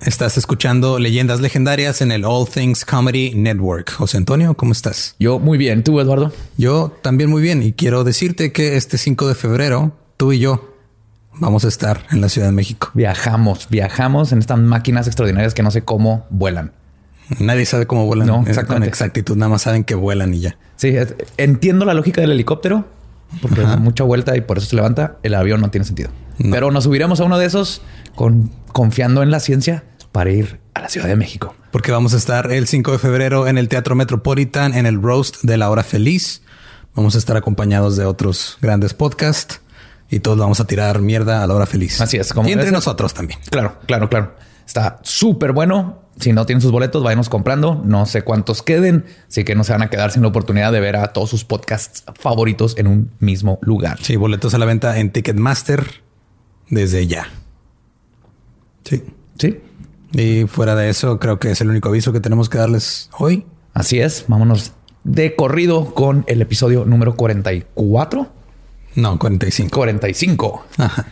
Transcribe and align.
Estás 0.00 0.38
escuchando 0.38 1.00
Leyendas 1.00 1.40
Legendarias 1.40 2.00
en 2.02 2.12
el 2.12 2.24
All 2.24 2.48
Things 2.48 2.84
Comedy 2.84 3.34
Network. 3.34 3.90
José 3.90 4.16
Antonio, 4.16 4.54
¿cómo 4.54 4.70
estás? 4.70 5.16
Yo 5.18 5.40
muy 5.40 5.58
bien. 5.58 5.82
¿Tú, 5.82 5.98
Eduardo? 5.98 6.32
Yo 6.56 6.96
también 7.02 7.28
muy 7.28 7.42
bien. 7.42 7.64
Y 7.64 7.72
quiero 7.72 8.04
decirte 8.04 8.52
que 8.52 8.76
este 8.76 8.96
5 8.96 9.26
de 9.26 9.34
febrero, 9.34 9.92
tú 10.16 10.32
y 10.32 10.38
yo 10.38 10.72
vamos 11.34 11.64
a 11.64 11.68
estar 11.68 12.06
en 12.12 12.20
la 12.20 12.28
Ciudad 12.28 12.46
de 12.46 12.52
México. 12.52 12.90
Viajamos, 12.94 13.68
viajamos 13.70 14.30
en 14.30 14.38
estas 14.38 14.58
máquinas 14.60 15.08
extraordinarias 15.08 15.52
que 15.52 15.64
no 15.64 15.72
sé 15.72 15.82
cómo 15.82 16.26
vuelan. 16.30 16.72
Nadie 17.40 17.66
sabe 17.66 17.86
cómo 17.86 18.06
vuelan. 18.06 18.28
No, 18.28 18.40
exactamente. 18.46 18.86
Con 18.86 18.88
exactitud, 18.88 19.36
nada 19.36 19.50
más 19.50 19.62
saben 19.62 19.82
que 19.82 19.96
vuelan 19.96 20.32
y 20.32 20.40
ya. 20.40 20.56
Sí, 20.76 20.94
entiendo 21.36 21.84
la 21.84 21.94
lógica 21.94 22.20
del 22.20 22.30
helicóptero, 22.30 22.86
porque 23.42 23.60
Ajá. 23.60 23.70
da 23.70 23.76
mucha 23.76 24.04
vuelta 24.04 24.36
y 24.36 24.40
por 24.40 24.58
eso 24.58 24.68
se 24.68 24.76
levanta. 24.76 25.18
El 25.22 25.34
avión 25.34 25.60
no 25.60 25.70
tiene 25.70 25.84
sentido. 25.84 26.10
No. 26.38 26.50
Pero 26.50 26.70
nos 26.70 26.84
subiremos 26.84 27.20
a 27.20 27.24
uno 27.24 27.38
de 27.38 27.46
esos 27.46 27.82
con, 28.14 28.50
confiando 28.72 29.22
en 29.22 29.30
la 29.30 29.40
ciencia 29.40 29.84
para 30.12 30.30
ir 30.30 30.60
a 30.74 30.80
la 30.80 30.88
Ciudad 30.88 31.08
de 31.08 31.16
México. 31.16 31.54
Porque 31.70 31.92
vamos 31.92 32.14
a 32.14 32.16
estar 32.16 32.50
el 32.50 32.66
5 32.66 32.92
de 32.92 32.98
febrero 32.98 33.46
en 33.46 33.58
el 33.58 33.68
Teatro 33.68 33.94
Metropolitan 33.94 34.74
en 34.74 34.86
el 34.86 35.00
Roast 35.02 35.42
de 35.42 35.56
la 35.56 35.70
Hora 35.70 35.82
Feliz. 35.82 36.42
Vamos 36.94 37.14
a 37.14 37.18
estar 37.18 37.36
acompañados 37.36 37.96
de 37.96 38.04
otros 38.04 38.58
grandes 38.60 38.94
podcasts 38.94 39.60
y 40.10 40.20
todos 40.20 40.38
vamos 40.38 40.60
a 40.60 40.66
tirar 40.66 41.00
mierda 41.00 41.42
a 41.42 41.46
la 41.46 41.54
hora 41.54 41.66
feliz. 41.66 42.00
Así 42.00 42.16
es, 42.16 42.32
como 42.32 42.48
y 42.48 42.52
entre 42.52 42.70
nosotros 42.72 43.14
también. 43.14 43.38
Claro, 43.50 43.78
claro, 43.86 44.08
claro. 44.08 44.34
Está 44.68 45.00
súper 45.02 45.52
bueno. 45.52 46.02
Si 46.20 46.32
no 46.34 46.44
tienen 46.44 46.60
sus 46.60 46.70
boletos, 46.72 47.02
váyanos 47.02 47.30
comprando. 47.30 47.80
No 47.86 48.04
sé 48.04 48.20
cuántos 48.22 48.62
queden, 48.62 49.06
así 49.28 49.44
que 49.44 49.54
no 49.54 49.64
se 49.64 49.72
van 49.72 49.80
a 49.80 49.88
quedar 49.88 50.10
sin 50.12 50.20
la 50.22 50.28
oportunidad 50.28 50.72
de 50.72 50.80
ver 50.80 50.96
a 50.96 51.12
todos 51.14 51.30
sus 51.30 51.44
podcasts 51.44 52.04
favoritos 52.20 52.76
en 52.76 52.86
un 52.86 53.10
mismo 53.18 53.58
lugar. 53.62 53.98
Sí, 54.02 54.16
boletos 54.16 54.52
a 54.52 54.58
la 54.58 54.66
venta 54.66 54.98
en 54.98 55.10
Ticketmaster 55.10 55.86
desde 56.68 57.06
ya. 57.06 57.28
Sí. 58.84 59.02
Sí, 59.38 59.60
Y 60.12 60.46
fuera 60.48 60.74
de 60.74 60.90
eso, 60.90 61.18
creo 61.18 61.38
que 61.38 61.52
es 61.52 61.60
el 61.62 61.70
único 61.70 61.88
aviso 61.88 62.12
que 62.12 62.20
tenemos 62.20 62.48
que 62.50 62.58
darles 62.58 63.08
hoy. 63.18 63.46
así 63.72 64.00
es. 64.00 64.24
Vámonos 64.28 64.72
de 65.04 65.34
corrido 65.34 65.94
con 65.94 66.24
el 66.26 66.42
episodio 66.42 66.84
número 66.84 67.14
44. 67.16 68.28
No, 68.96 69.18
45. 69.18 69.74
45. 69.74 70.64
Ajá. 70.76 71.06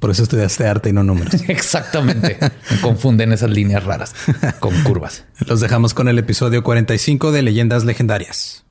Por 0.00 0.10
eso 0.10 0.22
estudiaste 0.22 0.66
arte 0.66 0.88
y 0.88 0.92
no 0.92 1.04
números. 1.04 1.34
Exactamente. 1.48 2.38
Me 2.70 2.80
confunden 2.80 3.32
esas 3.32 3.50
líneas 3.50 3.84
raras 3.84 4.14
con 4.58 4.74
curvas. 4.82 5.24
Los 5.46 5.60
dejamos 5.60 5.94
con 5.94 6.08
el 6.08 6.18
episodio 6.18 6.64
45 6.64 7.30
de 7.32 7.42
Leyendas 7.42 7.84
Legendarias. 7.84 8.64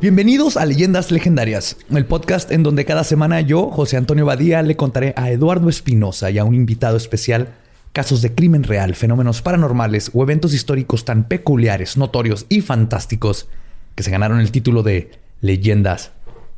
Bienvenidos 0.00 0.56
a 0.56 0.64
Leyendas 0.64 1.10
Legendarias, 1.10 1.76
el 1.90 2.06
podcast 2.06 2.50
en 2.52 2.62
donde 2.62 2.86
cada 2.86 3.04
semana 3.04 3.42
yo, 3.42 3.70
José 3.70 3.98
Antonio 3.98 4.24
Badía, 4.24 4.62
le 4.62 4.74
contaré 4.74 5.12
a 5.14 5.30
Eduardo 5.30 5.68
Espinosa 5.68 6.30
y 6.30 6.38
a 6.38 6.44
un 6.44 6.54
invitado 6.54 6.96
especial 6.96 7.50
casos 7.92 8.22
de 8.22 8.34
crimen 8.34 8.62
real, 8.62 8.94
fenómenos 8.94 9.42
paranormales 9.42 10.10
o 10.14 10.22
eventos 10.22 10.54
históricos 10.54 11.04
tan 11.04 11.24
peculiares, 11.24 11.98
notorios 11.98 12.46
y 12.48 12.62
fantásticos 12.62 13.48
que 13.94 14.02
se 14.02 14.10
ganaron 14.10 14.40
el 14.40 14.50
título 14.50 14.82
de 14.82 15.10
Leyendas 15.42 16.12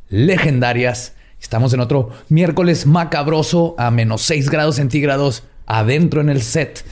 Legendarias. 0.07 1.11
Estamos 1.41 1.73
en 1.73 1.81
otro 1.81 2.11
miércoles 2.29 2.85
macabroso 2.85 3.75
a 3.77 3.91
menos 3.91 4.21
6 4.21 4.49
grados 4.49 4.75
centígrados 4.75 5.43
adentro 5.65 6.21
en 6.21 6.29
el 6.29 6.41
set. 6.41 6.85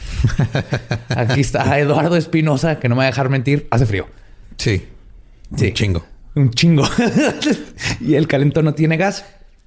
Aquí 1.15 1.39
está 1.39 1.79
Eduardo 1.79 2.17
Espinosa, 2.17 2.77
que 2.77 2.89
no 2.89 2.95
me 2.95 2.99
va 2.99 3.03
a 3.05 3.11
dejar 3.11 3.29
mentir, 3.29 3.67
hace 3.71 3.85
frío. 3.85 4.07
Sí. 4.57 4.85
Sí. 5.55 5.67
Un 5.67 5.73
chingo. 5.73 6.10
Un 6.35 6.51
chingo. 6.51 6.83
y 8.01 8.15
el 8.15 8.27
calentón 8.27 8.65
no 8.65 8.73
tiene 8.73 8.97
gas. 8.97 9.25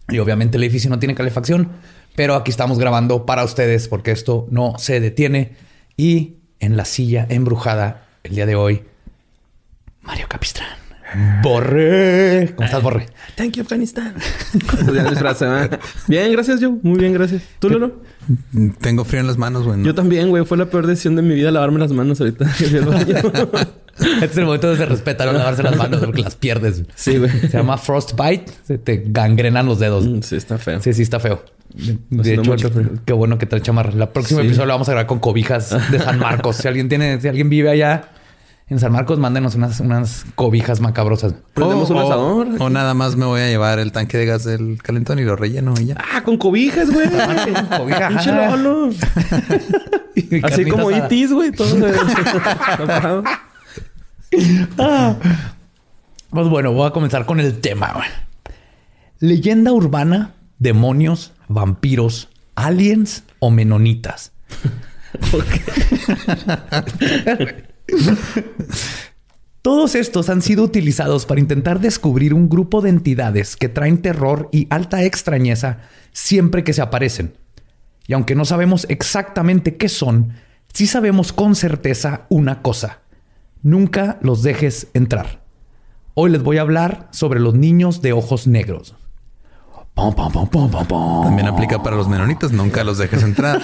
Y 0.08 0.19
obviamente 0.19 0.56
el 0.56 0.64
edificio 0.64 0.91
no 0.91 0.98
tiene 0.98 1.14
calefacción. 1.14 1.72
Pero 2.16 2.34
aquí 2.34 2.50
estamos 2.50 2.78
grabando 2.78 3.26
para 3.26 3.44
ustedes 3.44 3.88
porque 3.88 4.12
esto 4.12 4.47
no 4.50 4.75
se 4.78 5.00
detiene. 5.00 5.56
Y 5.97 6.36
en 6.60 6.76
la 6.76 6.84
silla 6.84 7.26
embrujada 7.28 8.06
el 8.22 8.34
día 8.34 8.47
de 8.47 8.54
hoy, 8.54 8.82
Mario 10.02 10.26
Capistrán. 10.28 10.84
Borre. 11.42 12.52
¿Cómo 12.56 12.66
estás, 12.66 12.82
Borre? 12.82 13.06
Thank 13.36 13.52
you, 13.52 13.62
Afganistán. 13.62 14.14
¿verdad? 14.86 15.81
Bien, 16.08 16.32
gracias, 16.32 16.60
yo. 16.60 16.72
Muy 16.82 16.98
bien, 16.98 17.12
gracias. 17.12 17.42
¿Tú, 17.58 17.70
Lolo? 17.70 18.02
Tengo 18.81 19.04
frío 19.04 19.20
en 19.20 19.26
las 19.26 19.36
manos, 19.36 19.64
güey. 19.64 19.82
Yo 19.82 19.94
también, 19.94 20.31
güey. 20.31 20.44
Fue 20.44 20.56
la 20.56 20.66
peor 20.66 20.86
decisión 20.86 21.14
de 21.14 21.22
mi 21.22 21.34
vida 21.34 21.50
lavarme 21.50 21.78
las 21.78 21.92
manos 21.92 22.20
ahorita. 22.20 22.46
Este 24.15 24.25
es 24.27 24.37
el 24.38 24.44
momento 24.47 24.71
de 24.71 24.77
se 24.77 24.87
respetar, 24.87 25.27
no 25.28 25.34
lavarse 25.38 25.62
las 25.62 25.77
manos 25.77 26.00
porque 26.05 26.22
las 26.22 26.34
pierdes. 26.37 26.82
sí, 26.94 27.19
güey. 27.19 27.31
Se 27.31 27.49
llama 27.49 27.78
frostbite. 27.78 28.47
Se 28.66 28.78
te 28.78 29.03
gangrenan 29.06 29.66
los 29.66 29.78
dedos. 29.78 30.06
Mm, 30.06 30.21
Sí, 30.22 30.37
está 30.37 30.59
feo. 30.59 30.81
Sí, 30.81 30.93
sí, 30.93 31.03
está 31.03 31.21
feo. 31.21 31.44
De 32.10 32.34
hecho, 32.34 32.44
mucho 32.44 32.71
frío. 32.71 32.91
qué 33.05 33.12
bueno 33.12 33.38
que 33.38 33.47
trae 33.47 33.60
chamarra. 33.62 33.93
La 33.93 34.12
próxima 34.12 34.41
Sí. 34.41 34.47
episodio 34.47 34.66
lo 34.66 34.75
vamos 34.75 34.88
a 34.88 34.93
grabar 34.93 35.06
con 35.06 35.19
cobijas 35.19 35.71
de 35.91 35.99
San 35.99 36.19
Marcos. 36.19 36.56
si 36.56 36.69
alguien 36.69 36.88
tiene, 36.88 37.20
si 37.20 37.29
alguien 37.29 37.49
vive 37.50 37.70
allá 37.70 38.11
en 38.69 38.79
San 38.79 38.93
Marcos, 38.93 39.19
mándenos 39.19 39.56
unas, 39.56 39.81
unas 39.81 40.25
cobijas 40.37 40.81
macabrosas. 40.81 41.35
Prendemos 41.52 41.91
un 41.91 41.99
asador. 41.99 42.49
o 42.61 42.70
nada 42.70 42.94
más 42.94 43.17
me 43.17 43.26
voy 43.26 43.41
a 43.43 43.49
llevar 43.49 43.79
el 43.79 43.93
tanque 43.93 44.17
de 44.19 44.25
gas 44.26 44.44
del 44.44 44.79
calentón 44.82 45.19
y 45.19 45.23
lo 45.23 45.37
relleno 45.37 45.75
y 45.81 45.87
ya. 45.87 45.96
Ah, 45.99 46.23
con 46.23 46.37
cobijas, 46.38 46.91
güey. 46.91 47.08
Cobija, 47.11 48.08
Pinche 48.08 48.31
ajá. 48.31 48.56
Lolo. 48.56 48.91
Y 50.17 50.44
Así 50.46 50.64
como 50.67 50.91
asada. 50.91 51.06
itis, 51.06 51.32
güey. 51.32 51.50
Todo. 51.50 51.67
Pues 56.31 56.48
bueno, 56.48 56.72
voy 56.72 56.88
a 56.88 56.90
comenzar 56.90 57.26
con 57.26 57.38
el 57.38 57.60
tema. 57.60 57.94
Leyenda 59.20 59.70
urbana, 59.70 60.34
demonios, 60.58 61.32
vampiros, 61.46 62.28
aliens 62.56 63.22
o 63.38 63.52
menonitas. 63.52 64.32
Todos 69.62 69.94
estos 69.94 70.28
han 70.28 70.42
sido 70.42 70.62
utilizados 70.62 71.25
para 71.25 71.40
intentar 71.40 71.81
descubrir 71.81 72.34
un 72.34 72.50
grupo 72.50 72.82
de 72.82 72.90
entidades 72.90 73.56
que 73.56 73.70
traen 73.70 74.02
terror 74.02 74.50
y 74.52 74.66
alta 74.69 75.02
extrañeza 75.04 75.78
siempre 76.12 76.64
que 76.64 76.75
se 76.75 76.82
aparecen. 76.82 77.32
Y 78.06 78.12
aunque 78.12 78.34
no 78.34 78.44
sabemos 78.44 78.84
exactamente 78.90 79.76
qué 79.76 79.88
son, 79.88 80.34
sí 80.72 80.86
sabemos 80.86 81.32
con 81.32 81.54
certeza 81.54 82.26
una 82.28 82.60
cosa. 82.60 82.98
Nunca 83.64 84.19
los 84.20 84.43
dejes 84.43 84.88
entrar. 84.94 85.43
Hoy 86.12 86.31
les 86.31 86.43
voy 86.43 86.58
a 86.58 86.61
hablar 86.61 87.08
sobre 87.12 87.40
los 87.40 87.55
niños 87.55 88.02
de 88.02 88.12
ojos 88.12 88.46
negros. 88.46 88.94
Pom, 89.94 90.14
pom, 90.14 90.49
pom. 90.49 90.70
También 91.25 91.46
aplica 91.49 91.82
para 91.82 91.94
los 91.96 92.06
menonitas. 92.08 92.52
Nunca 92.52 92.82
los 92.84 92.99
dejes 92.99 93.22
entrar. 93.22 93.62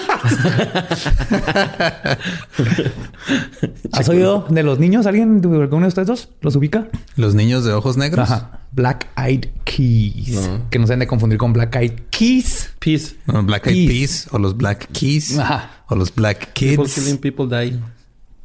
¿Has 3.91 4.09
oído 4.09 4.47
de 4.49 4.63
los 4.63 4.79
niños? 4.79 5.05
¿Alguien 5.05 5.41
de 5.41 5.47
alguno 5.61 5.81
de 5.81 5.87
ustedes 5.89 6.07
dos 6.07 6.29
los 6.41 6.55
ubica? 6.55 6.87
Los 7.15 7.35
niños 7.35 7.65
de 7.65 7.73
ojos 7.73 7.97
negros. 7.97 8.29
Ajá. 8.31 8.59
Black 8.71 9.07
Eyed 9.17 9.45
Keys. 9.65 10.39
Que 10.69 10.79
no 10.79 10.87
se 10.87 10.93
han 10.93 10.99
de 10.99 11.07
confundir 11.07 11.37
con 11.37 11.51
Black 11.53 11.75
Eyed 11.75 11.99
Keys. 12.09 12.73
Peace. 12.79 13.15
No, 13.27 13.43
Black 13.43 13.67
Eyed. 13.67 13.89
Peas 13.89 14.27
o 14.31 14.39
los 14.39 14.55
Black 14.55 14.87
Keys 14.93 15.37
Ajá. 15.37 15.69
o 15.89 15.95
los 15.95 16.15
Black 16.15 16.53
People 16.57 16.85
Kids. 16.85 16.95
killing, 16.95 17.17
people 17.17 17.45
die. 17.47 17.77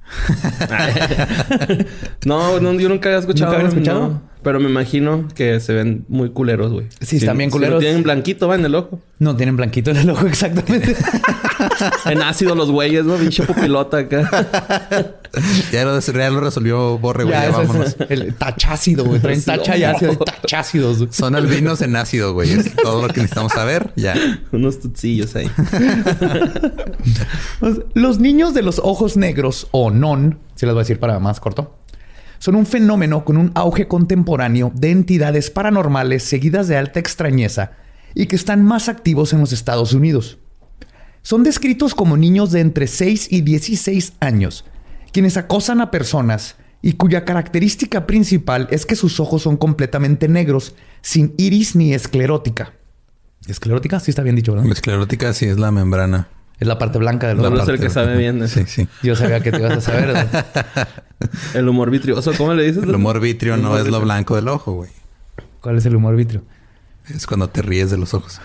no, 2.24 2.60
no, 2.60 2.72
yo 2.74 2.88
nunca 2.88 3.08
había 3.08 3.20
escuchado. 3.20 3.50
¿Nunca 3.52 3.60
habías 3.60 3.74
escuchado? 3.74 4.00
no. 4.08 4.22
pero 4.42 4.60
me 4.60 4.68
imagino 4.70 5.26
que 5.34 5.60
se 5.60 5.72
ven 5.74 6.04
muy 6.08 6.30
culeros, 6.30 6.72
güey. 6.72 6.86
Sí, 7.00 7.16
están 7.16 7.36
bien 7.38 7.50
Si 7.50 7.56
culeros. 7.56 7.80
tienen 7.80 8.02
blanquito, 8.02 8.48
va 8.48 8.54
en 8.54 8.64
el 8.64 8.74
ojo. 8.74 9.00
No 9.18 9.36
tienen 9.36 9.56
blanquito 9.56 9.90
en 9.90 9.96
el 9.98 10.10
ojo 10.10 10.26
exactamente. 10.26 10.96
En 12.06 12.22
ácido 12.22 12.54
los 12.54 12.70
güeyes, 12.70 13.04
¿no? 13.04 13.16
Pinche 13.16 13.42
pupilota 13.44 13.98
acá. 13.98 15.10
Ya 15.70 15.84
lo, 15.84 16.00
ya 16.00 16.30
lo 16.30 16.40
resolvió 16.40 16.96
Borre, 16.98 17.24
güey. 17.24 17.34
ya, 17.34 17.42
Ya, 17.42 17.48
eso 17.50 17.60
es 17.60 17.68
vámonos. 17.68 17.96
el 18.08 18.34
tachácido, 18.36 19.04
güey. 19.04 19.20
Traen 19.20 19.42
tacha 19.42 19.76
y 19.76 19.84
ácido. 19.84 20.16
Tachácidos. 20.16 20.98
güey. 20.98 21.08
Son 21.12 21.34
albinos 21.34 21.82
en 21.82 21.94
ácido, 21.96 22.32
güey. 22.32 22.52
Es 22.52 22.74
todo 22.76 23.02
lo 23.02 23.08
que 23.08 23.20
necesitamos 23.20 23.52
saber. 23.52 23.92
Ya. 23.96 24.14
Unos 24.52 24.80
tutsillos 24.80 25.36
ahí. 25.36 25.50
Los 27.94 28.18
niños 28.18 28.54
de 28.54 28.62
los 28.62 28.78
ojos 28.82 29.16
negros 29.16 29.68
o 29.72 29.90
non, 29.90 30.38
si 30.54 30.66
les 30.66 30.74
voy 30.74 30.80
a 30.80 30.84
decir 30.84 30.98
para 30.98 31.18
más 31.18 31.40
corto, 31.40 31.76
son 32.38 32.54
un 32.54 32.64
fenómeno 32.66 33.24
con 33.24 33.36
un 33.36 33.50
auge 33.54 33.88
contemporáneo 33.88 34.72
de 34.74 34.90
entidades 34.90 35.50
paranormales 35.50 36.22
seguidas 36.22 36.68
de 36.68 36.76
alta 36.76 37.00
extrañeza 37.00 37.72
y 38.14 38.26
que 38.26 38.36
están 38.36 38.64
más 38.64 38.88
activos 38.88 39.32
en 39.32 39.40
los 39.40 39.52
Estados 39.52 39.92
Unidos. 39.92 40.38
Son 41.26 41.42
descritos 41.42 41.96
como 41.96 42.16
niños 42.16 42.52
de 42.52 42.60
entre 42.60 42.86
6 42.86 43.32
y 43.32 43.40
16 43.40 44.12
años, 44.20 44.64
quienes 45.10 45.36
acosan 45.36 45.80
a 45.80 45.90
personas 45.90 46.54
y 46.82 46.92
cuya 46.92 47.24
característica 47.24 48.06
principal 48.06 48.68
es 48.70 48.86
que 48.86 48.94
sus 48.94 49.18
ojos 49.18 49.42
son 49.42 49.56
completamente 49.56 50.28
negros, 50.28 50.76
sin 51.00 51.34
iris 51.36 51.74
ni 51.74 51.94
esclerótica. 51.94 52.74
¿Esclerótica? 53.48 53.98
Sí 53.98 54.12
está 54.12 54.22
bien 54.22 54.36
dicho, 54.36 54.52
La 54.52 54.58
¿verdad? 54.60 54.72
esclerótica 54.76 55.32
sí 55.32 55.46
es 55.46 55.58
la 55.58 55.72
membrana. 55.72 56.28
Es 56.60 56.68
la 56.68 56.78
parte 56.78 56.98
blanca 56.98 57.26
de 57.26 57.34
los 57.34 57.44
Solo 57.44 57.60
es 57.60 57.68
el 57.70 57.80
que 57.80 57.90
sabe 57.90 58.16
bien. 58.16 58.40
¿eh? 58.44 58.46
Sí, 58.46 58.62
sí. 58.68 58.86
Yo 59.02 59.16
sabía 59.16 59.40
que 59.40 59.50
te 59.50 59.58
ibas 59.58 59.78
a 59.78 59.80
saber. 59.80 60.06
¿verdad? 60.06 60.88
El 61.54 61.68
humor 61.68 61.90
vitrioso, 61.90 62.34
¿cómo 62.38 62.54
le 62.54 62.62
dices? 62.62 62.84
El 62.84 62.94
humor 62.94 63.18
vitrio 63.18 63.56
no 63.56 63.70
Humor 63.70 63.80
es 63.80 63.88
lo 63.88 64.00
blanco 64.00 64.36
del 64.36 64.46
ojo, 64.46 64.74
güey. 64.74 64.90
¿Cuál 65.60 65.78
es 65.78 65.86
el 65.86 65.96
humor 65.96 66.14
vitrio? 66.14 66.44
Es 67.08 67.26
cuando 67.26 67.48
te 67.48 67.62
ríes 67.62 67.90
de 67.90 67.98
los 67.98 68.14
ojos. 68.14 68.40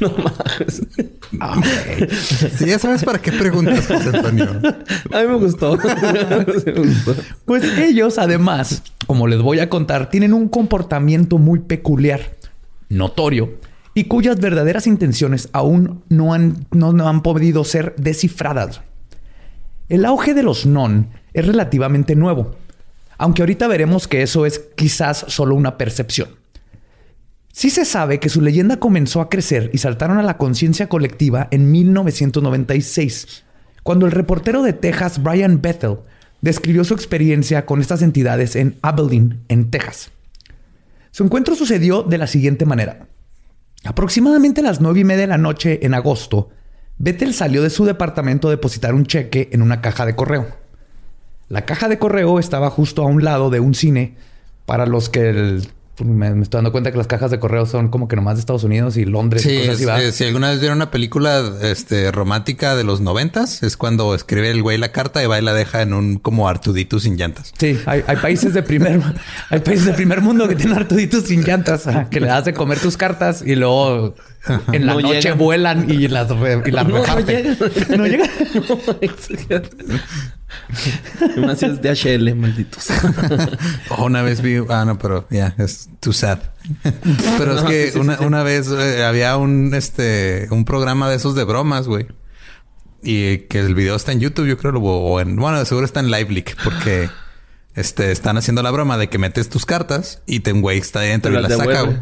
Sí, 2.56 2.66
ya 2.66 2.78
sabes 2.78 3.04
para 3.04 3.18
qué 3.18 3.32
preguntas, 3.32 3.86
José 3.86 4.10
Antonio. 4.14 4.48
A 5.12 5.22
mí 5.22 5.28
me 5.28 5.36
gustó. 5.36 5.76
Sí 6.64 6.64
me 6.66 6.80
gustó. 6.80 7.14
Pues 7.44 7.64
ellos, 7.78 8.18
además, 8.18 8.82
como 9.06 9.26
les 9.26 9.40
voy 9.40 9.60
a 9.60 9.68
contar, 9.68 10.10
tienen 10.10 10.32
un 10.32 10.48
comportamiento 10.48 11.38
muy 11.38 11.60
peculiar, 11.60 12.36
notorio, 12.88 13.54
y 13.94 14.04
cuyas 14.04 14.40
verdaderas 14.40 14.86
intenciones 14.86 15.48
aún 15.52 16.02
no 16.08 16.34
han, 16.34 16.66
no, 16.70 16.92
no 16.92 17.08
han 17.08 17.22
podido 17.22 17.64
ser 17.64 17.94
descifradas. 17.96 18.80
El 19.88 20.04
auge 20.04 20.34
de 20.34 20.42
los 20.42 20.66
non 20.66 21.08
es 21.32 21.46
relativamente 21.46 22.16
nuevo, 22.16 22.56
aunque 23.18 23.42
ahorita 23.42 23.68
veremos 23.68 24.08
que 24.08 24.22
eso 24.22 24.46
es 24.46 24.60
quizás 24.76 25.24
solo 25.28 25.54
una 25.54 25.78
percepción. 25.78 26.28
Sí 27.56 27.70
se 27.70 27.84
sabe 27.84 28.18
que 28.18 28.28
su 28.28 28.40
leyenda 28.40 28.78
comenzó 28.78 29.20
a 29.20 29.28
crecer 29.28 29.70
y 29.72 29.78
saltaron 29.78 30.18
a 30.18 30.24
la 30.24 30.38
conciencia 30.38 30.88
colectiva 30.88 31.46
en 31.52 31.70
1996, 31.70 33.44
cuando 33.84 34.06
el 34.06 34.12
reportero 34.12 34.64
de 34.64 34.72
Texas 34.72 35.22
Brian 35.22 35.62
Bethel 35.62 35.98
describió 36.40 36.82
su 36.82 36.94
experiencia 36.94 37.64
con 37.64 37.80
estas 37.80 38.02
entidades 38.02 38.56
en 38.56 38.74
Abilene, 38.82 39.36
en 39.46 39.70
Texas. 39.70 40.10
Su 41.12 41.22
encuentro 41.22 41.54
sucedió 41.54 42.02
de 42.02 42.18
la 42.18 42.26
siguiente 42.26 42.66
manera. 42.66 43.06
Aproximadamente 43.84 44.60
a 44.60 44.64
las 44.64 44.80
nueve 44.80 44.98
y 44.98 45.04
media 45.04 45.20
de 45.20 45.26
la 45.28 45.38
noche 45.38 45.78
en 45.86 45.94
agosto, 45.94 46.50
Bethel 46.98 47.34
salió 47.34 47.62
de 47.62 47.70
su 47.70 47.84
departamento 47.84 48.48
a 48.48 48.50
depositar 48.50 48.94
un 48.94 49.06
cheque 49.06 49.48
en 49.52 49.62
una 49.62 49.80
caja 49.80 50.04
de 50.06 50.16
correo. 50.16 50.48
La 51.48 51.64
caja 51.66 51.88
de 51.88 52.00
correo 52.00 52.40
estaba 52.40 52.68
justo 52.70 53.02
a 53.02 53.06
un 53.06 53.22
lado 53.22 53.48
de 53.50 53.60
un 53.60 53.74
cine 53.74 54.16
para 54.66 54.86
los 54.86 55.08
que 55.08 55.28
el- 55.30 55.68
me, 56.02 56.34
me 56.34 56.42
estoy 56.42 56.58
dando 56.58 56.72
cuenta 56.72 56.90
que 56.90 56.98
las 56.98 57.06
cajas 57.06 57.30
de 57.30 57.38
correo 57.38 57.66
son 57.66 57.88
como 57.88 58.08
que 58.08 58.16
nomás 58.16 58.34
de 58.36 58.40
Estados 58.40 58.64
Unidos 58.64 58.96
y 58.96 59.04
Londres 59.04 59.44
y 59.46 59.58
cosas 59.58 59.74
así, 59.76 59.84
es- 59.84 59.88
eh, 60.08 60.12
si 60.12 60.24
alguna 60.24 60.50
vez 60.50 60.60
vieron 60.60 60.78
una 60.78 60.90
película 60.90 61.42
este, 61.62 62.10
romántica 62.10 62.74
de 62.74 62.84
los 62.84 63.00
noventas, 63.00 63.62
es 63.62 63.76
cuando 63.76 64.14
escribe 64.14 64.50
el 64.50 64.62
güey 64.62 64.78
la 64.78 64.90
carta 64.92 65.22
y 65.22 65.26
va 65.26 65.38
y 65.38 65.42
la 65.42 65.54
deja 65.54 65.82
en 65.82 65.94
un 65.94 66.18
como 66.18 66.48
Artudito 66.48 66.98
sin 66.98 67.16
llantas. 67.16 67.52
Sí, 67.58 67.78
hay, 67.86 68.02
hay 68.06 68.16
países 68.16 68.54
de 68.54 68.62
primer 68.62 69.00
hay 69.50 69.60
países 69.60 69.86
de 69.86 69.92
primer 69.92 70.20
mundo 70.20 70.48
que 70.48 70.56
tienen 70.56 70.76
artuditos 70.76 71.24
sin 71.24 71.42
llantas 71.42 71.84
que 72.10 72.20
le 72.20 72.26
das 72.26 72.44
de 72.44 72.54
comer 72.54 72.78
tus 72.80 72.96
cartas 72.96 73.42
y 73.46 73.54
luego 73.54 74.14
en 74.72 74.86
la 74.86 74.94
No 74.94 75.00
noche 75.00 75.20
llegan. 75.22 75.38
vuelan 75.38 75.90
y 75.90 76.08
las 76.08 76.28
re- 76.30 76.62
y 76.66 76.70
las 76.70 76.86
No, 76.88 76.98
no 76.98 77.04
reparten. 77.04 77.58
No 77.96 78.06
llegan. 78.06 78.28
Más 81.36 81.62
es 81.62 81.80
DHL, 81.82 82.34
malditos. 82.34 82.88
O 83.90 84.04
una 84.04 84.22
vez 84.22 84.40
vi, 84.40 84.56
ah, 84.68 84.84
no, 84.84 84.98
pero 84.98 85.26
ya, 85.30 85.54
es 85.58 85.88
too 86.00 86.12
sad. 86.12 86.38
pero 87.38 87.56
es 87.56 87.62
que 87.62 87.86
sí, 87.86 87.92
sí, 87.94 87.98
una, 87.98 88.16
sí, 88.18 88.24
una 88.24 88.42
vez 88.42 88.68
eh, 88.70 89.04
había 89.04 89.36
un, 89.36 89.74
este, 89.74 90.46
un 90.50 90.64
programa 90.64 91.08
de 91.08 91.16
esos 91.16 91.34
de 91.34 91.44
bromas, 91.44 91.88
güey. 91.88 92.06
Y 93.02 93.38
que 93.48 93.60
el 93.60 93.74
video 93.74 93.96
está 93.96 94.12
en 94.12 94.20
YouTube, 94.20 94.46
yo 94.46 94.56
creo, 94.56 94.72
o 94.80 95.20
en, 95.20 95.36
bueno, 95.36 95.62
seguro 95.66 95.84
está 95.84 96.00
en 96.00 96.10
LiveLeak, 96.10 96.56
porque 96.64 97.10
este, 97.74 98.12
están 98.12 98.36
haciendo 98.36 98.62
la 98.62 98.70
broma 98.70 98.96
de 98.98 99.08
que 99.08 99.18
metes 99.18 99.48
tus 99.48 99.66
cartas 99.66 100.22
y 100.26 100.40
te 100.40 100.52
un 100.52 100.60
güey 100.60 100.78
está 100.78 101.00
dentro 101.00 101.32
y 101.32 101.42
las 101.42 101.56
saca, 101.56 101.82
güey. 101.82 101.96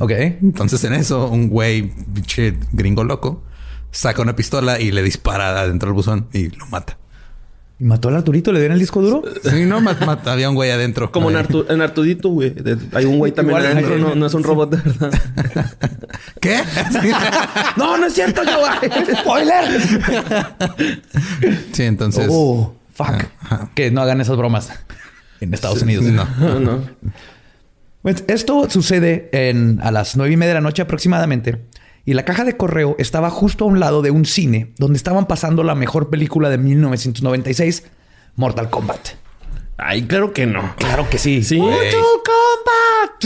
Ok. 0.00 0.10
Entonces 0.42 0.82
en 0.84 0.94
eso, 0.94 1.28
un 1.28 1.48
güey, 1.48 1.92
pinche 2.14 2.56
gringo 2.72 3.02
loco, 3.04 3.42
saca 3.90 4.22
una 4.22 4.36
pistola 4.36 4.78
y 4.80 4.92
le 4.92 5.02
dispara 5.02 5.60
adentro 5.60 5.88
del 5.88 5.94
buzón 5.94 6.28
y 6.32 6.48
lo 6.50 6.66
mata. 6.66 6.98
¿Y 7.78 7.84
mató 7.84 8.08
al 8.08 8.16
Arturito? 8.16 8.52
¿Le 8.52 8.60
dieron 8.60 8.76
el 8.76 8.80
disco 8.80 9.02
duro? 9.02 9.22
Sí, 9.50 9.66
no, 9.66 9.82
mat- 9.82 10.00
mat- 10.06 10.26
había 10.28 10.48
un 10.48 10.54
güey 10.54 10.70
adentro. 10.70 11.12
Como 11.12 11.28
en, 11.30 11.36
Ahí. 11.36 11.42
Artu- 11.44 11.66
en 11.68 11.82
Artudito, 11.82 12.30
güey. 12.30 12.54
Hay 12.94 13.04
un 13.04 13.18
güey 13.18 13.32
también 13.32 13.58
Igual, 13.58 13.72
adentro. 13.72 13.94
hay- 13.96 14.00
No, 14.00 14.14
no 14.14 14.24
es 14.26 14.32
un 14.32 14.44
robot 14.44 14.70
de 14.70 14.76
verdad. 14.78 15.10
¿Qué? 16.40 16.56
no, 17.76 17.98
no 17.98 18.06
es 18.06 18.14
cierto, 18.14 18.42
yo. 18.44 18.50
¡Spoiler! 19.20 19.82
sí, 21.72 21.82
entonces. 21.82 22.26
oh, 22.30 22.74
fuck. 22.94 23.08
Ajá. 23.42 23.70
Que 23.74 23.90
no 23.90 24.00
hagan 24.00 24.20
esas 24.22 24.36
bromas 24.38 24.70
en 25.40 25.54
Estados 25.54 25.82
Unidos. 25.82 26.04
No. 26.04 26.26
No, 26.38 26.60
no. 26.60 26.82
Pues 28.02 28.24
esto 28.28 28.70
sucede 28.70 29.28
en, 29.32 29.80
a 29.82 29.90
las 29.90 30.16
nueve 30.16 30.32
y 30.32 30.36
media 30.36 30.50
de 30.50 30.54
la 30.54 30.60
noche 30.60 30.82
aproximadamente. 30.82 31.64
Y 32.04 32.14
la 32.14 32.24
caja 32.24 32.44
de 32.44 32.56
correo 32.56 32.94
estaba 33.00 33.30
justo 33.30 33.64
a 33.64 33.66
un 33.66 33.80
lado 33.80 34.00
de 34.00 34.12
un 34.12 34.24
cine 34.26 34.72
donde 34.78 34.96
estaban 34.96 35.26
pasando 35.26 35.64
la 35.64 35.74
mejor 35.74 36.08
película 36.08 36.48
de 36.48 36.56
1996, 36.56 37.82
Mortal 38.36 38.70
Kombat. 38.70 39.08
Ay, 39.76 40.02
claro 40.02 40.32
que 40.32 40.46
no. 40.46 40.74
Claro 40.76 41.10
que 41.10 41.18
sí. 41.18 41.42
Sí. 41.42 41.58
Mortal 41.58 41.90
Kombat. 42.24 43.24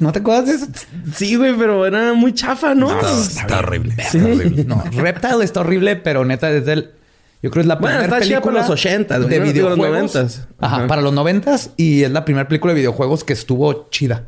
¿No 0.00 0.10
te 0.10 0.18
acuerdas 0.18 0.46
de 0.46 0.54
eso? 0.54 0.66
Sí, 1.14 1.36
güey, 1.36 1.54
pero 1.56 1.86
era 1.86 2.12
muy 2.12 2.34
chafa, 2.34 2.74
¿no? 2.74 2.90
Está, 2.90 3.44
está 3.44 3.58
horrible. 3.60 3.94
Está 3.96 4.18
horrible. 4.18 4.64
No, 4.64 4.82
Reptile 4.90 5.44
está 5.44 5.60
horrible, 5.60 5.94
pero 5.96 6.24
neta 6.24 6.48
desde 6.48 6.72
el... 6.72 6.90
Yo 7.42 7.50
creo 7.50 7.52
que 7.52 7.60
es 7.60 7.66
la 7.66 7.74
Bueno, 7.76 7.98
primera 7.98 8.04
está 8.04 8.18
película 8.18 8.40
para 8.54 8.68
los 8.68 8.70
80, 8.70 9.18
güey, 9.18 9.28
de 9.30 9.38
¿no? 9.40 9.52
Digo, 9.52 9.68
los 9.70 9.78
videojuegos. 9.78 10.14
90s. 10.14 10.46
Ajá, 10.60 10.76
Ajá. 10.76 10.86
para 10.86 11.02
los 11.02 11.12
noventas 11.12 11.70
y 11.76 12.04
es 12.04 12.10
la 12.12 12.24
primera 12.24 12.46
película 12.48 12.72
de 12.72 12.78
videojuegos 12.80 13.24
que 13.24 13.32
estuvo 13.32 13.88
chida. 13.90 14.26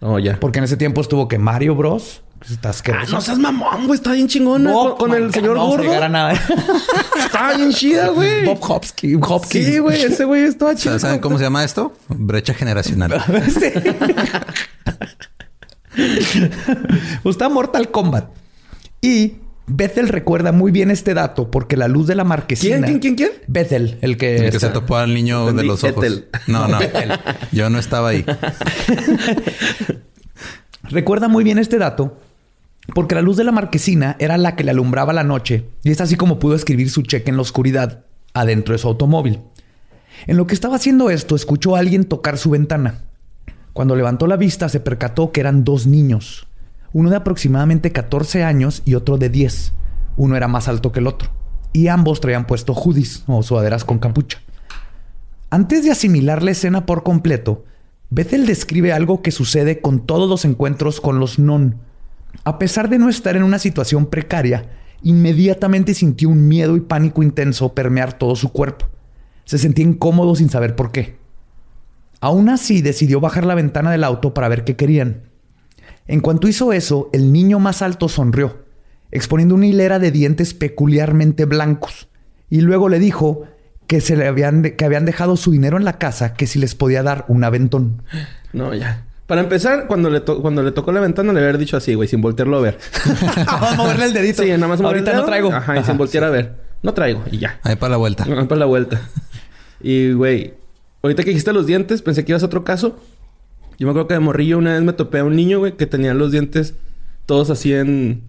Oh, 0.00 0.18
ya. 0.18 0.38
Porque 0.40 0.58
en 0.58 0.64
ese 0.64 0.76
tiempo 0.76 1.00
estuvo 1.00 1.28
que 1.28 1.38
Mario 1.38 1.74
Bros. 1.76 2.22
que 2.46 2.52
Está 2.54 2.70
Ah, 2.70 3.04
no 3.10 3.20
seas 3.20 3.38
mamón, 3.38 3.86
güey. 3.86 3.96
Está 3.96 4.12
bien 4.12 4.28
chingona. 4.28 4.70
Bob, 4.72 4.96
con, 4.98 5.10
con 5.10 5.22
el 5.22 5.32
señor 5.32 5.54
no 5.54 5.60
vamos 5.60 5.74
a 5.74 5.76
gordo. 5.78 5.84
llegar 5.90 6.02
a 6.04 6.08
nada. 6.08 6.32
Estaba 7.18 7.54
bien 7.56 7.72
chida, 7.72 8.08
güey. 8.08 8.44
Bob 8.44 8.58
Hopkins. 8.60 9.22
Hopkins. 9.28 9.66
Sí, 9.66 9.78
güey. 9.78 10.02
Ese 10.02 10.24
güey 10.24 10.42
estaba 10.44 10.74
chido. 10.74 10.92
¿Saben 10.98 11.00
saben 11.00 11.20
cómo 11.20 11.38
se 11.38 11.44
llama 11.44 11.64
esto? 11.64 11.92
Brecha 12.08 12.54
generacional. 12.54 13.22
Sí. 13.48 13.72
Está 17.24 17.48
Mortal 17.48 17.90
Kombat. 17.90 18.28
Y 19.00 19.34
Bethel 19.68 20.08
recuerda 20.08 20.52
muy 20.52 20.72
bien 20.72 20.90
este 20.90 21.14
dato 21.14 21.50
porque 21.50 21.76
la 21.76 21.88
luz 21.88 22.06
de 22.06 22.14
la 22.14 22.24
marquesina. 22.24 22.86
¿Quién, 22.86 22.98
quién, 23.00 23.14
quién, 23.14 23.30
quién? 23.30 23.42
Bethel, 23.46 23.98
el 24.00 24.16
que. 24.16 24.36
El 24.36 24.50
que 24.50 24.60
se 24.60 24.70
topó 24.70 24.96
al 24.96 25.12
niño 25.14 25.52
de 25.52 25.62
los 25.62 25.84
ojos. 25.84 26.04
No, 26.46 26.66
no. 26.68 26.78
Yo 27.52 27.70
no 27.70 27.78
estaba 27.78 28.08
ahí. 28.08 28.24
Recuerda 30.84 31.28
muy 31.28 31.44
bien 31.44 31.58
este 31.58 31.76
dato 31.78 32.18
porque 32.94 33.14
la 33.14 33.20
luz 33.20 33.36
de 33.36 33.44
la 33.44 33.52
marquesina 33.52 34.16
era 34.18 34.38
la 34.38 34.56
que 34.56 34.64
le 34.64 34.70
alumbraba 34.70 35.12
la 35.12 35.24
noche 35.24 35.66
y 35.84 35.90
es 35.90 36.00
así 36.00 36.16
como 36.16 36.38
pudo 36.38 36.54
escribir 36.54 36.90
su 36.90 37.02
cheque 37.02 37.30
en 37.30 37.36
la 37.36 37.42
oscuridad 37.42 38.04
adentro 38.32 38.72
de 38.72 38.78
su 38.78 38.88
automóvil. 38.88 39.40
En 40.26 40.36
lo 40.36 40.46
que 40.46 40.54
estaba 40.54 40.76
haciendo 40.76 41.10
esto, 41.10 41.36
escuchó 41.36 41.76
a 41.76 41.80
alguien 41.80 42.04
tocar 42.04 42.38
su 42.38 42.50
ventana. 42.50 43.02
Cuando 43.72 43.94
levantó 43.94 44.26
la 44.26 44.36
vista, 44.36 44.68
se 44.68 44.80
percató 44.80 45.30
que 45.30 45.40
eran 45.40 45.62
dos 45.62 45.86
niños, 45.86 46.47
uno 46.92 47.10
de 47.10 47.16
aproximadamente 47.16 47.92
14 47.92 48.44
años 48.44 48.82
y 48.84 48.94
otro 48.94 49.18
de 49.18 49.28
10. 49.28 49.72
Uno 50.16 50.36
era 50.36 50.48
más 50.48 50.68
alto 50.68 50.92
que 50.92 51.00
el 51.00 51.06
otro, 51.06 51.30
y 51.72 51.88
ambos 51.88 52.20
traían 52.20 52.46
puesto 52.46 52.74
hoodies 52.74 53.24
o 53.26 53.42
sudaderas 53.42 53.84
con 53.84 53.98
capucha. 53.98 54.40
Antes 55.50 55.84
de 55.84 55.90
asimilar 55.90 56.42
la 56.42 56.50
escena 56.50 56.86
por 56.86 57.02
completo, 57.02 57.64
Bethel 58.10 58.46
describe 58.46 58.92
algo 58.92 59.22
que 59.22 59.30
sucede 59.30 59.80
con 59.80 60.06
todos 60.06 60.28
los 60.28 60.44
encuentros 60.44 61.00
con 61.00 61.20
los 61.20 61.38
non. 61.38 61.76
A 62.44 62.58
pesar 62.58 62.88
de 62.88 62.98
no 62.98 63.08
estar 63.08 63.36
en 63.36 63.42
una 63.42 63.58
situación 63.58 64.06
precaria, 64.06 64.70
inmediatamente 65.02 65.94
sintió 65.94 66.28
un 66.28 66.48
miedo 66.48 66.76
y 66.76 66.80
pánico 66.80 67.22
intenso 67.22 67.74
permear 67.74 68.14
todo 68.14 68.34
su 68.34 68.50
cuerpo. 68.50 68.86
Se 69.44 69.58
sentía 69.58 69.84
incómodo 69.84 70.34
sin 70.34 70.50
saber 70.50 70.74
por 70.74 70.90
qué. 70.90 71.18
Aún 72.20 72.48
así, 72.48 72.82
decidió 72.82 73.20
bajar 73.20 73.46
la 73.46 73.54
ventana 73.54 73.90
del 73.90 74.04
auto 74.04 74.34
para 74.34 74.48
ver 74.48 74.64
qué 74.64 74.76
querían. 74.76 75.27
En 76.08 76.20
cuanto 76.20 76.48
hizo 76.48 76.72
eso, 76.72 77.08
el 77.12 77.32
niño 77.32 77.58
más 77.60 77.82
alto 77.82 78.08
sonrió, 78.08 78.64
exponiendo 79.12 79.54
una 79.54 79.66
hilera 79.66 79.98
de 79.98 80.10
dientes 80.10 80.54
peculiarmente 80.54 81.44
blancos, 81.44 82.08
y 82.50 82.62
luego 82.62 82.88
le 82.88 82.98
dijo 82.98 83.44
que, 83.86 84.00
se 84.00 84.16
le 84.16 84.26
habían 84.26 84.62
que 84.62 84.84
habían 84.84 85.04
dejado 85.04 85.36
su 85.36 85.50
dinero 85.52 85.76
en 85.76 85.84
la 85.84 85.98
casa, 85.98 86.34
que 86.34 86.46
si 86.46 86.58
les 86.58 86.74
podía 86.74 87.02
dar 87.02 87.24
un 87.28 87.44
aventón. 87.44 88.02
No, 88.52 88.72
ya. 88.74 89.04
Para 89.26 89.42
empezar, 89.42 89.86
cuando 89.86 90.08
le, 90.08 90.20
to- 90.20 90.40
cuando 90.40 90.62
le 90.62 90.72
tocó 90.72 90.90
la 90.90 91.00
ventana, 91.00 91.34
le 91.34 91.40
había 91.40 91.58
dicho 91.58 91.76
así, 91.76 91.92
güey, 91.92 92.08
sin 92.08 92.22
voltearlo 92.22 92.56
a 92.56 92.60
ver. 92.62 92.78
Vamos 93.46 93.72
a 93.72 93.76
moverle 93.76 94.04
el 94.06 94.12
dedito. 94.14 94.42
Sí, 94.42 94.48
nada 94.52 94.68
más 94.68 94.80
mover 94.80 94.96
el 94.96 95.02
Ahorita 95.06 95.20
no 95.20 95.26
traigo. 95.26 95.52
Ajá, 95.52 95.74
y 95.76 95.78
Ajá, 95.80 95.86
sin 95.86 95.98
voltear 95.98 96.24
a 96.24 96.30
ver. 96.30 96.54
No 96.82 96.94
traigo, 96.94 97.22
y 97.30 97.36
ya. 97.36 97.60
Ahí 97.62 97.76
para 97.76 97.90
la 97.90 97.96
vuelta. 97.98 98.24
Vamos 98.26 98.46
para 98.46 98.58
la 98.60 98.64
vuelta. 98.64 99.02
Y, 99.82 100.12
güey, 100.12 100.54
ahorita 101.02 101.22
que 101.24 101.28
dijiste 101.30 101.52
los 101.52 101.66
dientes, 101.66 102.00
pensé 102.02 102.24
que 102.24 102.32
ibas 102.32 102.42
a 102.42 102.46
otro 102.46 102.64
caso. 102.64 102.98
Yo 103.78 103.86
me 103.86 103.90
acuerdo 103.90 104.08
que 104.08 104.14
de 104.14 104.20
morrillo 104.20 104.58
una 104.58 104.72
vez 104.74 104.82
me 104.82 104.92
topé 104.92 105.20
a 105.20 105.24
un 105.24 105.36
niño, 105.36 105.60
güey, 105.60 105.76
que 105.76 105.86
tenía 105.86 106.12
los 106.14 106.32
dientes 106.32 106.74
todos 107.26 107.48
así 107.50 107.72
en... 107.74 108.22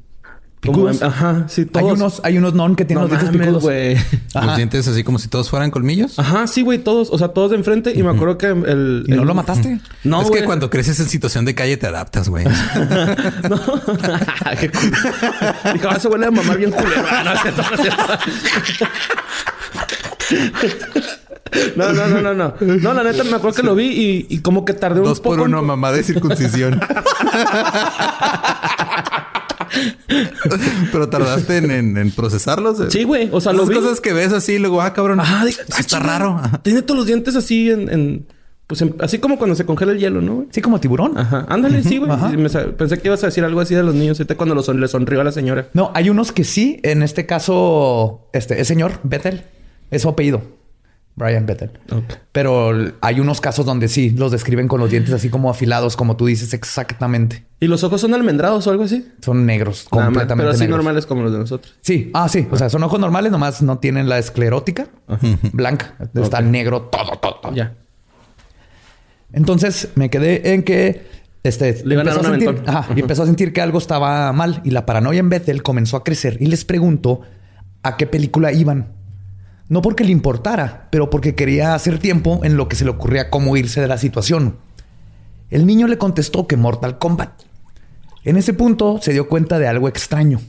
como 0.64 0.90
ajá, 0.90 1.46
sí, 1.48 1.66
todos. 1.66 1.86
Hay 1.88 1.92
unos, 1.94 2.22
hay 2.24 2.38
unos 2.38 2.54
non 2.54 2.76
que 2.76 2.86
tienen 2.86 3.06
No 3.06 3.08
los 3.10 3.18
dientes 3.20 3.32
mames, 3.32 3.48
picudos. 3.48 3.64
güey. 3.64 3.98
Los 4.46 4.56
dientes 4.58 4.88
así 4.88 5.04
como 5.04 5.18
si 5.18 5.28
todos 5.28 5.50
fueran 5.50 5.72
colmillos. 5.72 6.20
Ajá, 6.20 6.46
sí, 6.48 6.62
güey, 6.62 6.78
todos. 6.80 7.10
O 7.12 7.18
sea, 7.18 7.30
todos 7.30 7.50
de 7.52 7.58
enfrente. 7.58 7.94
Y 7.96 8.04
me 8.04 8.10
acuerdo 8.12 8.38
que 8.38 8.48
el... 8.48 9.06
¿Y 9.08 9.12
no 9.12 9.22
el- 9.24 9.28
lo 9.28 9.34
mataste? 9.34 9.80
No, 10.04 10.22
es 10.22 10.28
güey. 10.28 10.42
que 10.42 10.46
cuando 10.46 10.70
creces 10.70 11.00
en 11.00 11.08
situación 11.10 11.46
de 11.46 11.56
calle 11.56 11.78
te 11.78 11.88
adaptas, 11.88 12.30
güey. 12.30 12.46
No. 13.50 13.60
Qué 14.60 14.70
cool. 14.70 14.92
Dijo, 15.74 15.88
"Ah, 15.90 16.00
se 16.00 16.08
huele 16.10 16.26
a 16.28 16.32
mamar 16.32 16.58
bien 16.58 16.72
culero. 16.72 17.02
No, 17.24 17.34
es 17.34 17.42
cierto, 17.42 17.62
no, 17.64 17.76
es 17.76 17.82
cierto. 17.82 18.14
No, 21.76 21.92
no, 21.94 22.08
no, 22.08 22.22
no, 22.22 22.34
no. 22.34 22.54
No, 22.60 22.94
la 22.94 23.04
neta 23.04 23.24
me 23.24 23.36
acuerdo 23.36 23.56
que 23.56 23.64
lo 23.64 23.76
vi 23.76 23.88
y, 23.88 24.28
y 24.30 24.40
como 24.40 24.66
que 24.66 24.74
tardé 24.74 25.00
un 25.00 25.06
Dos 25.06 25.20
poco. 25.20 25.38
por 25.38 25.48
en- 25.48 25.54
uno, 25.54 25.62
mamá 25.64 25.92
de 25.92 26.04
circuncisión. 26.04 26.80
Pero 30.92 31.10
tardaste 31.10 31.58
en, 31.58 31.72
en- 31.72 31.98
en 31.98 32.12
procesarlos. 32.12 32.78
Sí, 32.90 33.04
güey. 33.04 33.30
O 33.32 33.40
sea, 33.42 33.54
lo 33.54 33.60
Las 33.60 33.70
vi. 33.70 33.76
cosas 33.76 34.02
que 34.02 34.14
ves 34.14 34.34
así, 34.34 34.58
luego, 34.60 34.82
ah, 34.82 34.94
cabrón. 34.94 35.20
Esto 35.20 35.64
ah, 35.76 35.80
está 35.80 36.00
raro. 36.00 36.42
Tiene 36.64 36.82
todos 36.82 36.98
los 36.98 37.08
dientes 37.08 37.36
así 37.36 37.70
en, 37.70 37.90
en- 37.92 38.26
pues 38.68 38.82
en- 38.82 38.96
así 39.00 39.20
como 39.20 39.38
cuando 39.38 39.56
se 39.56 39.66
congela 39.66 39.92
el 39.92 40.00
hielo, 40.00 40.22
¿no? 40.22 40.36
güey? 40.36 40.48
Sí, 40.52 40.62
como 40.62 40.80
tiburón. 40.80 41.18
Ajá. 41.18 41.46
Ándale, 41.50 41.84
sí, 41.84 41.98
güey. 41.98 42.12
Ajá. 42.12 42.32
Pensé 42.78 43.00
que 43.00 43.08
ibas 43.08 43.24
a 43.24 43.28
decir 43.28 43.44
algo 43.44 43.60
así 43.62 43.74
de 43.76 43.84
los 43.84 43.96
niños. 43.96 44.20
Ahorita 44.20 44.36
cuando 44.36 44.56
lo 44.56 44.64
son- 44.64 44.80
le 44.80 44.88
sonrió 44.88 45.22
a 45.22 45.24
la 45.24 45.32
señora. 45.32 45.70
No, 45.74 45.92
hay 45.94 46.10
unos 46.10 46.32
que 46.32 46.44
sí. 46.44 46.80
En 46.84 47.04
este 47.04 47.26
caso, 47.26 48.30
este 48.34 48.60
es 48.62 48.68
señor 48.68 49.00
Bethel. 49.04 49.44
Es 49.92 50.04
su 50.04 50.10
apellido. 50.10 50.42
Brian 51.20 51.46
Bethel. 51.46 51.70
Ok. 51.92 52.14
Pero 52.32 52.72
hay 53.02 53.20
unos 53.20 53.42
casos 53.42 53.66
donde 53.66 53.90
sí 53.90 54.12
los 54.12 54.32
describen 54.32 54.68
con 54.70 54.80
los 54.80 54.90
dientes 54.90 55.14
así 55.14 55.30
como 55.30 55.50
afilados, 55.52 55.96
como 55.98 56.16
tú 56.16 56.26
dices 56.26 56.54
exactamente. 56.54 57.46
¿Y 57.60 57.68
los 57.68 57.84
ojos 57.84 58.00
son 58.02 58.14
almendrados 58.14 58.66
o 58.66 58.72
algo 58.72 58.86
así? 58.86 59.06
Son 59.22 59.46
negros, 59.46 59.86
Nada 59.92 60.06
más, 60.06 60.06
completamente 60.08 60.44
Pero 60.44 60.50
así 60.52 60.60
negros. 60.62 60.78
normales 60.78 61.06
como 61.06 61.24
los 61.24 61.34
de 61.34 61.40
nosotros. 61.40 61.76
Sí, 61.82 62.10
ah, 62.14 62.30
sí. 62.30 62.48
O 62.50 62.58
sea, 62.58 62.70
son 62.70 62.82
ojos 62.84 63.00
normales, 63.00 63.32
nomás 63.34 63.62
no 63.62 63.78
tienen 63.80 64.08
la 64.08 64.18
esclerótica 64.18 64.88
blanca. 65.52 65.96
Está 66.16 66.42
negro 66.42 66.84
todo, 66.84 67.20
todo, 67.20 67.36
todo. 67.42 67.54
Ya. 67.54 67.74
Entonces 69.34 69.90
me 69.96 70.10
quedé 70.10 70.54
en 70.54 70.64
que 70.64 71.06
este 71.44 71.82
Le 71.86 71.96
a 71.96 72.00
empezó 72.00 72.20
un 72.22 72.26
sentir- 72.40 72.64
ajá, 72.66 72.88
y 72.96 73.00
empezó 73.02 73.24
a 73.24 73.26
sentir 73.26 73.54
que 73.54 73.62
algo 73.62 73.78
estaba 73.78 74.32
mal 74.34 74.62
y 74.64 74.72
la 74.72 74.86
paranoia 74.86 75.20
en 75.20 75.30
Bethel 75.30 75.64
comenzó 75.64 75.98
a 75.98 76.04
crecer 76.04 76.38
y 76.40 76.48
les 76.48 76.66
preguntó 76.66 77.22
a 77.84 77.96
qué 77.98 78.08
película 78.08 78.52
iban. 78.52 78.94
No 79.70 79.84
porque 79.84 80.04
le 80.04 80.12
importara, 80.12 80.88
pero 80.92 81.12
porque 81.12 81.36
quería 81.36 81.76
hacer 81.76 82.00
tiempo 82.00 82.42
en 82.44 82.58
lo 82.58 82.68
que 82.68 82.76
se 82.76 82.86
le 82.86 82.92
ocurría 82.92 83.30
cómo 83.30 83.56
irse 83.56 83.80
de 83.80 83.88
la 83.88 84.00
situación. 84.00 84.58
El 85.52 85.68
niño 85.68 85.88
le 85.88 86.00
contestó 86.00 86.48
que 86.48 86.58
Mortal 86.58 86.98
Kombat. 86.98 87.44
En 88.24 88.36
ese 88.36 88.54
punto 88.54 89.00
se 89.00 89.14
dio 89.14 89.30
cuenta 89.30 89.60
de 89.60 89.68
algo 89.68 89.88
extraño. 89.88 90.42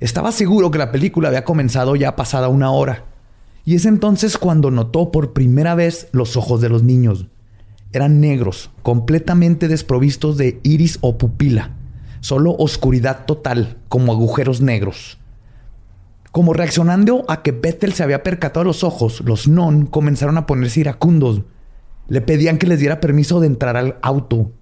Estaba 0.00 0.32
seguro 0.32 0.70
que 0.70 0.78
la 0.78 0.90
película 0.90 1.28
había 1.28 1.44
comenzado 1.44 1.94
ya 1.94 2.16
pasada 2.16 2.48
una 2.48 2.70
hora. 2.70 3.04
Y 3.66 3.74
es 3.74 3.84
entonces 3.84 4.38
cuando 4.38 4.70
notó 4.70 5.12
por 5.12 5.34
primera 5.34 5.74
vez 5.74 6.08
los 6.12 6.36
ojos 6.36 6.62
de 6.62 6.70
los 6.70 6.82
niños. 6.82 7.26
Eran 7.92 8.18
negros, 8.18 8.70
completamente 8.82 9.68
desprovistos 9.68 10.38
de 10.38 10.58
iris 10.62 10.98
o 11.02 11.18
pupila. 11.18 11.76
Solo 12.20 12.56
oscuridad 12.58 13.26
total, 13.26 13.76
como 13.88 14.12
agujeros 14.12 14.62
negros. 14.62 15.18
Como 16.32 16.52
reaccionando 16.52 17.24
a 17.28 17.42
que 17.42 17.52
Bethel 17.52 17.94
se 17.94 18.02
había 18.02 18.22
percatado 18.22 18.64
los 18.64 18.84
ojos, 18.84 19.22
los 19.24 19.48
non 19.48 19.86
comenzaron 19.86 20.36
a 20.36 20.46
ponerse 20.46 20.80
iracundos. 20.80 21.42
Le 22.08 22.20
pedían 22.20 22.58
que 22.58 22.66
les 22.66 22.80
diera 22.80 23.00
permiso 23.00 23.40
de 23.40 23.46
entrar 23.46 23.76
al 23.76 23.96
auto. 24.02 24.52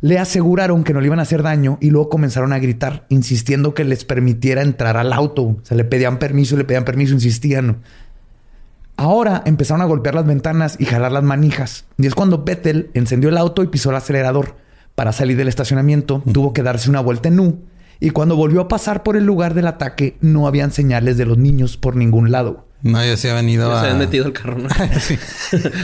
Le 0.00 0.18
aseguraron 0.18 0.82
que 0.82 0.94
no 0.94 1.00
le 1.00 1.06
iban 1.06 1.18
a 1.18 1.22
hacer 1.22 1.42
daño 1.42 1.76
y 1.80 1.90
luego 1.90 2.08
comenzaron 2.08 2.52
a 2.52 2.58
gritar, 2.58 3.04
insistiendo 3.08 3.74
que 3.74 3.84
les 3.84 4.04
permitiera 4.04 4.62
entrar 4.62 4.96
al 4.96 5.12
auto. 5.12 5.58
Se 5.62 5.74
le 5.74 5.84
pedían 5.84 6.18
permiso, 6.18 6.56
le 6.56 6.64
pedían 6.64 6.84
permiso, 6.84 7.14
insistían. 7.14 7.82
Ahora 8.96 9.42
empezaron 9.44 9.82
a 9.82 9.86
golpear 9.86 10.14
las 10.14 10.26
ventanas 10.26 10.76
y 10.78 10.86
jalar 10.86 11.12
las 11.12 11.22
manijas. 11.22 11.84
Y 11.98 12.06
es 12.06 12.14
cuando 12.14 12.44
Bethel 12.44 12.90
encendió 12.94 13.28
el 13.28 13.36
auto 13.36 13.62
y 13.62 13.68
pisó 13.68 13.90
el 13.90 13.96
acelerador. 13.96 14.56
Para 14.94 15.12
salir 15.12 15.36
del 15.36 15.48
estacionamiento, 15.48 16.22
tuvo 16.32 16.52
que 16.52 16.62
darse 16.62 16.90
una 16.90 17.00
vuelta 17.00 17.28
en 17.28 17.40
U. 17.40 17.58
Y 18.00 18.10
cuando 18.10 18.34
volvió 18.34 18.62
a 18.62 18.68
pasar 18.68 19.02
por 19.02 19.16
el 19.16 19.24
lugar 19.24 19.52
del 19.54 19.66
ataque, 19.66 20.16
no 20.20 20.46
habían 20.46 20.72
señales 20.72 21.18
de 21.18 21.26
los 21.26 21.36
niños 21.36 21.76
por 21.76 21.96
ningún 21.96 22.30
lado. 22.30 22.66
No, 22.82 23.04
ya 23.04 23.14
se 23.18 23.30
habían 23.30 23.46
ido 23.50 23.68
Ya 23.70 23.76
a... 23.76 23.80
se 23.80 23.86
habían 23.88 23.98
metido 23.98 24.24
al 24.24 24.32
carro, 24.32 24.56
¿no? 24.58 24.68
Sí. 25.00 25.18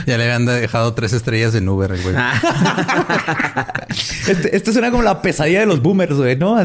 Ya 0.07 0.17
le 0.17 0.23
habían 0.23 0.47
dejado 0.47 0.95
tres 0.95 1.13
estrellas 1.13 1.53
en 1.53 1.69
Uber, 1.69 1.91
el 1.91 2.01
güey. 2.01 2.15
Este, 4.27 4.55
esto 4.57 4.73
suena 4.73 4.91
como 4.91 5.03
la 5.03 5.21
pesadilla 5.21 5.61
de 5.61 5.65
los 5.65 5.81
boomers, 5.81 6.15
güey, 6.15 6.35
¿no? 6.35 6.57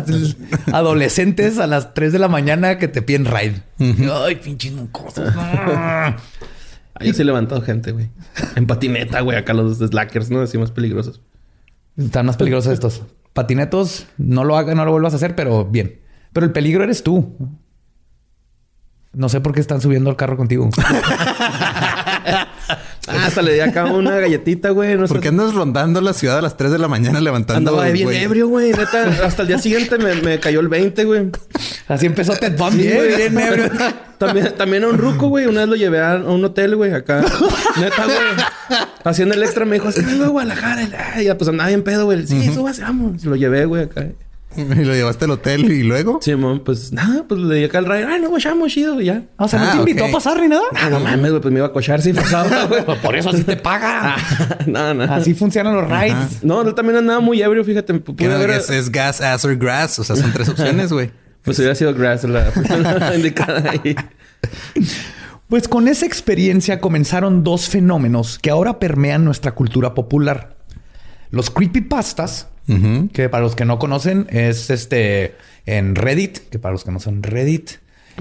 Adolescentes 0.73 1.59
a 1.59 1.66
las 1.68 1.94
3 1.94 2.12
de 2.12 2.18
la 2.18 2.26
mañana 2.28 2.78
que 2.78 2.88
te 2.88 3.02
piden 3.02 3.25
ride. 3.26 3.62
Ay, 3.78 4.37
pinches 4.37 4.73
cosas. 4.92 5.32
Ahí 6.94 7.12
sí 7.14 7.23
he 7.23 7.25
levantado 7.25 7.62
gente, 7.62 7.92
güey. 7.92 8.11
En 8.56 8.66
patineta, 8.66 9.21
güey. 9.21 9.38
Acá 9.38 9.52
los 9.54 9.78
slackers, 9.78 10.30
¿no? 10.30 10.40
Más 10.59 10.71
peligrosos. 10.73 11.21
Están 11.97 12.26
más 12.26 12.37
peligrosos 12.37 12.73
estos. 12.73 13.02
Patinetos, 13.32 14.06
no 14.18 14.44
lo 14.44 14.56
hagas, 14.56 14.76
no 14.76 14.84
lo 14.84 14.92
vuelvas 14.92 15.14
a 15.14 15.16
hacer, 15.16 15.34
pero 15.34 15.64
bien. 15.64 16.00
Pero 16.32 16.46
el 16.46 16.52
peligro 16.52 16.84
eres 16.84 17.02
tú. 17.02 17.36
No 19.14 19.28
sé 19.28 19.40
por 19.40 19.52
qué 19.54 19.61
están 19.61 19.81
subiendo 19.81 20.11
al 20.11 20.16
carro 20.16 20.37
contigo. 20.37 20.69
Ah, 23.09 23.26
hasta 23.26 23.42
le 23.42 23.54
di 23.54 23.61
acá 23.61 23.87
una 23.87 24.16
galletita, 24.16 24.71
güey. 24.71 24.97
No. 24.97 25.07
¿Por 25.09 25.19
qué 25.19 25.28
andas 25.28 25.54
rondando 25.54 26.00
la 26.00 26.12
ciudad 26.12 26.38
a 26.38 26.40
las 26.40 26.57
3 26.57 26.71
de 26.71 26.78
la 26.78 26.87
mañana 26.87 27.21
levantando? 27.21 27.71
Andaba 27.73 27.90
bien 27.90 28.07
güey? 28.07 28.19
ebrio, 28.23 28.47
güey. 28.47 28.71
Neta, 28.71 29.26
hasta 29.26 29.42
el 29.42 29.49
día 29.49 29.59
siguiente 29.59 29.99
me, 29.99 30.14
me 30.14 30.38
cayó 30.38 30.61
el 30.61 30.69
20, 30.69 31.04
güey. 31.04 31.31
Así 31.88 32.07
empezó 32.07 32.35
Ted 32.37 32.57
Bundy, 32.57 32.85
Sí, 32.85 32.92
güey. 32.95 33.16
bien 33.16 33.38
ebrio. 33.38 33.71
También, 34.19 34.54
también 34.57 34.85
a 34.85 34.87
un 34.87 34.99
ruco, 34.99 35.26
güey. 35.26 35.47
Una 35.47 35.62
vez 35.62 35.69
lo 35.69 35.75
llevé 35.75 35.99
a, 35.99 36.12
a 36.12 36.16
un 36.19 36.45
hotel, 36.45 36.76
güey, 36.76 36.92
acá. 36.92 37.25
Neta, 37.81 38.04
güey. 38.04 38.16
Haciendo 39.02 39.35
el 39.35 39.42
extra 39.42 39.64
me 39.64 39.75
dijo, 39.75 39.88
es 39.88 39.97
que 39.97 40.02
vengo 40.02 40.23
de 40.23 40.28
Guadalajara. 40.31 40.83
Y, 40.85 40.92
ay, 41.16 41.25
ya, 41.25 41.37
pues 41.37 41.49
andaba 41.50 41.66
bien 41.71 41.83
pedo, 41.83 42.04
güey. 42.04 42.25
Sí, 42.25 42.54
súbase, 42.54 42.83
vamos. 42.83 43.25
Lo 43.25 43.35
llevé, 43.35 43.64
güey, 43.64 43.83
acá. 43.83 44.07
Y 44.56 44.85
lo 44.85 44.94
llevaste 44.94 45.25
al 45.25 45.30
hotel 45.32 45.71
y 45.71 45.82
luego. 45.82 46.18
Sí, 46.23 46.35
mon, 46.35 46.61
pues 46.61 46.92
nada, 46.92 47.25
pues 47.28 47.40
le 47.40 47.56
di 47.56 47.64
acá 47.64 47.78
al 47.78 47.87
rayo. 47.87 48.06
Ay, 48.09 48.21
no, 48.21 48.28
guachamos, 48.30 48.73
chido, 48.73 49.00
y 49.00 49.06
ya. 49.06 49.23
O 49.38 49.49
sea, 49.49 49.59
¿no 49.59 49.66
Ah, 49.66 49.71
te 49.73 49.78
invitó 49.78 50.04
a 50.04 50.11
pasar 50.11 50.40
ni 50.40 50.49
nada? 50.49 50.62
Ah, 50.75 50.90
no 50.90 51.00
mames, 51.00 51.30
güey, 51.30 51.40
pues 51.42 51.52
me 51.52 51.59
iba 51.61 51.66
a 51.68 51.73
cochar 51.73 52.00
si 52.02 52.12
pasaba, 52.12 52.64
güey. 52.68 52.85
Por 53.02 53.16
eso 53.16 53.30
así 53.30 53.44
te 53.44 53.56
paga. 53.56 54.16
no, 54.66 54.94
no. 54.94 55.04
Así 55.04 55.35
funcionan 55.35 55.75
los 55.75 55.88
rides. 55.88 56.42
No, 56.42 56.62
él 56.62 56.75
también 56.75 56.99
andaba 56.99 57.21
muy 57.21 57.40
ebrio, 57.42 57.64
fíjate. 57.64 57.92
¿Qué 57.94 58.00
Pude 58.12 58.28
no? 58.47 58.52
es, 58.52 58.71
es 58.71 58.90
gas, 58.90 59.21
ass 59.21 59.44
or 59.44 59.56
grass. 59.56 59.99
O 59.99 60.04
sea, 60.04 60.16
son 60.16 60.32
tres 60.32 60.49
opciones, 60.49 60.92
güey. 60.92 61.11
Pues 61.42 61.59
hubiera 61.59 61.75
sido 61.75 61.92
Grass 61.92 62.23
la, 62.23 62.52
la 63.00 63.16
indicada 63.16 63.68
ahí. 63.71 63.97
Pues 65.49 65.68
con 65.68 65.88
esa 65.88 66.06
experiencia 66.06 66.80
comenzaron 66.80 67.42
dos 67.44 67.68
fenómenos 67.68 68.38
que 68.38 68.50
ahora 68.50 68.78
permean 68.78 69.25
nuestra 69.25 69.52
cultura 69.52 69.92
popular. 69.92 70.56
Los 71.30 71.50
creepypastas 71.50 72.49
Que 73.12 73.28
para 73.28 73.42
los 73.42 73.54
que 73.57 73.64
no 73.64 73.78
conocen 73.78 74.26
es 74.31 74.71
este 74.71 75.35
en 75.66 75.95
Reddit, 75.95 76.38
que 76.50 76.59
para 76.59 76.73
los 76.73 76.85
que 76.85 76.90
no 76.92 77.00
son 77.00 77.23
Reddit. 77.23 77.71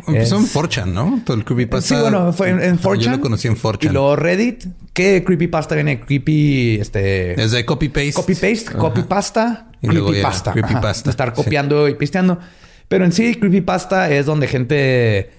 Empezó 0.08 0.38
es- 0.38 0.56
en 0.56 0.62
4chan, 0.62 0.86
¿no? 0.94 1.22
Todo 1.26 1.36
el 1.38 1.44
creepypasta. 1.46 1.96
Sí, 1.96 2.02
bueno, 2.02 2.32
fue 2.34 2.50
en, 2.50 2.62
en 2.62 2.80
4chan. 2.80 2.98
Yo 3.00 3.12
lo 3.12 3.20
conocí 3.22 3.48
en 3.48 3.54
Y 3.56 3.58
4chan. 3.58 3.92
luego 3.92 4.16
Reddit, 4.16 4.66
¿qué 4.94 5.24
creepypasta 5.24 5.76
viene? 5.76 6.00
Creepy, 6.00 6.78
este... 6.80 7.40
Es 7.42 7.52
de 7.52 7.66
copy-paste. 7.66 8.14
Copy-paste, 8.14 8.72
copy-pasta, 8.78 9.68
Y 9.82 9.88
luego 9.88 10.08
ya, 10.08 10.22
creepypasta. 10.22 10.52
creepypasta. 10.54 11.10
Estar 11.10 11.30
Sí. 11.36 11.44
copiando 11.44 11.88
y 11.90 11.96
pisteando. 11.96 12.40
Pero 12.88 13.04
en 13.06 13.12
sí, 13.12 13.36
creepypasta 13.36 14.10
es 14.12 14.26
donde 14.26 14.48
gente 14.48 15.32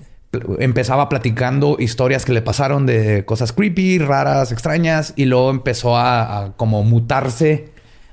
empezaba 0.58 1.08
platicando 1.08 1.76
historias 1.78 2.24
que 2.24 2.32
le 2.32 2.40
pasaron 2.42 2.86
de 2.86 3.24
cosas 3.24 3.52
creepy, 3.52 3.98
raras, 3.98 4.52
extrañas. 4.52 5.12
Y 5.16 5.24
luego 5.26 5.50
empezó 5.50 5.96
a, 5.96 6.44
a 6.44 6.52
como 6.56 6.82
mutarse 6.84 7.71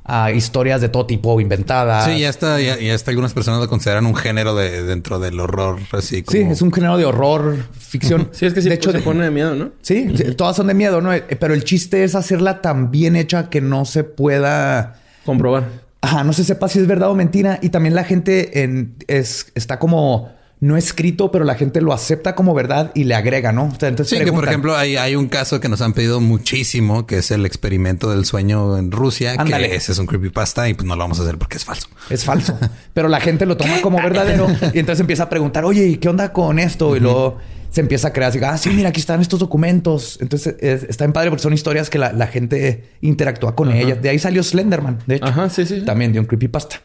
a 0.10 0.32
historias 0.32 0.82
de 0.82 0.90
todo 0.90 1.06
tipo, 1.06 1.40
inventadas. 1.40 2.06
Sí, 2.06 2.20
ya 2.20 2.30
está, 2.30 2.60
ya, 2.60 2.78
ya 2.80 2.94
está. 2.94 3.12
Algunas 3.12 3.34
personas 3.34 3.60
lo 3.60 3.68
consideran 3.70 4.06
un 4.06 4.16
género 4.16 4.56
de 4.56 4.84
dentro 4.84 5.20
del 5.20 5.40
horror, 5.40 5.80
así 5.92 6.24
como. 6.24 6.38
Sí, 6.38 6.44
es 6.50 6.62
un 6.62 6.72
género 6.74 6.98
de 6.98 7.06
horror, 7.06 7.56
ficción. 7.78 8.30
Sí, 8.34 8.46
es 8.46 8.54
que 8.54 8.62
sí 8.62 8.70
de 8.70 8.76
hecho, 8.76 8.92
se 8.92 9.00
pone 9.00 9.24
de 9.24 9.32
miedo, 9.32 9.56
¿no? 9.56 9.72
Sí, 9.82 10.12
sí, 10.16 10.24
todas 10.36 10.56
son 10.56 10.68
de 10.68 10.74
miedo, 10.74 11.02
¿no? 11.02 11.14
Eh, 11.14 11.22
Pero 11.40 11.54
el 11.54 11.64
chiste 11.64 12.04
es 12.04 12.16
hacerla 12.16 12.62
tan 12.62 12.92
bien 12.92 13.16
hecha 13.16 13.50
que 13.50 13.62
no 13.62 13.86
se 13.86 14.04
pueda... 14.04 15.00
Comprobar. 15.26 15.64
Ajá, 16.02 16.24
no 16.24 16.32
se 16.34 16.44
sepa 16.44 16.68
si 16.70 16.80
es 16.80 16.88
verdad 16.88 17.10
o 17.10 17.16
mentira. 17.16 17.60
Y 17.62 17.70
también 17.70 17.94
la 17.96 18.04
gente 18.04 18.64
en- 18.64 18.96
es, 19.08 19.52
está 19.56 19.80
como 19.80 20.32
no 20.62 20.76
escrito, 20.76 21.32
pero 21.32 21.46
la 21.46 21.56
gente 21.56 21.80
lo 21.80 21.94
acepta 21.94 22.36
como 22.36 22.54
verdad 22.54 22.92
y 22.94 23.06
le 23.06 23.16
agrega, 23.16 23.54
¿no? 23.54 23.66
O 23.74 23.80
sea, 23.80 23.88
entonces 23.88 24.20
Sí, 24.20 24.26
que 24.26 24.34
por 24.34 24.46
ejemplo 24.46 24.76
hay, 24.76 24.98
hay 24.98 25.16
un 25.16 25.30
caso 25.30 25.62
que 25.62 25.70
nos 25.70 25.80
han 25.82 25.94
pedido 25.94 26.20
muchísimo, 26.20 27.08
que 27.08 27.20
es 27.20 27.32
el 27.32 27.46
experimento 27.46 28.10
del 28.12 28.26
sueño 28.26 28.78
en 28.78 28.92
Rusia, 28.92 29.36
Ándale. 29.38 29.70
que 29.70 29.76
ese 29.78 29.94
es 29.94 29.98
un 30.00 30.06
creepypasta 30.06 30.68
y 30.68 30.74
pues 30.74 30.86
no 30.86 30.96
lo 30.98 31.04
vamos 31.04 31.20
a 31.20 31.24
hacer 31.24 31.38
porque 31.38 31.56
es 31.58 31.64
falso. 31.64 31.88
Es 32.10 32.26
falso. 32.26 32.58
Pero 32.94 33.08
la 33.08 33.22
gente 33.22 33.46
lo 33.46 33.56
toma 33.56 33.82
como 33.82 33.98
verdadero 34.04 34.48
y 34.74 34.80
entonces 34.80 35.00
empieza 35.00 35.24
a 35.24 35.30
preguntar, 35.30 35.64
oye, 35.64 35.86
¿y 35.88 35.96
qué 35.98 36.10
onda 36.10 36.34
con 36.34 36.60
esto? 36.60 36.96
Y 36.98 37.00
luego 37.00 37.38
se 37.70 37.80
empieza 37.82 38.10
a 38.10 38.14
crear 38.14 38.32
así, 38.32 38.40
ah, 38.44 38.58
sí, 38.58 38.70
mira, 38.72 38.90
aquí 38.90 39.00
están 39.00 39.22
estos 39.22 39.40
documentos. 39.40 40.18
Entonces 40.20 40.56
es- 40.60 40.84
está 40.84 41.06
en 41.06 41.14
padre 41.14 41.30
porque 41.30 41.44
son 41.44 41.54
historias 41.54 41.90
que 41.90 42.00
la, 42.00 42.12
la 42.12 42.28
gente 42.28 42.90
interactúa 43.00 43.56
con 43.56 43.72
ellas. 43.72 44.02
De 44.02 44.10
ahí 44.10 44.20
salió 44.20 44.44
Slenderman, 44.44 45.00
de 45.08 45.16
hecho. 45.16 45.26
Ajá, 45.26 45.50
sí, 45.50 45.66
sí, 45.66 45.80
sí. 45.80 45.86
También 45.86 46.12
de 46.12 46.20
un 46.20 46.26
creepypasta. 46.26 46.82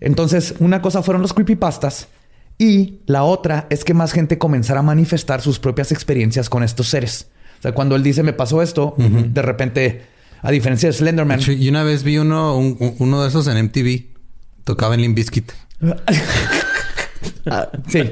Entonces, 0.00 0.54
una 0.58 0.82
cosa 0.82 1.02
fueron 1.02 1.22
los 1.22 1.32
creepypastas 1.32 2.08
y 2.58 3.00
la 3.06 3.22
otra 3.24 3.66
es 3.70 3.84
que 3.84 3.92
más 3.94 4.12
gente 4.12 4.38
comenzara 4.38 4.80
a 4.80 4.82
manifestar 4.82 5.40
sus 5.42 5.58
propias 5.58 5.92
experiencias 5.92 6.48
con 6.48 6.62
estos 6.62 6.88
seres. 6.88 7.28
O 7.58 7.62
sea, 7.62 7.72
cuando 7.72 7.96
él 7.96 8.02
dice, 8.02 8.22
me 8.22 8.32
pasó 8.32 8.62
esto, 8.62 8.94
de 8.98 9.42
repente, 9.42 10.02
a 10.42 10.50
diferencia 10.50 10.88
de 10.88 10.92
Slenderman, 10.94 11.40
Y 11.46 11.68
una 11.68 11.82
vez 11.82 12.02
vi 12.02 12.18
uno, 12.18 12.56
un- 12.56 12.76
un- 12.80 12.94
uno 12.98 13.22
de 13.22 13.28
esos 13.28 13.46
en 13.48 13.56
MTV. 13.58 14.06
Tocaba 14.64 14.94
en 14.94 15.00
Limp 15.02 15.16
Bizkit. 15.16 15.52
ah, 17.50 17.68
sí, 17.88 18.02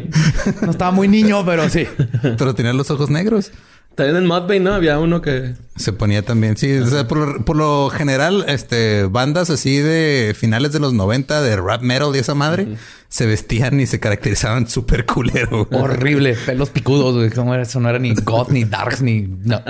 no 0.62 0.70
estaba 0.70 0.90
muy 0.90 1.08
niño, 1.08 1.44
pero 1.44 1.68
sí. 1.68 1.86
Pero 2.22 2.54
tenía 2.54 2.72
los 2.72 2.90
ojos 2.90 3.10
negros. 3.10 3.50
También 3.94 4.16
en 4.16 4.26
Mudbane, 4.26 4.60
¿no? 4.60 4.74
Había 4.74 4.98
uno 4.98 5.22
que... 5.22 5.54
Se 5.76 5.92
ponía 5.92 6.22
también. 6.22 6.56
Sí, 6.56 6.72
o 6.78 6.86
sea, 6.86 7.06
por, 7.06 7.18
lo- 7.18 7.44
por 7.44 7.56
lo 7.56 7.90
general, 7.90 8.44
este, 8.48 9.04
bandas 9.04 9.50
así 9.50 9.78
de 9.78 10.34
finales 10.36 10.72
de 10.72 10.80
los 10.80 10.92
90 10.92 11.42
de 11.42 11.56
rap 11.56 11.82
metal 11.82 12.10
y 12.14 12.18
esa 12.18 12.34
madre 12.34 12.76
se 13.08 13.26
vestían 13.26 13.78
y 13.78 13.86
se 13.86 14.00
caracterizaban 14.00 14.68
súper 14.68 15.06
culero. 15.06 15.66
güey. 15.66 15.80
Horrible, 15.82 16.34
pelos 16.46 16.70
picudos, 16.70 17.14
güey. 17.14 17.30
¿Cómo 17.30 17.54
era? 17.54 17.62
Eso 17.62 17.78
no 17.80 17.88
era 17.88 17.98
ni 18.00 18.14
goth, 18.14 18.50
ni 18.50 18.64
darks, 18.64 19.00
ni... 19.02 19.22
No. 19.44 19.62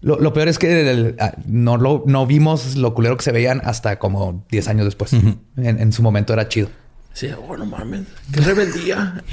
Lo, 0.00 0.20
lo 0.20 0.32
peor 0.32 0.48
es 0.48 0.58
que 0.58 0.90
el- 0.90 1.16
ah, 1.18 1.32
no, 1.46 1.76
lo, 1.76 2.04
no 2.06 2.26
vimos 2.26 2.76
lo 2.76 2.94
culero 2.94 3.16
que 3.16 3.24
se 3.24 3.32
veían 3.32 3.60
hasta 3.64 3.98
como 3.98 4.44
10 4.50 4.68
años 4.68 4.84
después. 4.84 5.12
en, 5.14 5.38
en 5.56 5.92
su 5.92 6.02
momento 6.02 6.32
era 6.32 6.46
chido. 6.48 6.68
Sí, 7.12 7.28
oh, 7.48 7.56
no 7.56 7.64
mames. 7.66 8.02
Qué 8.32 8.40
rebeldía. 8.40 9.22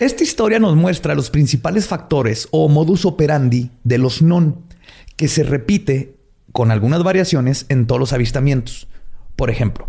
Esta 0.00 0.24
historia 0.24 0.58
nos 0.58 0.74
muestra 0.74 1.14
los 1.14 1.30
principales 1.30 1.86
factores 1.86 2.48
o 2.50 2.68
modus 2.68 3.04
operandi 3.04 3.70
de 3.84 3.98
los 3.98 4.22
non, 4.22 4.64
que 5.16 5.28
se 5.28 5.42
repite 5.42 6.16
con 6.52 6.70
algunas 6.70 7.02
variaciones 7.02 7.66
en 7.68 7.86
todos 7.86 8.00
los 8.00 8.12
avistamientos. 8.12 8.88
Por 9.36 9.50
ejemplo, 9.50 9.88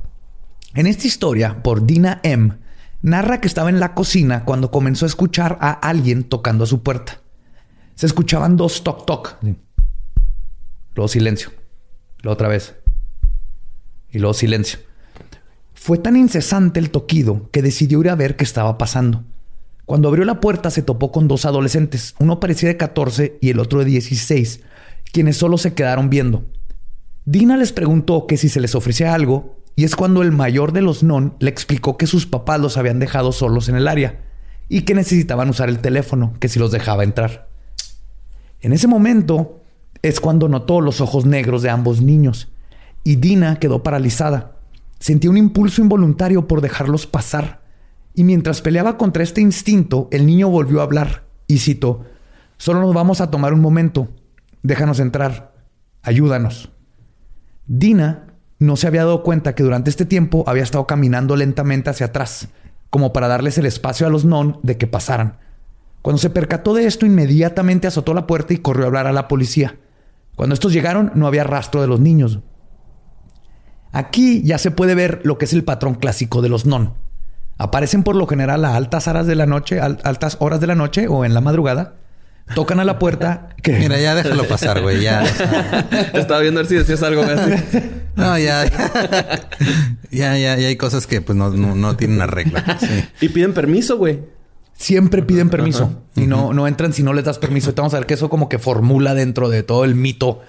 en 0.76 0.88
esta 0.88 1.08
historia, 1.08 1.64
por 1.64 1.86
Dina 1.86 2.20
M., 2.24 2.54
narra 3.02 3.42
que 3.42 3.48
estaba 3.48 3.70
en 3.70 3.80
la 3.80 3.94
cocina 3.94 4.46
cuando 4.46 4.72
comenzó 4.72 5.06
a 5.06 5.08
escuchar 5.08 5.58
a 5.62 5.72
alguien 5.72 6.24
tocando 6.24 6.64
a 6.64 6.68
su 6.68 6.84
puerta. 6.84 7.22
Se 7.96 8.06
escuchaban 8.06 8.58
dos 8.58 8.84
toc 8.84 9.06
toc. 9.06 9.38
así. 9.42 9.56
Luego 10.96 11.08
silencio. 11.08 11.52
Luego 12.22 12.34
otra 12.34 12.48
vez. 12.48 12.76
Y 14.12 14.20
luego 14.20 14.34
silencio. 14.34 14.80
Fue 15.74 15.98
tan 15.98 16.16
incesante 16.16 16.80
el 16.80 16.92
toquido 16.92 17.50
que 17.52 17.62
decidió 17.62 18.00
ir 18.02 18.10
a 18.10 18.16
ver 18.16 18.36
qué 18.36 18.44
estaba 18.44 18.78
pasando. 18.78 19.24
Cuando 19.86 20.08
abrió 20.08 20.24
la 20.24 20.40
puerta 20.40 20.70
se 20.70 20.82
topó 20.82 21.12
con 21.12 21.28
dos 21.28 21.46
adolescentes, 21.46 22.16
uno 22.20 22.40
parecía 22.40 22.70
de 22.70 22.78
14 22.78 23.38
y 23.42 23.50
el 23.50 23.60
otro 23.60 23.80
de 23.80 23.86
16, 23.86 24.62
quienes 25.12 25.38
solo 25.38 25.58
se 25.58 25.74
quedaron 25.74 26.10
viendo. 26.10 26.46
Dina 27.26 27.58
les 27.58 27.74
preguntó 27.74 28.26
que 28.28 28.38
si 28.38 28.50
se 28.50 28.60
les 28.60 28.76
ofrecía 28.76 29.14
algo, 29.14 29.60
y 29.76 29.86
es 29.86 29.96
cuando 29.96 30.22
el 30.22 30.32
mayor 30.32 30.72
de 30.72 30.82
los 30.82 31.04
non 31.04 31.36
le 31.40 31.50
explicó 31.50 31.98
que 31.98 32.08
sus 32.08 32.26
papás 32.26 32.60
los 32.60 32.78
habían 32.78 33.00
dejado 33.00 33.32
solos 33.32 33.70
en 33.70 33.76
el 33.76 33.88
área 33.88 34.24
y 34.70 34.82
que 34.82 34.94
necesitaban 34.94 35.50
usar 35.50 35.70
el 35.70 35.80
teléfono, 35.80 36.34
que 36.40 36.48
si 36.48 36.60
los 36.60 36.72
dejaba 36.72 37.04
entrar. 37.04 37.50
En 38.62 38.72
ese 38.72 38.88
momento 38.88 39.62
es 40.02 40.20
cuando 40.20 40.48
notó 40.48 40.80
los 40.80 41.02
ojos 41.02 41.26
negros 41.26 41.62
de 41.62 41.70
ambos 41.70 42.02
niños 42.02 42.50
y 43.04 43.16
Dina 43.16 43.58
quedó 43.58 43.84
paralizada. 43.84 44.58
Sentía 45.00 45.30
un 45.30 45.38
impulso 45.38 45.82
involuntario 45.82 46.48
por 46.48 46.62
dejarlos 46.62 47.08
pasar. 47.08 47.63
Y 48.14 48.24
mientras 48.24 48.62
peleaba 48.62 48.98
contra 48.98 49.24
este 49.24 49.42
instinto, 49.42 50.08
el 50.12 50.26
niño 50.26 50.50
volvió 50.50 50.80
a 50.80 50.84
hablar 50.84 51.24
y 51.48 51.60
citó, 51.60 52.06
solo 52.58 52.82
nos 52.82 52.94
vamos 52.94 53.22
a 53.22 53.32
tomar 53.32 53.54
un 53.54 53.62
momento, 53.62 54.10
déjanos 54.62 55.00
entrar, 55.00 55.54
ayúdanos. 56.02 56.72
Dina 57.66 58.34
no 58.60 58.76
se 58.76 58.88
había 58.88 59.04
dado 59.04 59.24
cuenta 59.24 59.56
que 59.56 59.64
durante 59.64 59.90
este 59.90 60.06
tiempo 60.06 60.44
había 60.48 60.64
estado 60.64 60.88
caminando 60.88 61.36
lentamente 61.36 61.90
hacia 61.90 62.08
atrás, 62.08 62.50
como 62.90 63.12
para 63.12 63.28
darles 63.28 63.58
el 63.58 63.66
espacio 63.66 64.08
a 64.08 64.10
los 64.10 64.26
non 64.26 64.60
de 64.64 64.78
que 64.78 64.88
pasaran. 64.88 65.40
Cuando 66.02 66.20
se 66.20 66.30
percató 66.30 66.74
de 66.74 66.86
esto, 66.86 67.06
inmediatamente 67.06 67.88
azotó 67.88 68.14
la 68.14 68.28
puerta 68.28 68.54
y 68.54 68.58
corrió 68.58 68.86
a 68.86 68.88
hablar 68.88 69.08
a 69.08 69.12
la 69.12 69.28
policía. 69.28 69.78
Cuando 70.36 70.54
estos 70.54 70.74
llegaron, 70.74 71.12
no 71.16 71.28
había 71.28 71.44
rastro 71.44 71.82
de 71.82 71.88
los 71.88 72.00
niños. 72.00 72.40
Aquí 73.92 74.42
ya 74.44 74.58
se 74.58 74.72
puede 74.72 74.96
ver 74.96 75.22
lo 75.24 75.38
que 75.38 75.46
es 75.46 75.54
el 75.54 75.64
patrón 75.64 75.96
clásico 75.96 76.42
de 76.42 76.50
los 76.50 76.66
non. 76.66 76.94
Aparecen 77.58 78.04
por 78.04 78.16
lo 78.16 78.28
general 78.28 78.66
a 78.66 78.76
altas 78.76 79.08
horas 79.08 79.28
de 79.28 79.36
la 79.36 79.46
noche, 79.46 79.80
al- 79.80 80.00
altas 80.04 80.38
horas 80.40 80.60
de 80.60 80.68
la 80.68 80.76
noche 80.76 81.08
o 81.08 81.24
en 81.26 81.34
la 81.34 81.42
madrugada. 81.42 81.94
Tocan 82.56 82.80
a 82.80 82.84
la 82.84 83.00
puerta. 83.00 83.50
Que... 83.64 83.80
Mira, 83.80 83.98
ya 83.98 84.14
déjalo 84.14 84.44
pasar, 84.46 84.82
güey. 84.82 85.02
Ya. 85.02 85.24
Estaba 86.14 86.42
viendo 86.42 86.60
a 86.60 86.64
ver 86.64 86.70
si 86.70 86.76
decías 86.76 87.02
algo 87.04 87.22
así. 87.24 87.54
No, 88.16 88.38
ya. 88.38 88.66
Ya, 90.12 90.38
ya, 90.38 90.56
ya 90.58 90.68
hay 90.68 90.76
cosas 90.76 91.08
que 91.08 91.22
pues 91.22 91.36
no, 91.38 91.50
no, 91.50 91.74
no 91.76 91.96
tienen 91.96 92.22
arreglo. 92.22 92.60
Sí. 92.80 93.06
Y 93.22 93.30
piden 93.30 93.54
permiso, 93.54 93.98
güey. 93.98 94.20
Siempre 94.76 95.24
piden 95.24 95.50
permiso 95.50 96.02
y 96.16 96.28
no, 96.28 96.52
no 96.54 96.68
entran 96.68 96.94
si 96.94 97.02
no 97.04 97.14
les 97.14 97.24
das 97.26 97.40
permiso. 97.40 97.68
Ahorita 97.70 97.82
Vamos 97.84 97.94
a 97.94 97.98
ver 98.00 98.06
que 98.06 98.14
eso 98.16 98.30
como 98.30 98.50
que 98.50 98.60
formula 98.60 99.14
dentro 99.16 99.50
de 99.50 99.64
todo 99.64 99.84
el 99.86 99.96
mito 99.96 100.42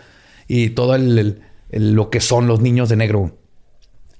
y 0.49 0.71
todo 0.71 0.95
el, 0.95 1.19
el- 1.19 1.43
el- 1.71 1.93
lo 1.95 2.11
que 2.11 2.21
son 2.21 2.47
los 2.49 2.61
niños 2.61 2.88
de 2.88 2.97
negro. 2.97 3.38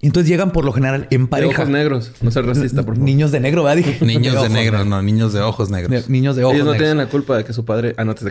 Entonces 0.07 0.29
llegan 0.29 0.51
por 0.53 0.65
lo 0.65 0.73
general 0.73 1.07
en 1.11 1.23
De 1.23 1.29
pareja. 1.29 1.63
ojos 1.63 1.69
negros. 1.73 2.13
No 2.21 2.31
seas 2.31 2.45
racista, 2.47 2.83
por 2.83 2.95
favor. 2.95 3.05
Niños 3.09 3.33
de 3.33 3.41
negro, 3.41 3.65
¿verdad? 3.65 3.77
Dije. 3.79 4.05
Niños 4.05 4.43
de 4.43 4.49
negro, 4.51 4.85
no, 4.85 5.01
niños 5.03 5.33
de 5.33 5.41
ojos 5.41 5.71
negros. 5.71 5.91
Ne- 5.91 6.13
Niños 6.13 6.37
de 6.37 6.45
ojos 6.45 6.55
Ellos 6.55 6.67
no 6.67 6.73
negros. 6.73 6.87
tienen 6.89 6.99
la 7.05 7.11
culpa 7.11 7.37
de 7.39 7.45
que 7.45 7.53
su 7.53 7.65
padre... 7.65 7.95
Ah, 7.97 8.05
no 8.05 8.15
te. 8.15 8.31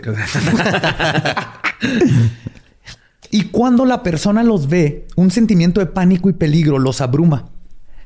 Y 3.30 3.44
cuando 3.46 3.84
la 3.84 4.02
persona 4.02 4.42
los 4.44 4.68
ve, 4.68 5.06
un 5.16 5.30
sentimiento 5.30 5.80
de 5.80 5.86
pánico 5.86 6.28
y 6.30 6.34
peligro 6.34 6.78
los 6.78 7.00
abruma. 7.00 7.46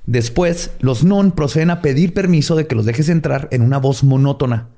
Después, 0.06 0.70
los 0.80 1.04
non 1.04 1.32
proceden 1.36 1.68
a 1.68 1.82
pedir 1.84 2.14
permiso 2.16 2.56
de 2.56 2.64
que 2.66 2.74
los 2.74 2.86
dejes 2.88 3.10
entrar 3.10 3.46
en 3.52 3.60
una 3.60 3.76
voz 3.76 4.04
monótona. 4.04 4.68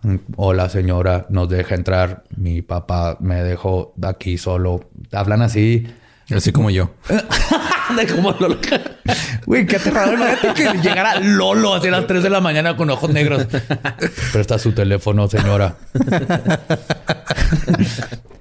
Mm, 0.00 0.16
Hola 0.36 0.70
señora, 0.70 1.26
nos 1.28 1.50
deja 1.50 1.74
entrar. 1.74 2.24
Mi 2.34 2.62
papá 2.62 3.18
me 3.20 3.42
dejó 3.44 3.92
aquí 4.00 4.38
solo. 4.38 4.88
Hablan 5.12 5.42
así. 5.42 5.84
Así 6.34 6.52
como 6.52 6.70
yo. 6.70 6.94
De 7.96 8.06
como 8.06 8.32
Lolo. 8.32 8.58
Güey, 9.46 9.66
qué 9.66 9.76
aterrador. 9.76 10.14
Imagínate 10.14 10.54
que 10.54 10.78
llegara 10.78 11.20
Lolo 11.20 11.74
así 11.74 11.88
a 11.88 11.92
las 11.92 12.06
3 12.06 12.22
de 12.22 12.30
la 12.30 12.40
mañana 12.40 12.76
con 12.76 12.90
ojos 12.90 13.10
negros. 13.10 13.46
Presta 14.32 14.58
su 14.58 14.72
teléfono, 14.72 15.26
señora. 15.28 15.78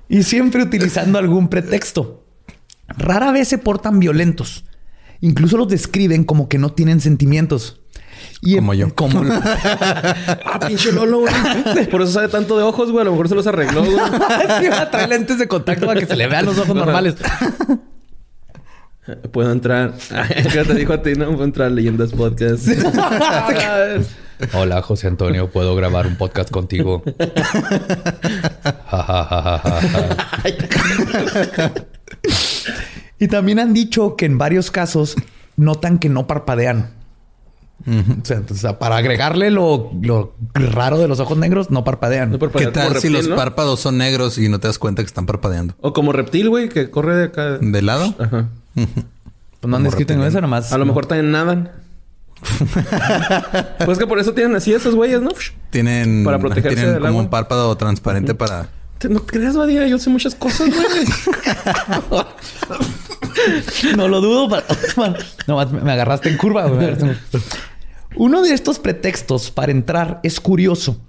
y 0.09 0.23
siempre 0.23 0.63
utilizando 0.63 1.17
algún 1.17 1.47
pretexto. 1.47 2.25
Rara 2.89 3.31
vez 3.31 3.47
se 3.47 3.57
portan 3.57 3.99
violentos. 3.99 4.65
Incluso 5.21 5.57
los 5.57 5.69
describen 5.69 6.25
como 6.25 6.49
que 6.49 6.57
no 6.57 6.73
tienen 6.73 6.99
sentimientos. 6.99 7.81
Y 8.41 8.55
Como 8.55 8.73
yo. 8.73 8.93
Como 8.93 9.21
ah, 9.31 10.59
pinche 10.67 10.91
Lolo, 10.91 11.21
güey. 11.21 11.87
Por 11.89 12.01
eso 12.01 12.11
sabe 12.11 12.27
tanto 12.27 12.57
de 12.57 12.63
ojos, 12.63 12.91
güey. 12.91 13.01
A 13.01 13.05
lo 13.05 13.11
mejor 13.11 13.29
se 13.29 13.35
los 13.35 13.47
arregló, 13.47 13.83
güey. 13.83 13.97
Sí, 14.59 14.67
va 14.69 14.81
a 14.81 14.91
traer 14.91 15.09
lentes 15.09 15.37
de 15.37 15.47
contacto 15.47 15.85
para 15.85 15.99
que 15.99 16.05
se 16.05 16.15
le 16.15 16.27
vean 16.27 16.45
los 16.45 16.57
ojos 16.57 16.75
normales. 16.75 17.15
Puedo 19.31 19.51
entrar. 19.51 19.93
¿Qué 20.51 20.63
te 20.63 20.73
dijo 20.73 20.93
a 20.93 21.01
ti? 21.01 21.13
No 21.15 21.27
puedo 21.31 21.43
entrar 21.43 21.67
a 21.67 21.69
Leyendas 21.69 22.11
Podcast. 22.11 22.67
Hola, 24.53 24.81
José 24.81 25.07
Antonio. 25.07 25.49
¿Puedo 25.49 25.75
grabar 25.75 26.07
un 26.07 26.15
podcast 26.15 26.51
contigo? 26.51 27.03
Y 33.19 33.27
también 33.27 33.59
han 33.59 33.73
dicho 33.73 34.15
que 34.15 34.25
en 34.25 34.37
varios 34.37 34.69
casos 34.71 35.15
notan 35.55 35.97
que 35.97 36.09
no 36.09 36.27
parpadean. 36.27 36.91
O, 37.85 38.25
sea, 38.25 38.41
o 38.49 38.53
sea, 38.55 38.79
para 38.79 38.97
agregarle 38.97 39.51
lo, 39.51 39.91
lo 40.01 40.33
raro 40.53 40.97
de 40.97 41.07
los 41.07 41.19
ojos 41.19 41.37
negros, 41.37 41.69
no 41.69 41.83
parpadean. 41.83 42.31
No 42.31 42.39
¿Qué 42.39 42.67
tal 42.67 42.97
si 42.99 43.09
los 43.09 43.27
¿no? 43.27 43.35
párpados 43.35 43.79
son 43.79 43.97
negros 43.97 44.37
y 44.37 44.49
no 44.49 44.59
te 44.59 44.67
das 44.67 44.79
cuenta 44.79 45.01
que 45.03 45.07
están 45.07 45.25
parpadeando? 45.25 45.75
O 45.81 45.93
como 45.93 46.11
reptil, 46.11 46.49
güey, 46.49 46.69
que 46.69 46.89
corre 46.89 47.15
de 47.15 47.23
acá. 47.25 47.57
¿De 47.59 47.81
lado? 47.81 48.13
Ajá. 48.19 48.47
Pues 48.75 48.87
no 49.71 49.77
han 49.77 49.83
Como 49.83 49.89
escrito 49.89 50.13
en 50.13 50.21
eso 50.23 50.41
nomás. 50.41 50.71
A 50.73 50.77
lo 50.77 50.85
mejor 50.85 51.05
también 51.05 51.31
nadan. 51.31 51.71
pues 53.85 53.97
que 53.97 54.05
por 54.05 54.19
eso 54.19 54.33
tienen 54.33 54.55
así 54.55 54.73
esos 54.73 54.93
güeyes, 54.93 55.21
¿no? 55.21 55.31
Tienen, 55.71 56.23
Para 56.23 56.37
protegerse 56.39 56.75
tienen 56.75 56.93
del 56.93 56.99
como 57.01 57.09
agua. 57.09 57.21
un 57.23 57.29
párpado 57.29 57.75
transparente 57.77 58.35
para... 58.35 58.69
No 59.09 59.25
creas, 59.25 59.55
Badía. 59.55 59.87
Yo 59.87 59.97
sé 59.99 60.09
muchas 60.09 60.35
cosas, 60.35 60.69
güey. 60.69 62.25
No 63.95 64.07
lo 64.07 64.21
dudo. 64.21 64.49
pero- 64.95 65.15
Nomás 65.47 65.71
me 65.71 65.91
agarraste 65.91 66.29
en 66.29 66.37
curva. 66.37 66.65
güey. 66.67 66.95
Uno 68.17 68.41
de 68.41 68.53
estos 68.53 68.79
pretextos 68.79 69.51
para 69.51 69.71
entrar 69.71 70.19
es 70.23 70.39
curioso, 70.39 70.99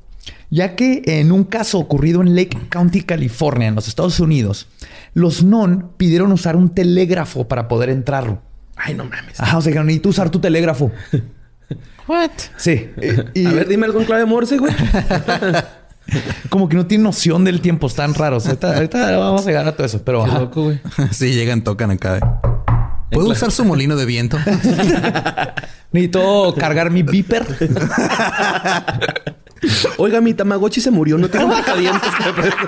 ya 0.51 0.77
que 0.77 1.03
en 1.07 1.33
un 1.33 1.45
caso 1.45 1.79
ocurrido 1.79 2.21
en 2.21 2.35
Lake 2.37 2.59
County, 2.69 3.03
California, 3.03 3.69
en 3.69 3.75
los 3.75 3.89
Estados 3.89 4.21
Unidos, 4.21 4.67
los 5.15 5.43
non 5.43 5.93
pidieron 5.97 6.33
usar 6.33 6.57
un 6.57 6.69
telégrafo 6.69 7.49
para 7.49 7.67
poder 7.67 7.89
entrar. 7.89 8.41
Ay, 8.77 8.95
no 8.95 9.05
mames. 9.05 9.41
Ajá, 9.41 9.59
o 9.59 9.63
sea, 9.63 9.73
que 9.73 9.79
necesito 9.81 10.11
usar 10.11 10.31
tu 10.31 10.39
telégrafo. 10.39 10.93
What? 12.07 12.31
Sí. 12.57 12.91
Y, 13.35 13.41
y 13.43 13.47
A 13.47 13.53
ver, 13.53 13.69
dime 13.69 13.87
algo 13.87 14.01
en 14.01 14.07
clave 14.07 14.25
Morse, 14.25 14.59
güey. 14.59 14.75
como 16.49 16.69
que 16.69 16.77
no 16.77 16.87
tiene 16.87 17.05
noción 17.05 17.45
del 17.45 17.61
tiempo, 17.61 17.87
están 17.87 18.15
raros. 18.15 18.47
Ahorita, 18.47 18.75
ahorita 18.75 19.17
vamos 19.19 19.43
a 19.43 19.47
llegar 19.47 19.67
a 19.67 19.73
todo 19.73 19.87
eso, 19.87 20.03
pero 20.05 20.25
Qué 20.25 20.31
loco, 20.31 20.65
güey. 20.65 20.81
sí, 21.11 21.33
llegan, 21.33 21.65
tocan 21.65 21.91
acá. 21.91 22.41
¿Puedo 23.11 23.31
usar 23.31 23.51
su 23.51 23.65
molino 23.65 23.97
de 23.97 24.05
viento? 24.05 24.39
Necesito 25.93 26.55
cargar 26.59 26.91
mi 26.91 27.03
beeper. 27.03 27.47
Oiga, 29.97 30.21
mi 30.21 30.35
Tamagotchi 30.35 30.81
se 30.81 30.91
murió. 30.91 31.19
No 31.19 31.29
tengo 31.29 31.47
un 31.53 31.57
picadientes 31.57 32.11
que 32.15 32.25
me 32.25 32.33
preste. 32.33 32.67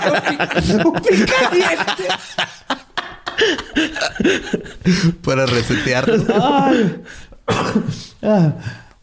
para 5.22 5.46
resetear. 5.46 6.10
Ah. 8.22 8.52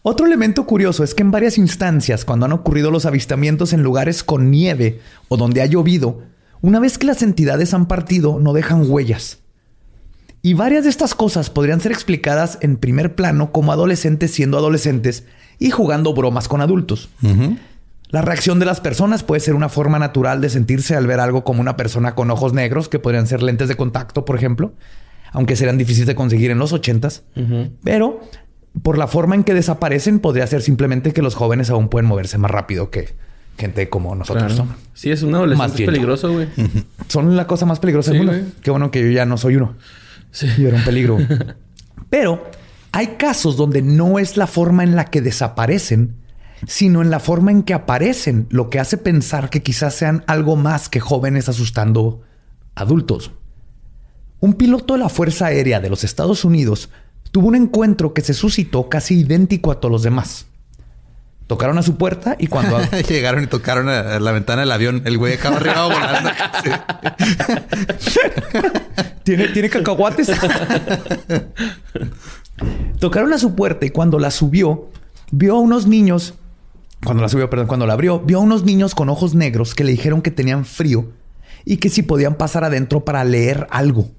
Otro 0.01 0.25
elemento 0.25 0.65
curioso 0.65 1.03
es 1.03 1.13
que 1.13 1.21
en 1.21 1.31
varias 1.31 1.57
instancias, 1.57 2.25
cuando 2.25 2.45
han 2.45 2.53
ocurrido 2.53 2.91
los 2.91 3.05
avistamientos 3.05 3.73
en 3.73 3.83
lugares 3.83 4.23
con 4.23 4.51
nieve 4.51 5.01
o 5.27 5.37
donde 5.37 5.61
ha 5.61 5.65
llovido, 5.65 6.21
una 6.61 6.79
vez 6.79 6.97
que 6.97 7.07
las 7.07 7.21
entidades 7.21 7.73
han 7.73 7.87
partido, 7.87 8.39
no 8.39 8.53
dejan 8.53 8.89
huellas. 8.89 9.39
Y 10.47 10.53
varias 10.53 10.85
de 10.85 10.89
estas 10.89 11.13
cosas 11.13 11.49
podrían 11.49 11.81
ser 11.81 11.91
explicadas 11.91 12.57
en 12.61 12.77
primer 12.77 13.15
plano 13.15 13.51
como 13.51 13.73
adolescentes 13.73 14.31
siendo 14.31 14.57
adolescentes 14.57 15.25
y 15.59 15.71
jugando 15.71 16.13
bromas 16.13 16.47
con 16.47 16.61
adultos. 16.61 17.09
La 18.11 18.21
reacción 18.21 18.57
de 18.57 18.65
las 18.65 18.79
personas 18.79 19.23
puede 19.23 19.41
ser 19.41 19.55
una 19.55 19.67
forma 19.67 19.99
natural 19.99 20.39
de 20.39 20.49
sentirse 20.49 20.95
al 20.95 21.05
ver 21.05 21.19
algo 21.19 21.43
como 21.43 21.59
una 21.59 21.75
persona 21.75 22.15
con 22.15 22.31
ojos 22.31 22.53
negros, 22.53 22.87
que 22.87 22.97
podrían 22.97 23.27
ser 23.27 23.43
lentes 23.43 23.67
de 23.67 23.75
contacto, 23.75 24.23
por 24.23 24.37
ejemplo, 24.37 24.71
aunque 25.33 25.57
serían 25.57 25.77
difíciles 25.77 26.07
de 26.07 26.15
conseguir 26.15 26.49
en 26.51 26.59
los 26.59 26.71
ochentas. 26.71 27.23
Pero 27.83 28.21
por 28.83 28.97
la 28.97 29.07
forma 29.07 29.35
en 29.35 29.43
que 29.43 29.53
desaparecen, 29.53 30.19
podría 30.19 30.47
ser 30.47 30.61
simplemente 30.61 31.11
que 31.11 31.21
los 31.21 31.35
jóvenes 31.35 31.69
aún 31.69 31.89
pueden 31.89 32.07
moverse 32.07 32.37
más 32.37 32.51
rápido 32.51 32.89
que 32.89 33.15
gente 33.57 33.89
como 33.89 34.15
nosotros 34.15 34.43
Claro. 34.45 34.55
somos. 34.55 34.75
Sí, 34.93 35.11
es 35.11 35.23
un 35.23 35.31
Más 35.31 35.39
adolescente 35.39 35.75
viento. 35.77 35.91
peligroso, 35.91 36.31
güey. 36.31 36.47
Son 37.09 37.35
la 37.35 37.47
cosa 37.47 37.65
más 37.65 37.79
peligrosa 37.81 38.11
Sí, 38.13 38.17
del 38.17 38.27
mundo. 38.27 38.51
Qué 38.61 38.71
bueno 38.71 38.91
que 38.91 39.01
yo 39.03 39.09
ya 39.11 39.25
no 39.25 39.35
soy 39.37 39.57
uno. 39.57 39.75
Sí. 40.37 40.47
Yo 40.59 40.67
era 40.67 40.77
un 40.77 40.83
peligro. 40.83 41.17
Pero 42.11 42.43
hay 42.91 43.07
casos 43.17 43.57
donde 43.57 43.81
no 43.81 44.19
es 44.19 44.37
la 44.37 44.45
forma 44.45 44.83
en 44.83 44.95
la 44.95 45.05
que 45.05 45.19
desaparecen, 45.19 46.17
sino 46.67 47.01
en 47.01 47.09
la 47.09 47.19
forma 47.19 47.49
en 47.49 47.63
que 47.63 47.73
aparecen, 47.73 48.45
lo 48.51 48.69
que 48.69 48.79
hace 48.79 48.97
pensar 48.97 49.49
que 49.49 49.63
quizás 49.63 49.95
sean 49.95 50.23
algo 50.27 50.55
más 50.55 50.89
que 50.89 50.99
jóvenes 50.99 51.49
asustando 51.49 52.21
adultos. 52.75 53.31
Un 54.39 54.53
piloto 54.53 54.93
de 54.93 54.99
la 54.99 55.09
Fuerza 55.09 55.47
Aérea 55.47 55.79
de 55.79 55.89
los 55.89 56.03
Estados 56.03 56.45
Unidos 56.45 56.91
tuvo 57.31 57.47
un 57.47 57.55
encuentro 57.55 58.13
que 58.13 58.21
se 58.21 58.35
suscitó 58.35 58.89
casi 58.89 59.21
idéntico 59.21 59.71
a 59.71 59.79
todos 59.79 59.91
los 59.91 60.03
demás. 60.03 60.45
Tocaron 61.47 61.77
a 61.77 61.83
su 61.83 61.95
puerta 61.95 62.35
y 62.37 62.47
cuando 62.47 62.79
Llegaron 63.09 63.43
y 63.43 63.47
tocaron 63.47 63.87
a 63.87 64.19
la 64.19 64.31
ventana 64.31 64.61
del 64.61 64.71
avión. 64.71 65.01
El 65.05 65.17
güey 65.17 65.33
acá 65.33 65.49
arriba 65.49 65.87
volando. 65.87 66.29
¿Tiene, 69.23 69.47
¿Tiene 69.47 69.69
cacahuates? 69.69 70.31
Tocaron 72.99 73.31
a 73.31 73.37
su 73.37 73.55
puerta 73.55 73.85
y 73.85 73.91
cuando 73.91 74.19
la 74.19 74.31
subió, 74.31 74.89
vio 75.31 75.55
a 75.55 75.59
unos 75.59 75.87
niños. 75.87 76.33
Cuando 77.03 77.23
la 77.23 77.29
subió, 77.29 77.49
perdón, 77.49 77.67
cuando 77.67 77.87
la 77.87 77.93
abrió, 77.93 78.19
vio 78.19 78.39
a 78.39 78.41
unos 78.41 78.63
niños 78.63 78.93
con 78.93 79.09
ojos 79.09 79.33
negros 79.33 79.73
que 79.73 79.83
le 79.83 79.91
dijeron 79.91 80.21
que 80.21 80.31
tenían 80.31 80.65
frío 80.65 81.11
y 81.63 81.77
que 81.77 81.89
si 81.89 82.01
podían 82.01 82.35
pasar 82.35 82.63
adentro 82.63 83.05
para 83.05 83.23
leer 83.23 83.67
algo. 83.69 84.09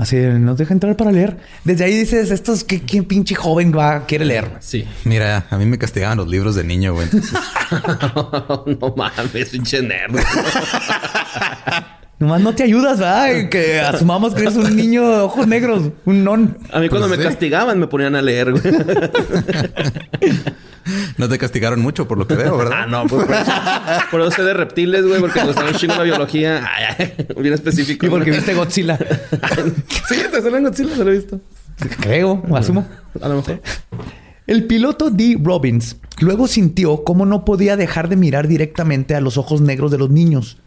Así, 0.00 0.16
nos 0.16 0.56
deja 0.56 0.72
entrar 0.72 0.96
para 0.96 1.12
leer. 1.12 1.36
Desde 1.62 1.84
ahí 1.84 1.94
dices, 1.94 2.30
estos, 2.30 2.64
¿qué, 2.64 2.80
qué 2.80 3.02
pinche 3.02 3.34
joven 3.34 3.70
va, 3.76 4.06
quiere 4.06 4.24
leer? 4.24 4.50
Sí. 4.60 4.88
Mira, 5.04 5.44
a 5.50 5.58
mí 5.58 5.66
me 5.66 5.76
castigaban 5.76 6.16
los 6.16 6.26
libros 6.26 6.54
de 6.54 6.64
niño, 6.64 6.94
güey. 6.94 7.04
Entonces, 7.04 7.38
no 8.80 8.94
mames, 8.96 9.50
pinche 9.50 9.82
nerd. 9.82 10.16
Nomás 12.20 12.42
no 12.42 12.54
te 12.54 12.62
ayudas, 12.64 12.98
¿verdad? 12.98 13.48
Que 13.48 13.80
asumamos 13.80 14.34
que 14.34 14.42
eres 14.42 14.54
un 14.56 14.76
niño 14.76 15.08
de 15.08 15.20
ojos 15.20 15.46
negros, 15.46 15.84
un 16.04 16.22
non. 16.22 16.58
A 16.70 16.78
mí 16.78 16.88
cuando 16.90 17.08
Pues 17.08 17.18
me 17.18 17.24
sí. 17.24 17.30
castigaban 17.30 17.78
me 17.78 17.86
ponían 17.86 18.14
a 18.14 18.20
leer, 18.22 18.52
güey. 18.52 18.62
no 21.16 21.28
te 21.28 21.38
castigaron 21.38 21.80
mucho 21.80 22.06
por 22.08 22.18
lo 22.18 22.26
que 22.26 22.34
veo, 22.34 22.56
¿verdad? 22.58 22.80
Ah, 22.82 22.86
no, 22.86 23.06
pues 23.06 23.24
por 23.26 23.34
eso, 23.34 23.52
por 24.10 24.20
eso 24.20 24.30
sé 24.32 24.42
de 24.42 24.54
reptiles, 24.54 25.06
güey, 25.06 25.20
porque 25.20 25.40
me 25.40 25.46
gustaba 25.46 25.68
un 25.70 25.76
chingo 25.76 25.94
la 25.96 26.02
biología. 26.02 26.62
Ay, 26.70 26.94
ay, 26.98 27.26
bien 27.40 27.54
específico. 27.54 28.06
Y 28.06 28.10
porque 28.10 28.30
¿no? 28.30 28.36
viste 28.36 28.54
Godzilla. 28.54 28.98
sí, 30.08 30.16
te 30.30 30.40
suena 30.42 30.58
en 30.58 30.64
Godzilla, 30.64 30.96
se 30.96 31.04
lo 31.04 31.10
he 31.10 31.14
visto. 31.16 31.40
Creo, 32.00 32.42
o 32.48 32.56
asumo. 32.56 32.86
A 33.20 33.28
lo 33.28 33.36
mejor. 33.36 33.62
El 34.46 34.66
piloto 34.66 35.10
Dee 35.10 35.38
Robbins 35.42 35.96
luego 36.20 36.46
sintió 36.48 37.04
cómo 37.04 37.24
no 37.24 37.44
podía 37.44 37.76
dejar 37.76 38.08
de 38.08 38.16
mirar 38.16 38.48
directamente 38.48 39.14
a 39.14 39.20
los 39.20 39.38
ojos 39.38 39.60
negros 39.60 39.90
de 39.90 39.98
los 39.98 40.10
niños, 40.10 40.58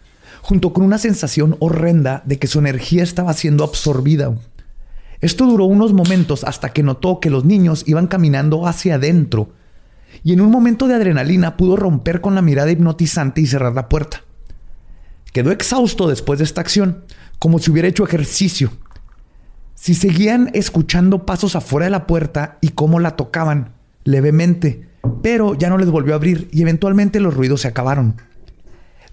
junto 0.44 0.74
con 0.74 0.84
una 0.84 0.98
sensación 0.98 1.56
horrenda 1.60 2.22
de 2.26 2.38
que 2.38 2.48
su 2.48 2.60
energía 2.60 3.02
estaba 3.02 3.32
siendo 3.32 3.64
absorbida. 3.64 4.36
Esto 5.22 5.46
duró 5.46 5.64
unos 5.64 5.94
momentos 5.94 6.44
hasta 6.44 6.74
que 6.74 6.84
notó 6.84 7.22
que 7.22 7.30
los 7.30 7.46
niños 7.46 7.86
iban 7.88 8.08
caminando 8.08 8.68
hacia 8.68 8.96
adentro 8.96 9.54
y 10.22 10.34
en 10.34 10.42
un 10.42 10.52
momento 10.52 10.90
de 10.90 10.96
adrenalina 10.96 11.56
pudo 11.56 11.78
romper 11.78 12.20
con 12.20 12.36
la 12.36 12.42
mirada 12.42 12.70
hipnotizante 12.70 13.40
y 13.40 13.48
cerrar 13.48 13.74
la 13.74 13.88
puerta. 13.88 14.22
Quedó 15.32 15.50
exhausto 15.50 16.10
después 16.10 16.40
de 16.40 16.46
esta 16.46 16.60
acción, 16.60 17.06
como 17.40 17.60
si 17.60 17.72
hubiera 17.72 17.88
hecho 17.88 18.04
ejercicio. 18.04 18.70
Si 19.76 19.94
seguían 19.94 20.52
escuchando 20.54 21.26
pasos 21.26 21.56
afuera 21.56 21.86
de 21.86 21.92
la 21.92 22.06
puerta 22.06 22.58
y 22.60 22.70
cómo 22.70 23.00
la 23.00 23.16
tocaban 23.16 23.72
levemente, 24.04 24.90
pero 25.22 25.56
ya 25.56 25.70
no 25.70 25.78
les 25.78 25.90
volvió 25.90 26.14
a 26.14 26.18
abrir 26.18 26.50
y 26.52 26.62
eventualmente 26.64 27.22
los 27.22 27.34
ruidos 27.34 27.62
se 27.62 27.70
acabaron. 27.70 28.18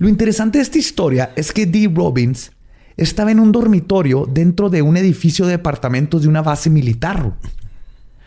Lo 0.01 0.09
interesante 0.09 0.57
de 0.57 0.63
esta 0.63 0.79
historia 0.79 1.31
es 1.37 1.53
que 1.53 1.67
Dee 1.67 1.87
Robbins 1.87 2.53
estaba 2.97 3.33
en 3.33 3.39
un 3.39 3.53
dormitorio 3.53 4.27
dentro 4.27 4.71
de 4.71 4.81
un 4.81 4.97
edificio 4.97 5.45
de 5.45 5.53
departamentos 5.53 6.23
de 6.23 6.29
una 6.29 6.41
base 6.41 6.71
militar. 6.71 7.35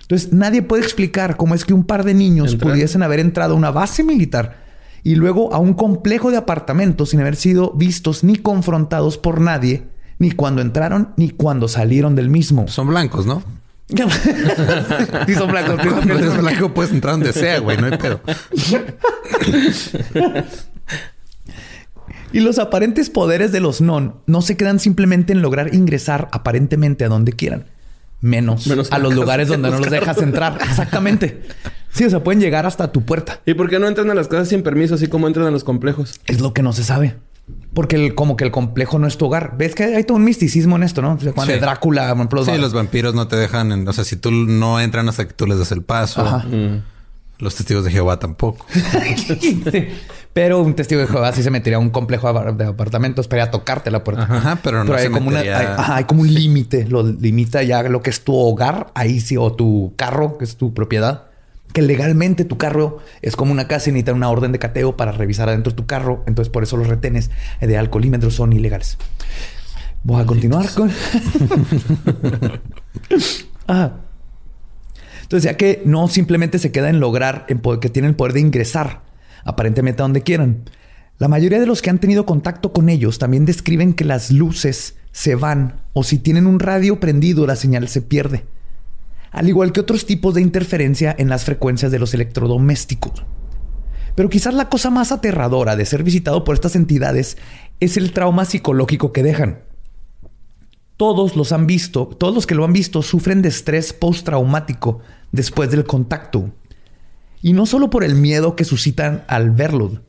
Entonces 0.01 0.31
nadie 0.31 0.61
puede 0.61 0.83
explicar 0.83 1.35
cómo 1.35 1.55
es 1.55 1.65
que 1.65 1.73
un 1.73 1.83
par 1.83 2.03
de 2.03 2.13
niños 2.13 2.55
pudiesen 2.57 3.01
haber 3.01 3.19
entrado 3.19 3.55
a 3.55 3.57
una 3.57 3.71
base 3.71 4.03
militar 4.03 4.57
y 5.01 5.15
luego 5.15 5.51
a 5.51 5.57
un 5.57 5.73
complejo 5.73 6.29
de 6.29 6.37
apartamentos 6.37 7.09
sin 7.09 7.21
haber 7.21 7.35
sido 7.35 7.71
vistos 7.71 8.23
ni 8.23 8.35
confrontados 8.35 9.17
por 9.17 9.41
nadie, 9.41 9.87
ni 10.19 10.29
cuando 10.29 10.61
entraron 10.61 11.15
ni 11.17 11.31
cuando 11.31 11.67
salieron 11.67 12.13
del 12.13 12.29
mismo. 12.29 12.67
Son 12.67 12.85
blancos, 12.85 13.25
¿no? 13.25 13.41
Sí, 15.25 15.33
son 15.33 15.51
blancos. 15.51 15.79
Cuando 15.87 16.13
eres 16.13 16.37
blanco 16.37 16.73
puedes 16.73 16.91
entrar 16.91 17.15
donde 17.15 17.33
sea, 17.33 17.59
güey. 17.59 17.77
No 17.77 17.87
hay 17.87 17.97
pedo. 17.97 18.21
Y 22.33 22.39
los 22.41 22.59
aparentes 22.59 23.09
poderes 23.09 23.51
de 23.51 23.59
los 23.61 23.79
non 23.79 24.15
no 24.25 24.41
se 24.41 24.57
quedan 24.57 24.79
simplemente 24.79 25.31
en 25.33 25.41
lograr 25.41 25.73
ingresar 25.73 26.27
aparentemente 26.31 27.05
a 27.05 27.09
donde 27.09 27.31
quieran. 27.33 27.65
Menos, 28.21 28.67
Menos 28.67 28.91
a 28.91 28.99
los 28.99 29.13
lugares 29.13 29.47
de 29.49 29.53
donde 29.55 29.69
no 29.69 29.77
los 29.77 29.85
los 29.85 29.91
dejas 29.91 30.17
entrar. 30.21 30.57
Exactamente. 30.61 31.41
Sí, 31.91 32.05
o 32.05 32.09
sea, 32.09 32.23
pueden 32.23 32.39
llegar 32.41 32.65
hasta 32.65 32.91
tu 32.91 33.01
puerta. 33.03 33.39
¿Y 33.45 33.53
por 33.53 33.69
qué 33.69 33.79
no 33.79 33.87
entran 33.87 34.09
a 34.09 34.13
las 34.15 34.27
casas 34.27 34.47
sin 34.49 34.63
permiso, 34.63 34.95
así 34.95 35.07
como 35.07 35.27
entran 35.27 35.45
a 35.45 35.51
los 35.51 35.63
complejos? 35.63 36.19
Es 36.25 36.41
lo 36.41 36.53
que 36.53 36.63
no 36.63 36.73
se 36.73 36.83
sabe. 36.83 37.15
Porque 37.73 37.97
el, 37.97 38.15
como 38.15 38.37
que 38.37 38.45
el 38.45 38.51
complejo 38.51 38.97
no 38.97 39.07
es 39.07 39.17
tu 39.17 39.25
hogar. 39.25 39.55
Ves 39.57 39.75
que 39.75 39.83
hay 39.83 40.03
todo 40.05 40.15
un 40.17 40.23
misticismo 40.23 40.77
en 40.77 40.83
esto, 40.83 41.01
¿no? 41.01 41.13
O 41.15 41.19
sea, 41.19 41.33
Cuando 41.33 41.53
Sí. 41.53 41.59
Drácula, 41.59 42.07
por 42.07 42.15
ejemplo, 42.17 42.45
Sí, 42.45 42.51
va- 42.51 42.57
los 42.57 42.73
vampiros 42.73 43.13
no 43.13 43.27
te 43.27 43.35
dejan, 43.35 43.73
en- 43.73 43.85
o 43.87 43.91
sea, 43.93 44.05
si 44.05 44.15
tú 44.15 44.31
no 44.31 44.79
entran 44.79 45.09
hasta 45.09 45.27
que 45.27 45.33
tú 45.33 45.45
les 45.45 45.59
das 45.59 45.71
el 45.73 45.81
paso. 45.83 46.21
Ajá. 46.21 46.45
Los 47.43 47.55
testigos 47.55 47.83
de 47.85 47.91
Jehová 47.91 48.17
tampoco. 48.19 48.65
Sí. 49.15 49.61
Pero 50.33 50.61
un 50.61 50.73
testigo 50.73 50.99
de 51.01 51.05
Jehová 51.07 51.31
sí 51.33 51.43
se 51.43 51.51
metería 51.51 51.77
a 51.77 51.79
un 51.79 51.91
complejo 51.91 52.27
de 52.27 52.33
apar- 52.39 52.55
de 52.55 52.65
apartamentos 52.65 53.27
para 53.27 53.43
ir 53.43 53.47
a 53.49 53.51
tocarte 53.51 53.91
la 53.91 54.03
puerta. 54.03 54.23
Ajá, 54.23 54.57
pero 54.63 54.83
no 54.83 54.95
hay 54.95 55.03
se 55.03 55.11
como 55.11 55.27
una, 55.27 55.41
hay, 55.41 55.47
ajá, 55.49 55.95
hay 55.97 56.03
como 56.05 56.21
un 56.23 56.33
límite. 56.33 56.87
Lo 56.89 57.03
limita 57.03 57.61
ya 57.61 57.83
lo 57.83 58.01
que 58.01 58.09
es 58.09 58.23
tu 58.23 58.33
hogar, 58.35 58.87
ahí 58.95 59.19
sí, 59.19 59.37
o 59.37 59.53
tu 59.53 59.93
carro, 59.95 60.39
que 60.39 60.45
es 60.45 60.55
tu 60.57 60.73
propiedad. 60.73 61.25
Que 61.71 61.81
legalmente 61.83 62.45
tu 62.45 62.57
carro 62.57 62.97
es 63.21 63.35
como 63.35 63.51
una 63.51 63.67
casa 63.67 63.89
y 63.89 63.93
necesita 63.93 64.13
una 64.13 64.29
orden 64.29 64.51
de 64.51 64.59
cateo 64.59 64.95
para 64.97 65.11
revisar 65.11 65.49
adentro 65.49 65.71
de 65.71 65.75
tu 65.77 65.85
carro. 65.85 66.23
Entonces, 66.25 66.51
por 66.51 66.63
eso 66.63 66.77
los 66.77 66.87
retenes 66.87 67.29
de 67.61 67.77
alcoholímetros 67.77 68.33
son 68.33 68.53
ilegales. 68.53 68.97
Voy 70.03 70.21
a 70.21 70.25
continuar 70.25 70.67
con. 70.73 70.91
Ajá. 73.67 73.91
Entonces, 75.33 75.49
ya 75.51 75.57
que 75.57 75.81
no 75.83 76.07
simplemente 76.09 76.59
se 76.59 76.71
queda 76.71 76.89
en 76.89 76.99
lograr, 76.99 77.47
en 77.49 77.59
que 77.79 77.89
tienen 77.89 78.09
el 78.09 78.15
poder 78.15 78.33
de 78.33 78.41
ingresar 78.41 79.01
aparentemente 79.43 80.03
a 80.03 80.05
donde 80.05 80.21
quieran. 80.21 80.69
La 81.17 81.27
mayoría 81.27 81.59
de 81.59 81.65
los 81.65 81.81
que 81.81 81.89
han 81.89 81.97
tenido 81.97 82.27
contacto 82.27 82.71
con 82.71 82.87
ellos 82.87 83.17
también 83.17 83.43
describen 83.43 83.95
que 83.95 84.05
las 84.05 84.29
luces 84.29 84.95
se 85.11 85.33
van 85.33 85.81
o 85.93 86.03
si 86.03 86.19
tienen 86.19 86.45
un 86.45 86.59
radio 86.59 86.99
prendido 86.99 87.47
la 87.47 87.55
señal 87.55 87.87
se 87.87 88.03
pierde. 88.03 88.45
Al 89.31 89.49
igual 89.49 89.71
que 89.71 89.79
otros 89.79 90.05
tipos 90.05 90.35
de 90.35 90.41
interferencia 90.41 91.15
en 91.17 91.29
las 91.29 91.45
frecuencias 91.45 91.91
de 91.91 91.97
los 91.97 92.13
electrodomésticos. 92.13 93.25
Pero 94.13 94.29
quizás 94.29 94.53
la 94.53 94.69
cosa 94.69 94.91
más 94.91 95.11
aterradora 95.11 95.75
de 95.75 95.87
ser 95.87 96.03
visitado 96.03 96.43
por 96.43 96.53
estas 96.53 96.75
entidades 96.75 97.37
es 97.79 97.97
el 97.97 98.11
trauma 98.11 98.45
psicológico 98.45 99.11
que 99.11 99.23
dejan. 99.23 99.63
Todos 101.05 101.35
los 101.35 101.51
han 101.51 101.67
visto, 101.67 102.07
todos 102.17 102.33
los 102.33 102.47
que 102.47 102.55
lo 102.55 102.63
han 102.63 102.71
visto 102.71 103.01
sufren 103.01 103.41
de 103.41 103.49
estrés 103.49 103.91
postraumático 103.91 105.01
después 105.33 105.69
del 105.69 105.83
contacto. 105.83 106.49
Y 107.41 107.51
no 107.51 107.65
solo 107.65 107.89
por 107.89 108.05
el 108.05 108.15
miedo 108.15 108.55
que 108.55 108.63
suscitan 108.63 109.25
al 109.27 109.51
verlo. 109.51 110.01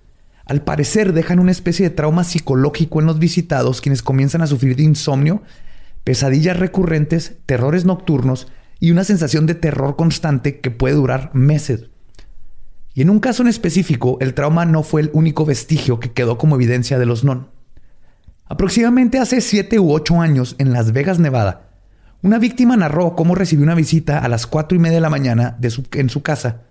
Al 0.46 0.62
parecer 0.62 1.12
dejan 1.12 1.40
una 1.40 1.50
especie 1.50 1.88
de 1.88 1.96
trauma 1.96 2.22
psicológico 2.22 3.00
en 3.00 3.06
los 3.06 3.18
visitados 3.18 3.80
quienes 3.80 4.04
comienzan 4.04 4.40
a 4.40 4.46
sufrir 4.46 4.76
de 4.76 4.84
insomnio, 4.84 5.42
pesadillas 6.04 6.60
recurrentes, 6.60 7.38
terrores 7.44 7.84
nocturnos 7.84 8.46
y 8.78 8.92
una 8.92 9.02
sensación 9.02 9.46
de 9.46 9.56
terror 9.56 9.96
constante 9.96 10.60
que 10.60 10.70
puede 10.70 10.94
durar 10.94 11.34
meses. 11.34 11.86
Y 12.94 13.02
en 13.02 13.10
un 13.10 13.18
caso 13.18 13.42
en 13.42 13.48
específico, 13.48 14.16
el 14.20 14.32
trauma 14.32 14.64
no 14.64 14.84
fue 14.84 15.00
el 15.00 15.10
único 15.12 15.44
vestigio 15.44 15.98
que 15.98 16.12
quedó 16.12 16.38
como 16.38 16.54
evidencia 16.54 17.00
de 17.00 17.06
los 17.06 17.24
non. 17.24 17.48
Aproximadamente 18.46 19.18
hace 19.18 19.40
7 19.40 19.78
u 19.78 19.92
8 19.92 20.20
años, 20.20 20.54
en 20.58 20.72
Las 20.72 20.92
Vegas, 20.92 21.18
Nevada, 21.18 21.62
una 22.22 22.38
víctima 22.38 22.76
narró 22.76 23.14
cómo 23.16 23.34
recibió 23.34 23.64
una 23.64 23.74
visita 23.74 24.18
a 24.18 24.28
las 24.28 24.46
4 24.46 24.76
y 24.76 24.78
media 24.80 24.96
de 24.96 25.00
la 25.02 25.10
mañana 25.10 25.56
de 25.58 25.70
su- 25.70 25.84
en 25.92 26.08
su 26.10 26.22
casa 26.22 26.62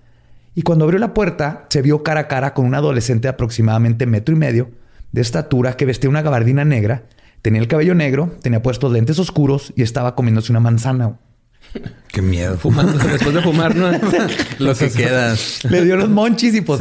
y 0.55 0.61
cuando 0.63 0.85
abrió 0.85 0.99
la 0.99 1.13
puerta 1.13 1.65
se 1.69 1.81
vio 1.81 2.03
cara 2.03 2.21
a 2.21 2.27
cara 2.27 2.53
con 2.53 2.65
un 2.65 2.75
adolescente 2.75 3.23
de 3.23 3.29
aproximadamente 3.29 4.05
metro 4.05 4.35
y 4.35 4.37
medio, 4.37 4.71
de 5.11 5.21
estatura, 5.21 5.75
que 5.77 5.85
vestía 5.85 6.09
una 6.09 6.21
gabardina 6.23 6.65
negra, 6.65 7.03
tenía 7.43 7.61
el 7.61 7.67
cabello 7.67 7.93
negro, 7.95 8.35
tenía 8.41 8.61
puestos 8.63 8.91
lentes 8.91 9.19
oscuros 9.19 9.73
y 9.75 9.83
estaba 9.83 10.15
comiéndose 10.15 10.51
una 10.51 10.59
manzana. 10.59 11.17
Qué 12.07 12.21
miedo. 12.23 12.57
Fumando, 12.57 12.97
después 12.97 13.33
de 13.33 13.41
fumar, 13.41 13.75
¿no? 13.75 13.91
Lo 14.59 14.75
que 14.75 14.89
queda. 14.89 15.35
Le 15.69 15.83
dio 15.85 15.95
los 15.97 16.09
monchis 16.09 16.55
y 16.55 16.61
pues... 16.61 16.79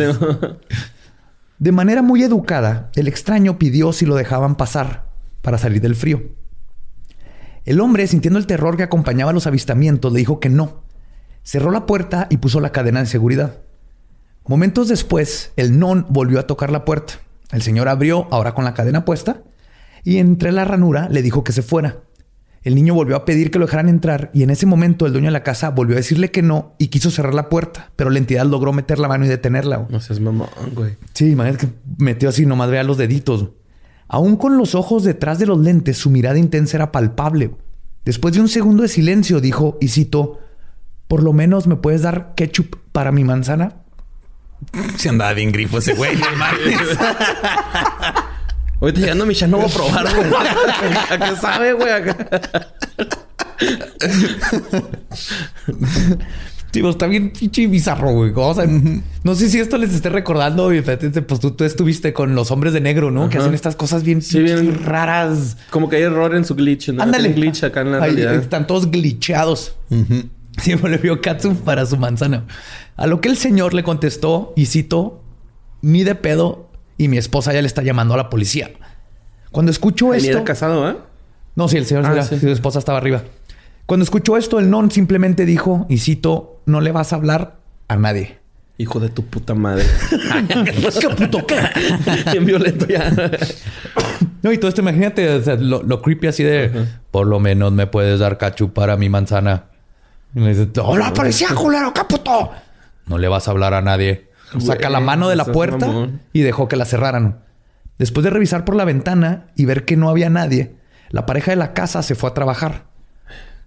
De 1.63 1.71
manera 1.71 2.03
muy 2.03 2.25
educada, 2.25 2.91
el 2.97 3.07
extraño 3.07 3.57
pidió 3.57 3.93
si 3.93 4.05
lo 4.05 4.17
dejaban 4.17 4.57
pasar 4.57 5.07
para 5.43 5.59
salir 5.59 5.81
del 5.81 5.95
frío. 5.95 6.21
El 7.65 7.81
hombre, 7.81 8.09
sintiendo 8.09 8.41
el 8.41 8.49
terror 8.49 8.77
que 8.77 8.83
acompañaba 8.83 9.33
los 9.33 9.47
avistamientos, 9.47 10.13
le 10.13 10.19
dijo 10.19 10.41
que 10.41 10.49
no. 10.49 10.83
Cerró 11.45 11.71
la 11.71 11.87
puerta 11.87 12.27
y 12.31 12.39
puso 12.39 12.59
la 12.59 12.73
cadena 12.73 12.99
de 12.99 13.07
seguridad. 13.07 13.61
Momentos 14.45 14.89
después, 14.89 15.53
el 15.55 15.79
non 15.79 16.05
volvió 16.09 16.41
a 16.41 16.49
tocar 16.49 16.73
la 16.73 16.85
puerta. 16.85 17.15
El 17.53 17.63
señor 17.63 17.87
abrió, 17.87 18.27
ahora 18.33 18.57
con 18.57 18.65
la 18.65 18.75
cadena 18.75 19.05
puesta, 19.05 19.43
y 20.03 20.19
entre 20.19 20.51
la 20.51 20.65
ranura 20.65 21.09
le 21.11 21.23
dijo 21.23 21.45
que 21.45 21.53
se 21.53 21.63
fuera. 21.63 21.99
El 22.63 22.75
niño 22.77 22.95
volvió 22.95 23.17
a 23.17 23.25
pedir 23.25 23.51
que 23.51 23.59
lo 23.59 23.67
dejaran 23.67 23.89
entrar 23.89 24.31
y 24.33 24.45
en 24.45 24.51
ese 24.51 24.67
momento 24.67 25.07
el 25.07 25.13
dueño 25.13 25.27
de 25.27 25.33
la 25.33 25.43
casa 25.43 25.71
volvió 25.71 25.97
a 25.97 25.99
decirle 25.99 26.31
que 26.31 26.43
no 26.43 26.75
y 26.79 26.89
quiso 26.89 27.11
cerrar 27.11 27.35
la 27.35 27.49
puerta, 27.49 27.91
pero 27.97 28.11
la 28.11 28.19
entidad 28.19 28.47
logró 28.47 28.73
meter 28.73 28.99
la 29.01 29.09
mano 29.09 29.25
y 29.25 29.29
detenerla. 29.29 29.79
güey. 29.79 29.91
No 29.91 30.01
seas 30.01 30.21
mamón, 30.21 30.49
güey. 30.73 30.97
Sí, 31.13 31.31
imagínate 31.31 31.67
que 31.67 31.73
metió 31.99 32.29
así, 32.29 32.47
nomás 32.47 32.71
vea 32.71 32.85
los 32.85 32.99
deditos. 32.99 33.49
Aún 34.07 34.37
con 34.37 34.59
los 34.59 34.75
ojos 34.77 35.03
detrás 35.05 35.39
de 35.39 35.47
los 35.47 35.59
lentes, 35.59 35.97
su 35.99 36.11
mirada 36.11 36.39
intensa 36.39 36.77
era 36.77 36.93
palpable. 36.93 37.51
Después 38.05 38.35
de 38.35 38.41
un 38.41 38.49
segundo 38.49 38.83
de 38.83 38.89
silencio, 38.89 39.41
dijo, 39.41 39.79
y 39.81 39.89
citó, 39.89 40.39
por 41.09 41.23
lo 41.23 41.33
menos 41.33 41.67
me 41.67 41.77
puedes 41.77 42.03
dar 42.03 42.35
ketchup 42.37 42.77
para 42.93 43.11
mi 43.11 43.25
manzana. 43.25 43.77
Si 44.97 45.09
andaba 45.09 45.33
bien 45.33 45.51
grifo 45.51 45.79
ese 45.79 45.95
güey. 45.95 46.13
Ahorita 48.83 49.01
llegando 49.01 49.23
a 49.23 49.27
mi 49.29 49.35
no 49.49 49.57
voy 49.59 49.67
a 49.67 49.69
probar, 49.69 50.07
güey. 50.15 50.27
¿A 51.11 51.19
qué 51.19 51.37
sabe, 51.41 51.73
güey? 51.73 51.93
Acá. 51.93 52.73
Está 56.75 57.07
bien 57.07 57.31
pinche 57.33 57.67
bizarro, 57.69 58.11
güey. 58.13 58.33
O 58.35 58.55
sea, 58.55 58.67
no 59.23 59.35
sé 59.37 59.51
si 59.51 59.61
esto 59.61 59.79
les 59.79 59.95
esté 59.95 60.09
recordando. 60.09 60.71
Pues 61.29 61.39
tú, 61.41 61.53
tú 61.53 61.63
estuviste 61.63 62.13
con 62.13 62.35
los 62.35 62.51
hombres 62.51 62.73
de 62.73 62.81
negro, 62.81 63.13
¿no? 63.13 63.29
Que 63.29 63.39
hacen 63.39 63.55
estas 63.55 63.77
cosas 63.77 64.03
bien, 64.03 64.21
Sí, 64.21 64.41
bien- 64.41 64.61
pinches 64.61 64.85
raras. 64.85 65.59
Como 65.71 65.89
que 65.89 65.97
hay 65.97 66.03
error 66.03 66.35
en 66.35 66.45
su 66.45 66.57
glitch, 66.57 66.89
¿no? 66.89 67.05
Ándale. 67.05 67.29
Glitch 67.35 67.63
acá 67.63 67.83
en 67.83 67.93
la 67.93 67.99
Ahí 67.99 68.15
realidad. 68.17 68.35
Están 68.35 68.67
todos 68.67 68.91
glitcheados. 68.91 69.77
Ujú. 69.91 70.25
Siempre 70.59 70.91
le 70.91 70.99
vio 70.99 71.21
Katsu 71.21 71.55
para 71.55 71.87
su 71.87 71.97
manzana. 71.99 72.47
A 72.97 73.07
lo 73.07 73.21
que 73.21 73.29
el 73.29 73.37
señor 73.37 73.75
le 73.75 73.85
contestó, 73.85 74.53
y 74.57 74.67
cito, 74.67 75.23
ni 75.83 76.03
de 76.03 76.15
pedo, 76.15 76.69
y 77.05 77.09
mi 77.09 77.19
esposa 77.19 77.53
ya 77.53 77.61
le 77.61 77.67
está 77.67 77.83
llamando 77.83 78.15
a 78.15 78.17
la 78.17 78.31
policía. 78.31 78.71
Cuando 79.51 79.71
escuchó 79.71 80.11
Ni 80.13 80.19
esto... 80.19 80.31
era 80.31 80.45
casado, 80.45 80.89
¿eh? 80.89 80.97
No, 81.57 81.69
sí, 81.69 81.77
el 81.77 81.87
señor, 81.87 82.07
Ah, 82.07 82.13
era- 82.13 82.23
sí. 82.23 82.39
su 82.39 82.49
esposa 82.49 82.79
estaba 82.79 82.99
arriba. 82.99 83.23
Cuando 83.87 84.05
escuchó 84.05 84.37
esto, 84.37 84.59
el 84.59 84.71
non 84.71 84.91
simplemente 84.91 85.45
dijo, 85.45 85.87
y 85.91 85.99
cito, 85.99 86.63
no 86.67 86.81
le 86.81 86.93
vas 86.93 87.13
a 87.13 87.17
hablar 87.17 87.57
a 87.89 87.97
nadie. 87.97 88.39
Hijo 88.79 89.01
de 89.01 89.11
tu 89.11 89.27
puta 89.27 89.55
madre. 89.55 89.85
¿Qué 91.01 91.09
puto 91.11 91.47
qué? 91.47 91.57
Bien 92.33 92.47
violento 92.47 92.87
ya. 92.87 93.11
No, 94.43 94.51
y 94.51 94.59
todo 94.59 94.69
esto, 94.69 94.81
imagínate 94.81 95.29
o 95.29 95.43
sea, 95.43 95.57
lo, 95.57 95.83
lo 95.83 96.01
creepy 96.01 96.27
así 96.29 96.43
de, 96.43 96.71
por 97.11 97.27
lo 97.27 97.39
menos 97.39 97.73
me 97.73 97.87
puedes 97.87 98.19
dar 98.21 98.39
cachu 98.39 98.73
para 98.73 98.97
mi 98.97 99.09
manzana. 99.09 99.65
Y 100.35 100.41
le 100.41 100.55
dice, 100.55 100.69
hola, 100.81 101.13
policía, 101.13 101.49
culero, 101.55 101.93
qué 101.93 102.03
puto. 102.05 102.51
No 103.07 103.19
le 103.19 103.29
vas 103.29 103.47
a 103.47 103.51
hablar 103.51 103.75
a 103.75 103.83
nadie. 103.83 104.31
Saca 104.61 104.91
la 104.91 105.01
mano 105.01 105.29
de 105.29 105.37
la 105.37 105.45
puerta 105.45 105.87
mamón. 105.87 106.21
y 106.33 106.41
dejó 106.41 106.69
que 106.69 106.77
la 106.77 106.85
cerraran. 106.85 107.41
Después 107.99 108.25
de 108.25 108.31
revisar 108.31 108.65
por 108.65 108.75
la 108.75 108.85
ventana 108.85 109.47
y 109.57 109.65
ver 109.65 109.85
que 109.85 109.97
no 109.97 110.09
había 110.09 110.31
nadie, 110.31 110.75
la 111.11 111.27
pareja 111.27 111.53
de 111.53 111.57
la 111.57 111.73
casa 111.73 112.03
se 112.03 112.15
fue 112.15 112.31
a 112.31 112.35
trabajar. 112.35 112.85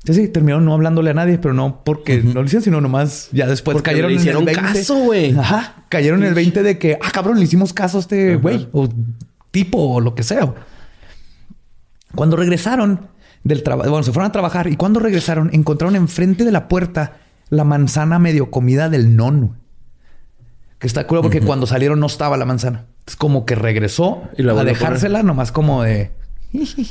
Sí, 0.04 0.14
sí, 0.14 0.28
terminaron 0.28 0.66
no 0.66 0.74
hablándole 0.74 1.10
a 1.10 1.14
nadie, 1.16 1.40
pero 1.40 1.54
no 1.56 1.84
porque 1.84 2.22
no 2.22 2.36
lo 2.36 2.44
hicieron, 2.44 2.64
sino 2.64 2.80
nomás 2.82 3.30
ya 3.32 3.48
después 3.48 3.74
Porque 3.74 3.90
cayeron 3.92 4.12
le 4.12 4.16
en 4.16 4.22
hicieron 4.22 4.42
el 4.42 4.56
20. 4.56 4.62
caso, 4.62 4.96
güey. 4.98 5.36
Ajá, 5.38 5.86
cayeron 5.90 6.22
en 6.22 6.30
el 6.30 6.36
20 6.36 6.62
de 6.62 6.78
que, 6.78 7.00
ah, 7.02 7.10
cabrón, 7.12 7.40
le 7.40 7.46
hicimos 7.46 7.74
caso 7.74 7.98
a 7.98 8.02
este 8.02 8.36
güey 8.36 8.68
o 8.72 8.88
tipo 9.52 9.80
o 9.80 10.02
lo 10.02 10.14
que 10.14 10.22
sea. 10.22 10.54
Cuando 12.14 12.36
regresaron 12.38 13.08
del 13.44 13.64
trabajo, 13.64 13.90
bueno, 13.90 14.04
se 14.04 14.12
fueron 14.12 14.30
a 14.30 14.32
trabajar 14.32 14.68
y 14.68 14.76
cuando 14.76 15.00
regresaron 15.00 15.50
encontraron 15.54 15.96
enfrente 15.96 16.44
de 16.46 16.52
la 16.52 16.68
puerta 16.68 17.18
la 17.50 17.64
manzana 17.64 18.20
medio 18.20 18.52
comida 18.52 18.90
del 18.90 19.16
non. 19.16 19.58
Que 20.86 20.88
está 20.88 21.08
culo 21.08 21.24
porque 21.24 21.42
cuando 21.42 21.66
salieron 21.66 22.00
no 22.00 22.06
estaba 22.06 22.38
la 22.38 22.46
manzana. 22.46 22.86
Es 23.08 23.16
como 23.16 23.44
que 23.44 23.56
regresó 23.56 24.22
Y 24.38 24.44
la 24.44 24.52
a 24.52 24.56
volvió 24.58 24.70
a 24.70 24.74
dejársela 24.76 25.24
nomás 25.24 25.52
como 25.52 25.82
de... 25.82 26.12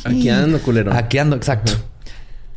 Aquí 0.03 0.31
ando, 0.31 0.59
culero. 0.61 0.93
Aquí 0.93 1.19
ando, 1.19 1.37
exacto. 1.37 1.71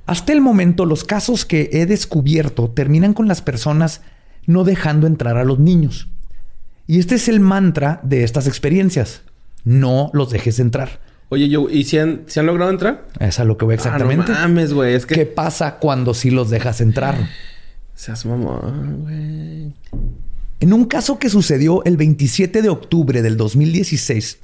Hasta 0.07 0.33
el 0.33 0.41
momento, 0.41 0.87
los 0.87 1.03
casos 1.03 1.45
que 1.45 1.69
he 1.73 1.85
descubierto 1.85 2.71
terminan 2.71 3.13
con 3.13 3.27
las 3.27 3.43
personas 3.43 4.01
no 4.47 4.63
dejando 4.63 5.05
entrar 5.05 5.37
a 5.37 5.43
los 5.43 5.59
niños. 5.59 6.09
Y 6.87 6.97
este 6.97 7.13
es 7.13 7.27
el 7.27 7.39
mantra 7.39 7.99
de 8.01 8.23
estas 8.23 8.47
experiencias. 8.47 9.21
No 9.63 10.09
los 10.13 10.31
dejes 10.31 10.57
entrar. 10.57 11.01
Oye, 11.29 11.49
yo, 11.49 11.69
¿y 11.69 11.83
si 11.83 11.99
han, 11.99 12.23
si 12.25 12.39
han 12.39 12.47
logrado 12.47 12.71
entrar? 12.71 13.05
Es 13.19 13.39
a 13.39 13.43
lo 13.43 13.59
que 13.59 13.65
voy 13.65 13.75
exactamente. 13.75 14.31
Ah, 14.31 14.41
no 14.41 14.47
mames, 14.47 14.73
güey. 14.73 14.95
Es 14.95 15.05
que... 15.05 15.13
¿Qué 15.13 15.27
pasa 15.27 15.75
cuando 15.75 16.15
sí 16.15 16.31
los 16.31 16.49
dejas 16.49 16.81
entrar? 16.81 17.15
Seas 17.93 18.25
mamón, 18.25 19.03
güey. 19.03 19.73
En 20.59 20.73
un 20.73 20.85
caso 20.85 21.19
que 21.19 21.29
sucedió 21.29 21.83
el 21.83 21.97
27 21.97 22.63
de 22.63 22.69
octubre 22.69 23.21
del 23.21 23.37
2016, 23.37 24.39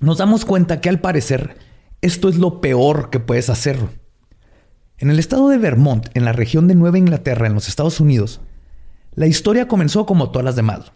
nos 0.00 0.18
damos 0.18 0.44
cuenta 0.44 0.80
que 0.80 0.88
al 0.88 1.00
parecer 1.00 1.56
esto 2.02 2.28
es 2.28 2.36
lo 2.38 2.60
peor 2.60 3.10
que 3.10 3.20
puedes 3.20 3.48
hacer. 3.48 3.78
En 4.98 5.10
el 5.10 5.20
estado 5.20 5.48
de 5.48 5.58
Vermont, 5.58 6.08
en 6.14 6.24
la 6.24 6.32
región 6.32 6.66
de 6.66 6.74
Nueva 6.74 6.98
Inglaterra, 6.98 7.46
en 7.46 7.54
los 7.54 7.68
Estados 7.68 8.00
Unidos, 8.00 8.40
la 9.14 9.28
historia 9.28 9.68
comenzó 9.68 10.06
como 10.06 10.32
todas 10.32 10.44
las 10.44 10.56
demás. 10.56 10.90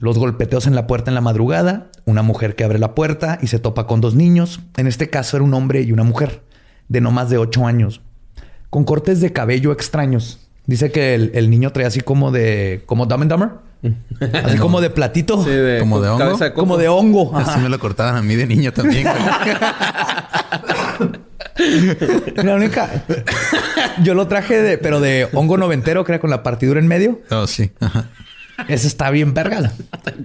Los 0.00 0.18
golpeteos 0.18 0.66
en 0.66 0.74
la 0.74 0.88
puerta 0.88 1.12
en 1.12 1.14
la 1.14 1.20
madrugada, 1.20 1.92
una 2.06 2.22
mujer 2.22 2.56
que 2.56 2.64
abre 2.64 2.80
la 2.80 2.96
puerta 2.96 3.38
y 3.40 3.46
se 3.46 3.60
topa 3.60 3.86
con 3.86 4.00
dos 4.00 4.16
niños. 4.16 4.60
En 4.78 4.88
este 4.88 5.10
caso 5.10 5.36
era 5.36 5.44
un 5.44 5.54
hombre 5.54 5.82
y 5.82 5.92
una 5.92 6.02
mujer, 6.02 6.42
de 6.88 7.00
no 7.00 7.12
más 7.12 7.30
de 7.30 7.38
ocho 7.38 7.66
años, 7.66 8.00
con 8.68 8.82
cortes 8.82 9.20
de 9.20 9.32
cabello 9.32 9.70
extraños. 9.70 10.49
Dice 10.70 10.92
que 10.92 11.16
el, 11.16 11.32
el 11.34 11.50
niño 11.50 11.72
traía 11.72 11.88
así 11.88 12.00
como 12.00 12.30
de... 12.30 12.82
como 12.86 13.06
Dumb 13.06 13.22
and 13.22 13.30
Dumber. 13.32 13.48
Así 14.44 14.56
como 14.58 14.80
de 14.80 14.88
platito. 14.88 15.42
Sí, 15.42 15.50
de, 15.50 15.80
Como 15.80 16.00
de 16.00 16.10
hongo. 16.10 16.38
como 16.54 16.76
de 16.76 16.86
hongo. 16.86 17.36
Así 17.36 17.58
me 17.58 17.68
lo 17.68 17.80
cortaban 17.80 18.14
a 18.14 18.22
mí 18.22 18.36
de 18.36 18.46
niño 18.46 18.72
también. 18.72 19.04
La 22.36 22.54
única... 22.54 23.04
Yo 24.04 24.14
lo 24.14 24.28
traje 24.28 24.62
de... 24.62 24.78
Pero 24.78 25.00
de 25.00 25.28
hongo 25.32 25.56
noventero, 25.56 26.04
que 26.04 26.12
era 26.12 26.20
con 26.20 26.30
la 26.30 26.44
partidura 26.44 26.78
en 26.78 26.86
medio. 26.86 27.20
Oh, 27.30 27.48
sí. 27.48 27.72
Ajá. 27.80 28.04
Ese 28.68 28.86
está 28.86 29.10
bien 29.10 29.34
verga. 29.34 29.72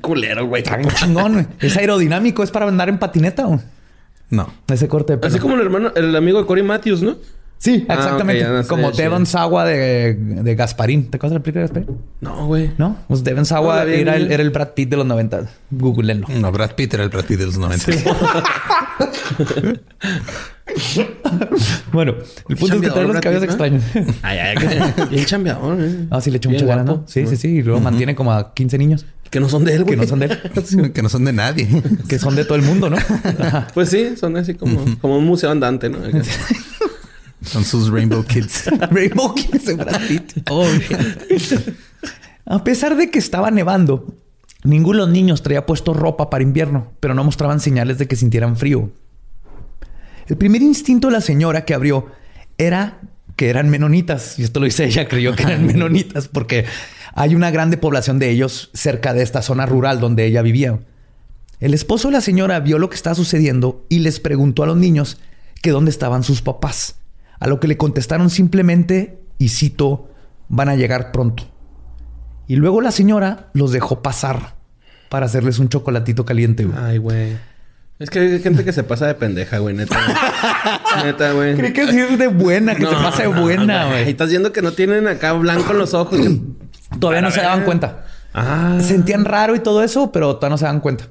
Culero, 0.01 0.45
güey. 0.45 0.61
Está 0.61 0.77
bien 0.77 0.91
chingón, 0.91 1.33
güey. 1.33 1.47
Es 1.59 1.75
aerodinámico. 1.75 2.43
Es 2.43 2.51
para 2.51 2.67
andar 2.67 2.87
en 2.89 2.99
patineta, 2.99 3.45
güey. 3.45 3.61
No. 4.29 4.47
Ese 4.67 4.87
corte 4.87 5.13
de 5.13 5.17
pelo. 5.17 5.31
Así 5.33 5.39
como 5.39 5.55
el 5.55 5.61
hermano, 5.61 5.91
el 5.95 6.15
amigo 6.15 6.39
de 6.39 6.45
Cory 6.45 6.61
Matthews, 6.61 7.01
¿no? 7.01 7.15
Sí, 7.65 7.83
Ah, 7.89 7.95
exactamente. 7.95 8.43
no 8.47 8.67
como. 8.67 8.91
Devon 8.91 9.25
Sawa 9.25 9.65
de, 9.65 10.13
de 10.13 10.55
Gasparín. 10.55 11.09
¿Te 11.09 11.17
acuerdas 11.17 11.31
de 11.33 11.39
la 11.39 11.43
película 11.43 11.61
de 11.63 11.67
Gasparín? 11.67 11.97
No, 12.21 12.45
güey. 12.45 12.69
¿No? 12.77 12.97
Pues 13.07 13.23
Devon 13.23 13.39
No, 13.39 13.45
Sawa 13.45 13.83
era, 13.85 14.15
el, 14.17 14.31
era 14.31 14.43
el 14.43 14.51
Brad 14.51 14.69
Pitt 14.75 14.89
de 14.89 14.97
los 14.97 15.05
90. 15.07 15.47
Googleenlo. 15.71 16.27
No, 16.29 16.51
Brad 16.51 16.71
Pitt 16.75 16.93
era 16.93 17.03
el 17.03 17.09
Brad 17.09 17.25
Pitt 17.25 17.39
de 17.39 17.45
los 17.47 17.57
90. 17.57 17.91
Bueno, 21.91 22.15
el 22.49 22.57
punto 22.57 22.75
es 22.75 22.81
que 22.81 22.89
trae 22.89 23.05
los 23.07 23.19
cabellos 23.21 23.41
Pitt, 23.41 23.49
extraños. 23.51 23.83
Ay, 24.21 24.39
ay, 24.39 24.55
que- 24.57 25.05
bien 25.09 25.25
chambeador, 25.25 25.77
eh. 25.79 26.07
Ah, 26.09 26.19
sí, 26.21 26.31
le 26.31 26.37
echó 26.37 26.49
mucha 26.49 26.65
gana. 26.65 26.83
¿no? 26.83 27.03
Sí, 27.07 27.25
sí, 27.27 27.37
sí. 27.37 27.47
Y 27.49 27.61
luego 27.63 27.79
mantiene 27.79 28.15
como 28.15 28.31
a 28.33 28.53
15 28.53 28.77
niños 28.77 29.05
Que 29.29 29.39
no 29.39 29.47
son 29.47 29.63
de 29.63 29.75
él, 29.75 29.83
güey. 29.83 29.95
que 29.95 30.01
no 30.01 30.07
son 30.07 30.19
de 30.19 30.25
él. 30.25 30.91
que 30.93 31.01
no 31.01 31.09
son 31.09 31.25
de 31.25 31.33
nadie. 31.33 31.67
que 32.07 32.19
son 32.19 32.35
de 32.35 32.45
todo 32.45 32.55
el 32.55 32.63
mundo, 32.63 32.89
¿no? 32.89 32.97
Pues 33.73 33.89
sí, 33.89 34.15
son 34.19 34.35
así 34.37 34.55
como, 34.55 34.83
como 34.99 35.17
un 35.17 35.25
museo 35.25 35.51
andante, 35.51 35.89
¿no? 35.89 35.99
Son 37.45 37.63
sus 37.63 37.89
Rainbow 37.89 38.23
Kids. 38.23 38.65
Rainbow 38.91 39.33
Kids 39.33 39.65
de 39.65 39.73
Brad 39.75 40.01
Pitt. 40.07 40.49
Oh, 40.49 40.67
a 42.45 42.63
pesar 42.63 42.95
de 42.95 43.09
que 43.09 43.19
estaba 43.19 43.51
nevando, 43.51 44.15
ninguno 44.63 44.99
de 44.99 45.05
los 45.05 45.13
niños 45.13 45.43
traía 45.43 45.65
puesto 45.65 45.93
ropa 45.93 46.29
para 46.29 46.43
invierno, 46.43 46.91
pero 46.99 47.13
no 47.13 47.23
mostraban 47.23 47.59
señales 47.59 47.97
de 47.97 48.07
que 48.07 48.15
sintieran 48.15 48.57
frío. 48.57 48.91
El 50.27 50.37
primer 50.37 50.61
instinto 50.61 51.07
de 51.07 51.13
la 51.13 51.21
señora 51.21 51.65
que 51.65 51.73
abrió 51.73 52.07
era 52.57 52.99
que 53.35 53.49
eran 53.49 53.69
menonitas. 53.69 54.39
Y 54.39 54.43
esto 54.43 54.59
lo 54.59 54.65
dice 54.65 54.85
ella, 54.85 55.07
creyó 55.07 55.35
que 55.35 55.43
eran 55.43 55.65
menonitas 55.67 56.27
porque 56.27 56.65
hay 57.13 57.35
una 57.35 57.51
grande 57.51 57.77
población 57.77 58.19
de 58.19 58.29
ellos 58.29 58.69
cerca 58.73 59.13
de 59.13 59.23
esta 59.23 59.41
zona 59.41 59.65
rural 59.65 59.99
donde 59.99 60.25
ella 60.25 60.41
vivía. 60.41 60.79
El 61.59 61.73
esposo 61.73 62.09
de 62.09 62.13
la 62.13 62.21
señora 62.21 62.59
vio 62.59 62.79
lo 62.79 62.89
que 62.89 62.95
estaba 62.95 63.15
sucediendo 63.15 63.85
y 63.89 63.99
les 63.99 64.19
preguntó 64.19 64.63
a 64.63 64.67
los 64.67 64.77
niños 64.77 65.17
que 65.61 65.71
dónde 65.71 65.91
estaban 65.91 66.23
sus 66.23 66.41
papás. 66.41 66.95
A 67.39 67.47
lo 67.47 67.59
que 67.59 67.67
le 67.67 67.77
contestaron 67.77 68.29
simplemente, 68.29 69.19
y 69.37 69.49
cito, 69.49 70.09
van 70.47 70.69
a 70.69 70.75
llegar 70.75 71.11
pronto. 71.11 71.43
Y 72.47 72.55
luego 72.55 72.81
la 72.81 72.91
señora 72.91 73.47
los 73.53 73.71
dejó 73.71 74.01
pasar 74.01 74.55
para 75.09 75.25
hacerles 75.25 75.59
un 75.59 75.69
chocolatito 75.69 76.25
caliente. 76.25 76.65
güey. 76.65 76.77
Ay, 76.79 76.97
güey. 76.97 77.37
Es 77.97 78.09
que 78.09 78.19
hay 78.19 78.39
gente 78.41 78.65
que 78.65 78.73
se 78.73 78.83
pasa 78.83 79.07
de 79.07 79.15
pendeja, 79.15 79.57
güey, 79.59 79.73
neta. 79.75 79.97
güey. 79.97 81.05
neta, 81.05 81.31
güey. 81.31 81.55
Creí 81.55 81.73
que 81.73 81.87
sí 81.91 81.99
es 81.99 82.19
de 82.19 82.27
buena, 82.27 82.75
que 82.75 82.85
se 82.85 82.91
No, 82.91 83.01
pasa 83.01 83.23
de 83.23 83.29
no, 83.29 83.41
buena, 83.41 83.85
Y 83.85 83.89
güey. 83.89 84.09
estás 84.09 84.29
viendo 84.29 84.51
que 84.51 84.61
no 84.61 84.73
tienen 84.73 85.07
acá 85.07 85.31
blanco 85.33 85.71
en 85.71 85.77
los 85.77 85.93
ojos. 85.93 86.19
Todavía 86.99 87.21
no 87.21 87.31
se 87.31 87.41
daban 87.41 87.63
cuenta. 87.63 88.05
Ah. 88.33 88.77
Sentían 88.81 89.23
raro 89.25 89.55
y 89.55 89.59
todo 89.59 89.81
eso, 89.81 90.11
pero 90.11 90.35
todavía 90.35 90.49
no 90.53 90.57
se 90.57 90.65
dan 90.65 90.81
cuenta. 90.81 91.05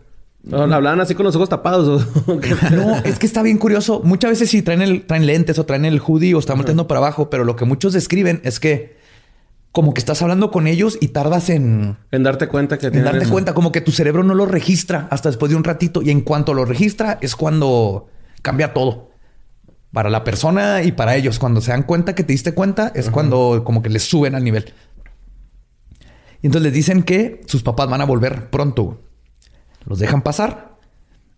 No, 0.45 0.63
hablaban 0.63 1.01
así 1.01 1.15
con 1.15 1.25
los 1.25 1.35
ojos 1.37 1.49
tapados. 1.49 2.07
No, 2.71 2.97
es 3.05 3.19
que 3.19 3.27
está 3.27 3.43
bien 3.43 3.59
curioso. 3.59 4.01
Muchas 4.05 4.33
veces 4.33 4.51
sí 4.51 4.63
traen, 4.63 4.83
el, 4.83 5.07
traen 5.07 5.27
lentes 5.27 5.59
o 5.59 5.65
traen 5.65 5.85
el 5.85 6.01
hoodie 6.01 6.35
o 6.35 6.39
están 6.39 6.57
volteando 6.57 6.87
para 6.87 6.99
abajo, 6.99 7.31
pero 7.31 7.45
lo 7.45 7.57
que 7.57 7.65
muchos 7.65 7.93
describen 7.93 8.41
es 8.45 8.61
que 8.61 8.97
como 9.73 9.93
que 9.93 9.99
estás 9.99 10.23
hablando 10.23 10.51
con 10.51 10.67
ellos 10.67 10.99
y 11.01 11.09
tardas 11.09 11.51
en, 11.51 11.97
en 12.11 12.23
darte 12.23 12.47
cuenta 12.47 12.79
que 12.79 12.87
en 12.87 13.03
darte 13.03 13.25
eso. 13.25 13.33
cuenta, 13.33 13.55
como 13.55 13.73
que 13.73 13.81
tu 13.81 13.91
cerebro 13.91 14.23
no 14.23 14.35
lo 14.35 14.47
registra 14.47 15.09
hasta 15.11 15.31
después 15.31 15.51
de 15.51 15.57
un 15.57 15.65
ratito 15.65 16.01
y 16.03 16.11
en 16.11 16.21
cuanto 16.21 16.55
lo 16.55 16.65
registra 16.65 17.19
es 17.21 17.35
cuando 17.35 18.09
cambia 18.43 18.73
todo. 18.73 19.11
Para 19.93 20.11
la 20.11 20.25
persona 20.25 20.83
y 20.83 20.93
para 20.93 21.17
ellos, 21.17 21.39
cuando 21.39 21.61
se 21.61 21.71
dan 21.71 21.85
cuenta 21.85 22.15
que 22.15 22.25
te 22.25 22.33
diste 22.33 22.53
cuenta, 22.53 22.93
es 22.95 23.11
cuando 23.11 23.63
como 23.65 23.81
que 23.83 23.91
les 23.91 24.03
suben 24.03 24.35
al 24.35 24.43
nivel. 24.45 24.73
Y 26.43 26.47
entonces 26.47 26.65
les 26.65 26.75
dicen 26.75 27.03
que 27.03 27.41
sus 27.47 27.63
papás 27.63 27.89
van 27.89 28.01
a 28.01 28.05
volver 28.05 28.51
pronto. 28.51 29.01
Los 29.87 29.99
dejan 29.99 30.23
pasar 30.23 30.77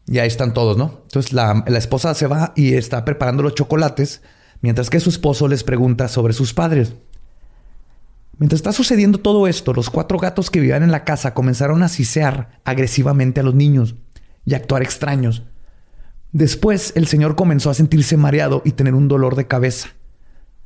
y 0.07 0.19
ahí 0.19 0.29
están 0.29 0.55
todos, 0.55 0.77
¿no? 0.77 1.01
Entonces 1.03 1.33
la, 1.33 1.65
la 1.67 1.79
esposa 1.79 2.15
se 2.15 2.27
va 2.27 2.53
y 2.57 2.75
está 2.75 3.05
preparando 3.05 3.43
los 3.43 3.55
chocolates, 3.55 4.23
mientras 4.61 4.91
que 4.91 5.01
su 5.01 5.11
esposo 5.11 5.49
les 5.49 5.65
pregunta 5.65 6.09
sobre 6.09 6.33
sus 6.33 6.55
padres. 6.55 6.95
Mientras 8.39 8.59
está 8.59 8.73
sucediendo 8.73 9.19
todo 9.19 9.47
esto, 9.47 9.73
los 9.73 9.89
cuatro 9.89 10.19
gatos 10.19 10.51
que 10.51 10.61
vivían 10.61 10.83
en 10.83 10.93
la 10.93 11.05
casa 11.05 11.33
comenzaron 11.33 11.83
a 11.83 11.89
sisear 11.89 12.61
agresivamente 12.65 13.41
a 13.41 13.43
los 13.43 13.55
niños 13.55 13.95
y 14.45 14.55
a 14.55 14.59
actuar 14.59 14.83
extraños. 14.83 15.45
Después, 16.33 16.93
el 16.97 17.07
señor 17.07 17.35
comenzó 17.35 17.71
a 17.71 17.75
sentirse 17.75 18.19
mareado 18.19 18.61
y 18.65 18.73
tener 18.73 18.95
un 18.95 19.09
dolor 19.09 19.37
de 19.37 19.47
cabeza. 19.47 19.89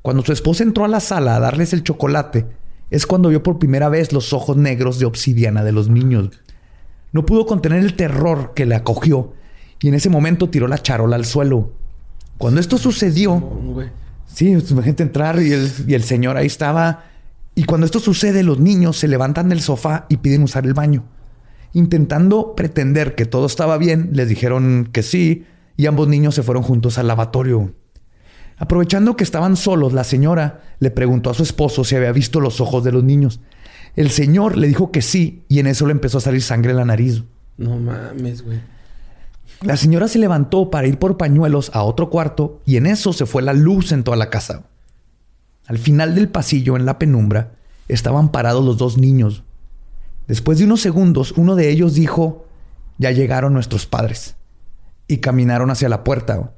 Cuando 0.03 0.25
su 0.25 0.33
esposa 0.33 0.65
entró 0.65 0.85
a 0.85 0.89
la 0.89 0.99
sala 0.99 1.37
a 1.37 1.41
darles 1.41 1.73
el 1.73 1.85
chocolate, 1.85 2.47
es 2.91 3.07
cuando 3.07 3.29
vio 3.29 3.45
por 3.45 3.61
primera 3.61 3.89
vez 3.89 4.13
los 4.13 4.33
ojos 4.33 4.57
negros 4.57 4.99
de 4.99 5.07
obsidiana 5.07 5.63
de 5.63 5.71
los 5.73 5.89
niños. 5.89 6.31
No 7.13 7.27
pudo 7.27 7.47
contener 7.47 7.81
el 7.81 7.95
terror 7.95 8.53
que 8.55 8.67
le 8.67 8.75
acogió 8.75 9.35
y 9.81 9.89
en 9.89 9.95
ese 9.95 10.11
momento 10.11 10.51
tiró 10.51 10.69
la 10.69 10.79
charola 10.79 11.17
al 11.17 11.25
suelo. 11.25 11.73
Cuando 12.39 12.61
esto 12.61 12.79
sucedió, 12.79 13.39
Güey. 13.39 13.89
Sí, 14.33 14.51
imagínate 14.51 15.03
entrar 15.03 15.43
y 15.43 15.53
el, 15.53 15.71
y 15.87 15.95
el 15.95 16.03
señor 16.05 16.37
ahí 16.37 16.47
estaba. 16.47 17.05
Y 17.55 17.65
cuando 17.65 17.85
esto 17.85 17.99
sucede, 17.99 18.43
los 18.43 18.61
niños 18.61 18.97
se 18.97 19.09
levantan 19.09 19.49
del 19.49 19.61
sofá 19.61 20.07
y 20.09 20.19
piden 20.19 20.43
usar 20.45 20.67
el 20.67 20.75
baño. 20.75 21.05
Intentando 21.73 22.55
pretender 22.55 23.15
que 23.15 23.27
todo 23.27 23.47
estaba 23.47 23.77
bien, 23.77 24.11
les 24.13 24.29
dijeron 24.29 24.89
que 24.93 25.03
sí 25.03 25.47
y 25.77 25.87
ambos 25.87 26.09
niños 26.09 26.35
se 26.35 26.43
fueron 26.43 26.63
juntos 26.63 26.99
al 26.99 27.09
lavatorio. 27.09 27.75
Aprovechando 28.57 29.17
que 29.17 29.25
estaban 29.25 29.57
solos, 29.57 29.93
la 29.93 30.05
señora 30.05 30.61
le 30.81 30.91
preguntó 30.91 31.31
a 31.31 31.35
su 31.35 31.43
esposo 31.43 31.83
si 31.83 31.97
había 31.97 32.13
visto 32.13 32.41
los 32.41 32.61
ojos 32.61 32.85
de 32.85 32.93
los 32.93 33.03
niños. 33.03 33.41
El 33.97 34.11
señor 34.11 34.57
le 34.57 34.69
dijo 34.69 34.91
que 34.91 35.03
sí 35.03 35.45
y 35.49 35.59
en 35.59 35.67
eso 35.67 35.87
le 35.87 35.93
empezó 35.93 36.19
a 36.19 36.23
salir 36.23 36.43
sangre 36.43 36.71
en 36.71 36.77
la 36.77 36.85
nariz. 36.85 37.25
No 37.57 37.77
mames, 37.77 38.43
güey. 38.43 38.61
La 39.63 39.77
señora 39.77 40.09
se 40.09 40.19
levantó 40.19 40.71
para 40.71 40.87
ir 40.87 40.99
por 40.99 41.19
pañuelos 41.19 41.71
a 41.75 41.83
otro 41.83 42.09
cuarto 42.09 42.63
y 42.65 42.77
en 42.77 42.87
eso 42.87 43.13
se 43.13 43.27
fue 43.27 43.43
la 43.43 43.53
luz 43.53 43.93
en 43.93 44.05
toda 44.05 44.17
la 44.17 44.31
casa. 44.31 44.65
Al 45.67 45.79
final 45.79 46.15
del 46.15 46.29
pasillo, 46.29 46.77
en 46.77 46.87
la 46.87 46.99
penumbra, 46.99 47.53
estaban 47.87 48.33
parados 48.33 48.65
los 48.65 48.79
dos 48.79 48.97
niños. 48.97 49.45
Después 50.27 50.59
de 50.59 50.65
unos 50.65 50.81
segundos, 50.81 51.33
uno 51.37 51.57
de 51.57 51.71
ellos 51.71 51.95
dijo, 51.95 52.47
ya 52.99 53.11
llegaron 53.11 53.53
nuestros 53.53 53.87
padres. 53.87 54.37
Y 55.07 55.19
caminaron 55.19 55.71
hacia 55.71 55.89
la 55.89 56.05
puerta. 56.05 56.55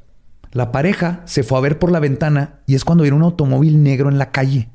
La 0.53 0.73
pareja 0.73 1.23
se 1.25 1.43
fue 1.43 1.59
a 1.59 1.63
ver 1.63 1.79
por 1.79 1.91
la 1.91 2.01
ventana 2.01 2.61
y 2.67 2.75
es 2.75 2.85
cuando 2.85 3.03
vieron 3.03 3.21
un 3.21 3.25
automóvil 3.25 3.83
negro 3.83 4.11
en 4.11 4.19
la 4.19 4.31
calle. 4.31 4.69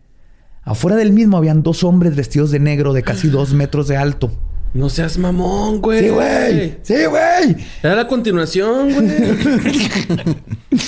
Afuera 0.68 0.98
del 0.98 1.14
mismo 1.14 1.38
habían 1.38 1.64
dos 1.64 1.86
hombres 1.86 2.18
vestidos 2.18 2.52
de 2.52 2.60
negro 2.60 2.92
de 2.92 3.02
casi 3.02 3.30
dos 3.30 3.54
metros 3.54 3.88
de 3.88 3.96
alto. 3.96 4.30
No 4.74 4.90
seas 4.90 5.18
mamón, 5.18 5.80
güey. 5.80 6.02
Sí, 6.02 6.10
güey. 6.10 6.78
Sí, 6.82 7.06
güey. 7.06 7.56
Era 7.82 7.96
la 7.96 8.06
continuación, 8.06 8.94
güey. 8.94 9.08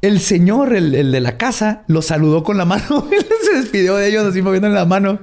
El 0.00 0.20
señor, 0.20 0.76
el, 0.76 0.94
el 0.94 1.12
de 1.12 1.20
la 1.20 1.38
casa, 1.38 1.82
los 1.88 2.04
saludó 2.04 2.44
con 2.44 2.56
la 2.58 2.66
mano. 2.66 3.08
se 3.50 3.56
despidió 3.56 3.96
de 3.96 4.06
ellos 4.06 4.24
así 4.26 4.42
moviendo 4.42 4.68
la 4.68 4.84
mano. 4.84 5.20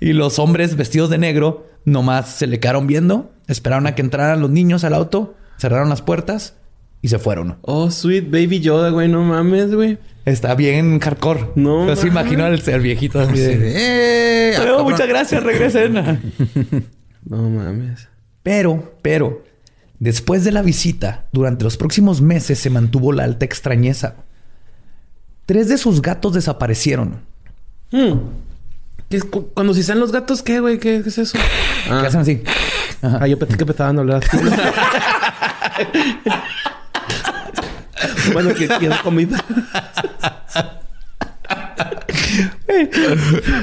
Y 0.00 0.12
los 0.12 0.38
hombres 0.38 0.76
vestidos 0.76 1.08
de 1.10 1.16
negro 1.16 1.66
nomás 1.86 2.28
se 2.36 2.46
le 2.46 2.60
quedaron 2.60 2.86
viendo. 2.86 3.32
Esperaron 3.48 3.86
a 3.86 3.94
que 3.94 4.02
entraran 4.02 4.42
los 4.42 4.50
niños 4.50 4.84
al 4.84 4.92
auto. 4.92 5.34
Cerraron 5.56 5.88
las 5.88 6.02
puertas 6.02 6.54
y 7.00 7.08
se 7.08 7.18
fueron. 7.18 7.56
oh, 7.62 7.90
sweet 7.90 8.30
baby 8.30 8.60
Yoda, 8.60 8.90
güey. 8.90 9.08
No 9.08 9.22
mames, 9.24 9.74
güey. 9.74 9.98
Está 10.28 10.54
bien 10.54 10.98
hardcore. 11.00 11.50
No 11.54 11.86
Yo 11.86 11.96
se 11.96 12.06
imagino 12.08 12.44
al, 12.44 12.62
al 12.72 12.80
viejito 12.80 13.20
así 13.20 13.38
de... 13.38 13.58
de, 13.58 14.50
"Eh, 14.52 14.56
ah, 14.56 14.82
muchas 14.82 15.08
gracias, 15.08 15.42
regresen. 15.42 15.94
No 17.24 17.48
mames. 17.48 18.08
Pero, 18.42 18.94
pero, 19.02 19.44
después 19.98 20.44
de 20.44 20.52
la 20.52 20.62
visita, 20.62 21.26
durante 21.32 21.64
los 21.64 21.76
próximos 21.76 22.22
meses 22.22 22.58
se 22.58 22.70
mantuvo 22.70 23.12
la 23.12 23.24
alta 23.24 23.44
extrañeza. 23.44 24.14
Tres 25.44 25.68
de 25.68 25.76
sus 25.76 26.00
gatos 26.00 26.32
desaparecieron. 26.34 27.20
Hmm. 27.90 28.14
¿Qué 29.10 29.16
es 29.18 29.24
cu- 29.24 29.48
Cuando 29.52 29.74
si 29.74 29.82
sean 29.82 30.00
los 30.00 30.12
gatos, 30.12 30.42
¿qué, 30.42 30.60
güey? 30.60 30.78
¿Qué, 30.78 31.02
qué 31.02 31.08
es 31.08 31.18
eso? 31.18 31.36
¿Qué 31.38 31.90
Ah, 31.90 32.02
hacen 32.06 32.20
así? 32.20 32.42
ah, 33.02 33.26
yo 33.26 33.38
pensé 33.38 33.56
que 33.56 33.64
empezaban 33.64 33.98
a 33.98 34.00
hablar 34.00 34.22
así. 34.24 34.38
bueno, 38.32 38.54
que 38.54 38.68
quiero 38.68 38.96
comida. 39.02 39.42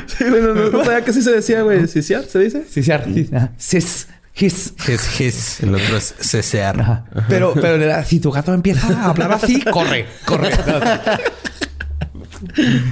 Sí, 0.08 0.26
güey, 0.30 0.42
no, 0.42 0.84
sabía 0.84 1.04
que 1.04 1.12
así 1.12 1.22
se 1.22 1.32
decía, 1.32 1.62
güey. 1.62 1.88
¿Ciciar 1.88 2.24
se 2.26 2.40
dice? 2.40 2.66
Sí, 2.70 2.84
sí, 2.84 2.92
sí. 3.14 3.30
Ajá. 3.36 3.52
Sis, 3.58 4.08
his. 4.36 4.74
Es 4.88 5.20
his. 5.22 5.62
El 5.64 5.76
otro 5.76 5.98
es 5.98 6.16
cesear. 6.20 6.80
Ajá. 6.82 7.06
Pero, 7.30 7.54
pero 7.54 7.76
era, 7.76 8.04
si 8.04 8.20
tu 8.20 8.32
gato 8.32 8.54
empieza 8.54 8.88
a 8.88 9.10
hablar 9.12 9.32
así, 9.34 9.62
corre, 9.72 10.08
corre. 10.26 10.50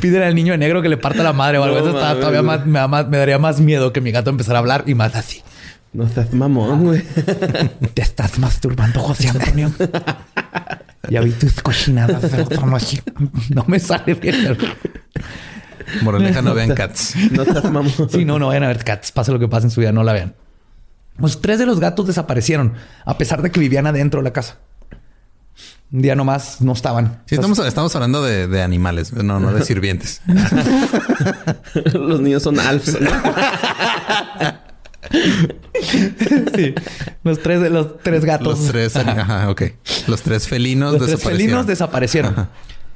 Pídele 0.01 0.25
al 0.25 0.35
niño 0.35 0.53
de 0.53 0.57
negro 0.57 0.81
que 0.81 0.89
le 0.89 0.97
parta 0.97 1.21
la 1.23 1.33
madre 1.33 1.57
o 1.57 1.63
algo. 1.63 1.77
No 1.79 1.81
Eso 1.87 1.97
está 1.97 2.15
todavía 2.15 2.41
más, 2.41 2.65
me, 2.65 2.79
da 2.79 2.87
más- 2.87 3.07
me 3.07 3.17
daría 3.17 3.39
más 3.39 3.59
miedo 3.59 3.93
que 3.93 4.01
mi 4.01 4.11
gato 4.11 4.29
empezara 4.29 4.57
a 4.59 4.61
hablar 4.61 4.83
y 4.87 4.95
más 4.95 5.15
así. 5.15 5.41
No 5.91 6.09
seas 6.09 6.33
mamón, 6.33 6.83
güey. 6.85 7.03
Te 7.93 8.01
estás 8.01 8.39
masturbando, 8.39 8.99
José 8.99 9.29
Antonio. 9.29 9.71
Ya 11.09 11.21
vi 11.21 11.31
tus 11.31 11.61
cochinadas 11.61 12.31
de 12.31 12.41
otra 12.41 12.65
noche. 12.65 13.03
No 13.49 13.65
me 13.67 13.79
sale 13.79 14.13
bien. 14.13 14.57
Moraleja 16.01 16.41
no 16.41 16.53
vean 16.53 16.73
cats. 16.73 17.15
No 17.31 17.43
seas 17.43 17.69
mamón. 17.69 17.91
Sí, 18.09 18.25
no, 18.25 18.39
no 18.39 18.47
vayan 18.47 18.63
a 18.63 18.67
ver 18.67 18.83
cats. 18.83 19.11
Pase 19.11 19.31
lo 19.31 19.39
que 19.39 19.47
pase 19.47 19.67
en 19.67 19.71
su 19.71 19.81
vida, 19.81 19.91
no 19.91 20.03
la 20.03 20.13
vean. 20.13 20.35
Los 21.17 21.41
tres 21.41 21.59
de 21.59 21.65
los 21.65 21.79
gatos 21.79 22.07
desaparecieron, 22.07 22.73
a 23.05 23.17
pesar 23.17 23.41
de 23.41 23.51
que 23.51 23.59
vivían 23.59 23.85
adentro 23.85 24.21
de 24.21 24.23
la 24.23 24.33
casa. 24.33 24.57
Un 25.91 26.01
día 26.01 26.15
nomás 26.15 26.59
no 26.61 26.71
estaban. 26.71 27.21
Sí, 27.27 27.35
estamos, 27.35 27.59
estamos 27.59 27.95
hablando 27.95 28.23
de, 28.23 28.47
de 28.47 28.63
animales, 28.63 29.13
no, 29.13 29.39
no 29.39 29.53
de 29.53 29.63
sirvientes. 29.63 30.21
Los 31.93 32.19
niños 32.19 32.41
son 32.41 32.59
alfas. 32.59 32.97
¿no? 32.99 33.11
Sí. 36.55 36.73
Los 37.23 37.39
tres 37.41 37.61
de 37.61 37.69
los 37.69 37.99
tres 37.99 38.25
gatos. 38.25 38.59
Los 38.59 38.67
tres, 38.69 38.95
ajá, 38.95 39.49
ok. 39.49 39.63
Los 40.07 40.21
tres 40.21 40.47
felinos 40.47 40.93
Los 40.93 41.01
tres 41.01 41.11
desaparecieron. 41.11 41.37
felinos 41.39 41.67
desaparecieron. 41.67 42.49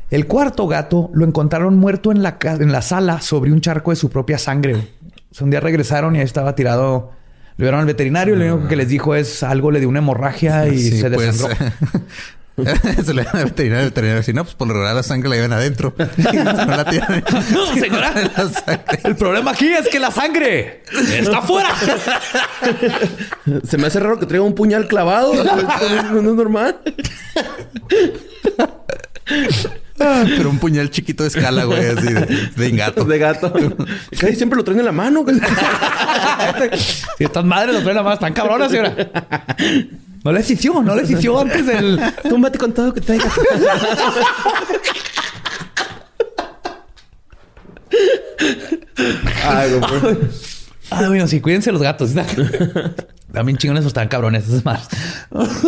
El 0.10 0.26
cuarto 0.28 0.68
gato 0.68 1.10
lo 1.14 1.26
encontraron 1.26 1.78
muerto 1.78 2.12
en 2.12 2.24
la, 2.24 2.38
en 2.42 2.72
la 2.72 2.82
sala 2.82 3.20
sobre 3.22 3.52
un 3.52 3.62
charco 3.62 3.92
de 3.92 3.98
su 3.98 4.10
propia 4.10 4.38
sangre. 4.38 4.76
O 4.76 5.34
sea, 5.36 5.44
un 5.46 5.52
día 5.52 5.60
regresaron 5.60 6.16
y 6.16 6.20
ahí 6.20 6.26
estaba 6.26 6.56
tirado. 6.56 7.12
Lo 7.58 7.64
llevaron 7.66 7.82
al 7.82 7.86
veterinario 7.88 8.36
y 8.36 8.38
lo 8.40 8.54
único 8.56 8.70
que 8.70 8.76
les 8.76 8.88
dijo 8.88 9.16
es 9.16 9.42
algo 9.44 9.72
le 9.72 9.80
dio 9.80 9.90
una 9.90 10.00
hemorragia 10.00 10.68
y 10.68 10.78
Sí, 10.78 11.00
se 11.00 11.10
pues, 11.10 11.40
desangró. 11.42 11.58
se 13.06 13.14
le 13.14 13.24
dan 13.24 13.38
al 13.38 13.46
veterinario, 13.46 13.84
el 13.84 13.90
veterinario 13.90 14.22
dice, 14.22 14.34
no, 14.34 14.44
pues 14.44 14.56
por 14.56 14.68
lo 14.68 14.74
regular 14.74 14.96
la 14.96 15.04
sangre 15.04 15.30
la 15.30 15.36
llevan 15.36 15.54
adentro. 15.54 15.94
no 16.18 16.66
la 16.66 16.86
tienen. 16.86 17.24
No, 17.52 17.74
señora. 17.74 18.14
La. 18.14 18.84
El 19.04 19.16
problema 19.16 19.52
aquí 19.52 19.68
es 19.68 19.88
que 19.90 20.00
la 20.00 20.12
sangre 20.12 20.84
está 21.12 21.42
fuera. 21.42 21.70
Se 23.64 23.78
me 23.78 23.88
hace 23.88 24.00
raro 24.00 24.20
que 24.20 24.26
traiga 24.26 24.44
un 24.44 24.56
puñal 24.56 24.88
clavado. 24.88 25.34
No, 25.44 26.22
no 26.22 26.30
es 26.32 26.36
normal. 26.36 26.80
Pero 29.98 30.50
un 30.50 30.60
puñal 30.60 30.90
chiquito 30.90 31.24
de 31.24 31.30
escala, 31.30 31.64
güey, 31.66 31.86
así 31.86 32.12
de, 32.14 32.50
de 32.56 32.72
gato. 32.72 33.04
De 33.04 33.18
gato. 33.20 33.54
Casi 34.20 34.36
siempre 34.36 34.58
lo 34.58 34.64
traen 34.64 34.80
en 34.80 34.86
la 34.86 34.92
mano. 34.92 35.24
güey. 35.24 35.38
Si 37.18 37.24
estas 37.24 37.46
madres 37.46 37.74
los 37.76 37.84
traen 37.84 37.98
la 37.98 38.04
mano, 38.04 38.14
están 38.16 38.34
cabronas, 38.34 38.72
señora. 38.72 38.96
No 40.28 40.34
les 40.34 40.52
hició, 40.52 40.84
no 40.84 40.94
les 40.94 41.10
hició 41.10 41.40
antes 41.40 41.66
del. 41.66 42.02
Túmbate 42.30 42.58
con 42.58 42.74
todo 42.74 42.94
que 42.94 43.00
traigas. 43.00 43.32
Ay, 49.46 49.70
güey. 49.72 50.02
pues. 50.02 50.68
Ah, 50.90 51.08
bueno, 51.08 51.30
sí, 51.30 51.40
cuídense 51.40 51.72
los 51.72 51.82
gatos. 51.82 52.12
También 53.32 53.58
chingones 53.58 53.86
o 53.86 53.88
están 53.88 54.10
cabrones, 54.10 54.50
es 54.50 54.66
más. 54.66 54.90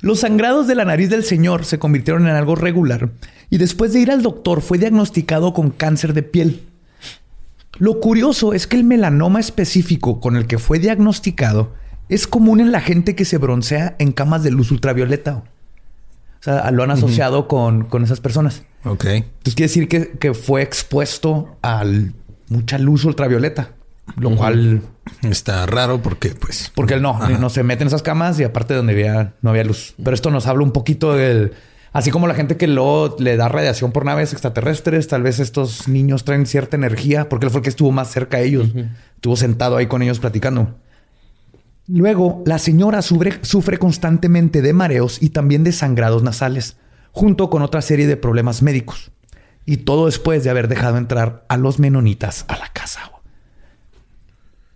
Los 0.00 0.20
sangrados 0.20 0.66
de 0.66 0.74
la 0.74 0.86
nariz 0.86 1.10
del 1.10 1.22
señor 1.22 1.66
se 1.66 1.78
convirtieron 1.78 2.26
en 2.26 2.34
algo 2.34 2.54
regular 2.54 3.10
y 3.50 3.58
después 3.58 3.92
de 3.92 4.00
ir 4.00 4.10
al 4.10 4.22
doctor 4.22 4.62
fue 4.62 4.78
diagnosticado 4.78 5.52
con 5.52 5.68
cáncer 5.68 6.14
de 6.14 6.22
piel. 6.22 6.62
Lo 7.76 8.00
curioso 8.00 8.54
es 8.54 8.66
que 8.66 8.78
el 8.78 8.84
melanoma 8.84 9.38
específico 9.38 10.18
con 10.18 10.36
el 10.36 10.46
que 10.46 10.56
fue 10.56 10.78
diagnosticado 10.78 11.74
es 12.08 12.26
común 12.26 12.60
en 12.60 12.72
la 12.72 12.80
gente 12.80 13.14
que 13.14 13.24
se 13.24 13.38
broncea 13.38 13.96
en 13.98 14.12
camas 14.12 14.42
de 14.42 14.50
luz 14.50 14.70
ultravioleta. 14.70 15.44
O 16.40 16.42
sea, 16.44 16.70
lo 16.70 16.82
han 16.82 16.90
asociado 16.90 17.48
con, 17.48 17.84
con 17.84 18.04
esas 18.04 18.20
personas. 18.20 18.64
Ok. 18.84 19.04
Entonces 19.06 19.54
quiere 19.54 19.68
decir 19.68 19.88
que, 19.88 20.10
que 20.18 20.34
fue 20.34 20.62
expuesto 20.62 21.56
a 21.62 21.84
mucha 22.48 22.78
luz 22.78 23.04
ultravioleta, 23.04 23.70
lo 24.16 24.36
cual, 24.36 24.82
Está 25.22 25.66
raro 25.66 26.00
porque, 26.02 26.30
pues... 26.30 26.70
porque 26.74 26.94
él 26.94 27.02
no, 27.02 27.18
no 27.38 27.50
se 27.50 27.62
mete 27.62 27.82
en 27.82 27.88
esas 27.88 28.02
camas 28.02 28.38
y 28.40 28.44
aparte 28.44 28.74
donde 28.74 28.92
había, 28.92 29.34
no 29.42 29.50
había 29.50 29.64
luz. 29.64 29.94
Pero 30.02 30.14
esto 30.14 30.30
nos 30.30 30.46
habla 30.46 30.64
un 30.64 30.72
poquito 30.72 31.14
del, 31.14 31.52
así 31.92 32.10
como 32.10 32.26
la 32.26 32.34
gente 32.34 32.56
que 32.56 32.66
luego 32.66 33.16
le 33.18 33.36
da 33.36 33.48
radiación 33.48 33.92
por 33.92 34.04
naves 34.04 34.32
extraterrestres, 34.32 35.08
tal 35.08 35.22
vez 35.22 35.40
estos 35.40 35.88
niños 35.88 36.24
traen 36.24 36.46
cierta 36.46 36.76
energía, 36.76 37.28
porque 37.28 37.46
él 37.46 37.50
fue 37.50 37.60
el 37.60 37.62
que 37.64 37.70
estuvo 37.70 37.92
más 37.92 38.10
cerca 38.10 38.38
a 38.38 38.40
ellos, 38.40 38.68
estuvo 39.14 39.36
sentado 39.36 39.76
ahí 39.76 39.86
con 39.86 40.02
ellos 40.02 40.18
platicando. 40.18 40.74
Luego, 41.86 42.42
la 42.46 42.58
señora 42.58 43.02
sufre, 43.02 43.38
sufre 43.42 43.78
constantemente 43.78 44.62
de 44.62 44.72
mareos 44.72 45.22
y 45.22 45.30
también 45.30 45.64
de 45.64 45.72
sangrados 45.72 46.22
nasales, 46.22 46.76
junto 47.12 47.50
con 47.50 47.62
otra 47.62 47.82
serie 47.82 48.06
de 48.06 48.16
problemas 48.16 48.62
médicos. 48.62 49.10
Y 49.66 49.78
todo 49.78 50.06
después 50.06 50.44
de 50.44 50.50
haber 50.50 50.68
dejado 50.68 50.96
entrar 50.98 51.44
a 51.48 51.56
los 51.56 51.78
menonitas 51.78 52.44
a 52.48 52.56
la 52.58 52.68
casa. 52.72 53.00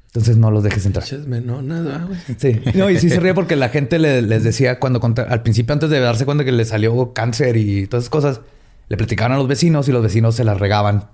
Entonces 0.06 0.36
no 0.38 0.50
los 0.50 0.62
dejes 0.62 0.86
entrar. 0.86 1.04
¿verdad, 1.26 2.06
güey. 2.06 2.18
Sí. 2.38 2.60
No, 2.74 2.88
y 2.90 2.98
sí 2.98 3.10
se 3.10 3.20
ríe 3.20 3.34
porque 3.34 3.56
la 3.56 3.68
gente 3.68 3.98
le- 3.98 4.22
les 4.22 4.42
decía 4.42 4.80
cuando 4.80 5.00
al 5.28 5.42
principio, 5.42 5.74
antes 5.74 5.90
de 5.90 6.00
darse 6.00 6.24
cuenta 6.24 6.44
que 6.44 6.52
le 6.52 6.64
salió 6.64 7.12
cáncer 7.12 7.56
y 7.58 7.86
todas 7.86 8.04
esas 8.04 8.10
cosas, 8.10 8.40
le 8.88 8.96
platicaban 8.96 9.32
a 9.32 9.36
los 9.36 9.46
vecinos 9.48 9.86
y 9.88 9.92
los 9.92 10.02
vecinos 10.02 10.34
se 10.34 10.44
las 10.44 10.58
regaban 10.58 11.08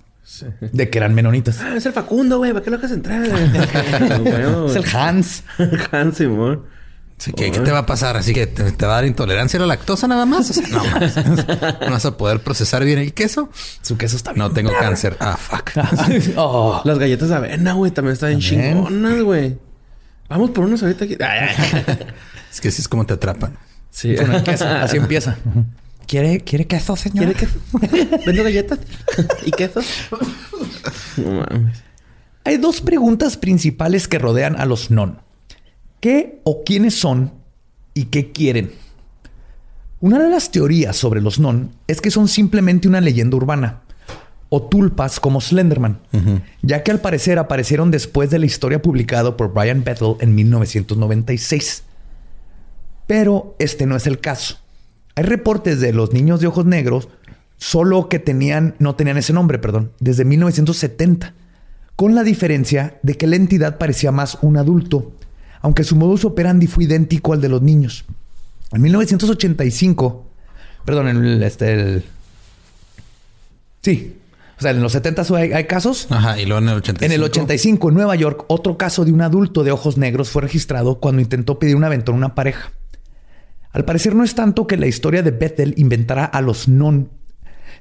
de 0.60 0.90
que 0.90 0.98
eran 0.98 1.14
menonitas. 1.14 1.60
Ah, 1.60 1.74
es 1.76 1.86
el 1.86 1.92
Facundo, 1.92 2.38
güey. 2.38 2.52
¿Para 2.52 2.64
qué 2.64 2.70
lo 2.70 2.78
dejas 2.78 2.92
entrar? 2.92 3.24
Es 4.68 4.76
el 4.76 4.96
Hans. 4.96 5.44
Hans 5.92 6.16
Simón. 6.16 6.62
Sí, 7.16 7.32
¿qué, 7.32 7.52
qué 7.52 7.60
te 7.60 7.70
va 7.70 7.78
a 7.78 7.86
pasar? 7.86 8.16
Así 8.16 8.34
que 8.34 8.46
te, 8.48 8.72
te 8.72 8.86
va 8.86 8.92
a 8.92 8.96
dar 8.96 9.04
intolerancia 9.04 9.56
a 9.58 9.60
la 9.60 9.66
lactosa 9.68 10.08
nada 10.08 10.26
más. 10.26 10.50
O 10.50 10.52
sea, 10.52 10.66
no, 10.68 10.82
no 11.86 11.90
vas 11.90 12.04
a 12.04 12.16
poder 12.16 12.40
procesar 12.40 12.84
bien 12.84 12.98
el 12.98 13.14
queso. 13.14 13.50
Su 13.82 13.96
queso 13.96 14.16
está 14.16 14.32
bien. 14.32 14.40
No 14.40 14.50
tengo 14.50 14.72
cáncer. 14.72 15.16
Ah, 15.20 15.36
fuck. 15.36 15.70
Oh. 16.36 16.82
Las 16.84 16.98
galletas 16.98 17.28
de 17.28 17.34
avena, 17.36 17.74
güey, 17.74 17.92
también 17.92 18.14
están 18.14 18.32
También. 18.32 18.74
chingonas, 18.74 19.22
güey. 19.22 19.56
Vamos 20.28 20.50
por 20.50 20.64
unos 20.64 20.82
ahorita 20.82 21.04
aquí. 21.04 21.16
Es 22.50 22.60
que 22.60 22.68
así 22.68 22.80
es 22.80 22.88
como 22.88 23.06
te 23.06 23.14
atrapan. 23.14 23.56
Sí. 23.90 24.16
Con 24.16 24.32
el 24.34 24.42
queso. 24.42 24.66
Así 24.66 24.96
empieza. 24.96 25.36
¿Quiere, 26.06 26.40
¿Quiere 26.40 26.66
queso, 26.66 26.96
señor? 26.96 27.32
¿Quiere 27.32 27.34
queso? 27.34 27.58
¿Vendo 28.26 28.44
galletas? 28.44 28.78
¿Y 29.44 29.50
queso? 29.50 29.80
No 31.16 31.32
mames. 31.32 31.82
Hay 32.44 32.58
dos 32.58 32.80
preguntas 32.80 33.36
principales 33.36 34.06
que 34.06 34.18
rodean 34.18 34.56
a 34.60 34.66
los 34.66 34.90
non. 34.90 35.18
¿Qué 36.00 36.40
o 36.44 36.62
quiénes 36.64 36.94
son 36.94 37.32
y 37.94 38.06
qué 38.06 38.32
quieren? 38.32 38.72
Una 40.00 40.22
de 40.22 40.28
las 40.28 40.50
teorías 40.50 40.96
sobre 40.96 41.22
los 41.22 41.38
non 41.38 41.70
es 41.86 42.02
que 42.02 42.10
son 42.10 42.28
simplemente 42.28 42.86
una 42.86 43.00
leyenda 43.00 43.36
urbana 43.38 43.80
o 44.50 44.62
tulpas 44.62 45.18
como 45.18 45.40
Slenderman, 45.40 45.98
ya 46.62 46.82
que 46.82 46.90
al 46.90 47.00
parecer 47.00 47.38
aparecieron 47.38 47.90
después 47.90 48.30
de 48.30 48.38
la 48.38 48.46
historia 48.46 48.82
publicada 48.82 49.36
por 49.36 49.52
Brian 49.52 49.82
Bethel 49.82 50.16
en 50.20 50.34
1996. 50.34 51.82
Pero 53.06 53.56
este 53.58 53.86
no 53.86 53.96
es 53.96 54.06
el 54.06 54.20
caso. 54.20 54.58
Hay 55.16 55.24
reportes 55.24 55.80
de 55.80 55.92
los 55.92 56.12
niños 56.12 56.40
de 56.40 56.46
ojos 56.48 56.66
negros, 56.66 57.08
solo 57.56 58.08
que 58.08 58.18
tenían, 58.18 58.74
no 58.78 58.94
tenían 58.96 59.16
ese 59.16 59.32
nombre, 59.32 59.58
perdón, 59.58 59.92
desde 60.00 60.24
1970, 60.24 61.34
con 61.96 62.14
la 62.14 62.24
diferencia 62.24 62.98
de 63.02 63.14
que 63.16 63.26
la 63.26 63.36
entidad 63.36 63.78
parecía 63.78 64.10
más 64.12 64.38
un 64.42 64.56
adulto, 64.56 65.12
aunque 65.60 65.84
su 65.84 65.94
modus 65.96 66.24
operandi 66.24 66.66
fue 66.66 66.84
idéntico 66.84 67.32
al 67.32 67.40
de 67.40 67.48
los 67.48 67.62
niños. 67.62 68.04
En 68.72 68.82
1985, 68.82 70.26
perdón, 70.84 71.08
en 71.08 71.24
el, 71.24 71.42
este, 71.44 71.72
el- 71.72 72.04
sí, 73.82 74.16
o 74.58 74.62
sea, 74.62 74.70
en 74.72 74.82
los 74.82 74.92
70 74.92 75.22
hay, 75.36 75.52
hay 75.52 75.64
casos. 75.64 76.06
Ajá. 76.10 76.38
Y 76.40 76.46
luego 76.46 76.62
en 76.62 76.68
el 76.70 76.76
85. 76.76 77.04
En 77.06 77.12
el 77.12 77.22
85, 77.24 77.88
en 77.88 77.94
Nueva 77.94 78.14
York, 78.16 78.44
otro 78.48 78.76
caso 78.76 79.04
de 79.04 79.12
un 79.12 79.20
adulto 79.20 79.64
de 79.64 79.72
ojos 79.72 79.96
negros 79.96 80.28
fue 80.30 80.42
registrado 80.42 81.00
cuando 81.00 81.22
intentó 81.22 81.58
pedir 81.58 81.76
un 81.76 81.84
aventón 81.84 82.14
a 82.16 82.18
una 82.18 82.34
pareja. 82.34 82.72
Al 83.74 83.84
parecer 83.84 84.14
no 84.14 84.24
es 84.24 84.34
tanto 84.34 84.66
que 84.66 84.78
la 84.78 84.86
historia 84.86 85.22
de 85.22 85.30
Bethel 85.32 85.74
inventara 85.76 86.24
a 86.24 86.40
los 86.40 86.66
non, 86.68 87.10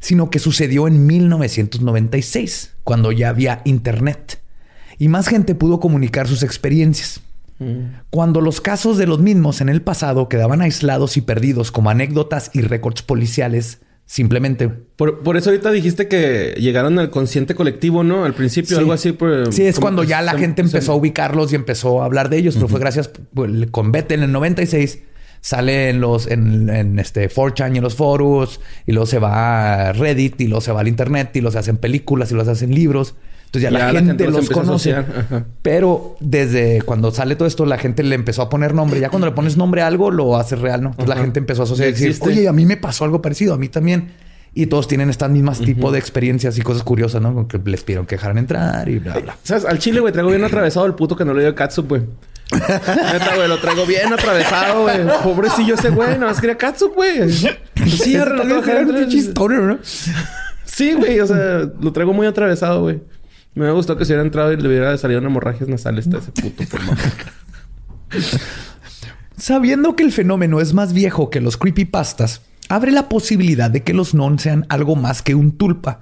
sino 0.02 0.30
que 0.30 0.40
sucedió 0.40 0.88
en 0.90 1.06
1996, 1.08 2.72
cuando 2.84 3.12
ya 3.12 3.30
había 3.30 3.62
internet. 3.66 4.40
Y 4.98 5.08
más 5.08 5.28
gente 5.28 5.56
pudo 5.56 5.80
comunicar 5.80 6.28
sus 6.28 6.44
experiencias. 6.44 7.22
Cuando 8.10 8.42
los 8.42 8.60
casos 8.60 8.98
de 8.98 9.08
los 9.08 9.20
mismos 9.20 9.62
en 9.62 9.70
el 9.70 9.82
pasado 9.82 10.28
quedaban 10.28 10.62
aislados 10.62 11.16
y 11.16 11.22
perdidos 11.22 11.72
como 11.72 11.90
anécdotas 11.90 12.52
y 12.54 12.60
récords 12.62 13.04
policiales, 13.04 13.80
simplemente 14.06 14.68
Por, 14.68 15.24
por 15.24 15.38
eso 15.38 15.50
ahorita 15.50 15.72
dijiste 15.72 16.10
que 16.10 16.56
llegaron 16.58 17.00
al 17.00 17.10
consciente 17.10 17.56
colectivo, 17.56 18.04
¿no? 18.04 18.26
Al 18.26 18.34
principio, 18.34 18.76
Sí. 18.76 18.82
algo 18.82 18.92
así. 18.92 19.14
por- 19.14 19.54
Sí, 19.54 19.64
es 19.64 19.80
cuando 19.80 20.04
ya 20.04 20.22
la 20.22 20.34
se- 20.34 20.40
gente 20.40 20.62
se- 20.64 20.68
empezó 20.76 20.92
a 20.92 20.96
ubicarlos 20.96 21.54
y 21.54 21.56
empezó 21.56 22.02
a 22.02 22.06
hablar 22.06 22.28
de 22.30 22.38
ellos, 22.38 22.56
pero 22.56 22.68
fue 22.68 22.82
gracias 22.82 23.10
pues, 23.34 23.50
con 23.72 23.94
Bethel 23.94 24.20
en 24.20 24.26
el 24.26 24.32
96 24.34 25.00
sale 25.44 25.90
en 25.90 26.00
los 26.00 26.26
en, 26.26 26.70
en 26.70 26.98
este 27.00 27.30
4chan 27.30 27.76
y 27.76 27.78
en 27.78 27.84
los 27.84 27.96
foros 27.96 28.62
y 28.88 28.94
luego 28.94 29.06
se 29.06 29.20
va 29.20 29.90
a 29.90 29.94
Reddit 29.94 30.40
y 30.40 30.48
luego 30.48 30.62
se 30.62 30.72
va 30.72 30.80
al 30.80 30.88
internet 30.88 31.32
y 31.34 31.42
luego 31.42 31.52
se 31.52 31.60
hacen 31.60 31.76
películas 31.76 32.32
y 32.32 32.36
los 32.36 32.48
hacen 32.48 32.74
libros. 32.74 33.14
Entonces 33.48 33.70
ya, 33.70 33.72
la, 33.72 33.92
gente 33.92 34.26
los, 34.32 34.50
conoce. 34.50 34.96
Pero 35.62 36.16
desde 36.20 36.82
cuando 36.82 37.12
sale 37.12 37.36
todo 37.36 37.48
esto, 37.48 37.66
la 37.66 37.78
gente 37.78 38.02
le 38.02 38.16
empezó 38.16 38.42
a 38.42 38.50
poner 38.50 38.74
nombre. 38.74 39.00
Ya 39.00 39.10
cuando 39.10 39.28
le 39.28 39.34
pones 39.34 39.58
nombre 39.58 39.84
a 39.84 39.88
algo, 39.88 40.10
lo 40.10 40.38
haces 40.38 40.60
real, 40.60 40.82
¿no? 40.82 40.90
Entonces 40.92 41.16
la 41.16 41.22
gente 41.22 41.40
empezó 41.40 41.62
a 41.62 41.66
asociar 41.66 41.90
y 41.90 41.92
decir, 41.92 42.16
oye, 42.22 42.48
a 42.48 42.54
mí 42.54 42.66
me 42.66 42.78
pasó 42.78 43.04
algo 43.04 43.22
parecido, 43.22 43.54
a 43.54 43.58
mí 43.58 43.68
también. 43.68 44.12
Y 44.56 44.68
todos 44.68 44.88
tienen 44.88 45.10
estas 45.10 45.30
mismas 45.30 45.60
tipo 45.60 45.92
de 45.92 46.00
experiencias 46.00 46.58
y 46.58 46.62
cosas 46.62 46.84
curiosas, 46.84 47.22
¿no? 47.22 47.48
Que 47.48 47.60
les 47.66 47.84
pidieron 47.84 48.06
que 48.06 48.16
dejaran 48.16 48.38
entrar 48.38 48.88
y 48.88 48.98
bla, 48.98 49.20
bla. 49.20 49.38
¿Sabes? 49.44 49.66
Al 49.66 49.78
chile, 49.78 50.00
güey, 50.00 50.14
traigo 50.14 50.30
bien 50.30 50.44
atravesado 50.46 50.86
el 50.86 50.96
puto 50.96 51.16
que 51.16 51.26
no 51.26 51.34
le 51.34 51.42
dio 51.42 51.54
catsup, 51.54 51.90
güey. 51.90 52.02
Neta, 52.52 53.36
güey, 53.36 53.48
lo 53.48 53.60
traigo 53.60 53.86
bien 53.86 54.14
atravesado, 54.14 54.84
güey. 54.84 55.00
Pobrecillo 55.24 55.76
ese 55.76 55.90
güey, 55.90 56.18
no 56.18 56.28
más 56.28 56.40
quería 56.40 56.58
catsup, 56.58 56.94
güey. 56.94 57.32
Sí, 57.32 58.16
ahora 58.16 58.38
tal 58.38 58.50
no. 58.50 59.80
Sí, 60.66 60.94
güey, 60.94 61.20
o 61.20 61.28
sea, 61.28 61.70
lo 61.80 61.94
traigo 61.94 62.14
muy 62.14 62.28
atravesado, 62.28 62.82
güey. 62.82 63.02
Me 63.56 63.62
hubiera 63.62 63.74
gustado 63.74 64.00
que 64.00 64.06
se 64.06 64.14
hubiera 64.14 64.24
entrado 64.24 64.52
y 64.52 64.58
le 64.58 64.68
hubiera 64.68 64.98
salido 64.98 65.20
una 65.20 65.30
hemorragia 65.30 65.68
nasal 65.68 65.98
a 65.98 66.00
ese 66.00 66.10
puto. 66.10 66.64
Sabiendo 69.38 69.96
que 69.96 70.04
el 70.04 70.12
fenómeno 70.12 70.60
es 70.60 70.74
más 70.74 70.94
viejo 70.94 71.30
que 71.30 71.42
los 71.42 71.58
creepypastas, 71.58 72.42
abre 72.70 72.92
la 72.92 73.10
posibilidad 73.10 73.70
de 73.70 73.84
que 73.84 73.94
los 73.94 74.14
non 74.14 74.40
sean 74.40 74.66
algo 74.70 74.96
más 74.96 75.22
que 75.22 75.36
un 75.36 75.58
tulpa, 75.58 76.02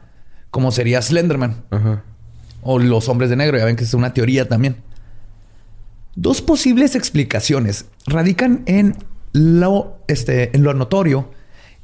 como 0.50 0.72
sería 0.72 1.02
Slenderman. 1.02 1.64
Ajá. 1.72 2.04
O 2.62 2.80
los 2.80 3.10
hombres 3.10 3.30
de 3.30 3.36
negro, 3.36 3.58
ya 3.58 3.66
ven 3.66 3.76
que 3.76 3.84
es 3.84 3.94
una 3.94 4.14
teoría 4.14 4.48
también. 4.48 4.78
Dos 6.16 6.42
posibles 6.42 6.96
explicaciones 6.96 7.86
radican 8.06 8.64
en 8.66 8.98
lo, 9.34 9.98
este, 10.08 10.56
en 10.56 10.64
lo 10.64 10.74
notorio 10.74 11.32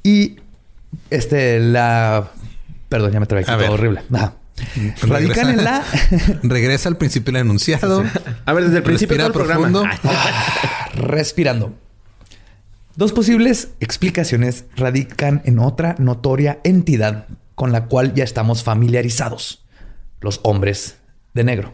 y 0.03 0.37
este, 1.09 1.59
la... 1.59 2.31
Perdón, 2.89 3.11
ya 3.11 3.19
me 3.19 3.25
trabé 3.25 3.45
todo 3.45 3.57
ver. 3.57 3.69
horrible. 3.69 4.01
Ajá. 4.13 4.35
Radican 5.01 5.49
en 5.49 5.63
la... 5.63 5.83
Regresa 6.43 6.89
al 6.89 6.97
principio 6.97 7.31
del 7.33 7.41
enunciado. 7.41 8.03
A 8.45 8.53
ver, 8.53 8.65
desde 8.65 8.77
el 8.77 8.83
principio 8.83 9.17
Respira 9.17 9.31
todo 9.31 9.43
el 9.43 9.47
programa. 9.47 9.81
profundo. 9.81 10.13
Respirando. 10.95 11.75
Dos 12.95 13.13
posibles 13.13 13.69
explicaciones 13.79 14.65
radican 14.75 15.41
en 15.45 15.59
otra 15.59 15.95
notoria 15.99 16.59
entidad 16.63 17.27
con 17.53 17.71
la 17.71 17.85
cual 17.85 18.13
ya 18.13 18.23
estamos 18.23 18.63
familiarizados. 18.63 19.65
Los 20.19 20.39
hombres 20.43 20.97
de 21.33 21.43
negro. 21.43 21.73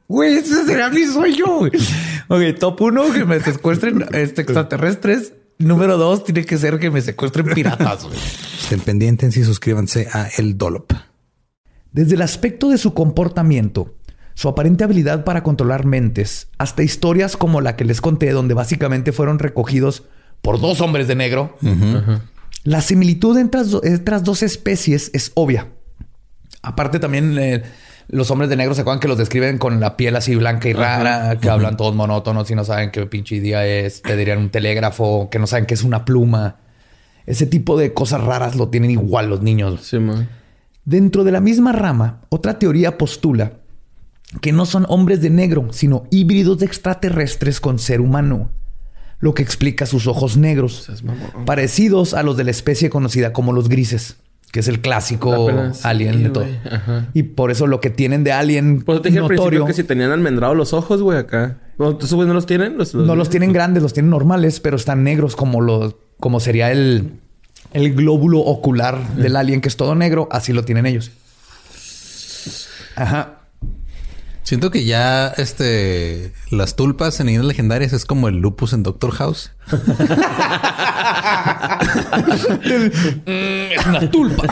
Güey, 0.11 0.35
ese 0.39 0.65
será 0.65 0.89
mi 0.89 1.05
sueño. 1.05 1.45
güey. 1.59 1.71
Ok, 2.27 2.59
top 2.59 2.81
uno, 2.81 3.13
que 3.13 3.23
me 3.23 3.39
secuestren 3.39 4.03
este, 4.11 4.41
extraterrestres. 4.41 5.31
Número 5.57 5.97
dos, 5.97 6.25
tiene 6.25 6.43
que 6.43 6.57
ser 6.57 6.79
que 6.79 6.91
me 6.91 7.01
secuestren 7.01 7.45
piratas. 7.45 8.03
güey. 8.03 8.19
Estén 8.59 8.81
pendientes 8.81 9.37
y 9.37 9.45
suscríbanse 9.45 10.09
a 10.11 10.27
El 10.37 10.57
Dolop. 10.57 10.91
Desde 11.93 12.15
el 12.15 12.23
aspecto 12.23 12.67
de 12.67 12.77
su 12.77 12.93
comportamiento, 12.93 13.95
su 14.33 14.49
aparente 14.49 14.83
habilidad 14.83 15.23
para 15.23 15.43
controlar 15.43 15.85
mentes, 15.85 16.49
hasta 16.57 16.83
historias 16.83 17.37
como 17.37 17.61
la 17.61 17.77
que 17.77 17.85
les 17.85 18.01
conté, 18.01 18.31
donde 18.31 18.53
básicamente 18.53 19.13
fueron 19.13 19.39
recogidos 19.39 20.03
por 20.41 20.59
dos 20.59 20.81
hombres 20.81 21.07
de 21.07 21.15
negro, 21.15 21.57
la 22.63 22.81
similitud 22.81 23.37
entre 23.37 23.61
entre 23.83 24.11
las 24.13 24.25
dos 24.25 24.43
especies 24.43 25.09
es 25.13 25.31
obvia. 25.35 25.69
Aparte 26.61 26.99
también 26.99 27.37
eh, 27.39 27.63
los 28.11 28.29
hombres 28.29 28.49
de 28.49 28.57
negro 28.57 28.75
se 28.75 28.81
acuerdan 28.81 28.99
que 28.99 29.07
los 29.07 29.17
describen 29.17 29.57
con 29.57 29.79
la 29.79 29.95
piel 29.95 30.17
así 30.17 30.35
blanca 30.35 30.67
y 30.67 30.73
rara, 30.73 31.37
que 31.39 31.49
hablan 31.49 31.77
todos 31.77 31.95
monótonos 31.95 32.51
y 32.51 32.55
no 32.55 32.65
saben 32.65 32.91
qué 32.91 33.05
pinche 33.05 33.39
día 33.39 33.65
es, 33.65 34.01
te 34.01 34.17
dirían 34.17 34.37
un 34.39 34.49
telégrafo, 34.49 35.29
que 35.31 35.39
no 35.39 35.47
saben 35.47 35.65
qué 35.65 35.73
es 35.73 35.83
una 35.83 36.03
pluma. 36.03 36.57
Ese 37.25 37.45
tipo 37.45 37.77
de 37.77 37.93
cosas 37.93 38.21
raras 38.21 38.57
lo 38.57 38.67
tienen 38.67 38.91
igual 38.91 39.29
los 39.29 39.41
niños. 39.41 39.81
Sí, 39.83 39.97
man. 39.97 40.27
Dentro 40.83 41.23
de 41.23 41.31
la 41.31 41.39
misma 41.39 41.71
rama, 41.71 42.21
otra 42.29 42.59
teoría 42.59 42.97
postula 42.97 43.53
que 44.41 44.51
no 44.51 44.65
son 44.65 44.85
hombres 44.89 45.21
de 45.21 45.29
negro, 45.29 45.67
sino 45.71 46.03
híbridos 46.11 46.59
de 46.59 46.65
extraterrestres 46.65 47.61
con 47.61 47.79
ser 47.79 48.01
humano, 48.01 48.49
lo 49.19 49.33
que 49.33 49.43
explica 49.43 49.85
sus 49.85 50.07
ojos 50.07 50.35
negros, 50.35 50.89
parecidos 51.45 52.13
a 52.13 52.23
los 52.23 52.35
de 52.35 52.45
la 52.45 52.51
especie 52.51 52.89
conocida 52.89 53.31
como 53.31 53.53
los 53.53 53.69
grises, 53.69 54.17
que 54.51 54.59
es 54.59 54.67
el 54.67 54.81
clásico 54.81 55.49
Apenas- 55.49 55.85
alien 55.85 56.15
sí, 56.15 56.23
de 56.23 56.29
todo. 56.29 56.45
Ajá. 56.69 57.07
Y 57.13 57.23
por 57.23 57.51
eso 57.51 57.67
lo 57.67 57.79
que 57.79 57.89
tienen 57.89 58.23
de 58.23 58.31
alien 58.33 58.81
Por 58.81 58.95
eso 58.95 59.01
te 59.01 59.09
dije 59.09 59.19
al 59.19 59.27
principio 59.27 59.45
notorio, 59.59 59.65
que 59.65 59.73
si 59.73 59.83
tenían 59.83 60.11
almendrados 60.11 60.57
los 60.57 60.73
ojos, 60.73 61.01
güey, 61.01 61.17
acá. 61.17 61.57
No, 61.77 61.97
¿Esos 61.99 62.27
no 62.27 62.33
los 62.33 62.45
tienen? 62.45 62.77
Los, 62.77 62.93
no 62.93 63.15
los 63.15 63.29
tienen 63.29 63.53
grandes, 63.53 63.81
los 63.81 63.93
tienen 63.93 64.09
normales, 64.09 64.59
pero 64.59 64.75
están 64.75 65.03
negros 65.03 65.35
como 65.35 65.61
los, 65.61 65.95
como 66.19 66.39
sería 66.39 66.71
el, 66.71 67.11
el 67.73 67.93
glóbulo 67.95 68.39
ocular 68.39 69.15
del 69.15 69.35
alien, 69.35 69.61
que 69.61 69.69
es 69.69 69.77
todo 69.77 69.95
negro, 69.95 70.27
así 70.31 70.53
lo 70.53 70.63
tienen 70.63 70.85
ellos. 70.85 71.11
Ajá. 72.95 73.40
Siento 74.51 74.69
que 74.69 74.83
ya 74.83 75.29
este 75.37 76.33
las 76.49 76.75
tulpas 76.75 77.21
en 77.21 77.27
leyendas 77.27 77.47
legendarias 77.47 77.93
es 77.93 78.03
como 78.03 78.27
el 78.27 78.39
lupus 78.39 78.73
en 78.73 78.83
Doctor 78.83 79.11
House. 79.11 79.53
Es 83.25 83.85
una 83.85 84.11
tulpa. 84.11 84.43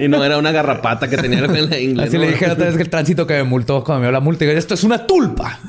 Y 0.00 0.08
no 0.08 0.24
era 0.24 0.38
una 0.38 0.52
garrapata 0.52 1.10
que 1.10 1.18
tenía 1.18 1.40
en 1.40 1.68
la 1.68 1.78
inglés. 1.78 2.08
Así 2.08 2.16
¿no? 2.16 2.24
le 2.24 2.30
dije 2.30 2.46
la 2.46 2.54
otra 2.54 2.64
vez 2.64 2.76
que 2.76 2.82
el 2.82 2.88
tránsito 2.88 3.26
que 3.26 3.34
me 3.34 3.42
multó 3.44 3.84
cuando 3.84 4.00
me 4.00 4.06
dio 4.06 4.12
la 4.12 4.20
multa. 4.20 4.46
Esto 4.46 4.72
es 4.72 4.84
una 4.84 5.06
tulpa. 5.06 5.60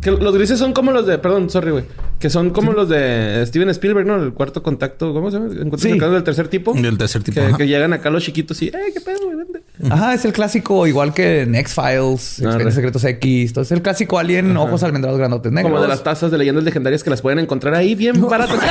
Que 0.00 0.12
los 0.12 0.34
grises 0.34 0.58
son 0.58 0.72
como 0.72 0.92
los 0.92 1.06
de... 1.06 1.18
Perdón, 1.18 1.50
sorry, 1.50 1.72
güey. 1.72 1.84
Que 2.20 2.28
son 2.30 2.50
como 2.50 2.72
los 2.74 2.88
de 2.90 3.42
Steven 3.46 3.70
Spielberg, 3.70 4.06
¿no? 4.06 4.22
El 4.22 4.34
cuarto 4.34 4.62
contacto... 4.62 5.14
¿Cómo 5.14 5.30
se 5.30 5.38
llama? 5.38 5.50
Encuentros 5.52 5.80
Sí. 5.80 5.98
del 5.98 6.22
tercer 6.22 6.48
tipo. 6.48 6.74
Del 6.74 6.98
tercer 6.98 7.22
tipo, 7.22 7.40
Que, 7.40 7.46
ajá. 7.46 7.56
que 7.56 7.66
llegan 7.66 7.94
acá 7.94 8.10
los 8.10 8.22
chiquitos 8.22 8.60
y... 8.60 8.66
¡Eh, 8.68 8.72
qué 8.92 9.00
pedo, 9.00 9.20
güey! 9.24 9.38
Vente. 9.38 9.62
Ajá, 9.88 10.12
es 10.12 10.26
el 10.26 10.34
clásico, 10.34 10.86
igual 10.86 11.14
que 11.14 11.40
en 11.40 11.54
X-Files. 11.54 12.40
Expedientes 12.40 12.74
Secretos 12.74 13.04
X. 13.04 13.54
Todo 13.54 13.62
es 13.62 13.72
el 13.72 13.80
clásico 13.80 14.18
alien, 14.18 14.54
ojos 14.58 14.82
almendrados 14.82 15.18
grandotes 15.18 15.50
negros. 15.50 15.72
Como 15.72 15.80
de 15.82 15.88
las 15.88 16.04
tazas 16.04 16.30
de 16.30 16.36
leyendas 16.36 16.62
legendarias 16.62 17.02
que 17.02 17.08
las 17.08 17.22
pueden 17.22 17.38
encontrar 17.38 17.72
ahí 17.74 17.94
bien 17.94 18.20
baratas. 18.20 18.58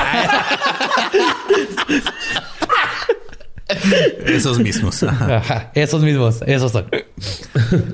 Esos 4.25 4.59
mismos. 4.59 5.03
Ajá. 5.03 5.37
Ajá, 5.37 5.71
esos 5.73 6.01
mismos, 6.01 6.41
esos 6.45 6.71
son. 6.71 6.85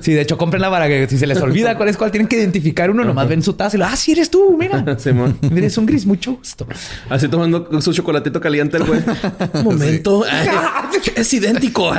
Sí, 0.00 0.12
de 0.12 0.22
hecho, 0.22 0.38
cómprenla 0.38 0.70
para 0.70 0.88
que 0.88 1.06
si 1.08 1.18
se 1.18 1.26
les 1.26 1.40
olvida 1.40 1.76
cuál 1.76 1.88
es 1.88 1.96
cuál, 1.96 2.10
tienen 2.10 2.28
que 2.28 2.36
identificar 2.36 2.90
uno, 2.90 3.04
nomás 3.04 3.28
ven 3.28 3.42
su 3.42 3.52
taza 3.54 3.76
y 3.76 3.80
lo, 3.80 3.86
ah, 3.86 3.96
sí 3.96 4.12
eres 4.12 4.30
tú, 4.30 4.56
mira. 4.58 4.84
Simón. 4.98 5.38
Es 5.56 5.78
un 5.78 5.86
gris, 5.86 6.06
mucho 6.06 6.34
gusto. 6.34 6.66
Así 7.08 7.28
tomando 7.28 7.80
su 7.80 7.92
chocolatito 7.92 8.40
caliente 8.40 8.76
el 8.78 8.84
güey. 8.84 9.00
Un 9.54 9.64
momento. 9.64 10.24
Es 11.14 11.32
idéntico. 11.32 11.92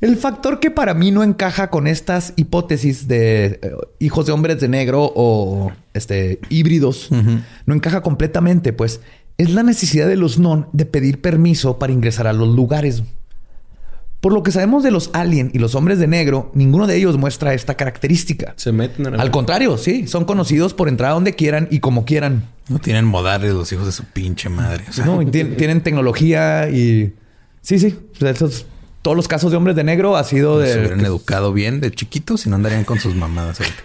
El 0.00 0.16
factor 0.16 0.60
que 0.60 0.70
para 0.70 0.94
mí 0.94 1.10
no 1.10 1.22
encaja 1.22 1.70
con 1.70 1.86
estas 1.86 2.34
hipótesis 2.36 3.08
de 3.08 3.60
eh, 3.62 3.72
hijos 3.98 4.26
de 4.26 4.32
hombres 4.32 4.60
de 4.60 4.68
negro 4.68 5.10
o 5.14 5.72
este 5.94 6.38
híbridos, 6.50 7.08
no 7.10 7.74
encaja 7.74 8.02
completamente, 8.02 8.74
pues 8.74 9.00
es 9.38 9.50
la 9.50 9.62
necesidad 9.62 10.08
de 10.08 10.16
los 10.16 10.38
non 10.38 10.66
de 10.72 10.86
pedir 10.86 11.20
permiso 11.20 11.78
para 11.78 11.92
ingresar 11.92 12.26
a 12.26 12.32
los 12.32 12.48
lugares. 12.54 13.02
Por 14.20 14.32
lo 14.32 14.42
que 14.42 14.50
sabemos 14.50 14.82
de 14.82 14.90
los 14.90 15.10
alien 15.12 15.50
y 15.54 15.58
los 15.58 15.74
hombres 15.74 15.98
de 15.98 16.06
negro, 16.06 16.50
ninguno 16.54 16.86
de 16.86 16.96
ellos 16.96 17.16
muestra 17.18 17.52
esta 17.54 17.74
característica. 17.74 18.54
Se 18.56 18.72
meten 18.72 19.06
en 19.06 19.20
Al 19.20 19.30
contrario, 19.30 19.76
sí, 19.78 20.06
son 20.08 20.24
conocidos 20.24 20.74
por 20.74 20.88
entrar 20.88 21.10
a 21.10 21.14
donde 21.14 21.34
quieran 21.34 21.68
y 21.70 21.80
como 21.80 22.04
quieran. 22.04 22.44
No 22.68 22.78
tienen 22.78 23.04
modales 23.04 23.52
los 23.54 23.70
hijos 23.72 23.86
de 23.86 23.92
su 23.92 24.04
pinche 24.04 24.48
madre. 24.48 24.84
O 24.88 24.92
sea, 24.92 25.04
¿no? 25.04 25.24
Tienen 25.30 25.82
tecnología 25.82 26.68
y... 26.70 27.12
Sí, 27.60 27.78
sí. 27.78 27.94
esos- 28.20 28.66
todos 29.06 29.16
los 29.16 29.28
casos 29.28 29.52
de 29.52 29.56
hombres 29.56 29.76
de 29.76 29.84
negro 29.84 30.16
ha 30.16 30.24
sido 30.24 30.60
Se 30.60 30.66
de... 30.66 30.78
hubieran 30.80 31.00
educado 31.06 31.52
bien 31.52 31.80
de 31.80 31.92
chiquitos 31.92 32.44
y 32.44 32.48
no 32.50 32.56
andarían 32.56 32.82
con 32.82 32.98
sus 32.98 33.14
mamadas 33.14 33.60
ahorita. 33.60 33.82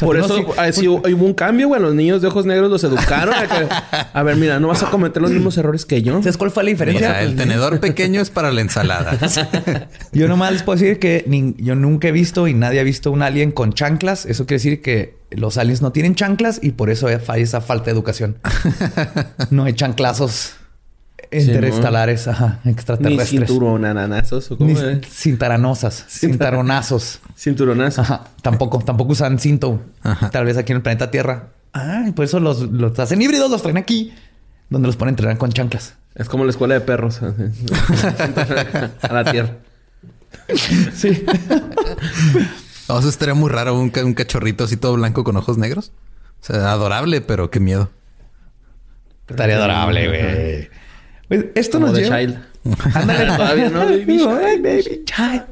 Por 0.00 0.18
no, 0.18 0.24
eso 0.24 0.36
sí. 0.38 0.44
ah, 0.58 0.72
sí, 0.72 0.88
hubo 0.88 0.96
hubo 1.08 1.24
un 1.26 1.32
cambio, 1.32 1.68
güey. 1.68 1.80
Los 1.80 1.94
niños 1.94 2.20
de 2.20 2.26
ojos 2.26 2.44
negros 2.44 2.68
los 2.72 2.82
educaron. 2.82 3.32
a, 3.32 3.46
que- 3.46 3.68
a 4.12 4.22
ver, 4.24 4.34
mira, 4.34 4.58
no 4.58 4.66
vas 4.66 4.82
a 4.82 4.90
cometer 4.90 5.22
los 5.22 5.30
mismos 5.30 5.56
errores 5.58 5.86
que 5.86 6.02
yo. 6.02 6.18
¿Sabes 6.24 6.36
cuál 6.36 6.50
fue 6.50 6.64
la 6.64 6.70
O 6.70 6.72
diferencia? 6.72 7.06
sea, 7.06 7.22
el 7.22 7.36
tenedor 7.36 7.78
pequeño 7.80 8.20
es 8.20 8.30
para 8.30 8.50
la 8.50 8.62
ensalada. 8.62 9.16
Yo 10.12 10.26
nomás 10.26 10.50
les 10.54 10.64
puedo 10.64 10.76
decir 10.80 10.98
que 10.98 11.22
ni- 11.28 11.54
yo 11.58 11.76
nunca 11.76 12.08
he 12.08 12.12
visto 12.12 12.48
y 12.48 12.54
nadie 12.54 12.80
ha 12.80 12.82
visto 12.82 13.12
un 13.12 13.22
alien 13.22 13.52
con 13.52 13.72
chanclas. 13.74 14.26
Eso 14.26 14.44
quiere 14.44 14.58
decir 14.58 14.82
que 14.82 15.14
los 15.30 15.56
aliens 15.56 15.82
no 15.82 15.92
tienen 15.92 16.16
chanclas 16.16 16.58
y 16.60 16.72
por 16.72 16.90
eso 16.90 17.06
hay 17.28 17.42
esa 17.42 17.60
falta 17.60 17.84
de 17.84 17.90
educación. 17.92 18.38
No 19.50 19.62
hay 19.64 19.74
chanclazos 19.74 20.54
interestelares, 21.32 22.26
ajá, 22.28 22.60
Ni 22.64 22.72
extraterrestres. 22.72 23.28
cinturón, 23.30 23.84
ananazos. 23.84 24.50
¿o 24.50 24.58
cómo 24.58 24.70
Ni 24.72 24.78
es? 24.78 25.06
cintaranosas, 25.08 26.04
cintaronazos. 26.08 27.20
Cinturonazo. 27.36 28.02
Ajá, 28.02 28.24
tampoco, 28.42 28.78
tampoco 28.80 29.12
usan 29.12 29.38
cinto. 29.38 29.80
Ajá. 30.02 30.30
Tal 30.30 30.44
vez 30.44 30.56
aquí 30.56 30.72
en 30.72 30.76
el 30.76 30.82
planeta 30.82 31.10
Tierra. 31.10 31.48
Ah, 31.72 32.04
y 32.08 32.12
por 32.12 32.24
eso 32.24 32.40
los, 32.40 32.62
los 32.62 32.98
hacen 32.98 33.22
híbridos, 33.22 33.50
los 33.50 33.62
traen 33.62 33.76
aquí, 33.78 34.12
donde 34.70 34.86
los 34.88 34.96
ponen 34.96 35.10
a 35.10 35.14
entrenar 35.14 35.38
con 35.38 35.52
chanclas. 35.52 35.94
Es 36.16 36.28
como 36.28 36.44
la 36.44 36.50
escuela 36.50 36.74
de 36.74 36.80
perros. 36.80 37.20
a 39.02 39.12
la 39.12 39.24
tierra. 39.30 39.56
Sí. 40.94 41.24
O 42.92 43.00
sea, 43.00 43.08
estaría 43.08 43.34
muy 43.34 43.48
raro 43.50 43.78
un, 43.78 43.92
un 44.04 44.14
cachorrito 44.14 44.64
así 44.64 44.76
todo 44.76 44.94
blanco 44.94 45.22
con 45.22 45.36
ojos 45.36 45.56
negros. 45.58 45.92
O 46.42 46.44
sea, 46.44 46.72
adorable, 46.72 47.20
pero 47.20 47.48
qué 47.48 47.60
miedo. 47.60 47.88
Estaría 49.28 49.58
adorable, 49.58 50.08
güey. 50.08 50.69
Pues 51.30 51.46
esto 51.54 51.78
Como 51.78 51.86
nos 51.92 51.96
de 51.96 52.02
lleva... 52.04 52.18
Child. 52.20 52.38
Ándale. 52.96 53.36
Todavía 53.36 53.70
no, 53.70 53.78
Baby 53.86 54.20
Ay, 54.28 54.60
baby 54.60 55.04
child. 55.04 55.44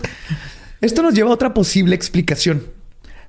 Esto 0.80 1.02
nos 1.04 1.14
lleva 1.14 1.30
a 1.30 1.32
otra 1.32 1.54
posible 1.54 1.94
explicación. 1.94 2.64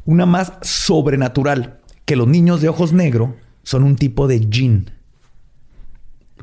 Una 0.05 0.25
más 0.25 0.53
sobrenatural. 0.63 1.79
Que 2.05 2.15
los 2.15 2.27
niños 2.27 2.59
de 2.59 2.69
ojos 2.69 2.91
negros 2.91 3.29
son 3.61 3.83
un 3.83 3.95
tipo 3.95 4.27
de 4.27 4.39
jinn. 4.51 4.89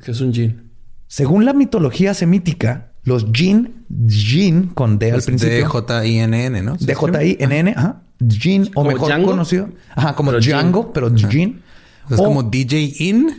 Que 0.05 0.13
es 0.13 0.21
un 0.21 0.33
jean. 0.33 0.71
Según 1.09 1.45
la 1.45 1.53
mitología 1.53 2.15
semítica, 2.15 2.93
los 3.03 3.27
jinn, 3.33 3.85
jinn 4.09 4.69
con 4.69 4.99
D 5.01 5.11
al 5.11 5.23
principio, 5.23 5.57
D-J-I-N-N, 5.57 6.63
¿no? 6.63 6.77
de 6.77 6.95
J-I-N-N, 6.95 7.75
ajá, 7.77 8.03
jinn 8.29 8.69
o 8.69 8.71
¿Como 8.75 8.91
mejor 8.91 9.09
Django? 9.09 9.31
conocido, 9.31 9.69
ajá, 9.95 10.15
como 10.15 10.31
Pero 10.31 10.41
Django, 10.41 10.93
pero 10.93 11.13
jinn. 11.15 11.63
Es 12.11 12.19
O- 12.21 12.25
como 12.25 12.45
DJ 12.45 12.95
In. 13.01 13.35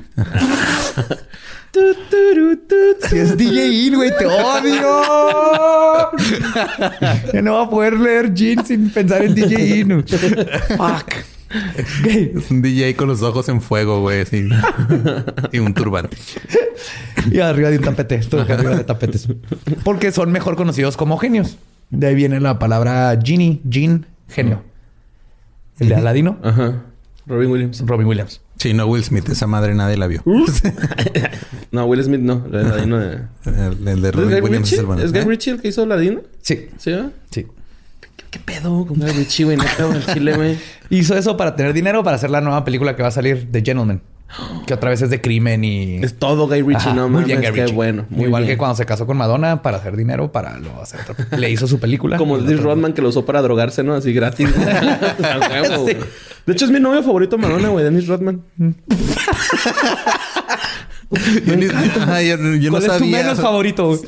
Si 3.09 3.17
es 3.17 3.37
DJ 3.37 3.67
In, 3.87 3.95
güey, 3.95 4.11
te 4.17 4.25
odio. 4.25 5.01
ya 7.33 7.41
no 7.41 7.53
va 7.53 7.63
a 7.63 7.69
poder 7.69 7.99
leer 7.99 8.33
Jin 8.33 8.65
sin 8.65 8.89
pensar 8.89 9.23
en 9.23 9.35
DJ 9.35 9.79
In. 9.79 10.03
Fuck. 10.03 11.13
Es 12.05 12.51
un 12.51 12.61
DJ 12.61 12.95
con 12.95 13.07
los 13.07 13.21
ojos 13.21 13.47
en 13.49 13.61
fuego, 13.61 14.01
güey. 14.01 14.21
así. 14.21 14.49
y 15.51 15.59
un 15.59 15.73
turbante. 15.73 16.17
Y 17.31 17.39
arriba 17.39 17.69
de 17.69 17.77
un 17.77 17.83
tapete. 17.85 18.19
Arriba 18.37 18.75
de 18.75 18.83
tapetes. 18.83 19.27
Porque 19.83 20.11
son 20.11 20.31
mejor 20.31 20.55
conocidos 20.55 20.97
como 20.97 21.17
genios. 21.17 21.57
De 21.89 22.07
ahí 22.07 22.15
viene 22.15 22.39
la 22.41 22.59
palabra 22.59 23.17
genie, 23.23 23.61
Jin, 23.69 24.05
genio. 24.27 24.61
El 25.79 25.89
de 25.89 25.95
Aladino, 25.95 26.37
Ajá. 26.43 26.83
Robin 27.27 27.49
Williams. 27.49 27.83
Robin 27.85 28.07
Williams. 28.07 28.41
Sí, 28.57 28.73
no 28.73 28.87
Will 28.87 29.03
Smith. 29.03 29.29
Esa 29.29 29.47
madre 29.47 29.73
nadie 29.75 29.95
la 29.97 30.07
vio. 30.07 30.23
No, 31.71 31.85
Will 31.85 32.03
Smith 32.03 32.21
no. 32.21 32.45
El 32.51 32.69
ladino 32.69 32.97
de... 32.99 33.19
El, 33.45 33.87
el 33.87 34.01
de 34.01 34.09
¿Es 34.09 34.15
Robin 34.15 34.29
Guy 34.31 34.41
Williams 34.41 34.67
es 34.67 34.71
Ritchie? 34.71 34.79
el 34.79 34.85
bueno. 34.85 35.03
¿Es 35.03 35.11
Guy 35.11 35.21
¿Eh? 35.21 35.25
Ritchie 35.25 35.51
el 35.53 35.61
que 35.61 35.67
hizo 35.67 35.85
Ladino? 35.85 36.21
Sí, 36.41 36.67
¿Sí, 36.77 36.91
sí. 37.31 37.45
¿Qué, 37.99 38.07
qué 38.29 38.39
pedo 38.39 38.85
con 38.85 38.99
Guy 38.99 39.11
Ritchie, 39.11 39.43
güey? 39.45 39.57
No 39.57 39.63
pedo 39.77 39.93
en 39.93 40.01
Chile, 40.13 40.35
güey. 40.35 40.57
Hizo 40.89 41.15
eso 41.17 41.35
para 41.37 41.55
tener 41.55 41.73
dinero 41.73 42.03
para 42.03 42.15
hacer 42.15 42.29
la 42.29 42.39
nueva 42.41 42.63
película 42.63 42.95
que 42.95 43.01
va 43.01 43.09
a 43.09 43.11
salir, 43.11 43.49
The 43.51 43.61
Gentleman. 43.61 44.01
Que 44.65 44.73
otra 44.73 44.89
vez 44.89 45.01
es 45.01 45.09
de 45.09 45.21
crimen 45.21 45.63
y... 45.63 45.97
Es 46.03 46.19
todo 46.19 46.47
Guy 46.47 46.61
Ritchie, 46.61 46.75
Ajá, 46.89 46.93
no 46.93 47.03
muy 47.07 47.21
mames. 47.21 47.27
bien, 47.27 47.39
Guy 47.39 47.51
Qué 47.53 47.61
Ritchie. 47.61 47.73
bueno. 47.75 48.05
Muy 48.09 48.25
Igual 48.25 48.43
bien. 48.43 48.55
que 48.55 48.57
cuando 48.57 48.75
se 48.75 48.85
casó 48.85 49.05
con 49.05 49.15
Madonna 49.15 49.61
para 49.61 49.77
hacer 49.77 49.95
dinero 49.95 50.31
para 50.33 50.57
lo 50.59 50.81
hacer 50.81 50.99
otra- 51.09 51.37
Le 51.37 51.49
hizo 51.49 51.65
su 51.65 51.79
película. 51.79 52.17
Como 52.17 52.37
Liz 52.37 52.59
Rodman 52.61 52.91
que 52.93 53.01
lo 53.01 53.07
usó 53.09 53.25
para 53.25 53.41
drogarse, 53.41 53.83
¿no? 53.83 53.93
Así 53.93 54.11
gratis. 54.13 54.49
Huevo, 55.61 55.83
güey. 55.83 55.95
De 56.45 56.53
hecho, 56.53 56.65
es 56.65 56.71
mi 56.71 56.79
novio 56.81 57.03
favorito 57.03 57.37
Madonna, 57.37 57.69
güey. 57.69 57.85
Dennis 57.85 58.07
Rodman. 58.07 58.41
Yo, 61.45 61.55
ni- 61.55 61.65
Ajá, 61.67 62.21
yo- 62.21 62.35
yo 62.37 62.69
no 62.69 62.69
¿Cuál 62.71 62.83
es 62.83 62.87
tu 62.89 62.97
sabía. 62.99 63.17
menos 63.17 63.39
favorito? 63.39 63.87
güey? 63.87 64.01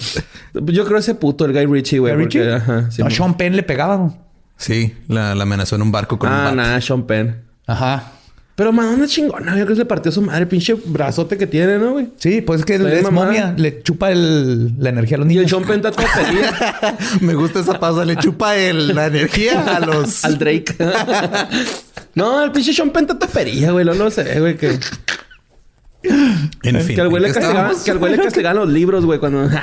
Yo 0.76 0.86
creo 0.86 0.98
ese 1.00 1.16
puto, 1.16 1.46
el 1.46 1.54
Guy 1.54 1.66
Ritchie, 1.66 2.00
güey. 2.00 2.14
¿Guy 2.16 2.24
porque- 2.24 2.40
Ritchie? 2.44 2.54
Ajá. 2.56 2.92
sí, 2.92 3.02
No, 3.04 3.10
Sean 3.10 3.38
Penn 3.38 3.56
le 3.56 3.64
pegaba. 3.64 3.96
güey. 3.98 4.12
Sí, 4.58 4.94
la, 5.08 5.34
la 5.36 5.44
amenazó 5.44 5.76
en 5.78 5.84
un 5.84 5.92
barco 5.92 6.20
con 6.20 6.30
un 6.30 6.36
Ah, 6.36 6.52
nada, 6.54 6.82
Sean 6.82 7.04
Penn. 7.08 7.38
Ajá. 7.66 8.12
Pero 8.56 8.74
Madonna 8.74 9.06
es 9.06 9.12
chingona. 9.12 9.52
Yo 9.52 9.64
creo 9.64 9.68
que 9.68 9.76
se 9.78 9.86
partió 9.86 10.12
su 10.12 10.22
madre. 10.22 10.46
Pinche 10.46 10.74
brazote 10.74 11.38
que 11.38 11.48
tiene, 11.48 11.78
¿no, 11.78 11.92
güey? 11.94 12.10
Sí, 12.18 12.42
pues 12.42 12.60
es 12.60 12.66
que 12.66 12.76
es 12.76 13.04
mamada. 13.04 13.28
momia. 13.28 13.54
Le 13.56 13.82
chupa 13.84 14.12
el- 14.12 14.74
la 14.78 14.90
energía 14.90 15.16
a 15.16 15.20
los 15.22 15.28
Y 15.32 15.38
el 15.38 15.46
niños. 15.46 15.50
Sean 15.52 15.64
Penn 15.64 15.78
está 15.78 15.92
todo 15.94 16.06
Me 17.22 17.36
gusta 17.36 17.62
esa 17.62 17.80
pausa. 17.80 18.04
Le 18.04 18.18
chupa 18.18 18.58
el- 18.58 18.94
la 18.94 19.06
energía 19.06 19.78
a 19.78 19.80
los... 19.80 20.26
al 20.26 20.38
Drake. 20.38 20.76
no, 22.16 22.44
el 22.44 22.52
pinche 22.52 22.74
Sean 22.74 22.90
Penn 22.90 23.04
está 23.06 23.18
todo 23.18 23.30
pería, 23.30 23.72
güey. 23.72 23.86
No 23.86 23.94
lo 23.94 24.12
sé, 24.12 24.40
güey. 24.42 24.58
Que, 24.58 24.78
En 26.04 26.82
fin. 26.82 26.96
que 26.96 27.02
al 27.02 27.10
güey 27.10 27.22
le 27.22 27.28
¿en 27.30 27.34
qué 27.34 27.40
castigaban, 27.40 27.76
que 27.84 27.92
al 27.92 27.98
güey 27.98 28.12
le 28.16 28.24
castigaban 28.24 28.58
los 28.58 28.70
libros, 28.70 29.06
güey, 29.06 29.20
cuando... 29.20 29.50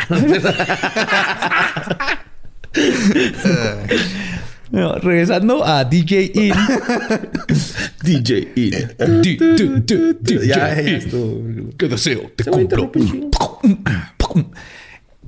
No, 4.71 4.95
regresando 4.97 5.65
a 5.65 5.85
DJ 5.85 6.33
In. 6.35 6.53
DJ 8.03 8.53
E. 8.57 8.71
D- 8.99 9.37
D- 9.37 9.83
D- 9.87 10.17
DJ 10.21 10.47
Ya, 10.49 10.83
In. 10.83 11.73
¿Qué 11.79 11.89
deseo? 11.89 12.33
Te 12.35 12.45
cumplo. 12.45 12.91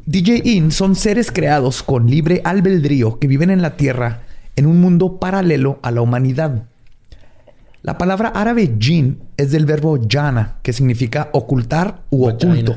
DJ 0.05 0.43
In 0.45 0.73
son 0.73 0.97
seres 0.97 1.31
creados 1.31 1.83
con 1.85 2.11
libre 2.11 2.41
albedrío 2.45 3.19
que 3.21 3.29
viven 3.29 3.51
en 3.51 3.63
la 3.63 3.77
Tierra 3.77 4.23
en 4.57 4.67
un 4.67 4.81
mundo 4.81 5.19
paralelo 5.21 5.79
a 5.83 5.93
la 5.93 6.01
humanidad. 6.01 6.65
La 7.89 7.97
palabra 7.97 8.29
árabe 8.35 8.77
jin 8.79 9.19
es 9.39 9.51
del 9.51 9.65
verbo 9.65 9.99
jana, 10.07 10.59
que 10.63 10.75
significa 10.75 11.31
ocultar 11.33 12.03
u 12.11 12.27
Vagina. 12.27 12.53
oculto. 12.53 12.77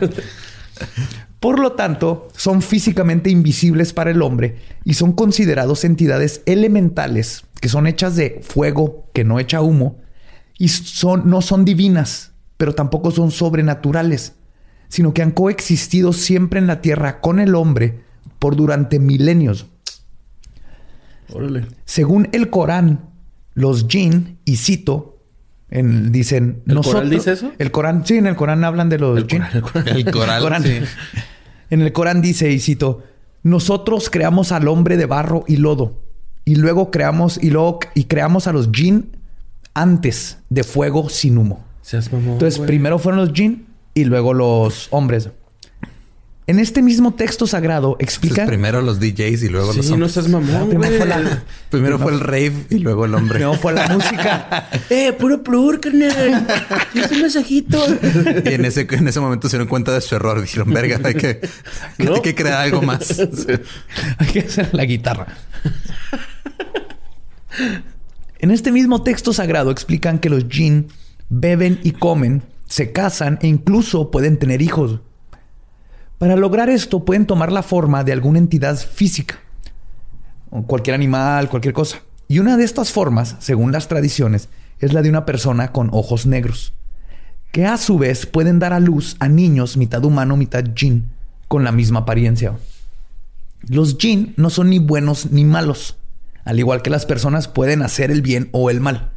Por 1.40 1.58
lo 1.58 1.72
tanto, 1.72 2.28
son 2.36 2.62
físicamente 2.62 3.30
invisibles 3.30 3.92
para 3.92 4.12
el 4.12 4.22
hombre 4.22 4.58
y 4.84 4.94
son 4.94 5.14
considerados 5.14 5.82
entidades 5.82 6.42
elementales 6.46 7.42
que 7.60 7.68
son 7.68 7.88
hechas 7.88 8.14
de 8.14 8.38
fuego 8.40 9.10
que 9.12 9.24
no 9.24 9.40
echa 9.40 9.62
humo 9.62 9.96
y 10.56 10.68
son, 10.68 11.28
no 11.28 11.42
son 11.42 11.64
divinas, 11.64 12.34
pero 12.56 12.72
tampoco 12.72 13.10
son 13.10 13.32
sobrenaturales, 13.32 14.34
sino 14.86 15.12
que 15.12 15.22
han 15.22 15.32
coexistido 15.32 16.12
siempre 16.12 16.60
en 16.60 16.68
la 16.68 16.80
tierra 16.80 17.20
con 17.20 17.40
el 17.40 17.56
hombre 17.56 18.04
por 18.38 18.54
durante 18.54 19.00
milenios. 19.00 19.66
Órale. 21.32 21.66
Según 21.84 22.28
el 22.30 22.48
Corán, 22.48 23.12
los 23.54 23.86
jinn, 23.88 24.38
y 24.44 24.56
cito, 24.56 25.18
en- 25.70 26.12
dicen... 26.12 26.62
¿El 26.66 26.80
Corán 26.80 27.10
dice 27.10 27.32
eso? 27.32 27.52
El 27.58 27.70
Corán, 27.70 28.04
sí, 28.06 28.16
en 28.16 28.26
el 28.26 28.36
Corán 28.36 28.64
hablan 28.64 28.88
de 28.88 28.98
los 28.98 29.24
jinn. 29.26 29.42
El 29.52 29.62
coral. 30.10 30.40
Corán. 30.42 30.62
sí. 30.62 30.80
En 31.70 31.80
el 31.80 31.92
Corán 31.92 32.20
dice, 32.22 32.52
y 32.52 32.60
cito, 32.60 33.02
nosotros 33.42 34.10
creamos 34.10 34.52
al 34.52 34.68
hombre 34.68 34.96
de 34.96 35.06
barro 35.06 35.44
y 35.48 35.56
lodo, 35.56 35.98
y 36.44 36.56
luego 36.56 36.90
creamos, 36.90 37.42
y 37.42 37.50
luego, 37.50 37.80
y 37.94 38.04
creamos 38.04 38.46
a 38.46 38.52
los 38.52 38.70
jinn 38.70 39.16
antes 39.72 40.38
de 40.50 40.62
fuego 40.62 41.08
sin 41.08 41.38
humo. 41.38 41.64
Seas 41.82 42.12
mamón, 42.12 42.34
Entonces, 42.34 42.58
güey. 42.58 42.66
primero 42.68 42.98
fueron 42.98 43.20
los 43.20 43.32
jinn 43.32 43.66
y 43.94 44.04
luego 44.04 44.34
los 44.34 44.88
hombres. 44.90 45.30
En 46.46 46.58
este 46.58 46.82
mismo 46.82 47.14
texto 47.14 47.46
sagrado 47.46 47.96
explica... 48.00 48.42
Entonces, 48.42 48.48
primero 48.58 48.82
los 48.82 49.00
DJs 49.00 49.44
y 49.44 49.48
luego 49.48 49.72
los 49.72 49.76
Sí, 49.86 49.88
no 49.88 49.94
hombres. 49.94 50.12
seas 50.12 50.28
mamón, 50.28 50.68
Primero 50.68 50.88
güey. 50.90 50.98
fue 50.98 51.06
la- 51.08 51.42
Primero 51.70 51.98
fue 51.98 52.12
el 52.12 52.20
rave 52.20 52.52
y 52.68 52.78
luego 52.80 53.06
el 53.06 53.14
hombre. 53.14 53.40
No, 53.40 53.54
fue 53.54 53.72
la 53.72 53.88
música. 53.94 54.68
Eh, 54.90 55.14
puro 55.14 55.42
plur, 55.42 55.80
carnal. 55.80 56.46
Es 56.94 57.10
un 57.12 57.22
mensajito. 57.22 57.82
Y 58.44 58.52
en 58.52 58.66
ese, 58.66 58.86
en 58.90 59.08
ese 59.08 59.20
momento 59.20 59.48
se 59.48 59.56
dieron 59.56 59.68
cuenta 59.68 59.92
de 59.94 60.02
su 60.02 60.14
error. 60.16 60.38
Dijeron, 60.42 60.68
verga, 60.70 61.00
hay 61.02 61.14
que, 61.14 61.40
¿No? 61.96 62.16
hay 62.16 62.20
que 62.20 62.34
crear 62.34 62.58
algo 62.60 62.82
más. 62.82 63.18
Hay 64.18 64.26
que 64.30 64.40
hacer 64.40 64.68
la 64.74 64.84
guitarra. 64.84 65.26
En 68.38 68.50
este 68.50 68.70
mismo 68.72 69.02
texto 69.02 69.32
sagrado 69.32 69.70
explican 69.70 70.18
que 70.18 70.28
los 70.28 70.44
jinn 70.48 70.88
beben 71.30 71.80
y 71.82 71.92
comen, 71.92 72.42
se 72.66 72.92
casan 72.92 73.38
e 73.40 73.46
incluso 73.46 74.10
pueden 74.10 74.38
tener 74.38 74.60
hijos. 74.60 75.00
Para 76.18 76.36
lograr 76.36 76.70
esto 76.70 77.04
pueden 77.04 77.26
tomar 77.26 77.52
la 77.52 77.62
forma 77.62 78.04
de 78.04 78.12
alguna 78.12 78.38
entidad 78.38 78.76
física, 78.76 79.40
cualquier 80.66 80.94
animal, 80.94 81.48
cualquier 81.48 81.74
cosa. 81.74 81.98
Y 82.28 82.38
una 82.38 82.56
de 82.56 82.64
estas 82.64 82.92
formas, 82.92 83.36
según 83.40 83.72
las 83.72 83.88
tradiciones, 83.88 84.48
es 84.78 84.92
la 84.92 85.02
de 85.02 85.10
una 85.10 85.26
persona 85.26 85.72
con 85.72 85.90
ojos 85.92 86.26
negros, 86.26 86.72
que 87.52 87.66
a 87.66 87.76
su 87.76 87.98
vez 87.98 88.26
pueden 88.26 88.58
dar 88.58 88.72
a 88.72 88.80
luz 88.80 89.16
a 89.18 89.28
niños 89.28 89.76
mitad 89.76 90.04
humano, 90.04 90.36
mitad 90.36 90.64
jinn, 90.74 91.10
con 91.48 91.64
la 91.64 91.72
misma 91.72 92.00
apariencia. 92.00 92.54
Los 93.68 93.96
jinn 93.98 94.34
no 94.36 94.50
son 94.50 94.70
ni 94.70 94.78
buenos 94.78 95.30
ni 95.30 95.44
malos. 95.44 95.96
Al 96.44 96.58
igual 96.58 96.82
que 96.82 96.90
las 96.90 97.06
personas 97.06 97.48
pueden 97.48 97.82
hacer 97.82 98.10
el 98.10 98.22
bien 98.22 98.48
o 98.52 98.70
el 98.70 98.80
mal. 98.80 99.12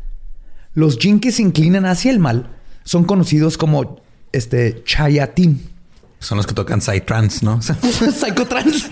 Los 0.73 0.97
jinn 0.97 1.19
que 1.19 1.31
se 1.31 1.41
inclinan 1.41 1.85
hacia 1.85 2.11
el 2.11 2.19
mal 2.19 2.55
son 2.83 3.03
conocidos 3.03 3.57
como 3.57 4.01
este 4.31 4.83
chayatin. 4.85 5.76
Son 6.19 6.37
los 6.37 6.47
que 6.47 6.53
tocan 6.53 6.81
Psytrance, 6.81 7.45
¿no? 7.45 7.61
Psychotrans. 7.61 8.89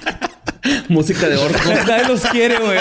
Música 0.90 1.28
de 1.30 1.38
orco. 1.38 1.70
Nadie 1.88 2.08
los 2.08 2.22
quiere, 2.22 2.58
güey. 2.60 2.78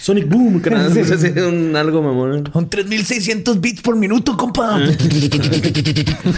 Sonic 0.00 0.28
Boom, 0.28 0.60
que 0.60 0.70
nada, 0.70 0.88
más 0.88 1.10
hace 1.10 1.42
un 1.44 1.74
algo 1.76 2.02
mamón. 2.02 2.50
Son 2.52 2.68
3600 2.68 3.60
bits 3.60 3.82
por 3.82 3.96
minuto, 3.96 4.36
compa. 4.36 4.80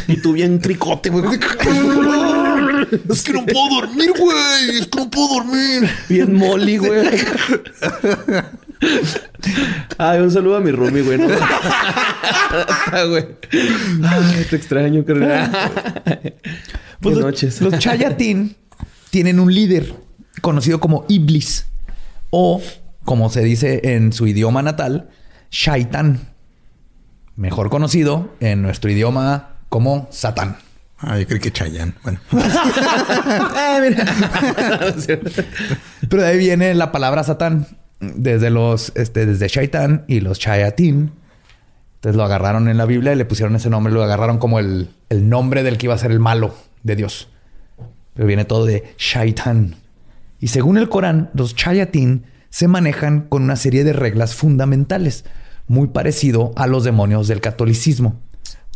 Y 0.08 0.16
tú 0.18 0.32
bien 0.32 0.58
cricote, 0.58 1.10
güey. 1.10 1.24
es 3.10 3.22
que 3.22 3.32
no 3.32 3.46
puedo 3.46 3.80
dormir, 3.80 4.12
güey. 4.18 4.78
Es 4.80 4.86
que 4.86 4.98
no 4.98 5.10
puedo 5.10 5.28
dormir. 5.34 5.90
Bien 6.08 6.34
molly, 6.34 6.78
güey. 6.78 7.08
Ay, 9.98 10.20
un 10.20 10.30
saludo 10.30 10.56
a 10.56 10.60
mi 10.60 10.70
roomie, 10.70 11.02
güey. 11.02 11.18
¿no? 11.18 11.28
Ah. 12.92 13.04
Ay, 14.02 14.46
te 14.48 14.56
extraño, 14.56 15.04
carnal. 15.04 15.50
Pues 17.00 17.14
Buenas 17.14 17.20
los, 17.20 17.24
noches. 17.24 17.60
los 17.60 17.78
Chayatin 17.78 18.56
tienen 19.10 19.38
un 19.38 19.54
líder 19.54 19.94
conocido 20.40 20.80
como 20.80 21.04
Iblis 21.08 21.66
o, 22.30 22.60
como 23.04 23.30
se 23.30 23.42
dice 23.42 23.94
en 23.94 24.12
su 24.12 24.26
idioma 24.26 24.62
natal, 24.62 25.10
Shaitan. 25.50 26.32
Mejor 27.36 27.70
conocido 27.70 28.34
en 28.40 28.62
nuestro 28.62 28.90
idioma 28.90 29.56
como 29.68 30.08
Satán. 30.10 30.56
Ah, 30.98 31.18
yo 31.18 31.26
creí 31.26 31.40
que 31.40 31.52
Chayanne. 31.52 31.94
Bueno. 32.02 32.20
Pero 36.08 36.22
de 36.22 36.28
ahí 36.28 36.36
viene 36.38 36.74
la 36.74 36.92
palabra 36.92 37.22
Satán. 37.24 37.66
Desde 38.00 38.50
los, 38.50 38.92
este, 38.96 39.26
desde 39.26 39.48
Shaitan 39.48 40.04
y 40.08 40.20
los 40.20 40.38
Chayatin. 40.38 41.12
Entonces 41.96 42.16
lo 42.16 42.24
agarraron 42.24 42.68
en 42.68 42.78
la 42.78 42.86
Biblia 42.86 43.12
y 43.12 43.16
le 43.16 43.26
pusieron 43.26 43.54
ese 43.56 43.68
nombre. 43.68 43.92
Lo 43.92 44.02
agarraron 44.02 44.38
como 44.38 44.58
el, 44.58 44.88
el 45.10 45.28
nombre 45.28 45.62
del 45.62 45.76
que 45.76 45.86
iba 45.86 45.94
a 45.94 45.98
ser 45.98 46.10
el 46.10 46.18
malo 46.18 46.54
de 46.82 46.96
Dios. 46.96 47.28
Pero 48.14 48.26
viene 48.26 48.46
todo 48.46 48.64
de 48.64 48.94
Shaitan. 48.96 49.76
Y 50.40 50.48
según 50.48 50.78
el 50.78 50.88
Corán, 50.88 51.30
los 51.34 51.54
Chayatin 51.54 52.24
se 52.48 52.68
manejan 52.68 53.26
con 53.28 53.42
una 53.42 53.56
serie 53.56 53.84
de 53.84 53.92
reglas 53.92 54.34
fundamentales, 54.34 55.26
muy 55.68 55.88
parecido 55.88 56.52
a 56.56 56.66
los 56.66 56.84
demonios 56.84 57.28
del 57.28 57.42
catolicismo. 57.42 58.18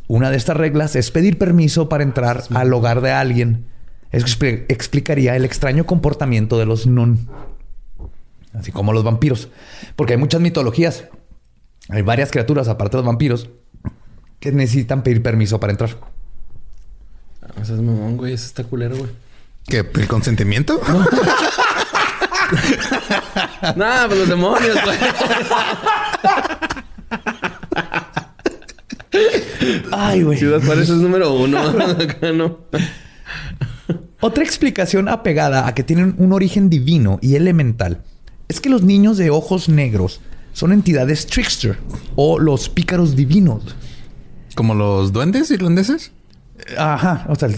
Una 0.06 0.30
de 0.30 0.36
estas 0.36 0.58
reglas 0.58 0.94
es 0.94 1.10
pedir 1.10 1.38
permiso 1.38 1.88
para 1.88 2.04
entrar 2.04 2.44
al 2.54 2.72
hogar 2.74 3.00
de 3.00 3.12
alguien. 3.12 3.64
Eso 4.12 4.26
expli- 4.26 4.66
explicaría 4.68 5.34
el 5.34 5.46
extraño 5.46 5.86
comportamiento 5.86 6.58
de 6.58 6.66
los 6.66 6.86
nun, 6.86 7.26
así 8.54 8.72
como 8.72 8.92
los 8.92 9.04
vampiros, 9.04 9.48
porque 9.96 10.14
hay 10.14 10.18
muchas 10.18 10.40
mitologías. 10.40 11.04
Hay 11.88 12.02
varias 12.02 12.30
criaturas, 12.30 12.68
aparte 12.68 12.96
de 12.96 13.02
los 13.02 13.06
vampiros, 13.06 13.50
que 14.40 14.52
necesitan 14.52 15.02
pedir 15.02 15.22
permiso 15.22 15.60
para 15.60 15.72
entrar. 15.72 15.96
O 17.60 17.64
sea, 17.64 17.74
es 17.74 17.82
mamón, 17.82 18.16
güey. 18.16 18.32
Eso 18.32 18.46
está 18.46 18.64
culero, 18.64 18.96
güey. 18.96 19.10
¿Qué? 19.66 19.78
¿El 19.94 20.08
consentimiento? 20.08 20.80
Nah, 23.76 24.06
pues 24.06 24.18
los 24.18 24.28
demonios, 24.28 24.78
güey. 24.84 24.96
Ay, 29.90 30.22
güey. 30.22 30.38
Ciudad 30.38 30.62
Juárez 30.62 30.88
es 30.88 30.96
número 30.96 31.32
uno. 31.32 31.58
Acá 31.58 32.32
no. 32.32 32.58
Otra 34.20 34.44
explicación 34.44 35.08
apegada 35.08 35.66
a 35.66 35.74
que 35.74 35.82
tienen 35.82 36.14
un 36.18 36.32
origen 36.32 36.68
divino 36.70 37.18
y 37.22 37.36
elemental 37.36 38.02
es 38.48 38.60
que 38.60 38.68
los 38.68 38.82
niños 38.82 39.16
de 39.18 39.30
ojos 39.30 39.68
negros 39.68 40.20
son 40.52 40.72
entidades 40.72 41.26
trickster 41.26 41.78
o 42.16 42.38
los 42.38 42.68
pícaros 42.68 43.16
divinos. 43.16 43.62
¿Como 44.54 44.74
los 44.74 45.12
duendes 45.12 45.50
irlandeses? 45.50 46.12
Ajá, 46.78 47.26
o 47.28 47.34
sea, 47.34 47.48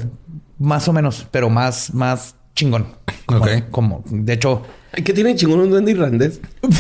más 0.59 0.89
o 0.89 0.93
menos, 0.93 1.27
pero 1.31 1.51
más, 1.51 1.93
más 1.93 2.35
chingón. 2.55 2.87
Como, 3.27 3.41
Ok. 3.41 3.49
como 3.71 4.05
de 4.09 4.33
hecho, 4.33 4.63
¿Qué 5.05 5.13
tiene 5.13 5.37
chingón 5.37 5.61
un 5.61 5.69
duende 5.69 5.91
irlandés? 5.93 6.41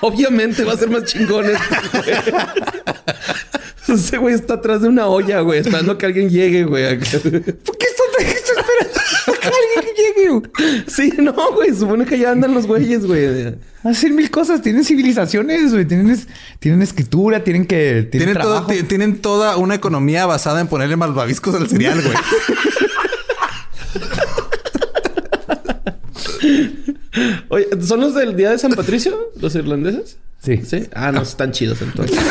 Obviamente 0.00 0.62
va 0.64 0.74
a 0.74 0.76
ser 0.76 0.90
más 0.90 1.04
chingón 1.04 1.44
este, 1.46 1.98
güey. 1.98 2.14
Ese 3.88 4.16
güey 4.18 4.34
está 4.34 4.54
atrás 4.54 4.82
de 4.82 4.88
una 4.88 5.08
olla, 5.08 5.40
güey, 5.40 5.58
esperando 5.58 5.98
que 5.98 6.06
alguien 6.06 6.30
llegue, 6.30 6.62
güey. 6.64 6.98
¿por 6.98 7.76
qué 7.78 7.86
estás 7.86 8.06
esperando 8.06 9.31
Sí, 10.86 11.12
no, 11.18 11.34
güey. 11.54 11.74
Supone 11.74 12.04
que 12.04 12.18
ya 12.18 12.32
andan 12.32 12.54
los 12.54 12.66
güeyes, 12.66 13.06
güey. 13.06 13.54
Hacen 13.84 14.14
mil 14.14 14.30
cosas, 14.30 14.62
tienen 14.62 14.84
civilizaciones, 14.84 15.72
güey, 15.72 15.84
tienen, 15.86 16.10
es- 16.10 16.28
tienen 16.60 16.82
escritura, 16.82 17.42
tienen 17.44 17.66
que 17.66 18.08
tienen, 18.10 18.34
trabajo. 18.34 18.72
ti- 18.72 18.82
tienen 18.84 19.20
toda 19.20 19.56
una 19.56 19.74
economía 19.74 20.26
basada 20.26 20.60
en 20.60 20.68
ponerle 20.68 20.96
malvaviscos 20.96 21.54
al 21.54 21.68
cereal, 21.68 22.00
güey. 22.00 22.14
Oye, 27.48 27.68
¿son 27.82 28.00
los 28.00 28.14
del 28.14 28.36
día 28.36 28.50
de 28.50 28.58
San 28.58 28.72
Patricio? 28.72 29.30
¿Los 29.40 29.54
irlandeses? 29.54 30.16
Sí. 30.42 30.60
Sí. 30.64 30.88
Ah, 30.94 31.12
no, 31.12 31.22
están 31.22 31.52
chidos 31.52 31.80
entonces. 31.82 32.18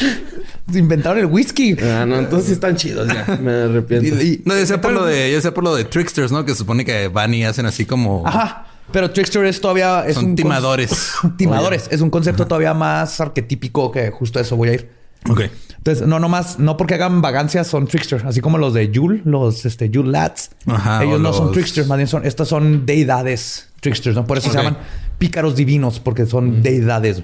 Inventaron 0.74 1.18
el 1.18 1.26
whisky. 1.26 1.76
Ah, 1.80 2.04
no, 2.06 2.16
entonces 2.18 2.50
están 2.50 2.76
chidos 2.76 3.06
ya. 3.08 3.38
Me 3.40 3.52
arrepiento. 3.52 4.20
Y- 4.20 4.26
y- 4.26 4.42
No, 4.44 4.56
yo 4.58 4.66
sé 4.66 4.78
por 4.78 4.92
lo 4.92 5.04
de, 5.04 5.30
yo 5.32 5.40
sé 5.40 5.52
por 5.52 5.62
lo 5.64 5.74
de 5.76 5.84
tricksters, 5.84 6.32
¿no? 6.32 6.44
Que 6.44 6.52
se 6.52 6.58
supone 6.58 6.84
que 6.84 7.08
van 7.08 7.32
y 7.34 7.44
hacen 7.44 7.66
así 7.66 7.84
como 7.86 8.26
Ajá. 8.26 8.66
Pero 8.92 9.10
Trickster 9.10 9.44
es 9.44 9.60
todavía 9.60 10.06
es 10.06 10.14
son 10.14 10.26
un 10.26 10.36
timadores. 10.36 11.12
timadores. 11.36 11.88
Es 11.90 12.00
un 12.00 12.10
concepto 12.10 12.46
todavía 12.46 12.72
más 12.72 13.20
arquetípico 13.20 13.90
que 13.90 14.10
justo 14.12 14.38
a 14.38 14.42
eso 14.42 14.54
voy 14.56 14.68
a 14.68 14.72
ir. 14.74 14.88
Ok. 15.28 15.40
Entonces, 15.78 16.06
no 16.06 16.20
nomás, 16.20 16.58
no 16.60 16.76
porque 16.76 16.94
hagan 16.94 17.20
vagancias 17.20 17.66
son 17.66 17.88
trickster, 17.88 18.22
así 18.26 18.40
como 18.40 18.58
los 18.58 18.74
de 18.74 18.90
Yule, 18.90 19.22
los 19.24 19.66
este 19.66 19.90
Yule 19.90 20.10
Lads. 20.10 20.50
Ajá, 20.66 21.02
Ellos 21.04 21.20
no 21.20 21.32
son 21.32 21.50
tricksters, 21.52 21.88
más 21.88 21.96
bien 21.98 22.06
son, 22.08 22.24
estas 22.24 22.46
son 22.48 22.86
deidades 22.86 23.68
tricksters, 23.80 24.14
¿no? 24.16 24.24
Por 24.26 24.38
eso 24.38 24.50
se 24.50 24.56
llaman 24.58 24.78
pícaros 25.18 25.56
divinos, 25.56 25.98
porque 26.00 26.26
son 26.26 26.62
deidades. 26.62 27.22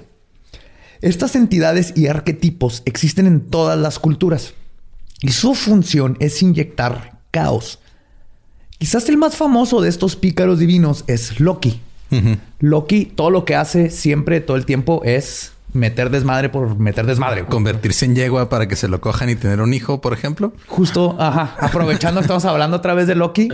Estas 1.03 1.35
entidades 1.35 1.91
y 1.97 2.07
arquetipos 2.07 2.81
existen 2.85 3.27
en 3.27 3.41
todas 3.41 3.77
las 3.77 3.99
culturas 3.99 4.53
y 5.19 5.33
su 5.33 5.53
función 5.53 6.15
es 6.21 6.41
inyectar 6.41 7.19
caos. 7.29 7.79
Quizás 8.77 9.09
el 9.09 9.17
más 9.17 9.35
famoso 9.35 9.81
de 9.81 9.89
estos 9.89 10.15
pícaros 10.15 10.59
divinos 10.59 11.03
es 11.07 11.41
Loki. 11.41 11.81
Loki, 12.59 13.03
todo 13.03 13.31
lo 13.31 13.43
que 13.43 13.53
hace 13.53 13.89
siempre, 13.89 14.39
todo 14.39 14.55
el 14.55 14.65
tiempo, 14.65 15.01
es 15.03 15.51
meter 15.73 16.09
desmadre 16.09 16.47
por 16.47 16.79
meter 16.79 17.05
desmadre. 17.05 17.43
Convertirse 17.43 18.05
en 18.05 18.15
yegua 18.15 18.47
para 18.47 18.69
que 18.69 18.77
se 18.77 18.87
lo 18.87 19.01
cojan 19.01 19.29
y 19.29 19.35
tener 19.35 19.59
un 19.59 19.73
hijo, 19.73 19.99
por 19.99 20.13
ejemplo. 20.13 20.53
Justo, 20.67 21.17
ajá, 21.19 21.57
aprovechando 21.59 22.21
que 22.21 22.25
estamos 22.25 22.45
hablando 22.45 22.77
otra 22.77 22.93
vez 22.93 23.07
de 23.07 23.15
Loki. 23.15 23.49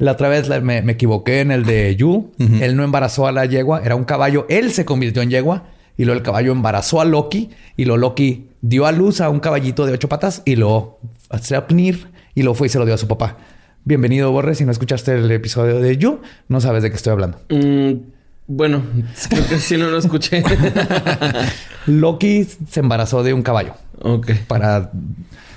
La 0.00 0.10
otra 0.10 0.28
vez 0.28 0.48
me, 0.60 0.82
me 0.82 0.92
equivoqué 0.94 1.38
en 1.38 1.52
el 1.52 1.64
de 1.64 1.94
Yu. 1.94 2.32
Él 2.38 2.74
no 2.74 2.82
embarazó 2.82 3.28
a 3.28 3.32
la 3.32 3.44
yegua, 3.44 3.80
era 3.84 3.94
un 3.94 4.04
caballo. 4.04 4.44
Él 4.48 4.72
se 4.72 4.84
convirtió 4.84 5.22
en 5.22 5.30
yegua 5.30 5.73
y 5.96 6.04
luego 6.04 6.18
el 6.18 6.24
caballo 6.24 6.52
embarazó 6.52 7.00
a 7.00 7.04
Loki 7.04 7.50
y 7.76 7.84
lo 7.84 7.96
Loki 7.96 8.48
dio 8.60 8.86
a 8.86 8.92
luz 8.92 9.20
a 9.20 9.28
un 9.28 9.40
caballito 9.40 9.86
de 9.86 9.92
ocho 9.92 10.08
patas 10.08 10.42
y 10.44 10.56
lo 10.56 10.98
apnir 11.56 12.08
y 12.34 12.42
lo 12.42 12.54
fue 12.54 12.66
y 12.66 12.70
se 12.70 12.78
lo 12.78 12.84
dio 12.84 12.94
a 12.94 12.98
su 12.98 13.08
papá. 13.08 13.36
Bienvenido, 13.84 14.32
Borre. 14.32 14.54
Si 14.54 14.64
no 14.64 14.72
escuchaste 14.72 15.12
el 15.12 15.30
episodio 15.30 15.78
de 15.78 15.96
Yu, 15.98 16.20
no 16.48 16.60
sabes 16.60 16.82
de 16.82 16.90
qué 16.90 16.96
estoy 16.96 17.12
hablando. 17.12 17.38
Mm, 17.50 17.92
bueno, 18.46 18.82
creo 19.28 19.46
que 19.46 19.58
sí 19.58 19.76
no 19.76 19.90
lo 19.90 19.98
escuché. 19.98 20.42
Loki 21.86 22.44
se 22.44 22.80
embarazó 22.80 23.22
de 23.22 23.34
un 23.34 23.42
caballo 23.42 23.74
ok. 24.00 24.32
para 24.48 24.90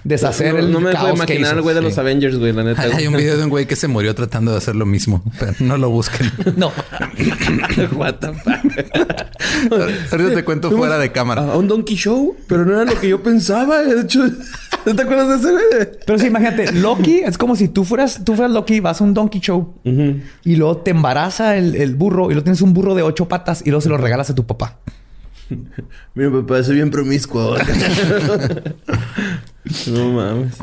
deshacer 0.07 0.53
no, 0.53 0.59
el 0.59 0.71
no 0.71 0.79
me 0.79 0.91
caos 0.91 1.09
que 1.25 1.35
imaginar 1.35 1.61
güey 1.61 1.75
de 1.75 1.81
los. 1.81 1.97
Avengers, 1.97 2.37
güey, 2.37 2.53
la 2.53 2.63
neta. 2.63 2.81
Hay 2.81 3.07
un 3.07 3.15
video 3.15 3.37
de 3.37 3.43
un 3.43 3.49
güey 3.49 3.65
que 3.65 3.75
se 3.75 3.87
murió 3.87 4.15
tratando 4.15 4.51
de 4.51 4.57
hacer 4.57 4.75
lo 4.75 4.85
mismo, 4.85 5.23
pero 5.39 5.53
no 5.59 5.77
lo 5.77 5.89
busquen. 5.89 6.31
No, 6.55 6.71
What 7.95 8.15
the 8.15 8.33
fuck. 8.33 9.71
Ahorita 10.11 10.33
te 10.33 10.43
cuento 10.43 10.71
fuera 10.71 10.97
de 10.97 11.11
cámara. 11.11 11.51
A 11.51 11.57
un 11.57 11.67
Donkey 11.67 11.95
Show, 11.95 12.35
pero 12.47 12.65
no 12.65 12.81
era 12.81 12.91
lo 12.91 12.99
que 12.99 13.09
yo 13.09 13.21
pensaba. 13.21 13.83
De 13.83 14.01
hecho, 14.01 14.25
¿no 14.85 14.95
te 14.95 15.01
acuerdas 15.01 15.29
de 15.29 15.35
ese 15.35 15.51
güey? 15.51 15.89
Pero 16.05 16.19
sí, 16.19 16.27
imagínate, 16.27 16.71
Loki 16.71 17.19
es 17.19 17.37
como 17.37 17.55
si 17.55 17.67
tú 17.67 17.83
fueras, 17.83 18.23
tú 18.23 18.35
fueras 18.35 18.53
Loki, 18.53 18.79
vas 18.79 19.01
a 19.01 19.03
un 19.03 19.13
donkey 19.13 19.41
show 19.41 19.75
y 20.43 20.55
luego 20.55 20.77
te 20.77 20.91
embaraza 20.91 21.57
el, 21.57 21.75
el 21.75 21.95
burro 21.95 22.25
y 22.25 22.33
luego 22.33 22.43
tienes 22.43 22.61
un 22.61 22.73
burro 22.73 22.95
de 22.95 23.03
ocho 23.03 23.27
patas 23.27 23.61
y 23.65 23.69
luego 23.69 23.81
se 23.81 23.89
lo 23.89 23.97
regalas 23.97 24.29
a 24.29 24.35
tu 24.35 24.45
papá. 24.45 24.79
Mi 26.13 26.29
papá 26.29 26.59
es 26.59 26.69
bien 26.69 26.91
promiscuo. 26.91 27.55
No 29.87 30.11
mames. 30.11 30.55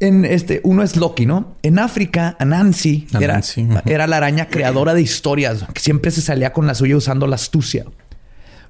En 0.00 0.24
este, 0.24 0.60
uno 0.62 0.82
es 0.84 0.96
Loki, 0.96 1.26
¿no? 1.26 1.56
En 1.62 1.78
África, 1.78 2.36
Anansi 2.38 3.08
era, 3.18 3.34
Anansi, 3.34 3.62
ujú. 3.62 3.78
era 3.86 4.06
la 4.06 4.18
araña 4.18 4.46
creadora 4.46 4.94
de 4.94 5.02
historias, 5.02 5.64
que 5.74 5.80
siempre 5.80 6.12
se 6.12 6.20
salía 6.20 6.52
con 6.52 6.66
la 6.68 6.74
suya 6.74 6.96
usando 6.96 7.26
la 7.26 7.34
astucia. 7.34 7.84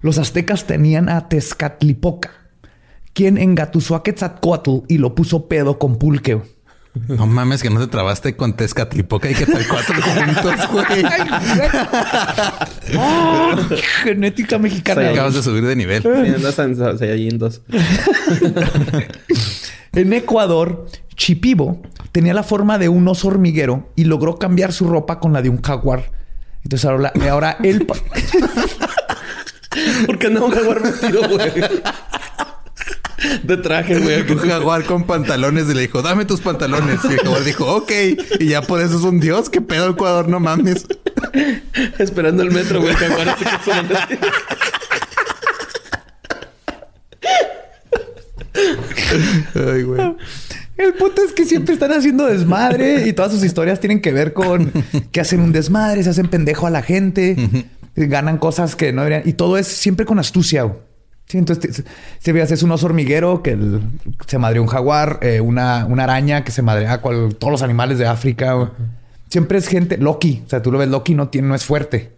Los 0.00 0.18
aztecas 0.18 0.66
tenían 0.66 1.08
a 1.08 1.28
Tezcatlipoca, 1.28 2.30
quien 3.12 3.36
engatusó 3.36 3.94
a 3.94 4.02
Quetzalcoatl 4.02 4.84
y 4.88 4.98
lo 4.98 5.14
puso 5.14 5.48
pedo 5.48 5.78
con 5.78 5.96
pulque. 5.98 6.40
No 7.08 7.26
mames, 7.26 7.62
que 7.62 7.70
no 7.70 7.80
te 7.80 7.86
trabaste 7.86 8.36
con 8.36 8.54
Tezcatlipoca 8.54 9.30
y 9.30 9.34
que 9.34 9.46
tal 9.46 9.66
cuatro 9.68 9.94
juntos, 10.02 10.54
güey. 10.72 11.04
Genética 14.02 14.58
mexicana. 14.58 15.10
Acabas 15.10 15.34
de 15.34 15.42
subir 15.42 15.64
de 15.64 15.76
nivel. 15.76 16.02
Tiene 16.02 16.38
Saiyajin 16.38 17.38
2. 17.38 17.62
En 19.92 20.12
Ecuador, 20.12 20.86
Chipibo 21.16 21.82
tenía 22.12 22.34
la 22.34 22.42
forma 22.42 22.78
de 22.78 22.88
un 22.88 23.06
oso 23.08 23.28
hormiguero 23.28 23.92
y 23.96 24.04
logró 24.04 24.38
cambiar 24.38 24.72
su 24.72 24.86
ropa 24.88 25.18
con 25.20 25.32
la 25.32 25.42
de 25.42 25.48
un 25.50 25.60
jaguar. 25.62 26.12
Entonces 26.64 26.88
ahora, 26.88 27.12
ahora 27.30 27.56
él... 27.62 27.86
¿Por 30.06 30.18
qué 30.18 30.26
andaba 30.28 30.46
un 30.46 30.52
jaguar 30.52 30.82
vestido, 30.82 31.28
güey? 31.28 31.50
De 33.42 33.56
traje, 33.56 33.98
güey. 33.98 34.20
Un 34.30 34.38
jaguar 34.38 34.84
con 34.84 35.04
pantalones 35.04 35.68
y 35.68 35.74
le 35.74 35.82
dijo, 35.82 36.02
dame 36.02 36.24
tus 36.24 36.40
pantalones. 36.40 37.00
Y 37.04 37.14
el 37.14 37.18
jaguar 37.20 37.44
dijo, 37.44 37.66
ok. 37.76 37.92
Y 38.38 38.46
ya 38.48 38.62
por 38.62 38.80
eso 38.80 38.96
es 38.98 39.02
un 39.04 39.18
dios. 39.20 39.50
¿Qué 39.50 39.60
pedo, 39.60 39.90
Ecuador? 39.90 40.28
No 40.28 40.38
mames. 40.40 40.86
Esperando 41.98 42.42
el 42.42 42.50
metro, 42.50 42.80
güey. 42.80 42.92
El 42.92 42.96
jaguar 42.98 43.28
así 43.30 43.44
que 43.44 43.50
sonando 43.64 43.96
así. 43.98 44.14
Ay, 49.54 49.82
güey. 49.82 50.16
El 50.76 50.94
punto 50.94 51.22
es 51.22 51.32
que 51.32 51.44
siempre 51.44 51.74
están 51.74 51.92
haciendo 51.92 52.26
desmadre 52.26 53.08
y 53.08 53.12
todas 53.12 53.32
sus 53.32 53.42
historias 53.42 53.80
tienen 53.80 54.00
que 54.00 54.12
ver 54.12 54.32
con 54.32 54.70
que 55.10 55.20
hacen 55.20 55.40
un 55.40 55.50
desmadre, 55.50 56.04
se 56.04 56.10
hacen 56.10 56.28
pendejo 56.28 56.68
a 56.68 56.70
la 56.70 56.82
gente, 56.82 57.36
ganan 57.96 58.38
cosas 58.38 58.76
que 58.76 58.92
no 58.92 59.02
deberían. 59.02 59.28
Y 59.28 59.32
todo 59.32 59.58
es 59.58 59.66
siempre 59.66 60.06
con 60.06 60.20
astucia. 60.20 60.62
güey. 60.62 60.87
Sí, 61.28 61.36
entonces, 61.38 61.84
te- 61.84 61.90
si 62.20 62.32
veas, 62.32 62.50
es 62.50 62.62
un 62.62 62.70
oso 62.72 62.86
hormiguero 62.86 63.42
que 63.42 63.50
el- 63.50 63.82
se 64.26 64.38
madreó 64.38 64.62
un 64.62 64.68
jaguar, 64.68 65.18
eh, 65.22 65.40
una, 65.40 65.84
una 65.86 66.04
araña 66.04 66.42
que 66.42 66.50
se 66.52 66.62
madrea 66.62 66.94
a 66.94 67.00
cual- 67.02 67.34
todos 67.38 67.50
los 67.50 67.62
animales 67.62 67.98
de 67.98 68.06
África. 68.06 68.72
Siempre 69.28 69.58
es 69.58 69.68
gente, 69.68 69.98
Loki. 69.98 70.42
O 70.46 70.48
sea, 70.48 70.62
tú 70.62 70.72
lo 70.72 70.78
ves, 70.78 70.88
Loki 70.88 71.14
no 71.14 71.28
tiene, 71.28 71.48
no 71.48 71.54
es 71.54 71.64
fuerte. 71.64 72.12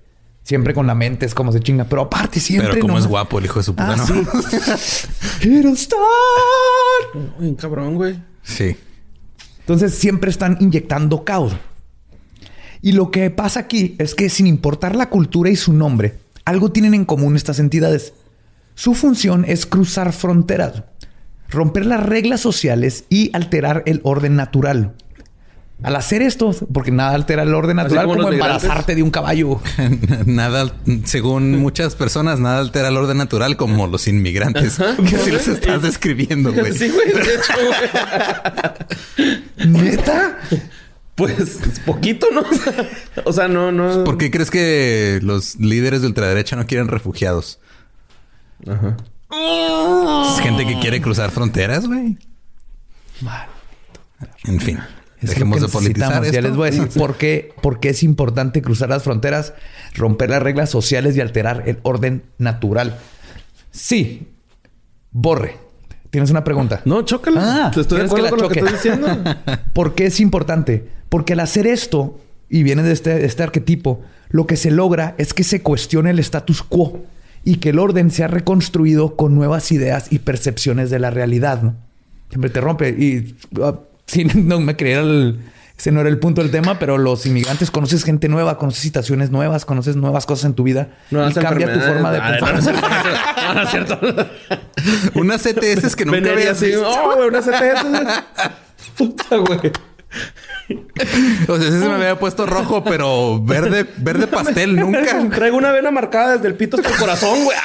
Siempre 0.45 0.73
con 0.75 0.87
la 0.87 0.95
mente 0.95 1.27
es 1.27 1.35
como 1.35 1.51
se 1.53 1.61
chinga. 1.61 1.85
Pero 1.85 2.03
aparte 2.03 2.39
siempre... 2.41 2.71
Pero 2.71 2.81
como 2.83 2.95
no- 2.95 3.01
es 3.01 3.07
guapo 3.07 3.39
el 3.41 3.45
hijo 3.47 3.59
de 3.59 3.65
su 3.65 3.73
puta, 3.75 3.93
Ah, 3.93 3.97
¿no? 3.97 4.07
sí. 4.07 5.51
Uy, 7.39 7.55
cabrón, 7.57 7.97
güey. 7.97 8.23
Sí. 8.43 8.77
Entonces 9.61 9.95
siempre 9.95 10.31
están 10.31 10.57
inyectando 10.61 11.25
caos. 11.25 11.53
Y 12.83 12.93
lo 12.93 13.11
que 13.11 13.31
pasa 13.31 13.61
aquí 13.61 13.95
es 13.99 14.15
que 14.15 14.29
sin 14.31 14.47
importar 14.47 14.97
la 14.97 15.11
cultura 15.11 15.51
y 15.51 15.57
su 15.57 15.73
nombre, 15.73 16.15
algo 16.45 16.71
tienen 16.73 16.95
en 16.95 17.05
común 17.05 17.37
estas 17.37 17.59
entidades. 17.59 18.15
Su 18.81 18.95
función 18.95 19.45
es 19.47 19.67
cruzar 19.67 20.15
fronteras, 20.15 20.85
romper 21.51 21.85
las 21.85 22.03
reglas 22.03 22.41
sociales 22.41 23.05
y 23.11 23.31
alterar 23.37 23.83
el 23.85 24.01
orden 24.05 24.37
natural. 24.37 24.95
Al 25.83 25.97
hacer 25.97 26.23
esto, 26.23 26.57
porque 26.73 26.91
nada 26.91 27.15
altera 27.15 27.43
el 27.43 27.53
orden 27.53 27.77
natural, 27.77 28.07
como 28.07 28.33
embarazarte 28.33 28.95
de 28.95 29.03
un 29.03 29.11
caballo. 29.11 29.61
nada, 30.25 30.73
según 31.05 31.59
muchas 31.61 31.95
personas, 31.95 32.41
nada 32.41 32.61
altera 32.61 32.89
el 32.89 32.97
orden 32.97 33.19
natural 33.19 33.59
como 33.59 33.87
los 33.87 34.09
inmigrantes. 34.09 34.79
Que 35.11 35.17
así 35.17 35.31
los 35.31 35.47
estás 35.47 35.83
describiendo, 35.83 36.51
güey. 36.51 36.73
Sí, 36.73 36.89
güey. 36.89 37.13
De 37.13 37.35
hecho, 37.35 37.53
güey. 39.59 39.85
¿Neta? 39.85 40.39
Pues 41.17 41.39
es 41.39 41.81
poquito, 41.81 42.29
¿no? 42.33 42.45
O 43.27 43.33
sea, 43.35 43.47
no, 43.47 43.73
no. 43.73 44.05
¿Por 44.05 44.17
qué 44.17 44.31
crees 44.31 44.51
que 44.51 45.21
los 45.23 45.57
líderes 45.57 46.01
de 46.01 46.07
ultraderecha 46.07 46.57
no 46.57 46.67
quieren 46.67 46.89
refugiados? 46.89 47.59
Ajá. 48.69 48.97
Es 50.33 50.41
gente 50.41 50.67
que 50.67 50.79
quiere 50.81 51.01
cruzar 51.01 51.31
fronteras, 51.31 51.87
güey. 51.87 52.19
En 54.45 54.61
fin, 54.61 54.79
Es 55.21 55.31
dejemos 55.31 55.61
de 55.61 55.69
politizar 55.69 56.25
esto. 56.25 56.35
Ya 56.35 56.41
les 56.43 56.57
voy 56.57 56.69
a 56.69 56.71
decir 56.73 56.89
por 56.99 57.17
qué, 57.17 57.53
por 57.63 57.81
qué 57.81 57.91
es 57.91 58.03
importante 58.03 58.63
cruzar 58.63 58.89
las 58.89 59.03
fronteras, 59.03 59.55
romper 59.95 60.31
las 60.31 60.43
reglas 60.43 60.71
sociales 60.71 61.17
y 61.17 61.21
alterar 61.21 61.65
el 61.67 61.79
orden 61.83 62.25
natural. 62.39 62.99
Sí. 63.71 64.29
Borre. 65.13 65.57
¿Tienes 66.11 66.31
una 66.31 66.43
pregunta? 66.43 66.83
No, 66.85 67.03
chócala. 67.03 67.67
Ah, 67.67 67.71
Te 67.71 67.83
estoy 67.83 68.01
de 68.01 68.09
¿quieres 68.09 68.21
que 68.23 68.27
acuerdo 68.27 68.49
lo 68.49 68.49
que 68.49 68.61
choque? 68.61 68.75
estás 68.75 68.83
diciendo. 68.83 69.37
¿Por 69.73 69.95
qué 69.95 70.07
es 70.07 70.19
importante? 70.21 70.89
Porque 71.09 71.35
al 71.35 71.41
hacer 71.41 71.67
esto, 71.69 72.19
y 72.49 72.65
viene 72.65 72.83
de 72.83 72.93
este, 72.93 73.11
de 73.15 73.27
este 73.27 73.43
arquetipo, 73.45 74.03
lo 74.29 74.47
que 74.47 74.57
se 74.57 74.71
logra 74.73 75.15
es 75.19 75.35
que 75.35 75.45
se 75.45 75.63
cuestione 75.63 76.11
el 76.11 76.19
status 76.19 76.63
quo 76.63 77.05
y 77.45 77.57
que 77.57 77.71
el 77.71 77.79
orden 77.79 78.11
sea 78.11 78.29
reconstruido 78.29 79.17
con 79.17 79.35
nuevas 79.35 79.73
ideas 79.73 80.13
y 80.13 80.19
percepciones 80.19 80.91
de 80.91 80.99
la 80.99 81.11
realidad. 81.11 81.63
¿no? 81.63 81.75
Siempre 82.29 82.51
te 82.51 82.61
rompe. 82.61 82.91
Y 82.91 83.37
ah, 83.63 83.75
sí, 84.07 84.25
no 84.35 84.61
me 84.61 84.77
creía 84.77 85.01
el... 85.01 85.39
Ese 85.79 85.93
no 85.93 86.01
era 86.01 86.11
el 86.11 86.19
punto 86.19 86.43
del 86.43 86.51
tema, 86.51 86.79
pero 86.79 86.99
los 86.99 87.25
inmigrantes 87.25 87.71
conoces 87.71 88.05
gente 88.05 88.29
nueva, 88.29 88.59
conoces 88.59 88.83
situaciones 88.83 89.31
nuevas, 89.31 89.65
conoces 89.65 89.97
nuevas 89.97 90.27
cosas 90.27 90.45
en 90.45 90.53
tu 90.53 90.63
vida 90.63 90.91
Nuevas 91.11 91.35
y 91.35 91.41
cambia 91.41 91.73
tu 91.73 91.81
forma 91.81 92.13
de 92.13 92.21
pensar. 92.21 92.77
No, 93.47 93.55
no 93.55 93.63
es 93.63 93.71
cierto. 93.71 93.99
No, 94.03 94.05
no 94.05 94.13
es 94.13 94.21
cierto. 94.21 94.27
Unas 95.15 95.43
CTS 95.43 95.97
que 95.97 96.05
nunca 96.05 96.33
así. 96.51 96.67
visto. 96.67 96.87
Oh, 96.87 97.15
güey, 97.15 97.29
una 97.29 97.41
CTS. 97.41 97.87
Puta, 98.99 99.37
güey. 99.37 99.73
O 101.49 101.57
sea, 101.59 101.69
ese 101.69 101.81
se 101.81 101.89
me 101.89 101.95
había 101.95 102.19
puesto 102.19 102.47
rojo, 102.47 102.85
pero 102.85 103.41
verde, 103.43 103.87
verde 103.97 104.27
pastel 104.27 104.77
nunca. 104.77 105.29
Traigo 105.31 105.57
una 105.57 105.73
vena 105.73 105.91
marcada 105.91 106.35
desde 106.37 106.49
el 106.49 106.55
pito 106.55 106.77
hasta 106.77 106.91
el 106.91 106.97
corazón, 106.97 107.45
güey. 107.45 107.57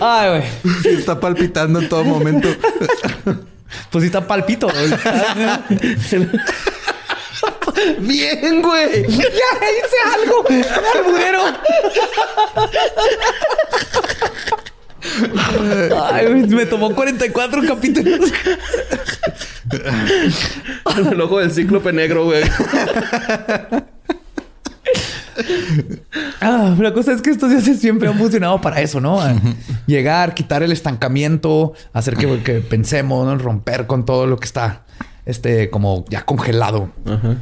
Ay, 0.00 0.28
güey. 0.30 0.42
Sí, 0.82 0.88
Está 0.90 1.18
palpitando 1.20 1.80
en 1.80 1.88
todo 1.88 2.04
momento. 2.04 2.48
Pues 3.90 4.02
sí 4.02 4.06
está 4.06 4.26
palpito. 4.26 4.68
güey. 4.68 4.90
Bien, 8.00 8.62
güey. 8.62 9.02
¡Ya 9.08 9.26
hice 9.26 9.96
algo! 10.14 10.44
¡Alburero! 10.94 11.42
Ay, 16.12 16.28
me 16.48 16.66
tomó 16.66 16.94
44 16.94 17.62
capítulos. 17.66 18.32
El 21.10 21.20
ojo 21.20 21.40
del 21.40 21.50
cíclope 21.50 21.92
negro, 21.92 22.24
güey. 22.26 22.42
Ah, 26.40 26.76
la 26.78 26.92
cosa 26.92 27.12
es 27.12 27.22
que 27.22 27.30
estos 27.30 27.50
días 27.50 27.64
siempre 27.78 28.08
han 28.08 28.18
funcionado 28.18 28.60
para 28.60 28.80
eso, 28.80 29.00
¿no? 29.00 29.20
A 29.20 29.34
Llegar, 29.86 30.34
quitar 30.34 30.62
el 30.62 30.72
estancamiento, 30.72 31.72
hacer 31.92 32.16
que, 32.16 32.42
que 32.42 32.60
pensemos, 32.60 33.26
¿no? 33.26 33.38
romper 33.38 33.86
con 33.86 34.04
todo 34.04 34.26
lo 34.26 34.36
que 34.36 34.44
está 34.44 34.82
este, 35.24 35.70
como 35.70 36.04
ya 36.08 36.24
congelado. 36.24 36.90
Ajá. 37.06 37.36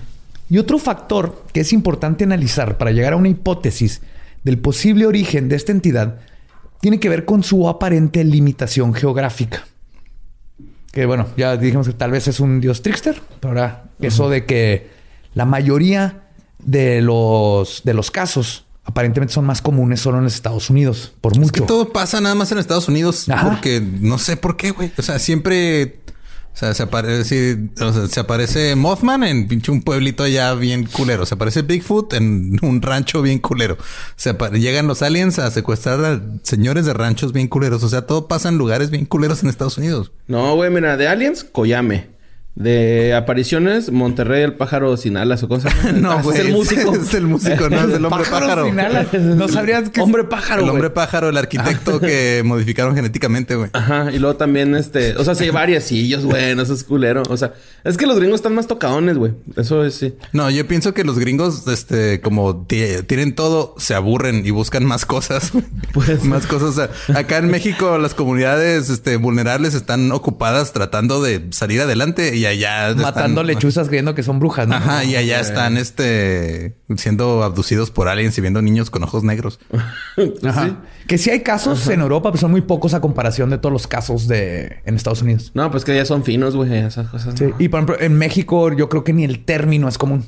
Y 0.51 0.59
otro 0.59 0.79
factor 0.79 1.45
que 1.53 1.61
es 1.61 1.73
importante 1.73 2.25
analizar 2.25 2.77
para 2.77 2.91
llegar 2.91 3.13
a 3.13 3.17
una 3.17 3.29
hipótesis 3.29 4.03
del 4.43 4.59
posible 4.59 5.07
origen 5.07 5.49
de 5.49 5.55
esta 5.55 5.71
entidad 5.71 6.19
tiene 6.81 6.99
que 7.01 7.09
ver 7.09 7.25
con 7.25 7.43
su 7.43 7.69
aparente 7.69 8.25
limitación 8.25 8.95
geográfica. 8.95 9.67
Que 10.93 11.07
bueno, 11.07 11.27
ya 11.37 11.57
dijimos 11.57 11.87
que 11.87 11.93
tal 11.93 12.11
vez 12.11 12.27
es 12.29 12.41
un 12.41 12.61
dios 12.61 12.83
trickster, 12.83 13.21
pero 13.39 13.51
ahora 13.53 13.85
eso 14.01 14.29
de 14.29 14.45
que 14.45 14.89
la 15.35 15.45
mayoría 15.45 16.25
de 16.59 17.01
los, 17.01 17.83
de 17.85 17.95
los 17.95 18.11
casos 18.11 18.65
aparentemente 18.83 19.33
son 19.33 19.45
más 19.45 19.63
comunes 19.63 20.01
solo 20.01 20.19
en 20.19 20.25
los 20.25 20.35
Estados 20.35 20.69
Unidos, 20.69 21.13
por 21.21 21.33
Es 21.33 21.39
mucho. 21.39 21.53
que 21.53 21.61
todo 21.61 21.93
pasa 21.93 22.21
nada 22.21 22.35
más 22.35 22.51
en 22.51 22.59
Estados 22.59 22.89
Unidos 22.89 23.29
Ajá. 23.29 23.49
porque 23.51 23.81
no 23.81 24.19
sé 24.19 24.37
por 24.37 24.57
qué, 24.57 24.73
güey. 24.73 24.91
O 24.99 25.03
sea, 25.03 25.21
siempre 25.21 26.00
sea, 26.61 26.75
se 26.75 26.83
aparece, 26.83 27.59
o 27.81 27.93
sea, 27.93 28.07
se 28.07 28.21
aparece 28.21 28.77
Mothman 28.77 29.25
en 29.25 29.49
pinche 29.49 29.73
un 29.73 29.83
pueblito 29.83 30.25
allá 30.25 30.55
bien 30.55 30.85
culero. 30.85 31.25
Se 31.25 31.35
aparece 31.35 31.63
Bigfoot 31.63 32.13
en 32.13 32.59
un 32.63 32.83
rancho 32.83 33.23
bien 33.23 33.39
culero. 33.39 33.79
Se 34.17 34.37
llegan 34.53 34.87
los 34.87 35.01
aliens 35.01 35.39
a 35.39 35.51
secuestrar 35.51 36.05
a 36.05 36.21
señores 36.43 36.85
de 36.85 36.93
ranchos 36.93 37.33
bien 37.33 37.49
culeros. 37.49 37.83
O 37.83 37.89
sea, 37.89 38.07
todo 38.07 38.29
pasa 38.29 38.51
en 38.51 38.59
lugares 38.59 38.91
bien 38.91 39.07
culeros 39.07 39.43
en 39.43 39.49
Estados 39.49 39.79
Unidos. 39.79 40.13
No, 40.27 40.55
güey, 40.55 40.71
mira, 40.71 40.97
de 40.99 41.09
Aliens, 41.09 41.45
Koyame. 41.45 42.20
De 42.61 43.15
apariciones, 43.15 43.91
Monterrey, 43.91 44.43
el 44.43 44.53
pájaro 44.53 44.95
sin 44.99 45.17
alas 45.17 45.43
o 45.43 45.49
cosas. 45.49 45.73
No, 45.95 46.23
güey. 46.23 46.39
Es 46.39 46.45
el 46.45 46.53
músico. 46.53 46.95
Es 46.95 47.15
el 47.15 47.27
músico, 47.27 47.71
no 47.71 47.79
es 47.89 47.95
el 47.95 48.05
hombre 48.05 48.25
pájaro. 48.31 48.67
sin 48.67 48.79
alas. 48.79 49.07
No 49.15 49.49
sabrías 49.49 49.89
que... 49.89 50.03
Hombre 50.03 50.25
pájaro, 50.25 50.61
El 50.61 50.65
güey. 50.67 50.73
hombre 50.75 50.91
pájaro, 50.91 51.31
el 51.31 51.39
arquitecto 51.39 51.99
que 52.01 52.43
modificaron 52.45 52.95
genéticamente, 52.95 53.55
güey. 53.55 53.71
Ajá, 53.73 54.11
y 54.13 54.19
luego 54.19 54.37
también 54.37 54.75
este, 54.75 55.17
o 55.17 55.25
sea, 55.25 55.35
sí 55.35 55.45
hay 55.45 55.51
variecillos, 55.51 56.27
güey, 56.27 56.55
no 56.55 56.61
es 56.63 56.85
culero. 56.85 57.23
O 57.31 57.37
sea, 57.39 57.55
es 57.83 57.97
que 57.97 58.07
los 58.07 58.19
gringos 58.19 58.37
están 58.41 58.55
más 58.55 58.67
tocadones, 58.67 59.17
güey. 59.17 59.33
Eso 59.57 59.83
es 59.83 59.95
sí. 59.95 60.15
No, 60.35 60.51
yo 60.51 60.69
pienso 60.69 60.93
que 60.93 61.03
los 61.03 61.19
gringos, 61.19 61.67
este, 61.67 62.21
como 62.21 62.67
ti- 62.67 62.85
tienen 63.07 63.35
todo, 63.35 63.75
se 63.79 63.95
aburren 63.95 64.45
y 64.45 64.51
buscan 64.51 64.85
más 64.85 65.07
cosas. 65.07 65.53
Pues- 65.95 66.25
más 66.25 66.47
cosas. 66.47 66.69
O 66.69 66.73
sea, 66.73 66.91
acá 67.19 67.39
en 67.39 67.49
México 67.49 67.97
las 67.99 68.13
comunidades, 68.15 68.91
este, 68.91 69.17
vulnerables 69.17 69.75
están 69.75 70.13
ocupadas 70.13 70.73
tratando 70.75 71.23
de 71.23 71.47
salir 71.51 71.81
adelante 71.81 72.37
y 72.37 72.50
allá 72.51 72.91
están- 72.91 73.03
Matando 73.03 73.43
lechuzas 73.43 73.89
creyendo 73.89 74.15
que 74.15 74.23
son 74.23 74.39
brujas, 74.39 74.69
¿no? 74.69 74.75
Ajá, 74.77 75.05
y 75.05 75.17
allá 75.17 75.41
están 75.41 75.77
este 75.77 76.77
siendo 76.97 77.43
abducidos 77.43 77.91
por 77.91 78.09
aliens 78.09 78.37
y 78.39 78.41
viendo 78.41 78.61
niños 78.63 78.91
con 78.91 79.03
ojos 79.03 79.23
negros. 79.25 79.59
Ajá. 80.45 80.77
Que 81.07 81.19
sí 81.19 81.31
hay 81.31 81.41
casos 81.41 81.89
en 81.89 82.01
Europa, 82.01 82.31
pero 82.31 82.41
son 82.41 82.51
muy 82.51 82.61
pocos 82.61 82.95
a 82.95 83.01
comparación 83.01 83.51
de 83.51 83.59
todos 83.59 83.73
los 83.73 83.87
casos 83.87 84.29
de 84.29 84.79
en 84.85 84.95
Estados 84.97 85.23
Unidos. 85.23 85.51
No, 85.55 85.71
pues 85.71 85.85
que 85.85 85.95
ya 85.95 86.05
son 86.05 86.23
finos, 86.25 86.55
güey, 86.55 86.73
esas 86.75 87.09
cosas. 87.09 87.35
Sí. 87.39 87.45
no. 87.47 87.57
Y 87.59 87.69
por 87.69 87.79
ejemplo, 87.81 87.97
en 88.01 88.15
México 88.19 88.73
yo 88.73 88.89
creo 88.89 89.03
que 89.05 89.13
ni 89.13 89.25
el 89.25 89.45
término 89.45 89.89
es 89.89 89.99
común. 89.99 90.25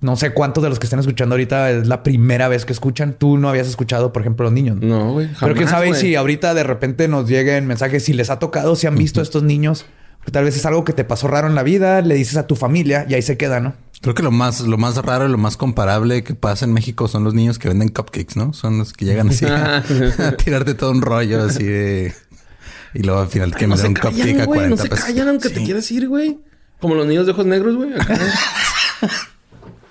No 0.00 0.14
sé 0.14 0.30
cuántos 0.30 0.62
de 0.62 0.68
los 0.70 0.78
que 0.78 0.86
estén 0.86 1.00
escuchando 1.00 1.34
ahorita 1.34 1.70
es 1.72 1.88
la 1.88 2.04
primera 2.04 2.46
vez 2.46 2.64
que 2.64 2.72
escuchan. 2.72 3.14
Tú 3.14 3.36
no 3.36 3.48
habías 3.48 3.66
escuchado, 3.66 4.12
por 4.12 4.22
ejemplo, 4.22 4.44
los 4.44 4.52
niños. 4.52 4.76
¿no? 4.80 4.86
No, 4.86 5.12
güey. 5.14 5.28
Pero 5.40 5.54
quién 5.56 5.68
sabe 5.68 5.92
si 5.94 6.14
ahorita 6.14 6.54
de 6.54 6.62
repente 6.62 7.08
nos 7.08 7.28
lleguen 7.28 7.66
mensajes, 7.66 8.04
si 8.04 8.12
les 8.12 8.30
ha 8.30 8.38
tocado, 8.38 8.76
si 8.76 8.86
han 8.86 8.94
visto 8.94 9.18
a 9.18 9.24
estos 9.24 9.42
niños. 9.42 9.84
Porque 10.26 10.32
tal 10.32 10.44
vez 10.44 10.56
es 10.56 10.66
algo 10.66 10.84
que 10.84 10.92
te 10.92 11.04
pasó 11.04 11.28
raro 11.28 11.46
en 11.46 11.54
la 11.54 11.62
vida, 11.62 12.02
le 12.02 12.16
dices 12.16 12.36
a 12.36 12.48
tu 12.48 12.56
familia 12.56 13.06
y 13.08 13.14
ahí 13.14 13.22
se 13.22 13.36
queda, 13.36 13.60
¿no? 13.60 13.74
Creo 14.02 14.12
que 14.12 14.24
lo 14.24 14.32
más, 14.32 14.60
lo 14.62 14.76
más 14.76 14.96
raro 14.96 15.26
y 15.26 15.28
lo 15.30 15.38
más 15.38 15.56
comparable 15.56 16.24
que 16.24 16.34
pasa 16.34 16.64
en 16.64 16.72
México 16.72 17.06
son 17.06 17.22
los 17.22 17.32
niños 17.32 17.60
que 17.60 17.68
venden 17.68 17.90
cupcakes, 17.90 18.34
¿no? 18.34 18.52
Son 18.52 18.76
los 18.78 18.92
que 18.92 19.04
llegan 19.04 19.28
así 19.28 19.44
a, 19.46 19.76
a 19.76 20.32
tirarte 20.36 20.74
todo 20.74 20.90
un 20.90 21.00
rollo 21.00 21.44
así 21.44 21.62
de. 21.62 22.12
Y 22.92 23.04
luego 23.04 23.20
al 23.20 23.28
final 23.28 23.54
que 23.54 23.68
no 23.68 23.76
me 23.76 23.78
se 23.80 23.82
dan 23.84 23.90
un 23.92 23.94
cupcake 23.94 24.18
callan, 24.32 24.40
a 24.40 24.44
güey. 24.46 24.58
40 24.58 24.76
No 24.76 24.82
se 24.82 24.88
pesos. 24.88 25.04
callan 25.04 25.28
aunque 25.28 25.48
te 25.48 25.60
Sí. 25.60 25.64
quieras 25.64 25.88
ir, 25.92 26.08
güey. 26.08 26.40
Como 26.80 26.96
los 26.96 27.06
niños 27.06 27.26
de 27.26 27.30
ojos 27.32 27.46
negros, 27.46 27.76
güey. 27.76 27.90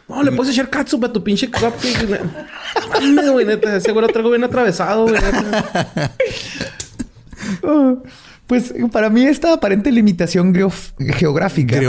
No, 0.07 0.21
le 0.21 0.31
puedes 0.33 0.53
echar 0.53 0.69
catsup 0.69 1.03
a 1.05 1.11
tu 1.13 1.23
pinche 1.23 1.49
cupcake. 1.49 2.19
Mames, 2.91 3.29
güey, 3.31 3.43
neta. 3.45 3.79
Lo 3.93 4.07
traigo 4.09 4.29
bien 4.29 4.43
atravesado, 4.43 5.03
güey. 5.07 5.15
Pues 8.47 8.73
para 8.91 9.09
mí 9.09 9.23
esta 9.25 9.53
aparente 9.53 9.91
limitación 9.91 10.53
geográfica, 10.99 11.79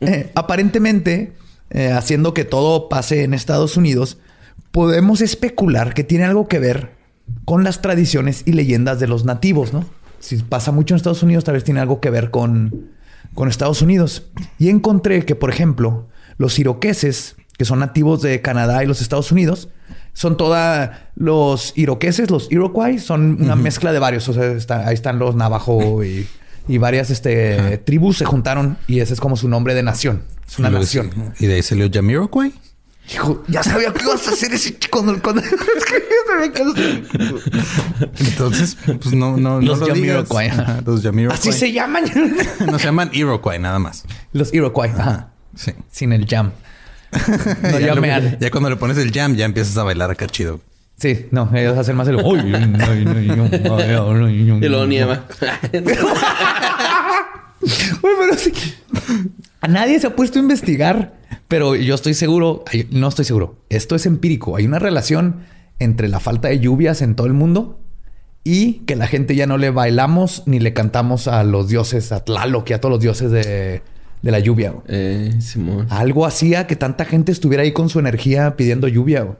eh, 0.00 0.30
aparentemente, 0.34 1.32
eh, 1.70 1.92
haciendo 1.92 2.34
que 2.34 2.44
todo 2.44 2.88
pase 2.88 3.24
en 3.24 3.34
Estados 3.34 3.76
Unidos, 3.76 4.18
podemos 4.70 5.20
especular 5.20 5.94
que 5.94 6.04
tiene 6.04 6.24
algo 6.24 6.48
que 6.48 6.58
ver 6.58 6.92
con 7.44 7.64
las 7.64 7.82
tradiciones 7.82 8.42
y 8.46 8.52
leyendas 8.52 8.98
de 8.98 9.06
los 9.06 9.24
nativos, 9.24 9.72
¿no? 9.72 9.84
Si 10.20 10.36
pasa 10.36 10.72
mucho 10.72 10.94
en 10.94 10.96
Estados 10.96 11.22
Unidos, 11.22 11.44
tal 11.44 11.54
vez 11.54 11.64
tiene 11.64 11.80
algo 11.80 12.00
que 12.00 12.10
ver 12.10 12.30
con, 12.30 12.90
con 13.34 13.48
Estados 13.48 13.82
Unidos. 13.82 14.26
Y 14.58 14.70
encontré 14.70 15.24
que, 15.26 15.34
por 15.34 15.50
ejemplo, 15.50 16.08
los 16.38 16.58
iroqueses, 16.58 17.36
que 17.58 17.66
son 17.66 17.80
nativos 17.80 18.22
de 18.22 18.40
Canadá 18.40 18.82
y 18.82 18.86
los 18.86 19.02
Estados 19.02 19.30
Unidos, 19.32 19.68
son 20.14 20.36
toda 20.38 21.10
los 21.16 21.72
iroqueses, 21.76 22.30
los 22.30 22.50
Iroquois, 22.50 23.02
son 23.02 23.36
una 23.42 23.56
mezcla 23.56 23.92
de 23.92 23.98
varios. 23.98 24.26
O 24.28 24.32
sea, 24.32 24.52
está- 24.52 24.86
ahí 24.88 24.94
están 24.94 25.18
los 25.18 25.34
Navajo 25.34 26.02
y, 26.04 26.26
y 26.68 26.78
varias 26.78 27.10
este, 27.10 27.76
tribus 27.84 28.16
se 28.18 28.24
juntaron 28.24 28.78
y 28.86 29.00
ese 29.00 29.12
es 29.12 29.20
como 29.20 29.36
su 29.36 29.48
nombre 29.48 29.74
de 29.74 29.82
nación. 29.82 30.22
Es 30.48 30.58
una 30.58 30.70
Y 30.70 30.72
nación. 30.72 31.10
Y 31.38 31.46
de 31.46 31.54
ahí 31.54 31.62
salió 31.62 31.90
Jamiroquai. 31.92 32.52
Hijo, 33.12 33.42
ya 33.48 33.62
sabía 33.62 33.92
que 33.92 34.02
ibas 34.02 34.26
a 34.28 34.30
hacer 34.30 34.50
ese 34.54 34.78
chico 34.78 35.02
cuando, 35.02 35.20
cuando 35.22 35.42
Entonces, 38.18 38.76
pues 38.86 39.14
no, 39.14 39.36
no, 39.36 39.60
no 39.60 39.60
Los 39.60 39.80
lo 39.80 39.88
digas. 39.94 40.30
Ajá, 40.30 40.80
Los 40.84 41.02
Jamiroquai. 41.02 41.38
Así 41.38 41.52
se 41.52 41.72
llaman. 41.72 42.04
No 42.66 42.78
se 42.78 42.86
llaman 42.86 43.10
Iroquois, 43.12 43.60
nada 43.60 43.78
más. 43.78 44.04
Los 44.32 44.52
Iroquois. 44.54 44.92
Ajá. 44.94 45.30
Sí. 45.56 45.72
Sin 45.90 46.12
el 46.12 46.26
jam. 46.26 46.52
No 47.62 47.78
ya, 47.78 48.38
ya 48.38 48.50
cuando 48.50 48.70
le 48.70 48.76
pones 48.76 48.98
el 48.98 49.12
jam, 49.12 49.36
ya 49.36 49.44
empiezas 49.44 49.76
a 49.76 49.84
bailar 49.84 50.10
acá 50.10 50.26
chido. 50.26 50.60
Sí, 50.96 51.26
no, 51.30 51.50
ellos 51.54 51.76
hacen 51.76 51.96
más 51.96 52.08
el. 52.08 52.16
Y 54.62 54.68
luego 54.68 54.86
nieva. 54.86 55.24
Uy, 57.62 58.12
pero 58.18 58.36
sí. 58.36 58.52
A 59.60 59.68
nadie 59.68 59.98
se 59.98 60.06
ha 60.06 60.16
puesto 60.16 60.38
a 60.38 60.42
investigar, 60.42 61.14
pero 61.48 61.74
yo 61.74 61.94
estoy 61.94 62.14
seguro, 62.14 62.64
no 62.90 63.08
estoy 63.08 63.24
seguro. 63.24 63.56
Esto 63.70 63.96
es 63.96 64.06
empírico. 64.06 64.56
Hay 64.56 64.66
una 64.66 64.78
relación 64.78 65.40
entre 65.78 66.08
la 66.08 66.20
falta 66.20 66.48
de 66.48 66.60
lluvias 66.60 67.02
en 67.02 67.14
todo 67.14 67.26
el 67.26 67.32
mundo 67.32 67.80
y 68.44 68.74
que 68.84 68.94
la 68.94 69.06
gente 69.06 69.34
ya 69.34 69.46
no 69.46 69.56
le 69.56 69.70
bailamos 69.70 70.42
ni 70.46 70.60
le 70.60 70.74
cantamos 70.74 71.28
a 71.28 71.42
los 71.44 71.68
dioses, 71.68 72.12
a 72.12 72.24
Tlaloc 72.24 72.68
y 72.70 72.74
a 72.74 72.80
todos 72.80 72.92
los 72.92 73.00
dioses 73.00 73.30
de, 73.30 73.82
de 74.24 74.30
la 74.32 74.38
lluvia. 74.38 74.70
güey. 74.70 74.84
eh, 74.88 75.34
Simón. 75.40 75.86
Algo 75.90 76.24
hacía 76.26 76.66
que 76.66 76.76
tanta 76.76 77.04
gente 77.04 77.30
estuviera 77.30 77.62
ahí 77.62 77.72
con 77.72 77.88
su 77.90 77.98
energía 77.98 78.56
pidiendo 78.56 78.88
lluvia. 78.88 79.22
güey. 79.22 79.36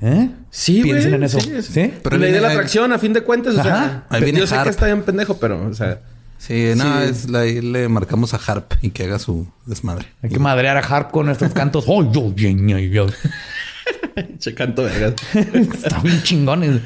¿Eh? 0.00 0.30
Sí, 0.50 0.80
güey. 0.80 0.92
Piensen 0.92 1.14
en 1.14 1.22
eso. 1.24 1.40
Sí, 1.40 1.50
es- 1.54 1.66
¿Sí? 1.66 1.92
Pero 2.02 2.16
la 2.18 2.26
idea 2.28 2.36
de 2.36 2.40
la 2.46 2.52
atracción, 2.52 2.92
a 2.92 2.98
fin 2.98 3.12
de 3.12 3.22
cuentas, 3.22 3.56
o 3.56 3.62
sea, 3.62 4.04
Ahí 4.10 4.22
viene 4.22 4.38
yo 4.38 4.46
sé 4.46 4.54
Harp. 4.54 4.64
que 4.64 4.70
está 4.70 4.86
bien 4.86 5.02
pendejo, 5.02 5.38
pero, 5.38 5.66
o 5.66 5.74
sea, 5.74 6.00
Sí, 6.36 6.72
no, 6.76 6.84
Sí. 6.84 7.08
es 7.08 7.30
la- 7.30 7.40
ahí 7.40 7.60
le 7.62 7.88
marcamos 7.88 8.34
a 8.34 8.36
Harp 8.46 8.72
y 8.82 8.90
que 8.90 9.04
haga 9.04 9.18
su 9.18 9.46
desmadre. 9.66 10.06
Hay 10.22 10.28
que 10.30 10.38
madrear 10.38 10.76
a 10.76 10.80
Harp 10.80 11.10
con 11.10 11.26
nuestros 11.26 11.52
cantos. 11.54 11.86
¡Ay, 11.88 12.10
yo, 12.12 12.34
yo, 12.34 12.48
yo, 12.50 12.78
yo! 12.78 13.06
che 14.38 14.54
canto 14.54 14.82
vergas. 14.82 15.14
Está 15.54 16.00
bien 16.00 16.22
chingones. 16.22 16.80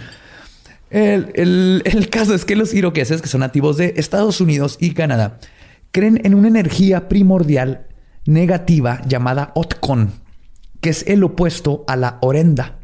El, 0.91 1.33
el- 1.35 1.83
el 1.85 2.09
caso 2.09 2.35
es 2.35 2.45
que 2.45 2.57
los 2.57 2.73
iroqueses, 2.73 3.21
que 3.21 3.29
son 3.29 3.41
nativos 3.41 3.77
de 3.77 3.95
Estados 3.97 4.41
Unidos 4.41 4.77
y 4.81 4.93
Canadá, 4.93 5.39
creen 5.91 6.21
en 6.25 6.35
una 6.35 6.49
energía 6.49 7.09
primordial 7.09 7.87
negativa 8.27 9.01
llamada 9.07 9.53
Otkon, 9.55 10.13
que 10.81 10.91
es 10.91 11.05
el 11.07 11.25
opuesto 11.25 11.85
a 11.87 11.97
la 11.97 12.19
Orenda, 12.21 12.79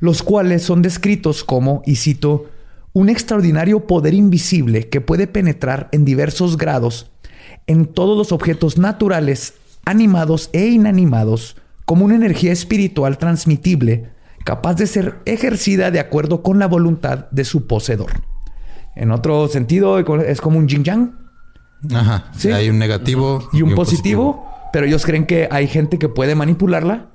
los 0.00 0.22
cuales 0.22 0.62
son 0.62 0.82
descritos 0.82 1.44
como, 1.44 1.82
y 1.86 1.96
cito, 1.96 2.46
un 2.92 3.08
extraordinario 3.08 3.86
poder 3.86 4.14
invisible 4.14 4.88
que 4.88 5.00
puede 5.00 5.26
penetrar 5.26 5.88
en 5.92 6.04
diversos 6.04 6.56
grados 6.56 7.10
en 7.66 7.86
todos 7.86 8.16
los 8.16 8.32
objetos 8.32 8.78
naturales, 8.78 9.54
animados 9.84 10.50
e 10.52 10.66
inanimados, 10.66 11.56
como 11.84 12.04
una 12.04 12.16
energía 12.16 12.52
espiritual 12.52 13.18
transmitible, 13.18 14.10
capaz 14.44 14.74
de 14.74 14.86
ser 14.86 15.20
ejercida 15.24 15.90
de 15.90 16.00
acuerdo 16.00 16.42
con 16.42 16.58
la 16.58 16.66
voluntad 16.66 17.30
de 17.30 17.44
su 17.44 17.66
poseedor. 17.66 18.10
En 18.94 19.10
otro 19.10 19.48
sentido, 19.48 19.98
es 19.98 20.40
como 20.40 20.58
un 20.58 20.68
yin 20.68 20.84
yang 20.84 21.21
Ajá. 21.92 22.30
Sí. 22.36 22.50
Hay 22.52 22.68
un 22.70 22.78
negativo 22.78 23.48
y 23.52 23.62
un 23.62 23.74
positivo, 23.74 24.46
pero 24.72 24.86
ellos 24.86 25.04
creen 25.04 25.26
que 25.26 25.48
hay 25.50 25.66
gente 25.68 25.98
que 25.98 26.08
puede 26.08 26.34
manipularla 26.34 27.08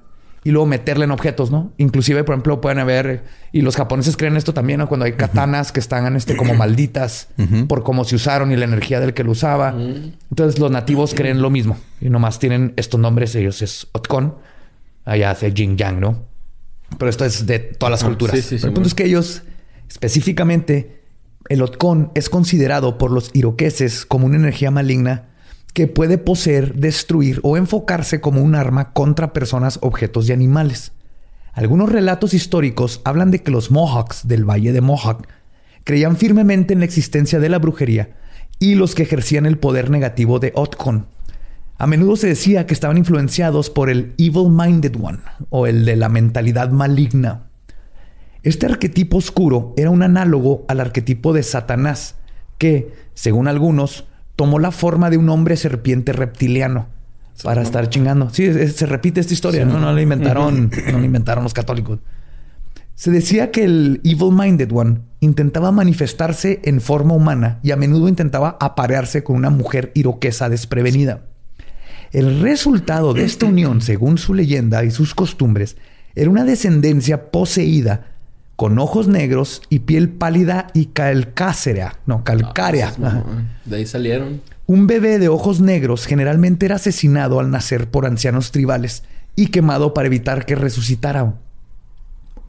y 0.43 0.51
luego 0.51 0.65
meterla 0.65 1.03
en 1.03 1.11
objetos, 1.11 1.51
¿no? 1.51 1.73
Inclusive, 1.77 2.23
por 2.23 2.33
ejemplo, 2.35 2.61
pueden 2.61 2.79
haber, 2.79 3.25
y 3.51 3.61
los 3.61 3.75
japoneses 3.75 4.15
creen 4.15 4.37
esto 4.37 4.53
también, 4.53 4.79
¿no? 4.79 4.87
Cuando 4.87 5.05
hay 5.05 5.13
katanas 5.13 5.71
que 5.73 5.79
están 5.81 6.15
este, 6.15 6.37
como 6.37 6.53
malditas 6.53 7.29
por 7.67 7.83
cómo 7.83 8.05
se 8.05 8.15
usaron 8.15 8.51
y 8.51 8.55
la 8.55 8.65
energía 8.65 8.99
del 9.01 9.13
que 9.13 9.23
lo 9.23 9.31
usaba. 9.31 9.75
Entonces 10.29 10.59
los 10.59 10.71
nativos 10.71 11.13
creen 11.13 11.41
lo 11.41 11.49
mismo 11.49 11.77
y 11.99 12.09
nomás 12.09 12.39
tienen 12.39 12.73
estos 12.77 12.99
nombres, 12.99 13.35
ellos 13.35 13.61
es 13.61 13.87
Otkon, 13.93 14.35
allá 15.05 15.31
hace 15.31 15.51
Jin 15.51 15.75
Yang, 15.77 15.99
¿no? 15.99 16.25
Pero 16.97 17.09
esto 17.09 17.25
es 17.25 17.45
de 17.45 17.59
todas 17.59 17.91
las 17.91 18.03
Ah, 18.03 18.07
culturas. 18.07 18.35
sí, 18.37 18.41
sí, 18.41 18.47
sí, 18.49 18.55
el 18.55 18.61
punto 18.73 18.75
bueno. 18.81 18.87
es 18.87 18.93
que 18.93 19.03
ellos, 19.05 19.41
específicamente, 19.89 21.01
el 21.49 21.61
Otkon 21.61 22.11
es 22.13 22.29
considerado 22.29 22.97
por 22.97 23.11
los 23.11 23.31
iroqueses 23.33 24.05
como 24.05 24.25
una 24.25 24.37
energía 24.37 24.71
maligna 24.71 25.29
que 25.73 25.87
puede 25.87 26.17
poseer, 26.17 26.73
destruir 26.75 27.39
o 27.43 27.55
enfocarse 27.55 28.19
como 28.19 28.41
un 28.41 28.55
arma 28.55 28.93
contra 28.93 29.31
personas, 29.31 29.79
objetos 29.81 30.27
y 30.27 30.33
animales. 30.33 30.91
Algunos 31.53 31.91
relatos 31.91 32.33
históricos 32.33 33.01
hablan 33.03 33.31
de 33.31 33.43
que 33.43 33.51
los 33.51 33.71
Mohawks 33.71 34.27
del 34.27 34.43
Valle 34.43 34.73
de 34.73 34.81
Mohawk 34.81 35.27
creían 35.83 36.17
firmemente 36.17 36.73
en 36.73 36.79
la 36.79 36.85
existencia 36.85 37.39
de 37.39 37.49
la 37.49 37.59
brujería 37.59 38.15
y 38.59 38.75
los 38.75 38.95
que 38.95 39.03
ejercían 39.03 39.45
el 39.45 39.57
poder 39.57 39.89
negativo 39.89 40.39
de 40.39 40.51
Otkon. 40.55 41.07
A 41.77 41.87
menudo 41.87 42.15
se 42.15 42.27
decía 42.27 42.65
que 42.65 42.73
estaban 42.73 42.97
influenciados 42.97 43.69
por 43.69 43.89
el 43.89 44.13
Evil 44.17 44.49
Minded 44.49 44.95
One 45.01 45.19
o 45.49 45.67
el 45.67 45.85
de 45.85 45.95
la 45.95 46.09
mentalidad 46.09 46.71
maligna. 46.71 47.46
Este 48.47 48.65
arquetipo 48.65 49.17
oscuro 49.17 49.73
era 49.75 49.89
un 49.89 50.03
análogo 50.03 50.63
al 50.69 50.79
arquetipo 50.79 51.33
de 51.33 51.43
Satanás, 51.43 52.15
que, 52.57 52.93
según 53.13 53.49
algunos, 53.49 54.05
tomó 54.37 54.57
la 54.57 54.71
forma 54.71 55.09
de 55.09 55.17
un 55.17 55.27
hombre 55.27 55.57
serpiente 55.57 56.13
reptiliano 56.13 56.87
para 57.43 57.61
estar 57.61 57.89
chingando. 57.89 58.29
Sí, 58.29 58.45
es- 58.45 58.77
se 58.77 58.85
repite 58.85 59.19
esta 59.19 59.33
historia, 59.33 59.65
¿no? 59.65 59.77
No 59.79 59.91
la 59.91 60.01
inventaron, 60.01 60.71
no 60.91 60.97
la 60.97 61.05
inventaron 61.05 61.43
los 61.43 61.53
católicos. 61.53 61.99
Se 62.95 63.11
decía 63.11 63.51
que 63.51 63.65
el 63.65 63.99
Evil 64.05 64.31
Minded 64.31 64.71
One 64.71 64.99
intentaba 65.19 65.73
manifestarse 65.73 66.61
en 66.63 66.79
forma 66.79 67.15
humana 67.15 67.59
y 67.63 67.71
a 67.71 67.75
menudo 67.75 68.07
intentaba 68.07 68.55
aparearse 68.61 69.25
con 69.25 69.35
una 69.35 69.49
mujer 69.49 69.91
iroquesa 69.93 70.47
desprevenida. 70.47 71.23
El 72.13 72.39
resultado 72.39 73.13
de 73.13 73.25
esta 73.25 73.45
unión, 73.45 73.81
según 73.81 74.17
su 74.17 74.33
leyenda 74.33 74.85
y 74.85 74.91
sus 74.91 75.13
costumbres, 75.13 75.75
era 76.15 76.29
una 76.29 76.45
descendencia 76.45 77.29
poseída 77.29 78.13
con 78.57 78.79
ojos 78.79 79.07
negros 79.07 79.61
y 79.69 79.79
piel 79.79 80.09
pálida 80.09 80.67
y 80.73 80.87
calcácea, 80.87 81.99
no, 82.07 82.23
calcárea. 82.23 82.87
Ajá. 83.01 83.23
De 83.65 83.77
ahí 83.77 83.85
salieron. 83.85 84.41
Un 84.65 84.87
bebé 84.87 85.19
de 85.19 85.29
ojos 85.29 85.61
negros 85.61 86.07
generalmente 86.07 86.65
era 86.65 86.75
asesinado 86.75 87.39
al 87.39 87.51
nacer 87.51 87.89
por 87.89 88.07
ancianos 88.07 88.51
tribales 88.51 89.03
y 89.35 89.47
quemado 89.47 89.93
para 89.93 90.07
evitar 90.07 90.45
que 90.45 90.55
resucitara. 90.55 91.35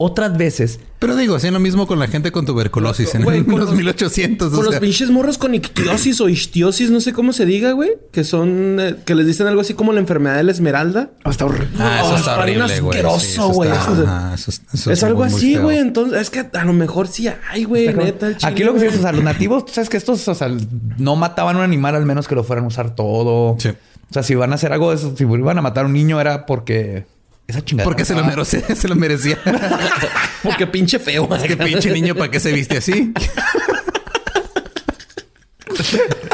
Otras 0.01 0.37
veces, 0.37 0.79
Pero 0.97 1.13
digo, 1.17 1.35
hacían 1.35 1.53
lo 1.53 1.59
mismo 1.59 1.85
con 1.85 1.99
la 1.99 2.07
gente 2.07 2.31
con 2.31 2.45
tuberculosis 2.45 3.13
en 3.15 3.23
con 3.23 3.33
los 3.35 3.45
los- 3.69 3.73
1800. 3.75 4.49
Con 4.49 4.59
o 4.59 4.63
los 4.63 4.77
pinches 4.77 5.09
morros 5.09 5.37
con 5.37 5.53
ictiosis 5.53 6.21
o 6.21 6.29
istiosis, 6.29 6.89
no 6.89 7.01
sé 7.01 7.11
cómo 7.11 7.33
se 7.33 7.45
diga, 7.45 7.73
güey. 7.73 7.91
Que 8.13 8.23
son... 8.23 8.77
eh, 8.79 8.95
que 9.05 9.13
les 9.13 9.27
dicen 9.27 9.47
algo 9.47 9.59
así 9.59 9.73
como 9.73 9.91
la 9.91 9.99
enfermedad 9.99 10.37
de 10.37 10.43
la 10.43 10.51
esmeralda. 10.53 11.09
hasta 11.25 11.43
horrible. 11.45 11.67
Ah, 11.79 11.99
eso 12.01 12.11
Oh, 12.13 12.15
está 12.15 12.31
está 12.31 12.39
horrible, 12.43 12.79
güey. 12.79 12.89
asqueroso, 12.97 13.47
Sí, 13.49 13.53
güey. 13.55 13.69
está- 13.71 14.33
Eso 14.35 14.51
es- 14.51 14.61
es- 14.73 14.87
Es 14.87 15.03
algo 15.03 15.23
así, 15.25 15.57
güey. 15.57 15.77
Entonces, 15.79 16.21
es 16.21 16.29
que 16.29 16.45
a 16.53 16.63
lo 16.63 16.71
mejor 16.71 17.09
sí 17.09 17.27
hay, 17.51 17.65
güey. 17.65 17.87
Está. 17.87 18.01
Neta, 18.03 18.37
chile, 18.37 18.51
Aquí 18.53 18.63
lo 18.63 18.73
que 18.73 18.79
sí 18.79 18.85
güey. 18.85 18.93
es, 18.95 18.99
o 18.99 19.01
sea, 19.03 19.11
los 19.11 19.23
nativos, 19.25 19.65
tú 19.65 19.73
sabes 19.73 19.89
que 19.89 19.97
estos, 19.97 20.25
o 20.29 20.33
sea, 20.33 20.49
no 20.97 21.17
mataban 21.17 21.57
a 21.57 21.59
un 21.59 21.65
animal 21.65 21.95
al 21.95 22.05
menos 22.05 22.25
que 22.29 22.35
lo 22.35 22.45
fueran 22.45 22.63
a 22.63 22.67
usar 22.69 22.95
todo. 22.95 23.57
Sí. 23.59 23.67
O 23.69 24.13
sea, 24.13 24.23
si 24.23 24.31
iban 24.31 24.53
a 24.53 24.55
hacer 24.55 24.71
algo 24.71 24.91
de 24.91 24.95
eso, 24.95 25.13
si 25.17 25.25
iban 25.25 25.57
a 25.57 25.61
matar 25.61 25.83
a 25.83 25.87
un 25.87 25.93
niño 25.93 26.21
era 26.21 26.45
porque 26.45 27.05
esa 27.49 27.63
chingada. 27.63 27.85
Porque 27.85 28.05
se 28.05 28.15
lo 28.15 28.23
merecía. 28.23 28.61
Se 28.75 28.87
lo 28.87 28.95
merecía. 28.95 29.37
Porque 30.43 30.67
pinche 30.67 30.99
feo. 30.99 31.27
Qué 31.29 31.57
pinche 31.57 31.91
niño, 31.91 32.15
¿para 32.15 32.31
qué 32.31 32.39
se 32.39 32.51
viste 32.51 32.77
así? 32.77 33.13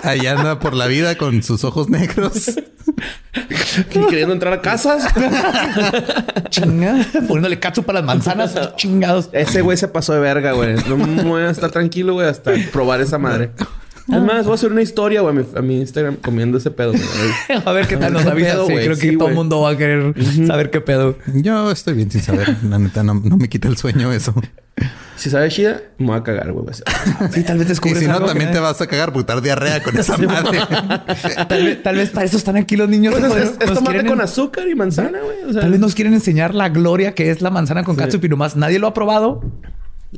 Ahí 0.03 0.25
anda 0.27 0.59
por 0.59 0.73
la 0.73 0.87
vida 0.87 1.17
con 1.17 1.43
sus 1.43 1.63
ojos 1.63 1.89
negros. 1.89 2.51
Y 3.93 4.05
queriendo 4.07 4.33
entrar 4.33 4.53
a 4.53 4.61
casas. 4.61 5.05
Chinga, 6.49 7.05
poniéndole 7.27 7.59
catsup 7.59 7.85
para 7.85 7.99
las 7.99 8.05
manzanas, 8.05 8.75
chingados. 8.75 9.29
Ese 9.33 9.61
güey 9.61 9.77
se 9.77 9.87
pasó 9.87 10.13
de 10.13 10.19
verga, 10.19 10.53
güey. 10.53 10.75
No 10.87 10.97
me 10.97 11.23
voy 11.23 11.43
a 11.43 11.49
estar 11.49 11.71
tranquilo, 11.71 12.13
güey, 12.13 12.27
hasta 12.27 12.53
probar 12.71 13.01
esa 13.01 13.17
madre. 13.17 13.51
Es 14.07 14.21
más, 14.21 14.43
voy 14.45 14.51
a 14.51 14.55
hacer 14.55 14.71
una 14.71 14.83
historia, 14.83 15.21
güey, 15.21 15.35
a 15.35 15.39
mi, 15.39 15.45
a 15.57 15.61
mi 15.63 15.79
Instagram 15.81 16.17
comiendo 16.17 16.57
ese 16.59 16.69
pedo. 16.71 16.93
A 17.65 17.71
ver 17.71 17.87
qué 17.87 17.97
tal 17.97 18.13
nos 18.13 18.23
¿Qué 18.23 18.29
avisas. 18.29 18.53
pedo, 18.53 18.67
Sí, 18.67 18.73
güey? 18.73 18.85
creo 18.85 18.95
que 18.97 19.09
Sí, 19.09 19.17
todo 19.17 19.29
el 19.29 19.33
mundo 19.35 19.61
va 19.61 19.71
a 19.71 19.77
querer 19.77 20.13
saber 20.45 20.69
qué 20.69 20.79
pedo. 20.81 21.17
Yo 21.33 21.71
estoy 21.71 21.95
bien 21.95 22.11
sin 22.11 22.21
saber. 22.21 22.55
La 22.69 22.77
neta, 22.77 23.01
no, 23.03 23.15
no 23.15 23.37
me 23.37 23.49
quita 23.49 23.67
el 23.67 23.77
sueño 23.77 24.11
eso. 24.13 24.33
Si 25.15 25.29
sabe 25.29 25.47
chida, 25.49 25.81
me 25.97 26.07
voy 26.07 26.17
a 26.17 26.23
cagar, 26.23 26.51
güey. 26.51 26.65
Sí, 27.31 27.43
tal 27.43 27.57
vez 27.57 27.65
Y 27.65 27.69
descubres 27.69 27.99
si 27.99 28.05
no, 28.07 28.13
algo 28.15 28.27
también 28.27 28.49
que- 28.49 28.55
te 28.55 28.59
vas 28.59 28.79
a 28.81 28.85
cagar 28.87 29.11
por 29.13 29.25
dar 29.25 29.41
diarrea 29.41 29.81
con 29.81 29.97
esa 29.97 30.17
madre. 30.17 30.59
Tal 31.47 31.63
vez, 31.65 31.81
tal 31.83 31.95
vez 31.95 32.09
para 32.11 32.25
eso 32.25 32.37
están 32.37 32.57
aquí 32.57 32.75
los 32.75 32.87
niños. 32.89 33.15
Pues 33.17 33.53
es, 33.59 33.73
tomate 33.73 34.05
con 34.05 34.21
azúcar 34.21 34.67
y 34.67 34.75
manzana, 34.75 35.19
güey. 35.23 35.49
O 35.49 35.53
sea, 35.53 35.61
Tal 35.61 35.71
vez 35.71 35.79
nos 35.79 35.95
quieren 35.95 36.13
enseñar 36.13 36.53
la 36.53 36.69
gloria 36.69 37.15
que 37.15 37.31
es 37.31 37.41
la 37.41 37.49
manzana 37.49 37.83
con 37.83 37.95
catsup 37.95 38.23
y 38.25 38.29
nomás 38.29 38.55
nadie 38.55 38.77
lo 38.77 38.87
ha 38.87 38.93
probado. 38.93 39.41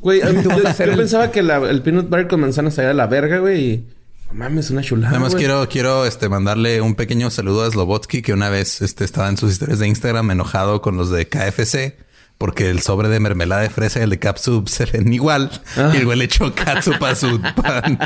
Güey, 0.01 0.21
yo, 0.21 0.31
yo 0.41 0.55
el- 0.83 0.97
pensaba 0.97 1.31
que 1.31 1.43
la- 1.43 1.57
el 1.69 1.81
peanut 1.81 2.09
butter 2.09 2.27
con 2.27 2.41
manzana 2.41 2.71
salía 2.71 2.89
de 2.89 2.93
la 2.95 3.07
verga, 3.07 3.39
güey. 3.39 3.63
Y... 3.65 3.85
No 4.31 4.39
mames, 4.39 4.69
una 4.71 4.81
chulada, 4.81 5.11
Además, 5.11 5.33
güey. 5.33 5.45
quiero, 5.45 5.69
quiero 5.69 6.05
este, 6.05 6.27
mandarle 6.27 6.81
un 6.81 6.95
pequeño 6.95 7.29
saludo 7.29 7.63
a 7.63 7.71
Slobotsky, 7.71 8.21
que 8.21 8.33
una 8.33 8.49
vez 8.49 8.81
este, 8.81 9.05
estaba 9.05 9.29
en 9.29 9.37
sus 9.37 9.51
historias 9.53 9.79
de 9.79 9.87
Instagram 9.87 10.29
enojado 10.31 10.81
con 10.81 10.97
los 10.97 11.09
de 11.09 11.27
KFC. 11.27 11.95
Porque 12.39 12.69
el 12.69 12.81
sobre 12.81 13.07
de 13.09 13.19
mermelada 13.19 13.63
de 13.63 13.71
fresa 13.71 13.99
y 13.99 14.03
el 14.03 14.11
de 14.11 14.19
catsup 14.19 14.67
se 14.67 14.85
ven 14.85 15.11
igual. 15.11 15.49
Ah. 15.75 15.89
Y 15.91 15.97
el 15.97 16.05
güey 16.05 16.19
le 16.19 16.25
echó 16.25 16.53
catsup 16.53 17.03
a 17.03 17.15
su 17.15 17.41
pan. 17.55 17.97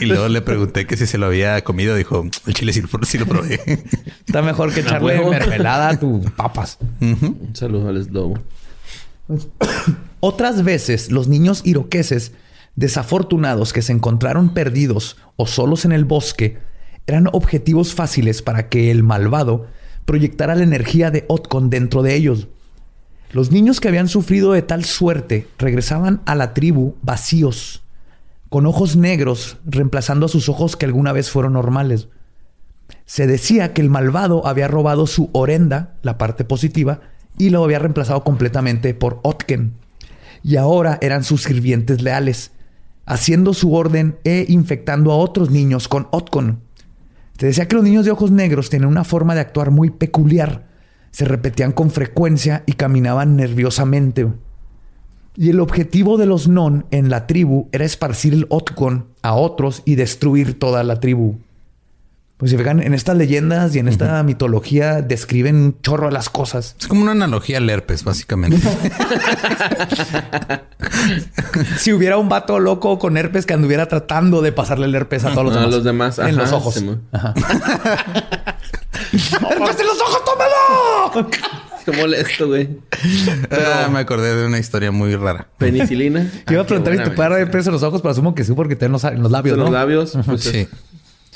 Y 0.00 0.06
luego 0.06 0.28
le 0.30 0.40
pregunté 0.40 0.86
que 0.86 0.96
si 0.96 1.06
se 1.06 1.18
lo 1.18 1.26
había 1.26 1.62
comido. 1.62 1.94
Dijo, 1.94 2.24
el 2.46 2.54
chile 2.54 2.72
sí, 2.72 2.80
lo- 2.80 2.88
sí 3.04 3.18
lo 3.18 3.26
probé. 3.26 3.60
Está 4.26 4.40
mejor 4.40 4.72
que 4.72 4.80
echarle 4.80 5.20
mermelada 5.28 5.90
a 5.90 6.00
tus 6.00 6.30
papas. 6.30 6.78
Un 7.02 7.50
saludo 7.52 7.90
al 7.90 8.02
Slobo. 8.02 8.38
Otras 10.24 10.62
veces, 10.62 11.10
los 11.10 11.26
niños 11.26 11.62
iroqueses 11.64 12.30
desafortunados 12.76 13.72
que 13.72 13.82
se 13.82 13.90
encontraron 13.90 14.54
perdidos 14.54 15.16
o 15.34 15.48
solos 15.48 15.84
en 15.84 15.90
el 15.90 16.04
bosque 16.04 16.58
eran 17.08 17.26
objetivos 17.32 17.92
fáciles 17.92 18.40
para 18.40 18.68
que 18.68 18.92
el 18.92 19.02
malvado 19.02 19.66
proyectara 20.04 20.54
la 20.54 20.62
energía 20.62 21.10
de 21.10 21.24
Otkon 21.26 21.70
dentro 21.70 22.04
de 22.04 22.14
ellos. 22.14 22.46
Los 23.32 23.50
niños 23.50 23.80
que 23.80 23.88
habían 23.88 24.06
sufrido 24.06 24.52
de 24.52 24.62
tal 24.62 24.84
suerte 24.84 25.48
regresaban 25.58 26.22
a 26.24 26.36
la 26.36 26.54
tribu 26.54 26.94
vacíos, 27.02 27.82
con 28.48 28.64
ojos 28.66 28.94
negros, 28.94 29.56
reemplazando 29.64 30.26
a 30.26 30.28
sus 30.28 30.48
ojos 30.48 30.76
que 30.76 30.86
alguna 30.86 31.10
vez 31.12 31.30
fueron 31.30 31.54
normales. 31.54 32.06
Se 33.06 33.26
decía 33.26 33.72
que 33.74 33.82
el 33.82 33.90
malvado 33.90 34.46
había 34.46 34.68
robado 34.68 35.08
su 35.08 35.30
orenda, 35.32 35.96
la 36.02 36.16
parte 36.16 36.44
positiva, 36.44 37.00
y 37.38 37.50
lo 37.50 37.64
había 37.64 37.80
reemplazado 37.80 38.22
completamente 38.22 38.94
por 38.94 39.18
Otken. 39.24 39.81
Y 40.42 40.56
ahora 40.56 40.98
eran 41.00 41.24
sus 41.24 41.42
sirvientes 41.42 42.02
leales, 42.02 42.52
haciendo 43.06 43.54
su 43.54 43.74
orden 43.74 44.16
e 44.24 44.44
infectando 44.48 45.12
a 45.12 45.16
otros 45.16 45.50
niños 45.50 45.88
con 45.88 46.08
Otkon. 46.10 46.60
Se 47.38 47.46
decía 47.46 47.66
que 47.66 47.76
los 47.76 47.84
niños 47.84 48.04
de 48.04 48.10
ojos 48.10 48.30
negros 48.30 48.70
tenían 48.70 48.90
una 48.90 49.04
forma 49.04 49.34
de 49.34 49.40
actuar 49.40 49.70
muy 49.70 49.90
peculiar. 49.90 50.66
Se 51.10 51.24
repetían 51.24 51.72
con 51.72 51.90
frecuencia 51.90 52.62
y 52.66 52.74
caminaban 52.74 53.36
nerviosamente. 53.36 54.28
Y 55.36 55.48
el 55.48 55.60
objetivo 55.60 56.18
de 56.18 56.26
los 56.26 56.46
non 56.46 56.86
en 56.90 57.08
la 57.08 57.26
tribu 57.26 57.68
era 57.72 57.84
esparcir 57.84 58.34
el 58.34 58.46
Otkon 58.50 59.06
a 59.22 59.34
otros 59.34 59.82
y 59.84 59.94
destruir 59.94 60.58
toda 60.58 60.84
la 60.84 61.00
tribu. 61.00 61.36
Pues 62.42 62.50
si 62.50 62.58
fijan, 62.58 62.82
en 62.82 62.92
estas 62.92 63.16
leyendas 63.16 63.72
y 63.76 63.78
en 63.78 63.86
esta 63.86 64.20
mitología 64.24 65.00
describen 65.00 65.54
un 65.54 65.80
chorro 65.80 66.06
de 66.08 66.12
las 66.12 66.28
cosas. 66.28 66.74
Es 66.80 66.88
como 66.88 67.02
una 67.02 67.12
analogía 67.12 67.58
al 67.58 67.70
herpes, 67.70 68.02
básicamente. 68.02 68.58
Si 71.78 71.92
hubiera 71.92 72.16
un 72.18 72.28
vato 72.28 72.58
loco 72.58 72.98
con 72.98 73.16
herpes 73.16 73.46
que 73.46 73.54
anduviera 73.54 73.86
tratando 73.86 74.42
de 74.42 74.50
pasarle 74.50 74.86
el 74.86 74.94
herpes 74.96 75.24
a 75.24 75.30
todos 75.32 75.44
los 75.44 75.56
A 75.56 75.60
demás. 75.60 75.74
los 75.74 75.84
demás, 75.84 76.18
En 76.18 76.24
ajá, 76.26 76.32
los 76.32 76.52
ojos. 76.52 76.74
sí, 76.74 76.84
mo. 76.84 76.98
Ajá. 77.12 77.32
¡Herpes 79.12 79.80
en 79.80 79.86
los 79.86 80.00
ojos, 80.00 80.22
tómalo! 80.24 81.30
Qué 81.84 81.92
molesto, 81.92 82.48
güey. 82.48 82.70
Ah, 83.52 83.88
me 83.92 84.00
acordé 84.00 84.34
de 84.34 84.46
una 84.46 84.58
historia 84.58 84.90
muy 84.90 85.14
rara. 85.14 85.46
Penicilina. 85.58 86.28
Te 86.44 86.54
iba 86.54 86.62
Ah, 86.62 86.64
a 86.64 86.66
preguntar 86.66 86.92
qué 86.94 86.98
si 86.98 87.04
te 87.10 87.10
puede 87.14 87.28
dar 87.30 87.38
herpes 87.40 87.66
en 87.66 87.72
los 87.72 87.82
ojos, 87.84 88.02
pero 88.02 88.10
asumo 88.12 88.34
que 88.34 88.42
sí, 88.44 88.52
porque 88.52 88.74
te 88.76 88.86
en 88.86 88.92
los, 88.92 89.04
en 89.04 89.22
los 89.22 89.30
labios, 89.30 89.54
En 89.54 89.58
¿no? 89.58 89.64
los 89.66 89.72
labios. 89.72 90.18
pues, 90.26 90.42
Sí. 90.42 90.58
es- 90.58 90.68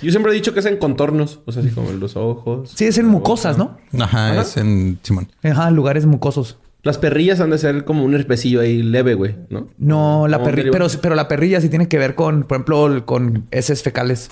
Yo 0.03 0.11
siempre 0.11 0.33
he 0.33 0.35
dicho 0.35 0.53
que 0.53 0.61
es 0.61 0.67
en 0.67 0.77
contornos. 0.77 1.41
O 1.47 1.53
sea, 1.53 1.63
así 1.63 1.71
como 1.71 1.91
en 1.91 2.01
los 2.01 2.17
ojos. 2.17 2.71
Sí, 2.75 2.85
es 2.85 2.99
en 2.99 3.07
mucosas, 3.07 3.57
¿no? 3.57 3.79
Ajá, 3.99 4.33
Ajá. 4.33 4.43
es 4.43 4.57
en 4.57 4.99
Simón. 5.03 5.29
Ajá, 5.43 5.71
lugares 5.71 6.05
mucosos. 6.07 6.59
Las 6.83 6.99
perrillas 6.99 7.41
han 7.41 7.51
de 7.51 7.59
ser 7.59 7.85
como 7.85 8.05
un 8.05 8.15
herpesillo 8.15 8.61
ahí 8.61 8.83
leve, 8.83 9.15
güey, 9.15 9.35
¿no? 9.51 9.67
No, 9.79 10.29
la 10.29 10.43
perrilla, 10.45 10.71
pero, 10.71 10.87
pero 11.03 11.15
la 11.17 11.27
perrilla 11.27 11.61
sí 11.61 11.69
tiene 11.69 11.89
que 11.89 11.99
ver 11.99 12.15
con, 12.15 12.45
por 12.45 12.57
ejemplo, 12.59 13.05
con 13.07 13.47
heces 13.51 13.83
fecales. 13.83 14.31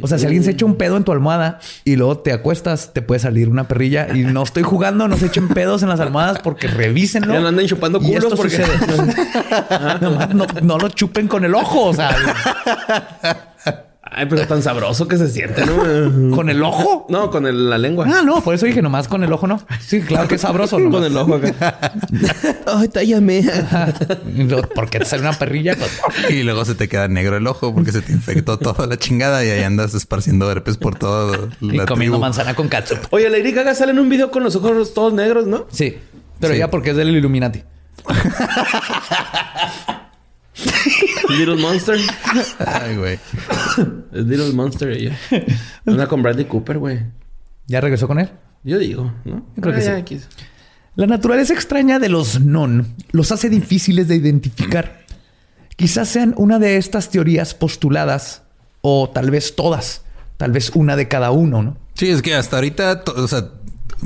O 0.00 0.06
sea, 0.06 0.16
si 0.18 0.24
alguien 0.24 0.42
se 0.42 0.52
echa 0.52 0.64
un 0.64 0.76
pedo 0.76 0.96
en 0.96 1.04
tu 1.04 1.12
almohada 1.12 1.58
y 1.84 1.96
luego 1.96 2.16
te 2.18 2.32
acuestas, 2.32 2.94
te 2.94 3.02
puede 3.02 3.18
salir 3.18 3.48
una 3.50 3.68
perrilla. 3.68 4.08
Y 4.16 4.20
no 4.20 4.42
estoy 4.42 4.62
jugando, 4.62 5.06
no 5.06 5.18
se 5.18 5.26
echen 5.26 5.48
pedos 5.48 5.82
en 5.82 5.90
las 5.90 6.00
almohadas 6.00 6.38
porque 6.38 6.66
revísenlo. 6.66 7.34
Ya 7.34 7.40
no 7.40 7.48
anden 7.48 7.66
chupando 7.66 7.98
Y 8.00 8.06
culos 8.06 8.24
esto 8.24 8.36
porque... 8.36 8.56
sucede. 8.56 10.00
Nomás 10.00 10.34
no, 10.34 10.46
no 10.62 10.78
lo 10.78 10.88
chupen 10.88 11.28
con 11.28 11.44
el 11.44 11.54
ojo, 11.54 11.86
o 11.86 11.94
sea, 11.94 12.16
Ay, 14.14 14.26
pero 14.28 14.46
tan 14.46 14.62
sabroso 14.62 15.08
que 15.08 15.16
se 15.16 15.28
siente, 15.28 15.64
¿no? 15.64 16.34
con 16.36 16.50
el 16.50 16.62
ojo. 16.62 17.06
No, 17.08 17.30
con 17.30 17.46
el- 17.46 17.70
la 17.70 17.78
lengua. 17.78 18.06
Ah, 18.08 18.22
no, 18.24 18.42
por 18.42 18.54
eso 18.54 18.66
dije 18.66 18.82
nomás 18.82 19.08
con 19.08 19.24
el 19.24 19.32
ojo, 19.32 19.46
no. 19.46 19.60
Sí, 19.80 20.00
claro 20.02 20.28
que 20.28 20.34
es 20.34 20.40
sabroso, 20.42 20.78
¿no? 20.78 20.90
Con 20.90 21.04
el 21.04 21.16
ojo 21.16 21.34
acá. 21.36 21.92
Ay, 22.66 22.88
tállame. 22.88 23.42
Porque 24.74 24.98
te 24.98 25.04
sale 25.06 25.22
una 25.22 25.32
perrilla, 25.32 25.76
pues. 25.76 26.00
Y 26.30 26.42
luego 26.42 26.64
se 26.64 26.74
te 26.74 26.88
queda 26.88 27.08
negro 27.08 27.36
el 27.36 27.46
ojo 27.46 27.74
porque 27.74 27.92
se 27.92 28.02
te 28.02 28.12
infectó 28.12 28.58
toda 28.58 28.86
la 28.86 28.98
chingada 28.98 29.44
y 29.44 29.48
ahí 29.50 29.62
andas 29.62 29.94
esparciendo 29.94 30.50
herpes 30.50 30.76
por 30.76 30.96
todo 30.98 31.48
Y 31.60 31.72
la 31.72 31.86
comiendo 31.86 32.16
tribu. 32.16 32.18
manzana 32.18 32.54
con 32.54 32.68
catsup. 32.68 32.98
Oye, 33.10 33.30
Lady 33.30 33.52
Gaga 33.52 33.74
sale 33.74 33.92
en 33.92 33.98
un 33.98 34.08
video 34.08 34.30
con 34.30 34.42
los 34.44 34.54
ojos 34.56 34.92
todos 34.94 35.12
negros, 35.14 35.46
¿no? 35.46 35.66
Sí, 35.70 35.96
pero 36.40 36.52
Sí. 36.52 36.58
ya 36.58 36.70
porque 36.70 36.90
es 36.90 36.96
del 36.96 37.10
Illuminati. 37.16 37.62
Little 41.28 41.56
Monster. 41.56 41.98
Ay, 42.58 42.96
güey. 42.96 43.18
Es 44.12 44.24
Little 44.24 44.52
Monster 44.52 44.90
ella. 44.90 45.16
Una 45.86 46.06
con 46.06 46.22
Bradley 46.22 46.44
Cooper, 46.46 46.78
güey. 46.78 47.00
¿Ya 47.66 47.80
regresó 47.80 48.06
con 48.08 48.18
él? 48.18 48.30
Yo 48.64 48.78
digo, 48.78 49.12
¿no? 49.24 49.46
Yo 49.56 49.62
creo 49.62 49.74
que 49.74 49.80
Ah, 49.88 49.98
ya, 49.98 50.06
sí. 50.06 50.20
La 50.94 51.06
naturaleza 51.06 51.54
extraña 51.54 51.98
de 51.98 52.08
los 52.10 52.40
non 52.40 52.94
los 53.12 53.32
hace 53.32 53.48
difíciles 53.48 54.08
de 54.08 54.16
identificar. 54.16 55.00
Quizás 55.76 56.08
sean 56.08 56.34
una 56.36 56.58
de 56.58 56.76
estas 56.76 57.08
teorías 57.08 57.54
postuladas, 57.54 58.42
o 58.82 59.08
tal 59.08 59.30
vez 59.30 59.56
todas, 59.56 60.02
tal 60.36 60.52
vez 60.52 60.70
una 60.74 60.96
de 60.96 61.08
cada 61.08 61.30
uno, 61.30 61.62
¿no? 61.62 61.78
Sí, 61.94 62.10
es 62.10 62.20
que 62.20 62.34
hasta 62.34 62.56
ahorita, 62.56 63.04
o 63.16 63.26
sea, 63.26 63.48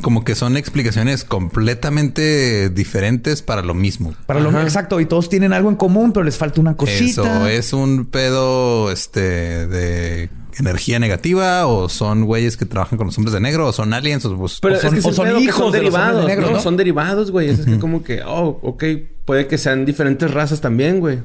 como 0.02 0.24
que 0.24 0.34
son 0.34 0.56
explicaciones 0.56 1.24
completamente 1.24 2.68
diferentes 2.70 3.42
para 3.42 3.62
lo 3.62 3.74
mismo. 3.74 4.14
Para 4.26 4.40
lo 4.40 4.50
exacto, 4.60 5.00
y 5.00 5.06
todos 5.06 5.28
tienen 5.28 5.52
algo 5.52 5.70
en 5.70 5.76
común, 5.76 6.12
pero 6.12 6.24
les 6.24 6.36
falta 6.36 6.60
una 6.60 6.76
cosita. 6.76 7.22
Eso 7.22 7.46
es 7.46 7.72
un 7.72 8.06
pedo 8.06 8.90
este 8.90 9.66
de 9.66 10.30
energía 10.58 10.98
negativa 10.98 11.66
o 11.66 11.88
son 11.88 12.24
güeyes 12.24 12.56
que 12.56 12.64
trabajan 12.64 12.96
con 12.96 13.08
los 13.08 13.18
hombres 13.18 13.32
de 13.34 13.40
negro 13.40 13.66
o 13.68 13.72
son 13.72 13.92
aliens 13.92 14.24
o 14.24 14.36
pues, 14.36 14.58
Pero 14.60 14.76
O 14.76 14.78
son- 14.80 14.96
es 14.96 15.02
que 15.04 15.10
o 15.10 15.12
son 15.12 15.26
que 15.34 15.40
hijos 15.40 15.56
son 15.56 15.72
de 15.72 15.82
los 15.82 15.94
hombres 15.94 16.06
derivados, 16.06 16.22
de 16.22 16.28
negro, 16.28 16.46
¿no? 16.50 16.56
¿no? 16.56 16.62
Son 16.62 16.76
derivados, 16.76 17.30
güey. 17.30 17.50
Es 17.50 17.60
que 17.60 17.78
como 17.78 18.02
que, 18.02 18.22
oh, 18.22 18.58
ok, 18.62 18.84
puede 19.24 19.46
que 19.46 19.58
sean 19.58 19.84
diferentes 19.84 20.30
razas 20.30 20.60
también, 20.60 21.00
güey. 21.00 21.18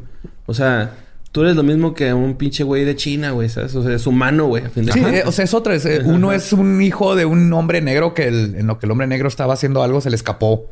O 0.48 0.53
sea, 0.53 0.95
tú 1.31 1.41
eres 1.43 1.55
lo 1.55 1.63
mismo 1.63 1.93
que 1.93 2.13
un 2.13 2.35
pinche 2.35 2.63
güey 2.63 2.83
de 2.85 2.95
China, 2.95 3.31
güey, 3.31 3.49
¿sabes? 3.49 3.73
O 3.75 3.83
sea, 3.83 3.93
es 3.95 4.05
humano, 4.07 4.47
güey, 4.47 4.65
a 4.65 4.69
fin 4.69 4.85
de 4.85 4.91
Sí, 4.93 4.99
eh, 4.99 5.23
o 5.25 5.31
sea, 5.31 5.45
es 5.45 5.53
otra. 5.53 5.75
es, 5.75 5.85
eh, 5.85 6.01
uno 6.03 6.31
es 6.31 6.51
un 6.53 6.81
hijo 6.81 7.15
de 7.15 7.25
un 7.25 7.51
hombre 7.53 7.81
negro 7.81 8.13
que 8.13 8.27
el- 8.27 8.55
en 8.55 8.67
lo 8.67 8.79
que 8.79 8.85
el 8.85 8.91
hombre 8.91 9.07
negro 9.07 9.27
estaba 9.27 9.53
haciendo 9.53 9.81
algo 9.83 10.01
se 10.01 10.09
le 10.09 10.15
escapó 10.15 10.65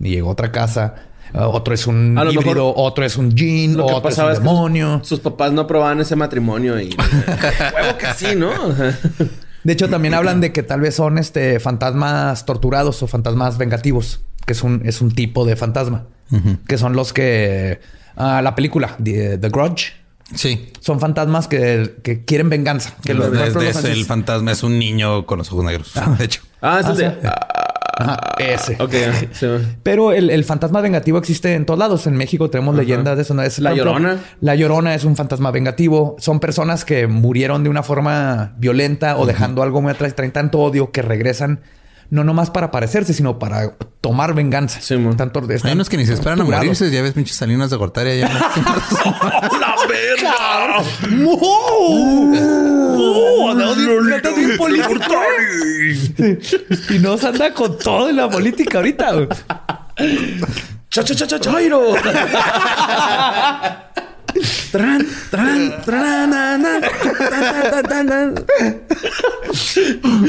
y 0.00 0.10
llegó 0.10 0.28
a 0.28 0.32
otra 0.32 0.52
casa. 0.52 0.94
Uh, 1.34 1.38
otro 1.44 1.72
es 1.72 1.86
un 1.86 2.18
híbrido, 2.30 2.42
mejor 2.42 2.74
otro 2.76 3.04
es 3.06 3.16
un 3.16 3.34
jean, 3.34 3.74
Lo 3.74 3.86
que 3.86 3.92
otro 3.94 4.10
es 4.10 4.18
un 4.18 4.24
es 4.24 4.28
que 4.30 4.34
sus- 4.36 4.44
demonio. 4.44 5.00
sus, 5.02 5.20
papás 5.20 5.50
no 5.52 5.62
aprobaban 5.62 5.98
ese 6.00 6.14
matrimonio 6.14 6.78
y... 6.78 6.90
Huevo 7.74 7.96
que 7.98 8.06
sí, 8.14 8.34
¿no? 8.36 8.50
De 9.64 9.72
hecho, 9.72 9.88
también 9.88 10.12
hablan 10.12 10.42
de 10.42 10.52
que 10.52 10.62
tal 10.62 10.80
vez 10.82 10.94
son 10.96 11.16
este 11.16 11.58
fantasmas 11.58 12.44
torturados 12.44 13.02
o 13.02 13.06
fantasmas 13.06 13.56
vengativos, 13.56 14.20
que 14.44 14.52
es 14.52 14.62
un, 14.62 14.82
es 14.84 15.00
un 15.00 15.14
tipo 15.14 15.46
de 15.46 15.56
fantasma, 15.56 16.04
que 16.68 16.76
son 16.76 16.94
los 16.96 17.14
que 17.14 17.80
ah, 18.16 18.42
la 18.42 18.54
película 18.54 18.96
The, 19.02 19.38
The 19.38 19.48
Grudge 19.48 19.92
Sí. 20.34 20.70
son 20.80 20.98
fantasmas 21.00 21.48
que, 21.48 21.96
que 22.02 22.24
quieren 22.24 22.48
venganza. 22.50 22.94
Que 23.04 23.14
los- 23.14 23.32
ese, 23.36 23.92
el 23.92 24.04
fantasma 24.04 24.52
es 24.52 24.62
un 24.62 24.78
niño 24.78 25.26
con 25.26 25.38
los 25.38 25.50
ojos 25.52 25.64
negros. 25.64 25.92
De 26.18 26.24
hecho. 26.24 26.42
Ah, 26.60 26.80
es 26.80 26.86
el 26.86 26.92
Ah, 26.92 26.94
de... 26.94 27.20
sí. 27.20 27.28
Ajá, 27.94 28.18
ese. 28.38 28.76
Ok, 28.80 28.94
ah, 29.06 29.26
sí. 29.32 29.46
Pero 29.82 30.12
el, 30.12 30.30
el 30.30 30.44
fantasma 30.44 30.80
vengativo 30.80 31.18
existe 31.18 31.54
en 31.54 31.66
todos 31.66 31.78
lados. 31.78 32.06
En 32.06 32.16
México 32.16 32.48
tenemos 32.50 32.74
leyendas 32.74 33.16
de 33.16 33.22
eso. 33.22 33.34
¿no? 33.34 33.42
Es, 33.42 33.58
La 33.58 33.72
ejemplo, 33.72 33.92
Llorona. 33.92 34.18
La 34.40 34.54
Llorona 34.54 34.94
es 34.94 35.04
un 35.04 35.14
fantasma 35.14 35.50
vengativo. 35.50 36.16
Son 36.18 36.40
personas 36.40 36.84
que 36.86 37.06
murieron 37.06 37.62
de 37.62 37.68
una 37.70 37.82
forma 37.82 38.54
violenta 38.56 39.18
o 39.18 39.26
dejando 39.26 39.62
algo 39.62 39.82
muy 39.82 39.92
atrás. 39.92 40.14
Traen 40.16 40.32
tanto 40.32 40.58
odio 40.60 40.90
que 40.90 41.02
regresan 41.02 41.60
no 42.12 42.22
nomás 42.24 42.50
para 42.50 42.70
parecerse, 42.70 43.14
sino 43.14 43.38
para 43.38 43.74
tomar 44.02 44.34
venganza. 44.34 44.82
Sí. 44.82 44.94
Tanto, 45.16 45.40
Hay 45.48 45.56
están 45.56 45.72
unos 45.72 45.88
que 45.88 45.96
ni 45.96 46.04
se 46.04 46.12
esperan 46.12 46.42
a 46.42 46.44
morirse. 46.44 46.90
Ya 46.90 47.00
ves 47.00 47.14
pinches 47.14 47.36
salinas 47.36 47.70
de 47.70 47.78
Gortaria. 47.78 48.14
Ya 48.14 48.28
¡La 49.58 49.74
verga! 49.88 50.34
¡Anda 53.50 53.74
bien 54.36 54.58
político! 54.58 55.14
Espinosa 56.68 57.28
anda 57.28 57.54
con 57.54 57.78
todo 57.78 58.10
en 58.10 58.16
la 58.16 58.28
política 58.28 58.76
ahorita. 58.76 59.14
¡Cha, 60.90 61.04
cha, 61.04 61.14
cha, 61.14 61.26
cha, 61.26 61.40
chairo! 61.40 61.94
Tran, 64.72 65.06
tran, 65.30 65.82
tran, 65.84 66.30
tan. 67.88 68.34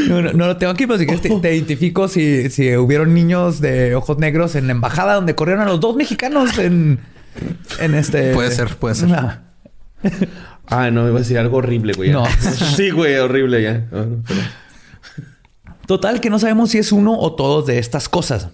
No, 0.08 0.22
no, 0.22 0.34
no 0.34 0.48
lo 0.48 0.58
tengo 0.58 0.72
aquí, 0.74 0.86
pero 0.86 1.00
si 1.00 1.06
quieres 1.06 1.22
te, 1.22 1.30
te 1.30 1.56
identifico 1.56 2.08
si, 2.08 2.50
si 2.50 2.76
hubieron 2.76 3.14
niños 3.14 3.62
de 3.62 3.96
ojos 3.96 4.18
negros 4.18 4.56
en 4.56 4.68
la 4.68 4.74
embajada 4.74 5.16
donde 5.16 5.36
corrieron 5.36 5.64
a 5.64 5.70
los 5.70 5.80
dos 5.80 5.96
mexicanos 5.96 6.58
en, 6.58 7.00
en 7.80 7.96
este. 7.96 8.34
Puede 8.34 8.52
ser, 8.52 8.76
puede 8.76 8.96
ser. 8.96 9.14
Ah, 9.14 9.42
Ay, 10.68 10.92
no, 10.92 11.08
iba 11.08 11.18
a 11.18 11.20
decir 11.22 11.38
algo 11.38 11.58
horrible, 11.58 11.94
güey. 11.94 12.12
No. 12.12 12.26
Sí, 12.76 12.90
güey, 12.90 13.16
horrible 13.18 13.62
ya. 13.62 13.86
Ah, 13.92 14.06
pero- 14.28 14.42
Total, 15.86 16.22
que 16.22 16.30
no 16.30 16.40
sabemos 16.40 16.72
si 16.72 16.78
es 16.78 16.92
uno 16.94 17.18
o 17.20 17.34
todos 17.36 17.66
de 17.66 17.78
estas 17.78 18.08
cosas. 18.08 18.48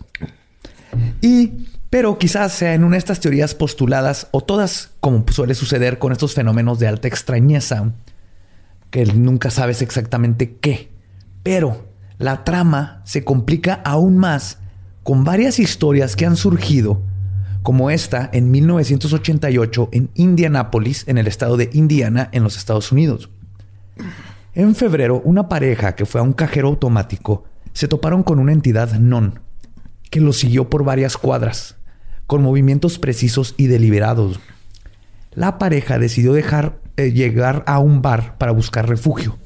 Y, 1.22 1.52
pero 1.90 2.18
quizás 2.18 2.52
sea 2.54 2.74
en 2.74 2.84
una 2.84 2.94
de 2.94 3.00
estas 3.00 3.20
teorías 3.20 3.56
postuladas 3.56 4.28
o 4.32 4.42
todas, 4.42 4.92
como 5.00 5.26
suele 5.30 5.56
suceder 5.56 5.98
con 5.98 6.12
estos 6.12 6.34
fenómenos 6.34 6.80
de 6.80 6.88
alta 6.88 7.08
extrañeza, 7.08 7.94
que 8.92 9.06
nunca 9.06 9.50
sabes 9.50 9.82
exactamente 9.82 10.58
qué. 10.62 10.92
Pero 11.42 11.88
la 12.18 12.44
trama 12.44 13.02
se 13.06 13.24
complica 13.24 13.82
aún 13.86 14.18
más 14.18 14.60
con 15.04 15.24
varias 15.24 15.58
historias 15.58 16.16
que 16.16 16.26
han 16.26 16.36
surgido, 16.36 17.02
como 17.64 17.90
esta 17.90 18.30
en 18.34 18.52
1988 18.52 19.90
en 19.92 20.10
Indianápolis, 20.14 21.08
en 21.08 21.18
el 21.18 21.28
estado 21.28 21.58
de 21.58 21.70
Indiana, 21.74 22.30
en 22.32 22.44
los 22.44 22.58
Estados 22.58 22.92
Unidos. 22.92 23.30
En 24.54 24.76
febrero, 24.76 25.22
una 25.24 25.50
pareja 25.50 25.96
que 25.96 26.06
fue 26.06 26.22
a 26.22 26.24
un 26.24 26.34
cajero 26.34 26.68
automático 26.68 27.46
se 27.74 27.88
toparon 27.88 28.24
con 28.24 28.40
una 28.40 28.52
entidad 28.52 28.94
non 29.00 29.40
que 30.10 30.20
los 30.20 30.38
siguió 30.40 30.70
por 30.70 30.84
varias 30.84 31.18
cuadras, 31.18 31.76
con 32.30 32.44
movimientos 32.44 33.00
precisos 33.00 33.56
y 33.58 33.66
deliberados. 33.66 34.40
La 35.34 35.58
pareja 35.58 35.98
decidió 35.98 36.32
dejar 36.32 36.80
eh, 36.96 37.12
llegar 37.12 37.64
a 37.66 37.80
un 37.80 38.04
bar 38.04 38.38
para 38.38 38.52
buscar 38.52 38.88
refugio. 38.88 39.40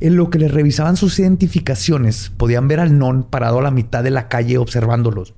En 0.00 0.16
lo 0.16 0.30
que 0.30 0.38
les 0.38 0.50
revisaban 0.50 0.96
sus 0.96 1.18
identificaciones, 1.18 2.32
podían 2.34 2.66
ver 2.66 2.80
al 2.80 2.96
non 2.96 3.24
parado 3.24 3.58
a 3.58 3.62
la 3.62 3.70
mitad 3.70 4.02
de 4.02 4.10
la 4.10 4.26
calle 4.28 4.56
observándolos. 4.56 5.34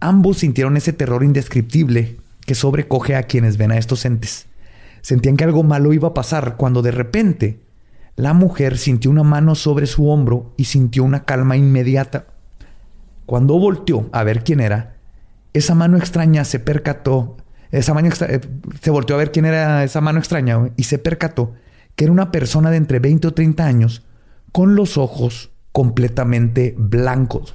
Ambos 0.00 0.38
sintieron 0.38 0.78
ese 0.78 0.94
terror 0.94 1.22
indescriptible 1.22 2.16
que 2.46 2.54
sobrecoge 2.54 3.14
a 3.14 3.24
quienes 3.24 3.58
ven 3.58 3.70
a 3.70 3.76
estos 3.76 4.06
entes. 4.06 4.46
Sentían 5.02 5.36
que 5.36 5.44
algo 5.44 5.62
malo 5.62 5.92
iba 5.92 6.08
a 6.08 6.14
pasar 6.14 6.56
cuando 6.56 6.80
de 6.80 6.92
repente 6.92 7.60
la 8.16 8.32
mujer 8.32 8.78
sintió 8.78 9.10
una 9.10 9.24
mano 9.24 9.54
sobre 9.54 9.86
su 9.86 10.08
hombro 10.08 10.54
y 10.56 10.64
sintió 10.64 11.04
una 11.04 11.26
calma 11.26 11.58
inmediata. 11.58 12.28
Cuando 13.26 13.58
volteó 13.58 14.08
a 14.12 14.24
ver 14.24 14.42
quién 14.42 14.60
era, 14.60 14.95
esa 15.56 15.74
mano 15.74 15.96
extraña 15.96 16.44
se 16.44 16.58
percató, 16.60 17.36
esa 17.70 17.94
mano 17.94 18.08
extra- 18.08 18.28
eh, 18.32 18.40
se 18.80 18.90
volteó 18.90 19.16
a 19.16 19.18
ver 19.18 19.32
quién 19.32 19.44
era 19.44 19.82
esa 19.84 20.00
mano 20.00 20.18
extraña 20.18 20.70
y 20.76 20.84
se 20.84 20.98
percató 20.98 21.54
que 21.94 22.04
era 22.04 22.12
una 22.12 22.30
persona 22.30 22.70
de 22.70 22.76
entre 22.76 22.98
20 22.98 23.28
o 23.28 23.34
30 23.34 23.64
años 23.66 24.02
con 24.52 24.74
los 24.76 24.96
ojos 24.98 25.50
completamente 25.72 26.74
blancos. 26.76 27.54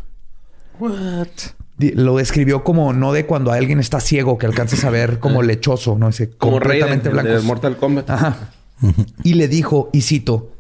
Di- 1.78 1.92
Lo 1.92 2.18
describió 2.18 2.64
como 2.64 2.94
no 2.94 3.14
de 3.14 3.26
cuando 3.26 3.52
alguien 3.52 3.80
está 3.80 4.00
ciego 4.00 4.38
que 4.38 4.46
alcanzas 4.46 4.84
a 4.84 4.90
ver 4.90 5.20
como 5.20 5.42
lechoso, 5.42 5.98
no 5.98 6.08
Dice, 6.08 6.30
Como 6.32 6.54
completamente 6.54 7.10
el 7.10 7.16
de 7.16 7.22
blancos. 7.24 7.44
Mortal 7.46 7.78
Kombat. 7.78 8.10
Ajá. 8.10 8.38
Y 9.24 9.36
le 9.36 9.48
dijo, 9.48 9.90
y 9.94 10.02
cito, 10.02 10.52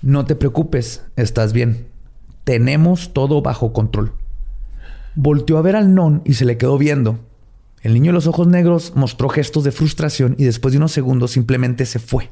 no 0.00 0.24
te 0.26 0.36
preocupes, 0.36 1.02
estás 1.16 1.52
bien. 1.52 1.86
Tenemos 2.44 3.12
todo 3.12 3.42
bajo 3.42 3.72
control. 3.72 4.12
Volteó 5.20 5.58
a 5.58 5.62
ver 5.62 5.74
al 5.74 5.96
non 5.96 6.22
y 6.24 6.34
se 6.34 6.44
le 6.44 6.58
quedó 6.58 6.78
viendo. 6.78 7.18
El 7.82 7.92
niño 7.92 8.10
de 8.10 8.12
los 8.12 8.28
ojos 8.28 8.46
negros 8.46 8.92
mostró 8.94 9.28
gestos 9.28 9.64
de 9.64 9.72
frustración 9.72 10.36
y 10.38 10.44
después 10.44 10.70
de 10.70 10.78
unos 10.78 10.92
segundos 10.92 11.32
simplemente 11.32 11.86
se 11.86 11.98
fue. 11.98 12.30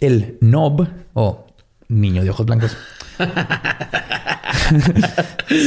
El 0.00 0.38
nob, 0.40 0.88
o 1.14 1.46
niño 1.86 2.24
de 2.24 2.30
ojos 2.30 2.46
blancos, 2.46 2.76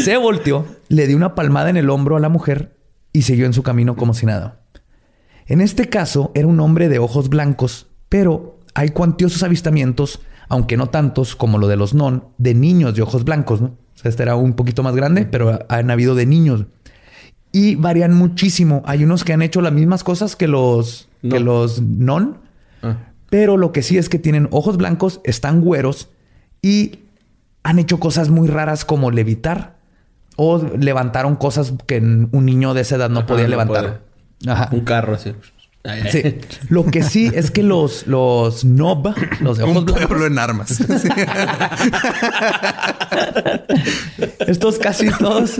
se 0.03 0.17
volteó, 0.17 0.65
le 0.89 1.07
dio 1.07 1.15
una 1.15 1.33
palmada 1.33 1.69
en 1.69 1.77
el 1.77 1.89
hombro 1.89 2.17
a 2.17 2.19
la 2.19 2.27
mujer 2.27 2.75
y 3.13 3.21
siguió 3.21 3.45
en 3.45 3.53
su 3.53 3.63
camino 3.63 3.95
como 3.95 4.13
si 4.13 4.25
nada. 4.25 4.59
En 5.45 5.61
este 5.61 5.87
caso 5.87 6.33
era 6.35 6.47
un 6.47 6.59
hombre 6.59 6.89
de 6.89 6.99
ojos 6.99 7.29
blancos, 7.29 7.87
pero 8.09 8.59
hay 8.73 8.89
cuantiosos 8.89 9.43
avistamientos, 9.43 10.19
aunque 10.49 10.75
no 10.75 10.89
tantos 10.89 11.37
como 11.37 11.57
lo 11.57 11.69
de 11.69 11.77
los 11.77 11.93
non, 11.93 12.25
de 12.37 12.53
niños 12.53 12.95
de 12.95 13.01
ojos 13.01 13.23
blancos, 13.23 13.61
¿no? 13.61 13.84
O 13.95 13.97
sea, 13.97 14.09
este 14.09 14.23
era 14.23 14.35
un 14.35 14.53
poquito 14.53 14.83
más 14.83 14.95
grande, 14.95 15.25
pero 15.25 15.59
han 15.69 15.89
habido 15.89 16.15
de 16.15 16.25
niños. 16.25 16.65
Y 17.51 17.75
varían 17.75 18.13
muchísimo. 18.13 18.83
Hay 18.85 19.03
unos 19.03 19.23
que 19.23 19.31
han 19.33 19.41
hecho 19.41 19.61
las 19.61 19.71
mismas 19.71 20.03
cosas 20.03 20.35
que 20.35 20.47
los, 20.47 21.07
que 21.21 21.39
los 21.39 21.81
non, 21.81 22.37
Ah. 22.83 22.97
pero 23.29 23.55
lo 23.57 23.71
que 23.71 23.81
sí 23.81 23.97
es 23.97 24.09
que 24.09 24.19
tienen 24.19 24.47
ojos 24.51 24.77
blancos, 24.77 25.21
están 25.23 25.61
güeros 25.61 26.09
y 26.61 26.99
han 27.63 27.79
hecho 27.79 27.99
cosas 27.99 28.29
muy 28.29 28.47
raras 28.47 28.83
como 28.85 29.09
levitar 29.11 29.77
o 30.35 30.61
levantaron 30.77 31.35
cosas 31.35 31.73
que 31.87 31.97
un 31.99 32.45
niño 32.45 32.73
de 32.73 32.81
esa 32.81 32.97
edad 32.97 33.09
no 33.09 33.19
Ajá, 33.19 33.27
podía 33.27 33.43
no 33.45 33.49
levantar. 33.51 34.01
Ajá. 34.45 34.69
Un 34.73 34.81
carro 34.81 35.15
así. 35.15 35.33
Sí. 36.11 36.39
Lo 36.69 36.85
que 36.85 37.03
sí 37.03 37.31
es 37.33 37.51
que 37.51 37.61
los, 37.61 38.07
los 38.07 38.65
nob, 38.65 39.13
los 39.39 39.57
de 39.57 39.63
ojos 39.63 39.77
Un 39.77 39.85
blancos, 39.85 40.07
pueblo 40.07 40.25
en 40.27 40.39
armas. 40.39 40.79
Sí. 40.95 41.09
estos 44.47 44.77
casi 44.79 45.09
todos. 45.11 45.51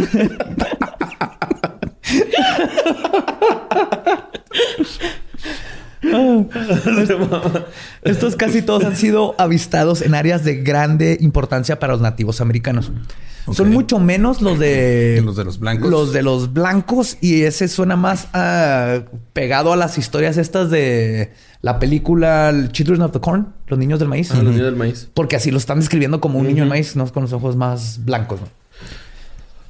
Estos 8.04 8.36
casi 8.36 8.62
todos 8.62 8.84
han 8.86 8.96
sido 8.96 9.36
avistados 9.38 10.02
en 10.02 10.16
áreas 10.16 10.44
de 10.44 10.56
grande 10.58 11.18
importancia 11.22 11.80
para 11.80 11.94
los 11.94 12.02
nativos 12.02 12.42
americanos. 12.42 12.92
Son 13.52 13.70
mucho 13.70 14.00
menos 14.00 14.42
los 14.42 14.58
de 14.58 15.22
Los 15.24 15.36
de 15.36 15.46
los 15.46 15.60
blancos. 15.60 15.90
Los 15.90 16.14
de 16.14 16.24
los 16.24 16.54
blancos 16.54 17.18
y 17.22 17.44
ese 17.44 17.68
suena 17.68 17.96
más 17.96 18.28
ah, 18.34 19.02
pegado 19.34 19.72
a 19.72 19.76
las 19.76 19.98
historias 19.98 20.38
estas 20.38 20.72
de 20.72 21.32
la 21.62 21.78
película 21.78 22.54
Children 22.72 23.02
of 23.04 23.12
the 23.12 23.20
Corn, 23.20 23.54
los 23.68 23.78
niños 23.78 24.00
del 24.00 24.08
maíz. 24.08 24.32
Ah, 24.32 24.36
los 24.36 24.46
niños 24.46 24.66
del 24.66 24.76
maíz. 24.76 25.10
Porque 25.14 25.36
así 25.36 25.52
lo 25.52 25.58
están 25.58 25.80
describiendo 25.80 26.20
como 26.22 26.40
un 26.40 26.48
niño 26.48 26.64
de 26.64 26.70
maíz, 26.70 26.96
no 26.96 27.12
con 27.12 27.24
los 27.24 27.34
ojos 27.34 27.56
más 27.56 28.04
blancos. 28.04 28.42
¿no? 28.42 28.65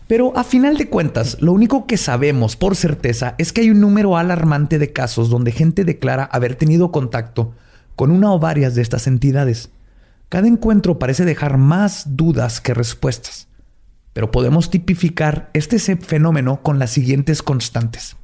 Pero 0.07 0.37
a 0.37 0.43
final 0.43 0.77
de 0.77 0.89
cuentas, 0.89 1.37
lo 1.41 1.51
único 1.51 1.87
que 1.87 1.97
sabemos 1.97 2.55
por 2.55 2.75
certeza 2.75 3.33
es 3.37 3.51
que 3.51 3.61
hay 3.61 3.71
un 3.71 3.81
número 3.81 4.17
alarmante 4.17 4.77
de 4.77 4.93
casos 4.93 5.29
donde 5.29 5.51
gente 5.51 5.83
declara 5.83 6.25
haber 6.25 6.55
tenido 6.55 6.91
contacto 6.91 7.53
con 7.95 8.11
una 8.11 8.31
o 8.31 8.39
varias 8.39 8.75
de 8.75 8.83
estas 8.83 9.07
entidades. 9.07 9.69
Cada 10.29 10.47
encuentro 10.47 10.99
parece 10.99 11.25
dejar 11.25 11.57
más 11.57 12.15
dudas 12.15 12.61
que 12.61 12.73
respuestas, 12.73 13.47
pero 14.13 14.31
podemos 14.31 14.69
tipificar 14.69 15.49
este 15.53 15.79
fenómeno 15.79 16.61
con 16.61 16.77
las 16.77 16.91
siguientes 16.91 17.41
constantes. 17.41 18.15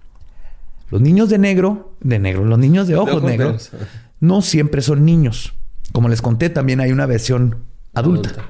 Los 0.92 1.02
niños 1.02 1.30
de 1.30 1.38
negro, 1.38 1.96
de 2.02 2.20
negro, 2.20 2.46
los 2.46 2.60
niños 2.60 2.88
de 2.88 2.98
ojos, 2.98 3.24
negros. 3.24 3.72
no 4.20 4.42
siempre 4.42 4.82
son 4.82 5.06
niños. 5.06 5.54
Como 5.94 6.10
les 6.10 6.22
conté, 6.22 6.50
también 6.50 6.80
hay 6.80 6.92
una 6.92 7.06
versión 7.06 7.64
adulta. 7.94 8.30
Adulta. 8.30 8.46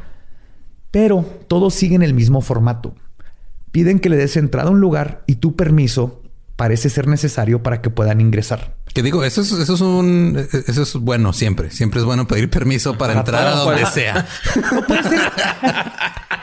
Pero 0.89 1.23
todos 1.47 1.73
siguen 1.73 2.03
el 2.03 2.13
mismo 2.13 2.41
formato. 2.41 2.95
Piden 3.71 3.99
que 3.99 4.09
le 4.09 4.17
des 4.17 4.37
entrada 4.37 4.69
a 4.69 4.71
un 4.71 4.81
lugar 4.81 5.23
y 5.27 5.35
tu 5.35 5.55
permiso 5.55 6.21
parece 6.55 6.89
ser 6.89 7.07
necesario 7.07 7.63
para 7.63 7.81
que 7.81 7.89
puedan 7.89 8.21
ingresar. 8.21 8.75
Que 8.93 9.01
digo, 9.01 9.23
eso 9.23 9.41
es, 9.41 9.51
eso 9.51 9.73
es 9.73 9.81
un, 9.81 10.47
eso 10.67 10.83
es 10.83 10.93
bueno 10.95 11.33
siempre. 11.33 11.71
Siempre 11.71 12.01
es 12.01 12.05
bueno 12.05 12.27
pedir 12.27 12.49
permiso 12.49 12.97
para 12.97 13.13
entrar 13.13 13.47
a 13.47 13.55
donde 13.55 13.85
sea. 13.87 14.27
No 14.71 14.85
puede 14.85 15.03
ser. 15.03 15.19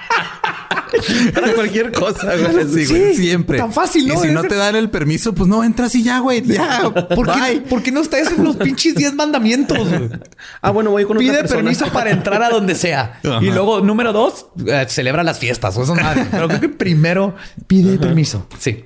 Para 1.34 1.54
cualquier 1.54 1.92
cosa, 1.92 2.32
güey. 2.36 2.66
Sí, 2.68 2.86
güey, 2.86 3.14
siempre. 3.14 3.58
tan 3.58 3.72
fácil, 3.72 4.08
¿no? 4.08 4.14
Y 4.14 4.28
si 4.28 4.32
no 4.32 4.42
te 4.42 4.54
dan 4.54 4.76
el 4.76 4.90
permiso, 4.90 5.34
pues 5.34 5.48
no 5.48 5.62
entras 5.64 5.94
y 5.94 6.02
ya, 6.02 6.18
güey. 6.20 6.42
Ya. 6.42 6.90
¿Por 7.14 7.32
qué, 7.32 7.40
Bye. 7.40 7.60
por 7.62 7.82
qué 7.82 7.92
no 7.92 8.00
está 8.00 8.18
eso 8.18 8.32
en 8.36 8.44
los 8.44 8.56
pinches 8.56 8.94
10 8.94 9.14
mandamientos? 9.14 9.78
güey? 9.88 10.08
Ah, 10.62 10.70
bueno, 10.70 10.90
voy 10.90 11.04
con 11.04 11.16
otra 11.16 11.28
Pide 11.28 11.38
persona. 11.40 11.62
permiso 11.62 11.86
para 11.92 12.10
entrar 12.10 12.42
a 12.42 12.50
donde 12.50 12.74
sea. 12.74 13.20
Ajá. 13.24 13.38
Y 13.42 13.50
luego, 13.50 13.80
número 13.80 14.12
dos, 14.12 14.46
eh, 14.66 14.86
celebra 14.88 15.22
las 15.22 15.38
fiestas. 15.38 15.76
O 15.76 15.82
eso 15.82 15.94
nada. 15.94 16.26
Pero 16.30 16.48
creo 16.48 16.60
que 16.60 16.68
primero 16.68 17.34
pide 17.66 17.98
permiso. 17.98 18.46
Sí. 18.58 18.84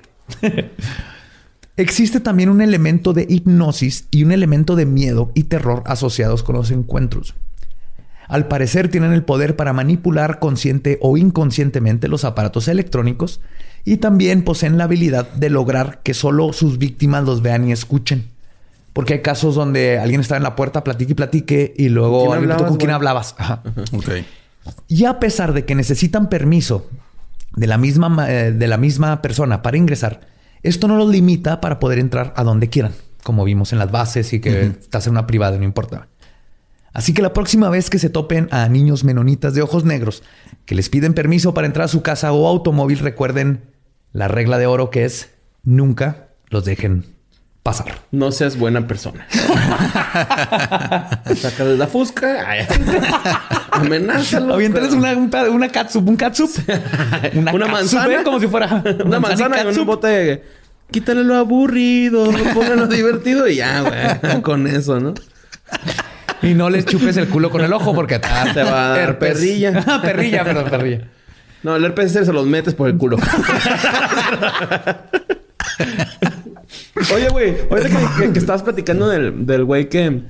Existe 1.75 2.19
también 2.19 2.49
un 2.49 2.61
elemento 2.61 3.13
de 3.13 3.25
hipnosis 3.27 4.05
y 4.11 4.23
un 4.23 4.31
elemento 4.31 4.75
de 4.75 4.85
miedo 4.85 5.31
y 5.33 5.43
terror 5.45 5.81
asociados 5.87 6.43
con 6.43 6.55
los 6.55 6.69
encuentros. 6.69 7.33
Al 8.27 8.47
parecer 8.47 8.89
tienen 8.89 9.11
el 9.13 9.23
poder 9.23 9.55
para 9.55 9.73
manipular 9.73 10.39
consciente 10.39 10.97
o 11.01 11.17
inconscientemente 11.17 12.07
los 12.07 12.23
aparatos 12.25 12.67
electrónicos 12.67 13.41
y 13.85 13.97
también 13.97 14.43
poseen 14.43 14.77
la 14.77 14.85
habilidad 14.85 15.29
de 15.33 15.49
lograr 15.49 16.01
que 16.03 16.13
solo 16.13 16.53
sus 16.53 16.77
víctimas 16.77 17.23
los 17.25 17.41
vean 17.41 17.67
y 17.67 17.71
escuchen. 17.71 18.29
Porque 18.93 19.13
hay 19.13 19.21
casos 19.21 19.55
donde 19.55 19.97
alguien 19.99 20.21
está 20.21 20.37
en 20.37 20.43
la 20.43 20.55
puerta, 20.55 20.83
platique 20.83 21.11
y 21.13 21.15
platique 21.15 21.73
y 21.77 21.89
luego 21.89 22.25
¿Con 22.27 22.37
quién 22.37 22.43
preguntó, 22.47 22.67
¿con 22.67 22.77
quién 22.77 22.91
hablabas, 22.91 23.35
hablabas. 23.37 23.65
Ajá. 23.75 23.97
Ok. 23.97 24.09
Y 24.87 25.05
a 25.05 25.19
pesar 25.19 25.53
de 25.53 25.65
que 25.65 25.75
necesitan 25.75 26.29
permiso 26.29 26.89
de 27.55 27.67
la 27.67 27.77
misma, 27.77 28.07
ma- 28.09 28.31
eh, 28.31 28.51
de 28.51 28.67
la 28.67 28.77
misma 28.77 29.21
persona 29.21 29.61
para 29.61 29.77
ingresar, 29.77 30.21
esto 30.61 30.87
no 30.87 30.95
los 30.95 31.09
limita 31.09 31.59
para 31.59 31.79
poder 31.79 31.99
entrar 31.99 32.33
a 32.37 32.43
donde 32.43 32.69
quieran, 32.69 32.93
como 33.23 33.43
vimos 33.43 33.73
en 33.73 33.79
las 33.79 33.91
bases 33.91 34.31
y 34.31 34.39
que 34.39 34.61
estás 34.67 35.07
en 35.07 35.11
una 35.11 35.27
privada, 35.27 35.57
no 35.57 35.63
importa. 35.65 36.07
Así 36.93 37.13
que 37.13 37.21
la 37.23 37.33
próxima 37.33 37.69
vez 37.69 37.89
que 37.89 37.97
se 37.99 38.09
topen 38.09 38.47
a 38.51 38.69
niños 38.69 39.03
menonitas 39.03 39.53
de 39.55 39.61
ojos 39.63 39.83
negros 39.83 40.21
que 40.65 40.75
les 40.75 40.89
piden 40.89 41.13
permiso 41.13 41.53
para 41.53 41.67
entrar 41.67 41.85
a 41.85 41.89
su 41.89 42.01
casa 42.03 42.31
o 42.31 42.47
automóvil, 42.47 42.99
recuerden 42.99 43.61
la 44.11 44.27
regla 44.27 44.57
de 44.59 44.67
oro 44.67 44.89
que 44.91 45.05
es 45.05 45.31
nunca 45.63 46.27
los 46.49 46.65
dejen 46.65 47.05
pasar. 47.63 47.99
No 48.11 48.31
seas 48.31 48.57
buena 48.57 48.85
persona. 48.87 49.25
Saca 51.35 51.65
de 51.65 51.77
la 51.77 51.87
fusca. 51.87 52.45
Amenázalo. 53.71 54.53
Aviéntales 54.53 54.93
una, 54.93 55.13
un 55.15 55.29
peda- 55.29 55.49
una 55.49 55.69
catsup, 55.69 56.07
un 56.07 56.15
catsup. 56.15 56.49
Una 57.33 57.67
manzana. 57.67 58.21
¿eh? 58.21 58.23
Como 58.23 58.39
si 58.39 58.47
fuera 58.47 58.83
Una 59.05 59.19
manzana 59.19 59.61
en 59.61 59.79
un 59.79 59.85
bote 59.85 60.07
de... 60.07 60.43
Quítale 60.91 61.23
lo 61.23 61.35
aburrido, 61.37 62.29
ponle 62.53 62.75
lo 62.75 62.85
divertido 62.87 63.47
y 63.47 63.55
ya, 63.55 63.81
güey. 63.81 64.41
Con 64.43 64.67
eso, 64.67 64.99
¿no? 64.99 65.13
Y 66.43 66.53
no 66.53 66.69
les 66.69 66.85
chupes 66.85 67.17
el 67.17 67.27
culo 67.29 67.49
con 67.49 67.61
el 67.61 67.71
ojo 67.73 67.93
porque 67.95 68.19
te, 68.19 68.27
Te 68.53 68.63
va 68.63 68.93
a 68.93 68.97
dar 68.97 69.17
perrilla. 69.19 69.83
Ah, 69.87 70.01
perrilla, 70.01 70.43
perdón, 70.43 70.65
perrilla. 70.69 71.07
No, 71.63 71.75
el 71.77 71.85
herpes 71.85 72.11
se 72.11 72.33
los 72.33 72.45
metes 72.45 72.73
por 72.75 72.89
el 72.89 72.97
culo. 72.97 73.17
Oye, 77.15 77.29
güey, 77.29 77.55
ahorita 77.69 77.89
que, 77.89 78.23
que- 78.25 78.33
que 78.33 78.39
estabas 78.39 78.63
platicando 78.63 79.07
del 79.07 79.45
del 79.45 79.63
güey 79.63 79.89
que, 79.89 80.21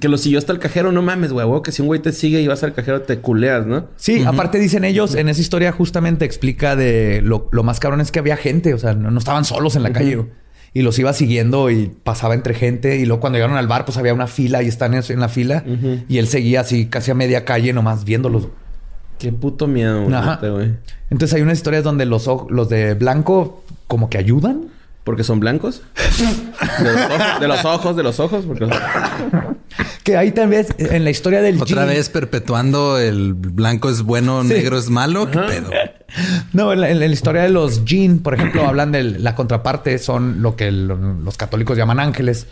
que 0.00 0.08
lo 0.08 0.18
siguió 0.18 0.38
hasta 0.38 0.52
el 0.52 0.58
cajero, 0.58 0.92
no 0.92 1.02
mames, 1.02 1.32
güey, 1.32 1.46
que 1.62 1.72
si 1.72 1.82
un 1.82 1.88
güey 1.88 2.00
te 2.00 2.12
sigue 2.12 2.40
y 2.40 2.46
vas 2.48 2.62
al 2.62 2.74
cajero 2.74 3.02
te 3.02 3.18
culeas, 3.18 3.66
¿no? 3.66 3.88
Sí, 3.96 4.24
aparte 4.26 4.58
dicen 4.58 4.84
ellos, 4.84 5.14
en 5.14 5.28
esa 5.28 5.40
historia 5.40 5.72
justamente 5.72 6.24
explica 6.24 6.76
de 6.76 7.20
lo, 7.22 7.48
lo 7.52 7.62
más 7.62 7.80
cabrón 7.80 8.00
es 8.00 8.10
que 8.12 8.18
había 8.18 8.36
gente, 8.36 8.74
o 8.74 8.78
sea, 8.78 8.94
no, 8.94 9.10
no 9.10 9.18
estaban 9.18 9.44
solos 9.44 9.76
en 9.76 9.82
la 9.82 9.92
calle. 9.92 10.26
Y 10.76 10.82
los 10.82 10.98
iba 10.98 11.14
siguiendo 11.14 11.70
y 11.70 11.90
pasaba 12.04 12.34
entre 12.34 12.52
gente. 12.52 12.98
Y 12.98 13.06
luego 13.06 13.22
cuando 13.22 13.38
llegaron 13.38 13.56
al 13.56 13.66
bar, 13.66 13.86
pues 13.86 13.96
había 13.96 14.12
una 14.12 14.26
fila 14.26 14.62
y 14.62 14.68
están 14.68 14.92
en 14.92 15.20
la 15.20 15.30
fila. 15.30 15.64
Y 16.06 16.18
él 16.18 16.28
seguía 16.28 16.60
así 16.60 16.84
casi 16.84 17.10
a 17.10 17.14
media 17.14 17.46
calle 17.46 17.72
nomás 17.72 18.04
viéndolos. 18.04 18.48
Qué 19.18 19.32
puto 19.32 19.66
miedo, 19.68 20.04
güey. 20.04 20.74
Entonces 21.08 21.34
hay 21.34 21.40
unas 21.40 21.56
historias 21.56 21.82
donde 21.82 22.04
los, 22.04 22.28
los 22.50 22.68
de 22.68 22.92
blanco 22.92 23.64
como 23.86 24.10
que 24.10 24.18
ayudan. 24.18 24.66
¿Porque 25.02 25.24
son 25.24 25.40
blancos? 25.40 25.80
De 26.82 26.92
los 26.92 27.00
ojos, 27.10 27.40
de 27.40 27.46
los 27.48 27.64
ojos, 27.64 27.96
de 27.96 28.02
los 28.02 28.20
ojos, 28.20 28.44
porque... 28.44 28.68
Que 30.02 30.16
ahí 30.16 30.32
también 30.32 30.66
en 30.78 31.04
la 31.04 31.10
historia 31.10 31.42
del 31.42 31.60
Otra 31.60 31.84
Jean- 31.84 31.88
vez 31.88 32.08
perpetuando 32.08 32.98
el 32.98 33.34
blanco 33.34 33.90
es 33.90 34.02
bueno, 34.02 34.42
Sí. 34.42 34.48
negro 34.48 34.78
es 34.78 34.88
malo. 34.88 35.30
¿Qué 35.30 35.38
pedo? 35.38 35.70
No, 36.52 36.72
en 36.72 36.80
la, 36.80 36.90
en 36.90 36.98
la 37.00 37.06
historia 37.06 37.42
de 37.42 37.48
los 37.50 37.82
Jin, 37.84 38.20
por 38.20 38.34
ejemplo, 38.34 38.66
hablan 38.66 38.92
de 38.92 39.02
la 39.02 39.34
contraparte, 39.34 39.98
son 39.98 40.40
lo 40.42 40.54
que 40.56 40.68
el- 40.68 40.86
los 40.88 41.36
católicos 41.36 41.76
llaman 41.76 41.98
ángeles, 42.00 42.46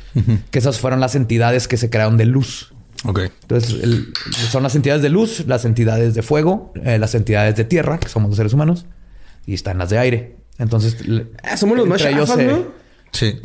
que 0.51 0.59
esas 0.59 0.79
fueron 0.81 1.01
las 1.01 1.15
entidades 1.15 1.69
que 1.69 1.77
se 1.77 1.89
crearon 1.91 2.17
de 2.17 2.27
luz. 2.27 2.73
Ok. 3.07 3.21
Entonces, 3.43 3.83
el- 3.83 4.13
son 4.51 4.63
las 4.63 4.75
entidades 4.75 5.03
de 5.03 5.11
luz, 5.11 5.45
las 5.47 5.65
entidades 5.65 6.15
de 6.15 6.23
fuego, 6.23 6.73
eh, 6.85 6.99
las 6.99 7.15
entidades 7.15 7.55
de 7.57 7.65
tierra, 7.65 7.99
que 7.99 8.09
somos 8.09 8.29
los 8.31 8.37
seres 8.37 8.53
humanos, 8.53 8.87
y 9.47 9.55
están 9.55 9.79
las 9.79 9.91
de 9.91 9.99
aire. 9.99 10.37
Entonces, 10.59 10.97
Ah, 11.43 11.57
somos 11.57 11.77
los 11.79 11.87
más 11.87 12.01
chafas, 12.03 12.31
se- 12.31 12.45
¿no? 12.47 12.65
Sí. 13.13 13.41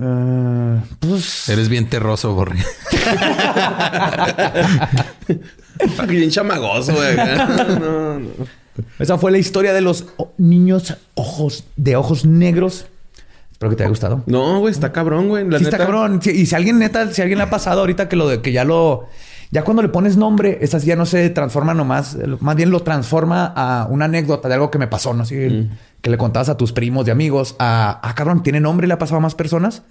Ah, 0.00 0.82
pues 1.00 1.48
Eres 1.48 1.68
bien 1.68 1.88
terroso, 1.88 2.34
Borri. 2.34 2.58
Bien 6.08 6.30
chamagoso, 6.30 6.92
güey. 6.94 7.16
No, 7.16 8.18
no. 8.18 8.28
esa 8.98 9.18
fue 9.18 9.30
la 9.32 9.38
historia 9.38 9.72
de 9.72 9.80
los 9.80 10.06
niños 10.36 10.94
ojos 11.14 11.64
de 11.76 11.96
ojos 11.96 12.24
negros. 12.24 12.86
Espero 13.52 13.70
que 13.70 13.76
te 13.76 13.82
haya 13.82 13.90
gustado. 13.90 14.22
No, 14.26 14.60
güey, 14.60 14.72
está 14.72 14.92
cabrón, 14.92 15.28
güey. 15.28 15.48
La 15.48 15.58
Sí, 15.58 15.64
neta. 15.64 15.76
está 15.76 15.86
cabrón. 15.86 16.20
Y 16.24 16.46
si 16.46 16.54
alguien 16.54 16.78
neta, 16.78 17.12
si 17.12 17.22
alguien 17.22 17.38
le 17.38 17.44
ha 17.44 17.50
pasado 17.50 17.80
ahorita 17.80 18.08
que 18.08 18.16
lo 18.16 18.28
de 18.28 18.40
que 18.40 18.52
ya 18.52 18.64
lo. 18.64 19.06
Ya 19.50 19.64
cuando 19.64 19.82
le 19.82 19.88
pones 19.88 20.16
nombre, 20.18 20.58
esas 20.60 20.84
ya 20.84 20.94
no 20.94 21.06
se 21.06 21.30
transforma 21.30 21.72
nomás, 21.72 22.18
más 22.40 22.54
bien 22.54 22.70
lo 22.70 22.80
transforma 22.80 23.46
a 23.56 23.86
una 23.88 24.04
anécdota 24.04 24.46
de 24.46 24.54
algo 24.54 24.70
que 24.70 24.76
me 24.78 24.88
pasó, 24.88 25.14
¿no? 25.14 25.22
Así 25.22 25.68
que 26.00 26.10
le 26.10 26.18
contabas 26.18 26.48
a 26.48 26.56
tus 26.56 26.72
primos 26.72 27.06
y 27.08 27.10
amigos, 27.10 27.56
a, 27.58 28.00
ah, 28.02 28.14
cabrón, 28.14 28.42
tiene 28.42 28.60
nombre, 28.60 28.86
le 28.86 28.94
ha 28.94 28.98
pasado 28.98 29.18
a 29.18 29.20
más 29.20 29.34
personas. 29.34 29.82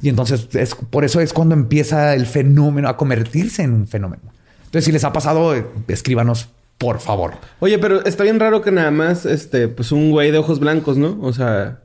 Y 0.00 0.08
entonces 0.08 0.48
es 0.54 0.74
por 0.74 1.04
eso 1.04 1.20
es 1.20 1.32
cuando 1.32 1.54
empieza 1.54 2.14
el 2.14 2.26
fenómeno 2.26 2.88
a 2.88 2.96
convertirse 2.96 3.62
en 3.62 3.72
un 3.72 3.86
fenómeno. 3.86 4.22
Entonces, 4.64 4.86
si 4.86 4.92
les 4.92 5.04
ha 5.04 5.12
pasado, 5.12 5.54
escríbanos, 5.88 6.48
por 6.78 6.98
favor. 6.98 7.34
Oye, 7.60 7.78
pero 7.78 8.04
está 8.04 8.24
bien 8.24 8.40
raro 8.40 8.62
que 8.62 8.72
nada 8.72 8.90
más, 8.90 9.26
este, 9.26 9.68
pues 9.68 9.92
un 9.92 10.10
güey 10.10 10.30
de 10.30 10.38
ojos 10.38 10.58
blancos, 10.58 10.96
¿no? 10.96 11.18
O 11.20 11.32
sea, 11.32 11.80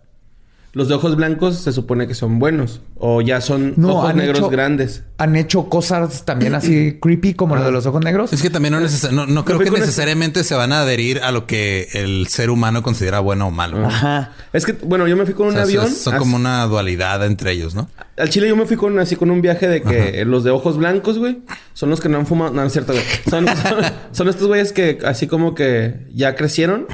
los 0.78 0.88
de 0.90 0.94
ojos 0.94 1.16
blancos 1.16 1.58
se 1.58 1.72
supone 1.74 2.08
que 2.08 2.14
son 2.14 2.38
buenos. 2.38 2.82
O 3.00 3.22
ya 3.22 3.42
son 3.42 3.74
No, 3.78 3.96
ojos 3.98 4.14
negros 4.14 4.38
hecho- 4.38 4.50
grandes. 4.50 5.04
Han 5.18 5.36
hecho 5.36 5.68
cosas 5.70 6.24
también 6.24 6.54
así 6.54 6.98
creepy 7.02 7.34
como 7.34 7.56
lo 7.56 7.64
de 7.64 7.72
los 7.72 7.88
ojos 7.88 8.04
negros. 8.04 8.32
Es 8.32 8.44
que 8.44 8.52
también 8.52 8.74
no, 8.76 8.80
neces- 8.80 9.10
no, 9.10 9.26
no 9.26 9.44
creo 9.44 9.58
que 9.60 9.72
necesariamente 9.72 10.44
se 10.44 10.54
van 10.54 10.72
a 10.74 10.82
adherir 10.82 11.20
a 11.24 11.32
lo 11.32 11.48
que 11.48 11.88
el 11.94 12.28
ser 12.28 12.52
humano 12.52 12.84
considera 12.84 13.20
bueno 13.20 13.48
o 13.48 13.52
malo. 13.52 13.84
Ajá. 13.88 14.34
Es 14.54 14.66
que, 14.66 14.74
bueno, 14.74 15.08
yo 15.08 15.18
me 15.18 15.26
fui 15.26 15.34
con 15.34 15.48
O 15.48 15.50
un 15.50 15.56
sea, 15.56 15.64
avión. 15.64 15.90
son 15.92 16.16
como 16.18 16.36
una 16.36 16.64
dualidad 16.68 17.26
entre 17.26 17.54
ellos, 17.54 17.74
¿no? 17.74 17.90
Al 18.16 18.30
Chile 18.30 18.48
yo 18.48 18.56
me 18.56 18.66
fui 18.68 18.78
con 18.78 19.00
así 19.00 19.16
con 19.16 19.32
un 19.32 19.42
viaje 19.42 19.68
de 19.68 19.82
que 19.82 20.24
los 20.26 20.44
de 20.44 20.52
ojos 20.52 20.78
blancos, 20.78 21.18
güey, 21.18 21.40
son 21.74 21.90
los 21.90 22.00
que 22.02 22.10
no 22.10 22.20
han 22.20 22.28
fumado. 22.28 22.52
No, 22.54 22.62
no 22.62 22.68
es 22.68 22.74
cierto, 22.74 22.94
güey. 22.94 23.04
Son, 23.30 23.48
son, 23.48 23.76
son 24.12 24.30
estos 24.30 24.48
güeyes 24.48 24.72
que 24.74 25.00
así 25.06 25.26
como 25.26 25.56
que 25.56 26.06
ya 26.14 26.36
crecieron. 26.36 26.86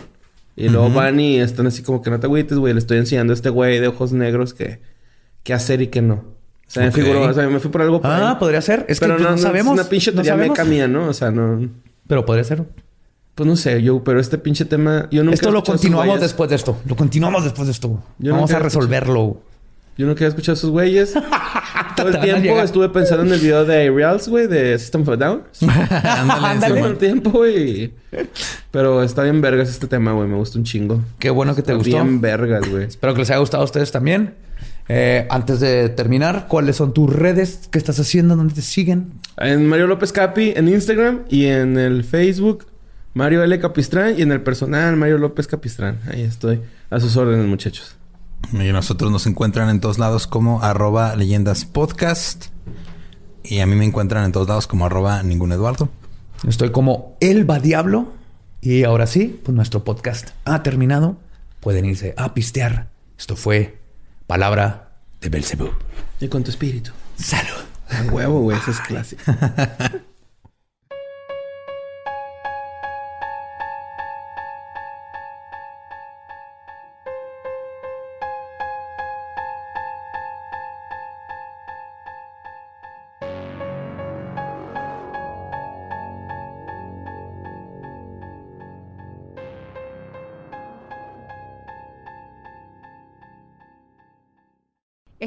Y 0.55 0.69
luego 0.69 0.89
van 0.91 1.19
y 1.19 1.39
están 1.39 1.65
así 1.67 1.81
como 1.81 2.01
que 2.01 2.09
no 2.11 2.19
te 2.19 2.27
agüites, 2.27 2.57
güey. 2.57 2.73
Le 2.73 2.79
estoy 2.79 2.97
enseñando 2.99 3.33
a 3.33 3.35
este 3.35 3.49
güey 3.49 3.79
de 3.79 3.87
ojos 3.87 4.11
negros 4.13 4.53
que 4.53 4.79
qué 5.43 5.53
hacer 5.53 5.81
y 5.81 5.87
qué 5.87 6.01
no. 6.01 6.13
O 6.15 6.69
sea, 6.73 6.87
Ok. 6.87 6.95
me 6.95 7.03
figuró, 7.03 7.21
o 7.23 7.33
sea, 7.33 7.47
me 7.49 7.59
fui 7.59 7.71
por 7.71 7.81
algo 7.81 8.01
por 8.01 8.09
Ah, 8.11 8.31
ahí. 8.31 8.35
podría 8.39 8.61
ser. 8.61 8.85
Es 8.87 8.99
pero 8.99 9.17
que 9.17 9.23
pues, 9.23 9.35
no, 9.35 9.37
sabemos. 9.39 9.73
Es 9.73 9.79
una 9.81 9.89
pinche 9.89 10.11
no 10.11 10.15
teoría 10.15 10.31
sabemos. 10.33 10.57
meca 10.57 10.69
mía, 10.69 10.87
¿no? 10.87 11.07
O 11.07 11.13
sea, 11.13 11.31
no... 11.31 11.69
Pero 12.07 12.25
podría 12.25 12.43
ser. 12.43 12.63
Pues 13.35 13.47
no 13.47 13.55
sé, 13.55 13.81
yo... 13.81 14.03
Pero 14.03 14.19
este 14.19 14.37
pinche 14.37 14.65
tema... 14.65 15.07
Yo 15.11 15.23
nunca 15.23 15.33
Esto 15.35 15.51
lo 15.51 15.63
continuamos 15.63 16.21
después 16.21 16.49
de 16.49 16.55
esto. 16.55 16.77
Lo 16.85 16.95
continuamos 16.95 17.43
después 17.43 17.67
de 17.67 17.71
esto. 17.71 18.03
Yo 18.19 18.33
Vamos 18.33 18.51
a 18.51 18.59
resolverlo. 18.59 19.41
Yo 19.97 20.07
nunca 20.07 20.25
he 20.25 20.27
escuchado 20.27 20.53
a 20.53 20.57
esos 20.57 20.71
güeyes. 20.71 21.13
Todo 21.95 22.09
el 22.09 22.19
tiempo 22.19 22.59
estuve 22.59 22.89
pensando 22.89 23.23
en 23.23 23.33
el 23.33 23.39
video 23.39 23.63
de 23.65 23.91
Reals, 23.91 24.27
güey, 24.27 24.47
de 24.47 24.77
System 24.79 25.01
of 25.03 25.09
a 25.09 25.15
Down. 25.17 25.43
Ándale, 26.03 26.75
Todo 26.79 26.87
el 26.87 26.97
tiempo, 26.97 27.29
güey. 27.31 27.93
Pero 28.71 29.03
está 29.03 29.23
bien 29.23 29.41
vergas 29.41 29.69
este 29.69 29.87
tema, 29.87 30.13
güey. 30.13 30.27
Me 30.27 30.35
gusta 30.35 30.57
un 30.57 30.65
chingo. 30.65 31.01
Qué 31.19 31.29
bueno 31.29 31.55
que 31.55 31.61
te 31.61 31.71
Está 31.71 31.77
gustó. 31.83 32.03
Bien 32.03 32.21
vergas, 32.21 32.67
güey. 32.69 32.85
Espero 32.85 33.13
que 33.13 33.19
les 33.19 33.29
haya 33.29 33.39
gustado 33.39 33.61
a 33.61 33.65
ustedes 33.65 33.91
también. 33.91 34.33
Eh, 34.89 35.27
antes 35.29 35.59
de 35.59 35.89
terminar, 35.89 36.47
¿cuáles 36.49 36.75
son 36.75 36.93
tus 36.93 37.13
redes? 37.13 37.69
¿Qué 37.71 37.77
estás 37.77 37.99
haciendo? 37.99 38.35
¿Dónde 38.35 38.53
te 38.53 38.61
siguen? 38.61 39.13
En 39.37 39.67
Mario 39.67 39.87
López 39.87 40.11
Capi 40.11 40.53
en 40.55 40.67
Instagram 40.67 41.21
y 41.29 41.45
en 41.45 41.77
el 41.77 42.03
Facebook 42.03 42.65
Mario 43.13 43.43
L. 43.43 43.59
Capistrán 43.59 44.17
y 44.17 44.23
en 44.23 44.31
el 44.31 44.41
personal 44.41 44.95
Mario 44.97 45.19
López 45.19 45.47
Capistrán. 45.47 45.99
Ahí 46.11 46.23
estoy. 46.23 46.61
A 46.89 46.99
sus 46.99 47.15
órdenes, 47.15 47.45
muchachos. 47.45 47.95
Y 48.51 48.71
nosotros 48.71 49.11
nos 49.11 49.25
encuentran 49.25 49.69
en 49.69 49.79
todos 49.79 49.97
lados 49.97 50.27
como 50.27 50.61
arroba 50.61 51.15
leyendas 51.15 51.65
podcast. 51.65 52.45
Y 53.43 53.59
a 53.59 53.65
mí 53.65 53.75
me 53.75 53.85
encuentran 53.85 54.25
en 54.25 54.31
todos 54.31 54.47
lados 54.47 54.67
como 54.67 54.85
arroba 54.85 55.23
ningún 55.23 55.51
Eduardo. 55.51 55.89
Estoy 56.47 56.71
como 56.71 57.17
Elba 57.19 57.59
Diablo. 57.59 58.13
Y 58.61 58.83
ahora 58.83 59.07
sí, 59.07 59.39
pues 59.43 59.55
nuestro 59.55 59.83
podcast 59.83 60.29
ha 60.45 60.63
terminado. 60.63 61.17
pueden 61.59 61.85
irse 61.85 62.13
a 62.17 62.33
pistear. 62.33 62.89
Esto 63.17 63.35
fue 63.35 63.79
Palabra 64.27 64.91
de 65.21 65.29
Belzebub. 65.29 65.71
Y 66.19 66.27
con 66.27 66.43
tu 66.43 66.51
espíritu. 66.51 66.91
Salud. 67.17 67.63
A 67.89 68.11
huevo, 68.11 68.41
güey. 68.41 68.57
Eso 68.57 68.71
es 68.71 68.79
clásico. 68.81 69.21